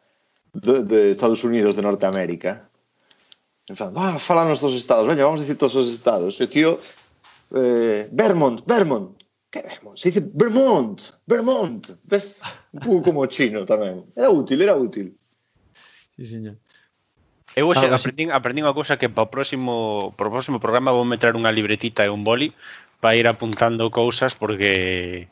de, 0.53 0.83
de 0.83 1.11
Estados 1.11 1.43
Unidos 1.43 1.75
de 1.75 1.81
Norteamérica. 1.81 2.69
En 3.67 3.75
plan, 3.75 3.93
va, 3.93 4.15
ah, 4.15 4.19
falanos 4.19 4.61
dos 4.61 4.73
estados, 4.73 5.07
veña, 5.07 5.25
vamos 5.25 5.41
a 5.41 5.43
dicir 5.43 5.57
todos 5.57 5.75
os 5.75 5.93
estados. 5.93 6.41
E 6.41 6.43
o 6.43 6.49
tío, 6.49 6.81
eh, 7.53 8.09
Vermont, 8.11 8.65
Vermont. 8.65 9.13
Que 9.49 9.61
Vermont? 9.61 9.97
Se 9.97 10.09
dice 10.09 10.25
Vermont, 10.25 10.97
Vermont. 11.25 11.93
Ves? 12.03 12.37
Un 12.73 12.79
pouco 12.81 13.13
como 13.13 13.29
chino 13.29 13.65
tamén. 13.65 14.09
Era 14.17 14.29
útil, 14.29 14.61
era 14.61 14.73
útil. 14.73 15.13
Sí, 16.17 16.25
señor. 16.25 16.57
Eu 17.57 17.65
hoxe 17.69 17.85
ah, 17.85 17.93
aprendín, 17.93 18.29
aprendín 18.29 18.65
unha 18.65 18.77
cousa 18.77 19.01
que 19.01 19.09
para 19.09 19.25
o 19.25 19.31
próximo, 19.33 20.13
para 20.13 20.29
o 20.29 20.33
próximo 20.33 20.61
programa 20.61 20.93
vou 20.93 21.05
meter 21.05 21.33
unha 21.33 21.49
libretita 21.53 22.05
e 22.05 22.13
un 22.13 22.21
boli 22.21 22.53
para 23.01 23.17
ir 23.17 23.25
apuntando 23.25 23.89
cousas 23.89 24.37
porque 24.37 25.29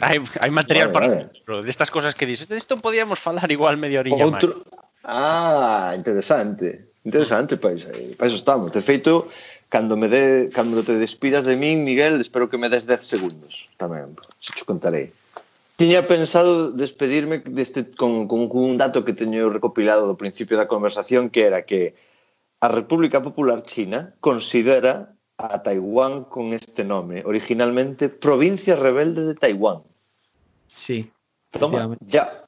Hai, 0.00 0.20
hai 0.42 0.50
material 0.50 0.92
vale, 0.92 0.94
para 0.94 1.06
vale. 1.46 1.64
destas 1.64 1.90
cosas 1.90 2.14
que 2.14 2.26
dices. 2.26 2.50
isto 2.50 2.76
podíamos 2.78 3.18
falar 3.18 3.48
igual 3.50 3.76
media 3.76 4.00
orilla 4.00 4.24
Outro... 4.24 4.60
máis. 4.60 4.86
Ah, 5.06 5.94
interesante. 5.94 6.92
Interesante, 7.06 7.56
pois, 7.56 7.86
Para 7.86 8.18
pois 8.18 8.32
estamos. 8.34 8.74
De 8.74 8.82
feito, 8.82 9.30
cando 9.70 9.96
me 9.96 10.10
de, 10.10 10.50
cando 10.50 10.82
te 10.82 10.98
despidas 10.98 11.46
de 11.46 11.54
min, 11.54 11.86
Miguel, 11.86 12.20
espero 12.20 12.50
que 12.50 12.58
me 12.58 12.68
des 12.68 12.86
10 12.86 13.06
segundos 13.06 13.70
tamén, 13.78 14.18
se 14.42 14.52
te 14.52 14.66
contarei. 14.66 15.14
Tiña 15.78 16.08
pensado 16.10 16.72
despedirme 16.72 17.44
deste, 17.46 17.94
con, 17.94 18.26
con 18.26 18.50
un 18.50 18.74
dato 18.74 19.04
que 19.04 19.14
teño 19.14 19.46
recopilado 19.52 20.10
do 20.10 20.18
principio 20.18 20.58
da 20.58 20.66
conversación, 20.66 21.30
que 21.30 21.46
era 21.46 21.62
que 21.62 21.94
a 22.58 22.66
República 22.66 23.22
Popular 23.22 23.62
China 23.62 24.16
considera 24.18 25.14
a 25.38 25.62
Taiwán 25.62 26.24
con 26.24 26.52
este 26.52 26.84
nome, 26.84 27.22
originalmente 27.24 28.08
Provincia 28.08 28.74
Rebelde 28.74 29.24
de 29.24 29.34
Taiwán. 29.34 29.82
Sí. 30.74 31.10
Toma, 31.50 31.96
ya. 32.06 32.42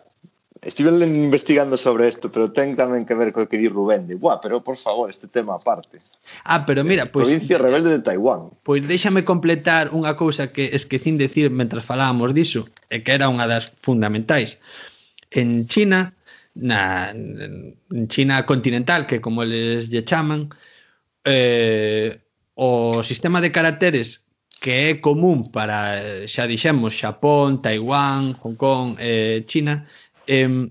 Estive 0.61 0.91
investigando 1.07 1.77
sobre 1.77 2.09
isto, 2.09 2.33
pero 2.33 2.51
ten 2.51 2.75
tamén 2.75 3.07
que 3.07 3.15
ver 3.15 3.31
co 3.31 3.47
que 3.47 3.55
di 3.55 3.71
Rubén 3.71 4.11
de, 4.11 4.19
"Buah, 4.19 4.43
pero 4.43 4.59
por 4.59 4.75
favor, 4.75 5.07
este 5.07 5.31
tema 5.31 5.55
aparte." 5.55 6.03
Ah, 6.43 6.67
pero 6.67 6.83
mira, 6.83 7.07
pois 7.07 7.31
pues, 7.31 7.39
Provincia 7.47 7.63
Rebelde 7.63 7.95
de 7.95 8.03
Taiwán. 8.03 8.51
Pois 8.67 8.83
pues 8.83 8.91
déxame 8.91 9.23
completar 9.23 9.95
unha 9.95 10.19
cousa 10.19 10.51
que 10.51 10.75
esquecín 10.75 11.15
decir 11.15 11.55
mentras 11.55 11.87
falábamos 11.87 12.35
diso, 12.35 12.67
e 12.91 12.99
eh, 12.99 13.01
que 13.07 13.15
era 13.15 13.31
unha 13.31 13.47
das 13.47 13.71
fundamentais. 13.79 14.59
En 15.31 15.71
China, 15.71 16.11
na 16.59 17.15
en 17.15 18.11
China 18.11 18.43
continental, 18.43 19.07
que 19.07 19.23
como 19.23 19.47
les 19.47 19.95
lle 19.95 20.03
chaman, 20.03 20.51
eh 21.23 22.19
o 22.61 23.05
sistema 23.05 23.41
de 23.41 23.53
caracteres 23.53 24.27
que 24.61 24.91
é 24.91 24.95
común 24.99 25.47
para, 25.55 26.27
xa 26.27 26.51
dixemos, 26.51 26.99
Xapón, 26.99 27.63
Taiwán, 27.63 28.35
Hong 28.43 28.59
Kong, 28.59 28.99
eh, 28.99 29.47
China, 29.47 29.87
eh, 30.27 30.67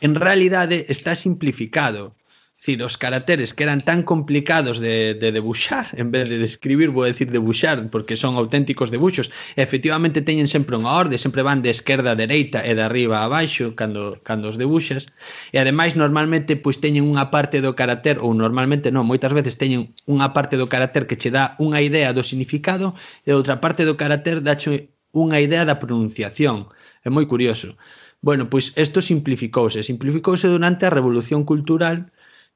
en 0.00 0.12
realidade 0.18 0.90
está 0.90 1.14
simplificado 1.14 2.18
decir, 2.60 2.82
os 2.84 3.00
caracteres 3.00 3.54
que 3.56 3.64
eran 3.64 3.80
tan 3.80 4.04
complicados 4.04 4.84
de, 4.84 5.14
de 5.14 5.32
debuxar, 5.32 5.88
en 5.96 6.12
vez 6.12 6.28
de 6.28 6.36
describir, 6.36 6.92
vou 6.92 7.08
decir 7.08 7.32
debuxar, 7.32 7.80
porque 7.88 8.20
son 8.20 8.36
auténticos 8.36 8.92
debuxos, 8.92 9.32
e 9.56 9.64
efectivamente 9.64 10.20
teñen 10.20 10.44
sempre 10.44 10.76
unha 10.76 10.92
orde, 10.92 11.16
sempre 11.16 11.40
van 11.40 11.64
de 11.64 11.72
esquerda 11.72 12.12
a 12.12 12.20
dereita 12.20 12.60
e 12.60 12.76
de 12.76 12.84
arriba 12.84 13.24
a 13.24 13.32
baixo 13.32 13.72
cando, 13.72 14.20
cando 14.20 14.52
os 14.52 14.60
debuxas, 14.60 15.08
e 15.48 15.56
ademais 15.56 15.96
normalmente 15.96 16.52
pois 16.60 16.76
teñen 16.84 17.08
unha 17.08 17.32
parte 17.32 17.64
do 17.64 17.72
carácter, 17.72 18.20
ou 18.20 18.36
normalmente 18.36 18.92
non, 18.92 19.08
moitas 19.08 19.32
veces 19.32 19.56
teñen 19.56 19.96
unha 20.04 20.36
parte 20.36 20.60
do 20.60 20.68
carácter 20.68 21.08
que 21.08 21.16
che 21.16 21.32
dá 21.32 21.56
unha 21.56 21.80
idea 21.80 22.12
do 22.12 22.20
significado 22.20 22.92
e 23.24 23.32
outra 23.32 23.56
parte 23.64 23.88
do 23.88 23.96
carácter 23.96 24.44
dache 24.44 24.92
unha 25.16 25.40
idea 25.40 25.64
da 25.64 25.80
pronunciación. 25.80 26.68
É 27.00 27.08
moi 27.08 27.24
curioso. 27.24 27.80
Bueno, 28.20 28.52
pois 28.52 28.76
isto 28.76 29.00
simplificouse, 29.00 29.80
simplificouse 29.80 30.44
durante 30.44 30.84
a 30.84 30.92
Revolución 30.92 31.48
Cultural, 31.48 32.12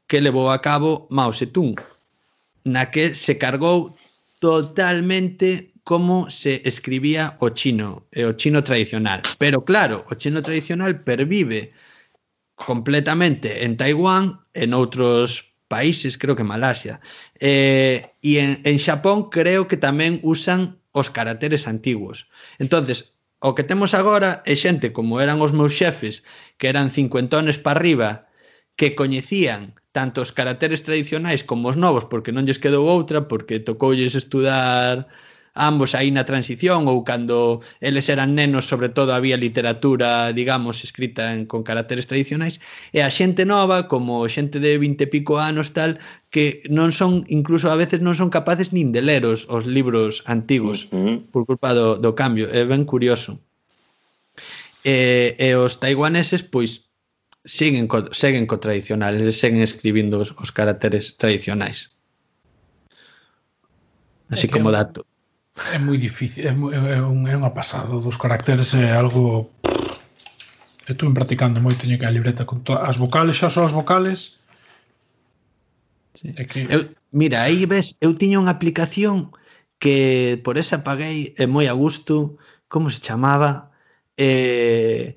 que 0.07 0.21
levou 0.21 0.51
a 0.51 0.61
cabo 0.61 1.07
Mao 1.11 1.33
Zedong, 1.33 1.77
na 2.65 2.91
que 2.93 3.15
se 3.15 3.37
cargou 3.37 3.97
totalmente 4.41 5.75
como 5.85 6.31
se 6.31 6.63
escribía 6.65 7.37
o 7.41 7.51
chino, 7.51 8.09
e 8.11 8.25
o 8.25 8.33
chino 8.33 8.65
tradicional. 8.65 9.21
Pero 9.39 9.65
claro, 9.65 10.05
o 10.09 10.17
chino 10.17 10.41
tradicional 10.41 11.05
pervive 11.05 11.73
completamente 12.57 13.65
en 13.65 13.77
Taiwán, 13.77 14.41
en 14.55 14.73
outros 14.73 15.53
países, 15.69 16.17
creo 16.17 16.37
que 16.37 16.47
Malasia. 16.47 17.01
Eh, 17.37 18.01
e 18.25 18.41
en, 18.41 18.65
en 18.65 18.77
Xapón 18.81 19.29
creo 19.29 19.69
que 19.69 19.77
tamén 19.77 20.25
usan 20.25 20.81
os 20.97 21.13
caracteres 21.13 21.69
antiguos. 21.69 22.31
Entonces, 22.57 23.19
o 23.45 23.53
que 23.53 23.67
temos 23.67 23.93
agora 23.93 24.41
é 24.49 24.57
xente 24.57 24.95
como 24.97 25.21
eran 25.21 25.43
os 25.45 25.53
meus 25.53 25.77
xefes, 25.77 26.25
que 26.57 26.73
eran 26.73 26.89
cincuentones 26.89 27.61
para 27.61 27.77
arriba, 27.77 28.11
que 28.79 28.97
coñecían 28.97 29.77
tanto 29.95 30.27
os 30.27 30.35
caracteres 30.35 30.83
tradicionais 30.83 31.47
como 31.47 31.71
os 31.71 31.79
novos, 31.79 32.11
porque 32.11 32.35
non 32.35 32.43
lles 32.43 32.59
quedou 32.59 32.91
outra, 32.91 33.31
porque 33.31 33.63
tocoulles 33.63 34.19
estudar 34.19 35.07
ambos 35.55 35.95
aí 35.95 36.11
na 36.11 36.27
transición 36.27 36.91
ou 36.91 37.07
cando 37.07 37.63
eles 37.79 38.11
eran 38.11 38.35
nenos, 38.35 38.67
sobre 38.67 38.91
todo 38.91 39.15
había 39.15 39.39
literatura, 39.39 40.35
digamos, 40.35 40.83
escrita 40.83 41.31
en, 41.31 41.47
con 41.47 41.63
caracteres 41.63 42.11
tradicionais, 42.11 42.59
e 42.91 43.07
a 43.07 43.09
xente 43.09 43.47
nova, 43.47 43.87
como 43.87 44.27
xente 44.27 44.59
de 44.59 44.83
20 44.83 45.07
e 45.07 45.07
pico 45.07 45.39
anos 45.39 45.71
tal, 45.71 46.03
que 46.35 46.67
non 46.67 46.91
son, 46.91 47.23
incluso 47.31 47.71
a 47.71 47.79
veces 47.79 48.03
non 48.03 48.19
son 48.19 48.35
capaces 48.35 48.75
nin 48.75 48.91
de 48.91 48.99
ler 48.99 49.23
os, 49.23 49.47
os 49.47 49.63
libros 49.63 50.27
antigos 50.27 50.91
uh 50.91 50.99
-huh. 50.99 51.17
por 51.31 51.47
culpa 51.47 51.71
do, 51.71 52.03
do 52.03 52.19
cambio, 52.19 52.51
é 52.51 52.67
ben 52.67 52.83
curioso. 52.83 53.39
E, 54.83 55.39
e 55.39 55.55
os 55.55 55.79
taiwaneses, 55.79 56.43
pois, 56.43 56.91
siguen 57.45 57.87
co, 57.87 58.09
seguen 58.13 58.49
co 58.49 58.59
tradicional, 58.59 59.15
eles 59.15 59.39
seguen 59.39 59.63
escribindo 59.63 60.19
os, 60.19 60.33
os 60.33 60.51
caracteres 60.51 61.17
tradicionais. 61.17 61.93
Así 64.33 64.49
como 64.49 64.73
dato. 64.73 65.05
É 65.71 65.79
moi 65.79 66.01
difícil, 66.01 66.49
é, 66.49 66.51
é, 66.51 66.99
un, 67.05 67.29
é 67.31 67.35
unha 67.37 67.55
pasada 67.55 68.01
dos 68.01 68.19
caracteres, 68.19 68.75
é 68.75 68.91
algo 68.97 69.53
estuve 70.89 71.15
practicando 71.15 71.61
moi, 71.61 71.79
teño 71.79 71.97
que 72.01 72.09
a 72.09 72.13
libreta 72.13 72.45
con 72.49 72.65
todas 72.67 72.89
as 72.89 72.97
vocales, 72.99 73.39
xa 73.39 73.49
só 73.53 73.65
as 73.65 73.73
vocales. 73.73 74.41
Sí. 76.19 76.33
É 76.35 76.45
que... 76.45 76.67
eu, 76.67 76.91
mira, 77.13 77.45
aí 77.47 77.65
ves, 77.71 77.95
eu 78.01 78.17
tiña 78.19 78.43
unha 78.43 78.53
aplicación 78.53 79.31
que 79.79 80.41
por 80.43 80.57
esa 80.59 80.83
paguei 80.83 81.37
é 81.37 81.47
moi 81.47 81.69
a 81.69 81.77
gusto, 81.77 82.41
como 82.67 82.91
se 82.91 82.99
chamaba? 82.99 83.71
Eh, 84.17 85.15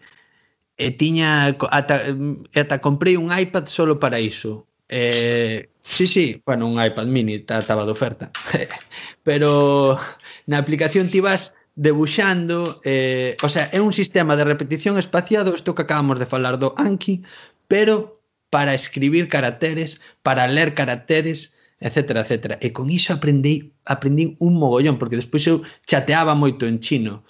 e 0.77 0.93
tiña 0.93 1.57
ata, 1.73 2.05
ata 2.53 2.77
comprei 2.79 3.17
un 3.17 3.33
iPad 3.33 3.65
solo 3.65 3.99
para 3.99 4.21
iso. 4.21 4.67
Eh, 4.89 5.69
sí, 5.81 6.07
sí, 6.07 6.41
bueno, 6.45 6.67
un 6.67 6.83
iPad 6.83 7.07
mini 7.07 7.43
estaba 7.49 7.83
de 7.83 7.91
oferta. 7.91 8.31
Pero 9.23 9.97
na 10.45 10.57
aplicación 10.57 11.09
ti 11.09 11.19
vas 11.19 11.57
debuxando, 11.75 12.81
eh, 12.85 13.37
o 13.43 13.49
sea, 13.49 13.69
é 13.69 13.81
un 13.81 13.93
sistema 13.93 14.37
de 14.37 14.45
repetición 14.45 14.97
espaciado, 14.97 15.53
isto 15.53 15.75
que 15.75 15.85
acabamos 15.85 16.17
de 16.17 16.25
falar 16.25 16.57
do 16.57 16.73
Anki, 16.73 17.21
pero 17.67 18.17
para 18.49 18.73
escribir 18.73 19.29
caracteres, 19.29 20.01
para 20.23 20.47
ler 20.47 20.73
caracteres, 20.73 21.53
etcétera, 21.79 22.21
etcétera. 22.21 22.57
E 22.65 22.73
con 22.73 22.89
iso 22.89 23.13
aprendi, 23.13 23.73
aprendín 23.85 24.33
un 24.41 24.57
mogollón, 24.57 24.97
porque 24.97 25.21
despois 25.21 25.45
eu 25.45 25.61
chateaba 25.85 26.33
moito 26.33 26.65
en 26.65 26.81
chino 26.81 27.21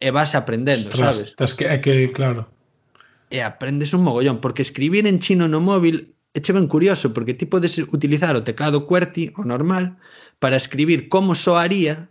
e 0.00 0.08
vas 0.08 0.32
aprendendo, 0.32 0.88
Ostras, 0.88 1.36
sabes? 1.36 1.52
Que, 1.52 1.68
é 1.68 1.76
que, 1.84 2.08
claro, 2.16 2.48
e 3.30 3.40
aprendes 3.46 3.94
un 3.94 4.02
mogollón, 4.02 4.42
porque 4.42 4.66
escribir 4.66 5.06
en 5.06 5.22
chino 5.22 5.46
no 5.46 5.62
móvil 5.62 6.18
é 6.34 6.38
che 6.42 6.52
ben 6.54 6.66
curioso, 6.66 7.14
porque 7.14 7.34
ti 7.34 7.46
podes 7.46 7.78
utilizar 7.78 8.34
o 8.34 8.44
teclado 8.46 8.86
QWERTY, 8.86 9.34
o 9.38 9.42
normal, 9.42 9.98
para 10.42 10.58
escribir 10.58 11.08
como 11.08 11.34
soaría, 11.34 12.10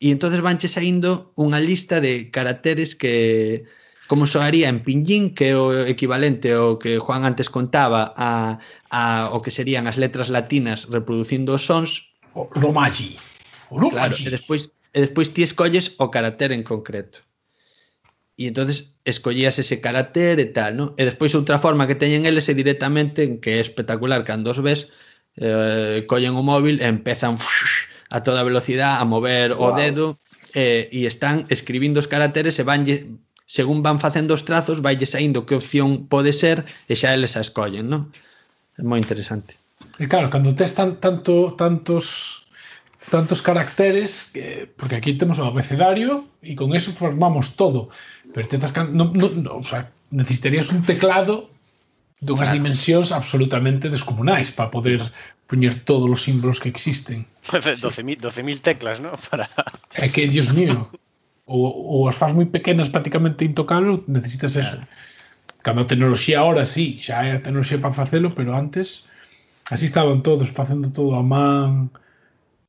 e 0.00 0.10
entonces 0.10 0.40
vanche 0.40 0.66
saindo 0.66 1.34
unha 1.36 1.60
lista 1.60 2.00
de 2.00 2.32
caracteres 2.32 2.96
que 2.96 3.68
como 4.10 4.26
soaría 4.26 4.66
en 4.66 4.82
pinyin, 4.82 5.38
que 5.38 5.54
é 5.54 5.56
o 5.58 5.70
equivalente 5.86 6.50
ao 6.50 6.82
que 6.82 6.98
Juan 6.98 7.22
antes 7.22 7.46
contaba 7.46 8.10
a, 8.18 8.58
a 8.90 9.30
o 9.30 9.38
que 9.38 9.54
serían 9.54 9.86
as 9.86 9.94
letras 9.94 10.26
latinas 10.26 10.90
reproducindo 10.90 11.54
os 11.54 11.62
sons. 11.62 12.10
O 12.34 12.50
romaji. 12.50 13.14
O 13.70 13.78
romaji. 13.78 13.94
Claro, 13.94 14.14
e 14.18 14.28
despois, 14.34 14.62
e 14.90 14.98
despois 14.98 15.30
ti 15.30 15.46
escolles 15.46 15.94
o 16.02 16.10
carácter 16.10 16.50
en 16.50 16.66
concreto 16.66 17.22
e 18.40 18.48
entonces 18.48 18.96
escollías 19.04 19.60
ese 19.60 19.84
carácter 19.84 20.40
e 20.40 20.48
tal, 20.48 20.72
¿no? 20.72 20.86
E 20.96 21.04
despois 21.04 21.36
outra 21.36 21.60
forma 21.60 21.84
que 21.84 22.00
teñen 22.00 22.24
eles 22.24 22.48
é 22.48 22.56
directamente 22.56 23.20
en 23.20 23.36
que 23.36 23.56
é 23.56 23.60
espectacular 23.60 24.24
cando 24.24 24.48
os 24.48 24.60
ves 24.64 24.88
eh, 25.36 26.08
collen 26.08 26.32
o 26.32 26.40
móvil 26.40 26.80
e 26.80 26.88
empezan 26.88 27.36
a 28.08 28.24
toda 28.24 28.40
velocidade 28.40 28.96
a 28.96 29.04
mover 29.04 29.52
wow. 29.52 29.76
o 29.76 29.76
dedo 29.76 30.06
eh, 30.56 30.88
e 30.88 31.04
están 31.04 31.44
escribindo 31.52 32.00
os 32.00 32.08
caracteres 32.08 32.56
e 32.56 32.64
van 32.64 32.88
según 33.44 33.84
van 33.84 34.00
facendo 34.00 34.32
os 34.32 34.48
trazos 34.48 34.80
vaille 34.80 35.04
saindo 35.04 35.44
que 35.44 35.60
opción 35.60 36.08
pode 36.08 36.32
ser 36.32 36.64
e 36.88 36.96
xa 36.96 37.12
eles 37.12 37.36
a 37.36 37.44
escollen, 37.44 37.92
¿no? 37.92 38.08
É 38.80 38.82
moi 38.82 38.96
interesante. 38.96 39.60
E 40.00 40.08
claro, 40.08 40.32
cando 40.32 40.56
tes 40.56 40.72
tan, 40.72 40.96
tanto, 40.96 41.52
tantos 41.60 42.40
tantos 43.10 43.42
caracteres, 43.42 44.28
que, 44.32 44.70
porque 44.76 44.96
aquí 44.96 45.14
temos 45.14 45.38
o 45.38 45.44
abecedario 45.44 46.30
e 46.40 46.54
con 46.54 46.76
eso 46.78 46.94
formamos 46.94 47.58
todo. 47.58 47.90
Pero 48.32 48.48
tentas 48.48 48.72
can... 48.72 48.96
no, 48.96 49.12
no, 49.14 49.28
no, 49.30 49.56
o 49.56 49.62
sea, 49.62 49.90
necesitarías 50.10 50.70
un 50.70 50.82
teclado 50.82 51.50
dunhas 52.20 52.52
claro. 52.52 52.58
dimensións 52.60 53.16
absolutamente 53.16 53.88
descomunais 53.88 54.52
para 54.52 54.68
poder 54.68 55.08
poñer 55.48 55.82
todos 55.88 56.06
os 56.06 56.20
símbolos 56.20 56.60
que 56.60 56.68
existen. 56.68 57.24
12.000 57.48 58.20
12 58.20 58.44
eh, 58.44 58.56
teclas, 58.60 59.00
¿no? 59.00 59.16
Para... 59.30 59.48
É 59.96 60.06
que, 60.12 60.28
Dios 60.28 60.52
mío, 60.52 60.92
ou, 61.48 61.64
ou 61.66 62.00
as 62.06 62.14
faz 62.14 62.30
moi 62.36 62.46
pequenas 62.46 62.92
prácticamente 62.92 63.48
intocable, 63.48 64.04
necesitas 64.06 64.54
eso. 64.54 64.76
Claro. 64.78 65.08
Cando 65.64 65.80
a 65.82 65.90
tecnoloxía 65.90 66.38
ahora 66.40 66.64
sí, 66.68 67.00
xa 67.00 67.24
é 67.24 67.36
a 67.36 67.42
tecnoloxía 67.42 67.80
para 67.80 67.96
facelo, 67.96 68.36
pero 68.36 68.54
antes 68.54 69.08
así 69.72 69.88
estaban 69.88 70.22
todos 70.22 70.48
facendo 70.52 70.92
todo 70.92 71.16
a 71.16 71.24
man, 71.24 71.90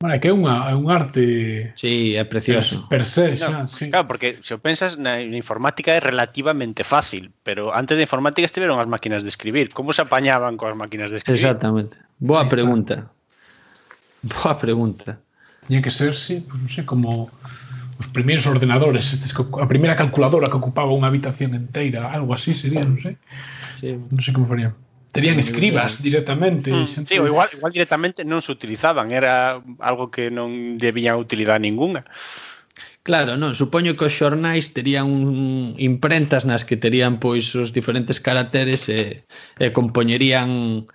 Bueno, 0.02 0.18
que 0.18 0.26
é 0.26 0.34
unha, 0.34 0.66
é 0.66 0.74
un 0.74 0.90
arte 0.90 1.78
Sí, 1.78 2.18
é 2.18 2.26
precioso. 2.26 2.90
Per, 2.90 2.98
per 2.98 3.02
se, 3.06 3.38
xa, 3.38 3.54
no, 3.54 3.70
sí. 3.70 3.86
Claro, 3.86 4.10
porque 4.10 4.42
se 4.42 4.50
o 4.50 4.58
pensas 4.58 4.98
na, 4.98 5.22
na 5.22 5.38
informática 5.38 5.94
é 5.94 6.02
relativamente 6.02 6.82
fácil, 6.82 7.30
pero 7.46 7.70
antes 7.70 7.94
da 7.94 8.02
informática 8.02 8.42
estiveron 8.42 8.82
as 8.82 8.90
máquinas 8.90 9.22
de 9.22 9.30
escribir. 9.30 9.70
Como 9.70 9.94
se 9.94 10.02
apañaban 10.02 10.58
coas 10.58 10.74
máquinas 10.74 11.14
de 11.14 11.22
escribir? 11.22 11.38
Exactamente. 11.38 11.94
Boa 12.18 12.42
pregunta. 12.50 13.14
Boa 14.26 14.58
pregunta. 14.58 15.22
Tiña 15.70 15.78
que 15.86 15.94
ser, 15.94 16.18
sí, 16.18 16.42
pues, 16.42 16.58
non 16.58 16.66
sei, 16.66 16.82
como 16.82 17.30
os 17.94 18.06
primeiros 18.10 18.50
ordenadores, 18.50 19.06
estes, 19.14 19.30
a 19.38 19.70
primeira 19.70 19.94
calculadora 19.94 20.50
que 20.50 20.58
ocupaba 20.58 20.90
unha 20.90 21.06
habitación 21.06 21.54
inteira, 21.54 22.10
algo 22.10 22.34
así 22.34 22.58
sería, 22.58 22.82
non 22.82 22.98
sei. 22.98 23.14
Sí. 23.78 23.94
Non 23.94 24.18
sei 24.18 24.34
como 24.34 24.50
farían. 24.50 24.74
Terían 25.12 25.38
escribas 25.38 26.02
directamente. 26.02 26.72
Mm, 26.72 27.06
sí, 27.06 27.18
o 27.18 27.26
igual, 27.26 27.48
igual 27.52 27.72
directamente 27.72 28.24
non 28.24 28.40
se 28.40 28.48
utilizaban, 28.48 29.12
era 29.12 29.60
algo 29.84 30.08
que 30.08 30.32
non 30.32 30.80
debía 30.80 31.20
utilidade 31.20 31.60
ninguna. 31.60 32.08
Claro, 33.04 33.36
non, 33.36 33.52
supoño 33.52 33.92
que 33.92 34.08
os 34.08 34.16
xornais 34.16 34.72
terían 34.72 35.12
un, 35.12 35.76
imprentas 35.76 36.48
nas 36.48 36.64
que 36.64 36.80
terían 36.80 37.20
pois 37.20 37.52
os 37.52 37.76
diferentes 37.76 38.24
caracteres 38.24 38.88
e, 38.88 39.28
e 39.60 39.66
compoñerían 39.76 40.88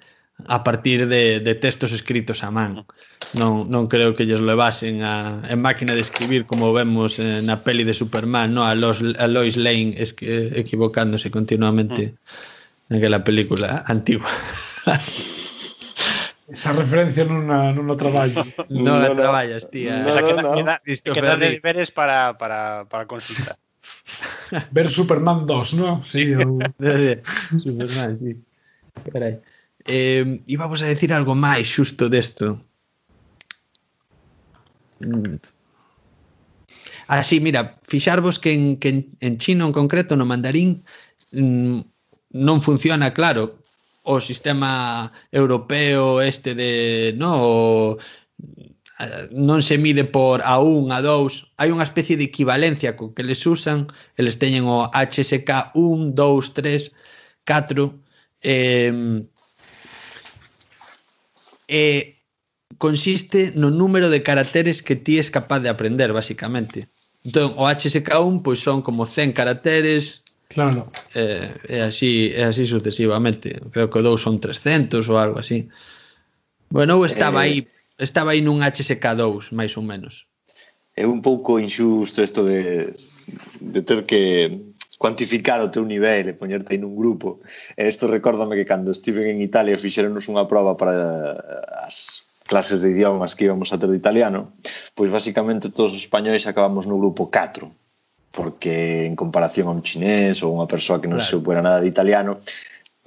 a 0.49 0.65
partir 0.65 1.05
de, 1.05 1.37
de 1.37 1.53
textos 1.53 1.93
escritos 1.93 2.41
a 2.41 2.49
man. 2.49 2.89
Non, 3.37 3.69
non 3.69 3.85
creo 3.85 4.17
que 4.17 4.25
lles 4.25 4.41
levasen 4.41 5.05
a, 5.05 5.45
en 5.45 5.61
máquina 5.61 5.93
de 5.93 6.01
escribir 6.01 6.49
como 6.49 6.73
vemos 6.73 7.21
eh, 7.21 7.45
na 7.45 7.61
peli 7.61 7.85
de 7.85 7.93
Superman, 7.93 8.49
no 8.49 8.65
a, 8.65 8.73
los, 8.73 8.97
a 8.97 9.29
Lois 9.29 9.61
Lane 9.61 9.93
es, 9.93 10.17
equivocándose 10.57 11.29
continuamente. 11.29 12.17
Mm 12.17 12.56
naquela 12.89 13.23
película 13.23 13.83
antigua. 13.87 14.29
Esa 16.47 16.71
referencia 16.71 17.27
non 17.27 17.51
a, 17.51 17.75
non 17.75 17.91
a 17.91 17.95
traballo. 17.99 18.39
non 18.71 19.03
no, 19.03 19.11
a 19.11 19.11
traballas, 19.11 19.67
tía. 19.67 19.99
No, 19.99 20.07
Esa 20.07 20.23
queda, 20.23 20.39
no, 20.39 20.55
queda, 20.55 20.79
queda 21.03 21.35
de 21.35 21.59
deberes 21.59 21.91
para, 21.91 22.39
para, 22.39 22.87
para 22.87 23.03
consulta. 23.03 23.59
Ver 24.71 24.87
Superman 24.87 25.43
2, 25.43 25.73
¿no? 25.75 25.99
Sí, 26.07 26.23
sí. 26.23 26.33
O... 26.39 26.59
Superman, 27.59 28.15
sí. 28.15 28.39
Carai. 29.11 29.43
Eh, 29.83 30.43
íbamos 30.47 30.79
a 30.83 30.87
decir 30.87 31.11
algo 31.11 31.35
máis 31.35 31.67
xusto 31.67 32.07
desto. 32.07 32.63
Mm. 35.03 35.43
Ah, 37.07 37.23
sí, 37.23 37.39
mira, 37.39 37.79
fixarvos 37.83 38.39
que 38.39 38.55
en, 38.55 38.79
que 38.79 38.89
en, 38.89 38.99
en 39.19 39.37
chino 39.37 39.67
en 39.67 39.75
concreto, 39.75 40.15
no 40.15 40.23
mandarín, 40.23 40.83
mm, 41.35 41.79
non 42.31 42.61
funciona 42.61 43.13
claro 43.13 43.63
o 44.03 44.19
sistema 44.23 45.11
europeo 45.31 46.21
este 46.21 46.55
de 46.55 47.13
no 47.19 47.31
o, 47.43 47.97
non 49.29 49.61
se 49.61 49.77
mide 49.77 50.03
por 50.09 50.41
A1, 50.41 50.89
A2, 50.89 51.53
hai 51.61 51.69
unha 51.69 51.85
especie 51.85 52.17
de 52.17 52.25
equivalencia 52.25 52.97
co 52.97 53.13
que 53.13 53.21
les 53.21 53.45
usan, 53.45 53.85
eles 54.17 54.41
teñen 54.41 54.65
o 54.65 54.89
HSK 54.89 55.77
1, 55.77 56.17
2, 56.17 56.53
3, 56.55 56.91
4, 57.45 57.93
eh, 58.41 59.21
eh, 61.67 62.17
consiste 62.77 63.53
no 63.53 63.69
número 63.69 64.09
de 64.09 64.23
caracteres 64.23 64.81
que 64.81 64.95
ti 64.95 65.19
es 65.19 65.29
capaz 65.29 65.59
de 65.61 65.69
aprender, 65.69 66.09
basicamente. 66.13 66.87
Entón, 67.23 67.53
o 67.57 67.69
HSK1 67.69 68.41
pois 68.41 68.59
son 68.59 68.81
como 68.81 69.05
100 69.05 69.33
caracteres, 69.33 70.23
Claro. 70.47 70.89
Eh, 71.13 71.51
e 71.69 71.77
así, 71.83 72.31
e 72.31 72.41
así 72.43 72.65
sucesivamente. 72.65 73.59
Creo 73.71 73.91
que 73.91 74.01
dous 74.01 74.23
son 74.23 74.39
300 74.39 75.03
ou 75.11 75.19
algo 75.19 75.37
así. 75.43 75.67
Bueno, 76.71 76.97
eu 76.97 77.05
estaba 77.05 77.43
eh, 77.43 77.45
aí 77.45 77.57
estaba 77.99 78.31
aí 78.31 78.41
nun 78.41 78.63
HSK2, 78.63 79.51
máis 79.51 79.75
ou 79.75 79.83
menos. 79.83 80.25
É 80.95 81.05
un 81.05 81.21
pouco 81.21 81.59
injusto 81.59 82.23
isto 82.23 82.41
de, 82.47 82.93
de 83.61 83.81
ter 83.83 84.07
que 84.09 84.73
cuantificar 84.97 85.61
o 85.61 85.69
teu 85.69 85.85
nivel 85.85 86.31
e 86.31 86.33
poñerte 86.33 86.73
aí 86.73 86.79
nun 86.81 86.95
grupo. 86.97 87.43
E 87.75 87.85
isto 87.85 88.09
recórdame 88.09 88.57
que 88.57 88.65
cando 88.65 88.95
estiven 88.95 89.29
en 89.29 89.43
Italia 89.43 89.77
fixeronos 89.77 90.25
unha 90.31 90.47
prova 90.49 90.73
para 90.79 91.37
as 91.85 92.25
clases 92.47 92.79
de 92.79 92.95
idiomas 92.95 93.35
que 93.35 93.45
íbamos 93.45 93.75
a 93.75 93.77
ter 93.77 93.91
de 93.91 93.99
italiano, 93.99 94.55
pois 94.95 95.11
basicamente 95.11 95.75
todos 95.75 95.91
os 95.91 96.01
españois 96.01 96.47
acabamos 96.47 96.87
no 96.87 96.95
grupo 96.95 97.27
4 97.27 97.67
porque 98.37 99.09
en 99.09 99.17
comparación 99.17 99.65
a 99.65 99.73
un 99.73 99.81
chinés 99.81 100.45
ou 100.45 100.53
unha 100.53 100.69
persoa 100.69 101.01
que 101.01 101.09
non 101.09 101.17
claro. 101.17 101.25
se 101.25 101.33
supera 101.33 101.65
nada 101.65 101.81
de 101.81 101.89
italiano, 101.89 102.37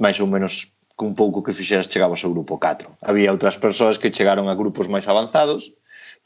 máis 0.02 0.19
ou 0.19 0.27
menos 0.27 0.74
cun 0.98 1.15
pouco 1.15 1.47
que 1.47 1.55
fixeras 1.55 1.86
chegabas 1.86 2.27
ao 2.27 2.35
grupo 2.35 2.59
4. 2.59 2.98
Había 2.98 3.31
outras 3.31 3.55
persoas 3.55 4.02
que 4.02 4.11
chegaron 4.11 4.51
a 4.51 4.59
grupos 4.59 4.90
máis 4.90 5.07
avanzados, 5.07 5.70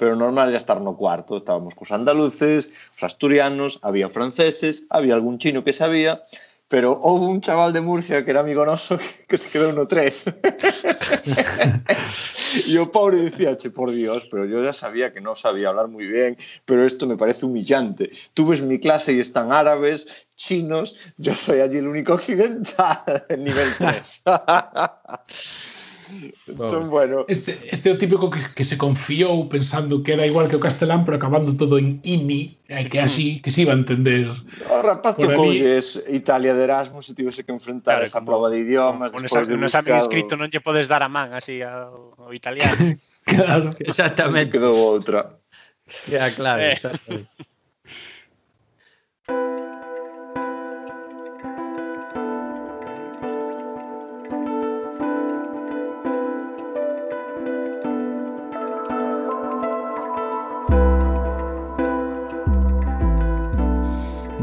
pero 0.01 0.16
normal 0.16 0.48
era 0.48 0.56
estar 0.56 0.81
no 0.81 0.97
cuarto, 0.97 1.36
estábamos 1.36 1.76
cos 1.76 1.93
andaluces, 1.93 2.64
os 2.97 3.02
asturianos, 3.05 3.76
había 3.85 4.09
franceses, 4.09 4.89
había 4.89 5.12
algún 5.12 5.36
chino 5.36 5.68
que 5.68 5.76
sabía, 5.76 6.24
pero 6.75 6.91
houve 6.91 7.27
un 7.27 7.41
chaval 7.41 7.73
de 7.73 7.81
Murcia 7.81 8.25
que 8.25 8.33
era 8.33 8.41
amigo 8.41 8.67
noso 8.67 8.99
que, 9.29 9.39
se 9.39 9.47
quedou 9.49 9.71
no 9.71 9.87
3. 9.87 10.27
y 12.67 12.75
o 12.83 12.91
pobre 12.91 13.23
decía, 13.23 13.55
che, 13.55 13.71
por 13.71 13.95
Dios, 13.95 14.27
pero 14.27 14.45
yo 14.45 14.59
ya 14.59 14.73
sabía 14.73 15.15
que 15.15 15.21
no 15.21 15.37
sabía 15.37 15.69
hablar 15.69 15.87
muy 15.87 16.05
bien, 16.11 16.37
pero 16.67 16.85
esto 16.85 17.07
me 17.07 17.17
parece 17.17 17.47
humillante. 17.47 18.11
Tú 18.35 18.49
ves 18.49 18.61
mi 18.61 18.81
clase 18.81 19.13
y 19.13 19.21
están 19.21 19.53
árabes, 19.53 20.27
chinos, 20.35 21.15
yo 21.17 21.33
soy 21.35 21.61
allí 21.61 21.79
el 21.79 21.87
único 21.87 22.15
occidental 22.15 23.25
en 23.29 23.45
nivel 23.45 23.71
3. 23.79 24.25
Entón, 26.47 26.90
bueno. 26.90 27.24
Este, 27.28 27.59
este 27.70 27.90
é 27.90 27.93
o 27.93 27.98
típico 27.98 28.31
que, 28.31 28.40
que 28.52 28.64
se 28.64 28.76
confiou 28.76 29.48
pensando 29.48 30.02
que 30.02 30.12
era 30.12 30.26
igual 30.26 30.48
que 30.48 30.56
o 30.56 30.62
castelán, 30.62 31.05
pero 31.05 31.16
acabando 31.16 31.56
todo 31.56 31.78
en 31.78 32.01
IMI, 32.02 32.59
e 32.68 32.85
que 32.89 33.01
así, 33.01 33.40
que 33.40 33.51
se 33.51 33.62
iba 33.62 33.72
a 33.72 33.78
entender. 33.78 34.28
O 34.68 34.78
rapaz 34.82 35.16
tocoulle 35.16 35.81
Italia 36.10 36.52
de 36.52 36.62
Erasmus 36.64 37.09
e 37.09 37.14
tivese 37.14 37.44
que 37.44 37.52
enfrentar 37.52 38.01
claro, 38.01 38.09
esa 38.09 38.20
como, 38.20 38.28
prova 38.35 38.47
de 38.51 38.60
idiomas 38.60 39.12
con 39.12 39.24
despois 39.24 39.48
de. 39.48 39.55
Un 39.55 39.64
examen 39.64 39.97
escrito 39.97 40.36
non 40.36 40.48
lle 40.51 40.60
podes 40.60 40.90
dar 40.90 41.05
a 41.05 41.10
man 41.12 41.32
así 41.32 41.62
ao, 41.64 42.12
ao 42.18 42.32
italiano. 42.32 42.97
claro. 43.28 43.72
Exactamente. 43.81 44.52
Quedou 44.52 44.74
outra. 44.74 45.40
Ya, 46.09 46.28
claro, 46.32 46.60
eh. 46.64 46.76
exactamente. 46.76 47.28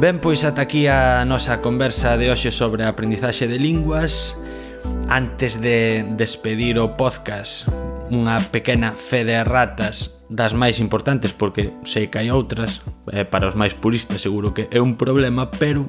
Ben, 0.02 0.18
pois 0.18 0.42
ata 0.50 0.66
aquí 0.66 0.90
a 0.90 1.22
nosa 1.30 1.62
conversa 1.62 2.18
de 2.18 2.34
hoxe 2.34 2.50
sobre 2.50 2.82
a 2.82 2.90
aprendizaxe 2.90 3.46
de 3.46 3.62
linguas. 3.62 4.34
Antes 5.06 5.62
de 5.62 6.02
despedir 6.18 6.82
o 6.82 6.98
podcast, 6.98 7.70
unha 8.10 8.42
pequena 8.42 8.98
fe 8.98 9.22
de 9.22 9.38
ratas 9.46 10.18
das 10.26 10.58
máis 10.58 10.82
importantes, 10.82 11.38
porque 11.38 11.70
sei 11.86 12.10
que 12.10 12.18
hai 12.18 12.34
outras, 12.34 12.82
eh, 13.14 13.30
para 13.30 13.46
os 13.46 13.54
máis 13.54 13.78
puristas 13.78 14.26
seguro 14.26 14.58
que 14.58 14.66
é 14.74 14.82
un 14.82 14.98
problema, 14.98 15.54
pero 15.54 15.86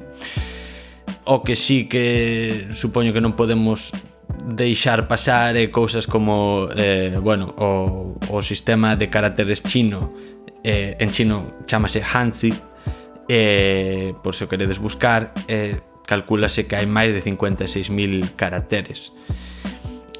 o 1.25 1.41
que 1.41 1.57
sí 1.57 1.89
que 1.89 2.69
supoño 2.77 3.17
que 3.17 3.23
non 3.25 3.33
podemos 3.33 3.97
deixar 4.45 5.09
pasar 5.09 5.57
é 5.57 5.73
cousas 5.73 6.05
como 6.05 6.69
eh, 6.69 7.17
bueno, 7.17 7.49
o, 7.57 8.13
o 8.29 8.45
sistema 8.45 8.93
de 8.93 9.09
caracteres 9.09 9.65
chino 9.65 10.13
eh, 10.61 11.01
en 11.01 11.09
chino 11.09 11.65
chamase 11.65 12.05
Hanzi 12.05 12.72
eh, 13.29 14.13
por 14.23 14.35
se 14.35 14.45
o 14.45 14.49
queredes 14.49 14.79
buscar 14.79 15.33
eh, 15.47 15.79
calculase 16.05 16.67
que 16.67 16.75
hai 16.75 16.87
máis 16.87 17.15
de 17.15 17.21
56.000 17.23 18.35
caracteres. 18.35 19.15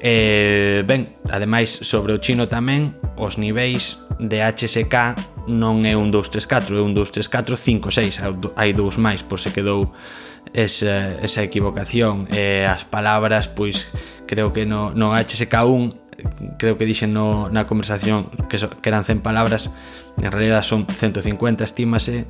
Eh, 0.04 0.84
ben, 0.84 1.16
ademais 1.32 1.70
sobre 1.70 2.12
o 2.12 2.20
chino 2.20 2.44
tamén 2.44 2.92
os 3.16 3.40
niveis 3.40 4.04
de 4.20 4.44
HSK 4.44 5.16
non 5.48 5.80
é 5.88 5.96
un 5.96 6.12
2, 6.12 6.28
3, 6.28 6.44
4 6.44 6.76
é 6.76 6.82
un 6.84 6.92
2, 6.92 7.08
3, 7.08 7.24
4, 7.24 7.56
5, 7.56 7.88
6 7.88 8.20
hai 8.52 8.70
dous 8.76 9.00
máis 9.00 9.24
por 9.24 9.40
se 9.40 9.48
quedou 9.48 9.96
esa, 10.52 11.16
esa 11.24 11.40
equivocación. 11.40 12.28
Eh, 12.36 12.68
as 12.68 12.84
palabras 12.84 13.48
pois 13.48 13.88
creo 14.28 14.52
que 14.52 14.68
no, 14.68 14.92
no 14.92 15.16
HSK1 15.16 16.04
creo 16.60 16.76
que 16.76 16.84
dixen 16.84 17.16
no, 17.16 17.48
na 17.48 17.64
conversación 17.64 18.28
que, 18.48 18.60
so, 18.60 18.68
que 18.68 18.88
eran 18.92 19.08
100 19.08 19.24
palabras 19.24 19.72
en 20.20 20.30
realidad 20.30 20.60
son 20.62 20.86
150 20.86 21.64
estímase. 21.64 22.28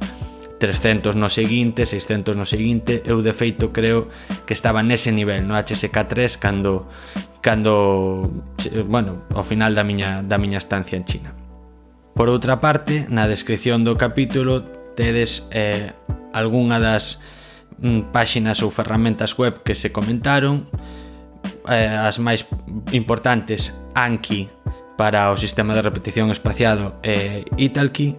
300 0.59 1.16
no 1.16 1.28
seguinte, 1.28 1.86
600 1.86 2.36
no 2.36 2.47
seguinte, 2.47 3.02
eu 3.05 3.22
de 3.22 3.32
feito 3.35 3.72
creo 3.72 4.09
que 4.47 4.55
estaba 4.55 4.82
nese 4.82 5.10
nivel 5.10 5.47
no 5.47 5.59
HSK3 5.59 6.39
cando 6.39 6.89
cando 7.43 8.31
bueno, 8.89 9.26
ao 9.35 9.44
final 9.44 9.74
da 9.74 9.85
miña 9.85 10.22
da 10.22 10.39
miña 10.39 10.59
estancia 10.59 10.97
en 10.97 11.05
China. 11.05 11.31
Por 12.14 12.31
outra 12.31 12.62
parte, 12.62 13.10
na 13.10 13.26
descripción 13.26 13.82
do 13.82 13.98
capítulo 13.98 14.62
tedes 14.94 15.51
eh, 15.51 15.90
algunha 16.32 16.78
das 16.78 17.18
mm, 17.82 18.14
páxinas 18.14 18.62
ou 18.62 18.70
ferramentas 18.70 19.35
web 19.35 19.66
que 19.66 19.74
se 19.74 19.90
comentaron 19.90 20.70
eh, 21.68 21.90
as 21.90 22.22
máis 22.22 22.47
importantes 22.94 23.74
Anki 23.98 24.48
para 24.95 25.31
o 25.31 25.37
sistema 25.37 25.75
de 25.75 25.83
repetición 25.83 26.31
espaciado 26.31 26.99
eh, 27.03 27.45
Italki 27.59 28.16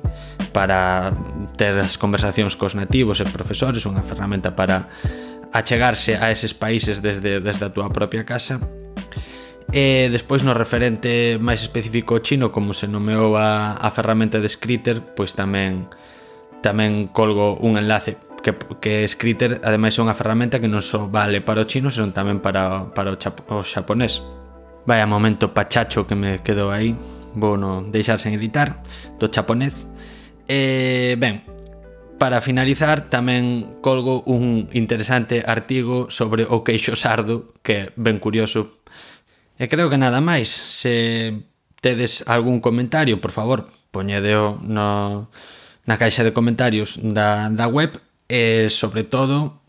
para 0.52 1.16
ter 1.56 1.80
as 1.80 1.96
conversacións 1.96 2.60
cos 2.60 2.76
nativos 2.76 3.24
e 3.24 3.26
profesores, 3.28 3.88
unha 3.88 4.04
ferramenta 4.04 4.56
para 4.56 4.92
achegarse 5.56 6.20
a 6.20 6.32
eses 6.32 6.52
países 6.52 7.00
desde, 7.00 7.40
desde 7.40 7.64
a 7.68 7.72
túa 7.72 7.88
propia 7.92 8.28
casa 8.28 8.60
E 9.74 10.08
despois 10.14 10.46
no 10.46 10.54
referente 10.54 11.42
máis 11.42 11.66
específico 11.66 12.22
chino, 12.22 12.54
como 12.54 12.72
se 12.72 12.88
nomeou 12.88 13.34
a, 13.36 13.74
a 13.76 13.90
ferramenta 13.90 14.38
de 14.38 14.48
Skritter 14.48 15.02
pois 15.18 15.34
tamén 15.34 15.90
tamén 16.62 17.10
colgo 17.10 17.58
un 17.60 17.76
enlace 17.76 18.16
que, 18.46 18.54
que 18.80 19.04
Skritter 19.10 19.66
ademais 19.66 19.98
é 19.98 20.06
unha 20.06 20.14
ferramenta 20.14 20.62
que 20.62 20.70
non 20.70 20.86
só 20.86 21.10
vale 21.10 21.42
para 21.42 21.66
o 21.66 21.68
chino, 21.68 21.90
senón 21.90 22.14
tamén 22.14 22.40
para, 22.46 22.94
para 22.94 23.10
o, 23.12 23.18
chap, 23.18 23.42
o 23.50 23.66
xaponés. 23.66 24.22
Vaya 24.86 25.06
momento 25.06 25.54
pachacho 25.54 26.06
que 26.06 26.16
me 26.16 26.42
quedou 26.46 26.70
aí. 26.70 26.96
Bueno, 27.34 27.84
deixar 27.90 28.20
sen 28.20 28.34
editar 28.34 28.84
Do 29.20 29.28
chaponés. 29.34 29.90
Eh, 30.48 31.18
Ben, 31.18 31.42
para 32.22 32.40
finalizar 32.40 33.10
tamén 33.10 33.82
colgo 33.82 34.24
un 34.30 34.70
interesante 34.72 35.44
artigo 35.44 36.08
sobre 36.14 36.46
o 36.46 36.62
queixo 36.64 36.96
sardo 36.96 37.52
que 37.66 37.74
é 37.74 37.84
ben 37.98 38.22
curioso. 38.22 38.78
E 39.58 39.66
creo 39.68 39.90
que 39.90 39.98
nada 40.00 40.22
máis. 40.22 40.54
Se 40.54 41.34
tedes 41.82 42.24
algún 42.30 42.62
comentario 42.62 43.20
por 43.20 43.34
favor 43.34 43.68
poñedeo 43.90 44.62
no, 44.62 45.28
na 45.90 45.96
caixa 45.98 46.24
de 46.24 46.32
comentarios 46.32 47.02
da, 47.02 47.50
da 47.50 47.68
web. 47.68 47.98
E 48.30 48.70
sobre 48.70 49.02
todo 49.06 49.65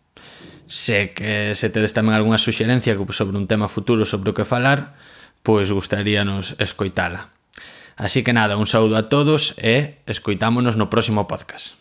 se, 0.69 1.15
que, 1.15 1.55
se 1.55 1.71
tedes 1.71 1.95
tamén 1.95 2.19
algunha 2.19 2.43
suxerencia 2.43 2.99
sobre 3.15 3.39
un 3.39 3.47
tema 3.47 3.71
futuro 3.71 4.07
sobre 4.07 4.31
o 4.31 4.37
que 4.37 4.47
falar, 4.47 4.99
pois 5.47 5.71
gustaríanos 5.71 6.59
escoitala. 6.59 7.31
Así 7.97 8.23
que 8.23 8.37
nada, 8.37 8.61
un 8.61 8.69
saúdo 8.69 9.01
a 9.01 9.09
todos 9.09 9.57
e 9.57 10.05
escoitámonos 10.05 10.77
no 10.77 10.93
próximo 10.93 11.25
podcast. 11.25 11.81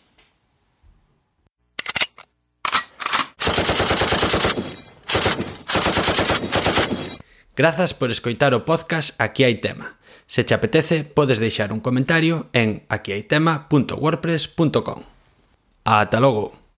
Grazas 7.56 7.95
por 7.95 8.12
escoitar 8.12 8.52
o 8.53 8.68
podcast 8.68 9.16
Aquí 9.16 9.48
hai 9.48 9.64
tema. 9.64 9.95
Se 10.28 10.44
te 10.44 10.52
apetece, 10.52 11.07
podes 11.07 11.40
deixar 11.40 11.72
un 11.72 11.80
comentario 11.80 12.52
en 12.52 12.84
aquihaitema.wordpress.com. 12.91 14.99
Ata 15.86 16.20
logo! 16.20 16.65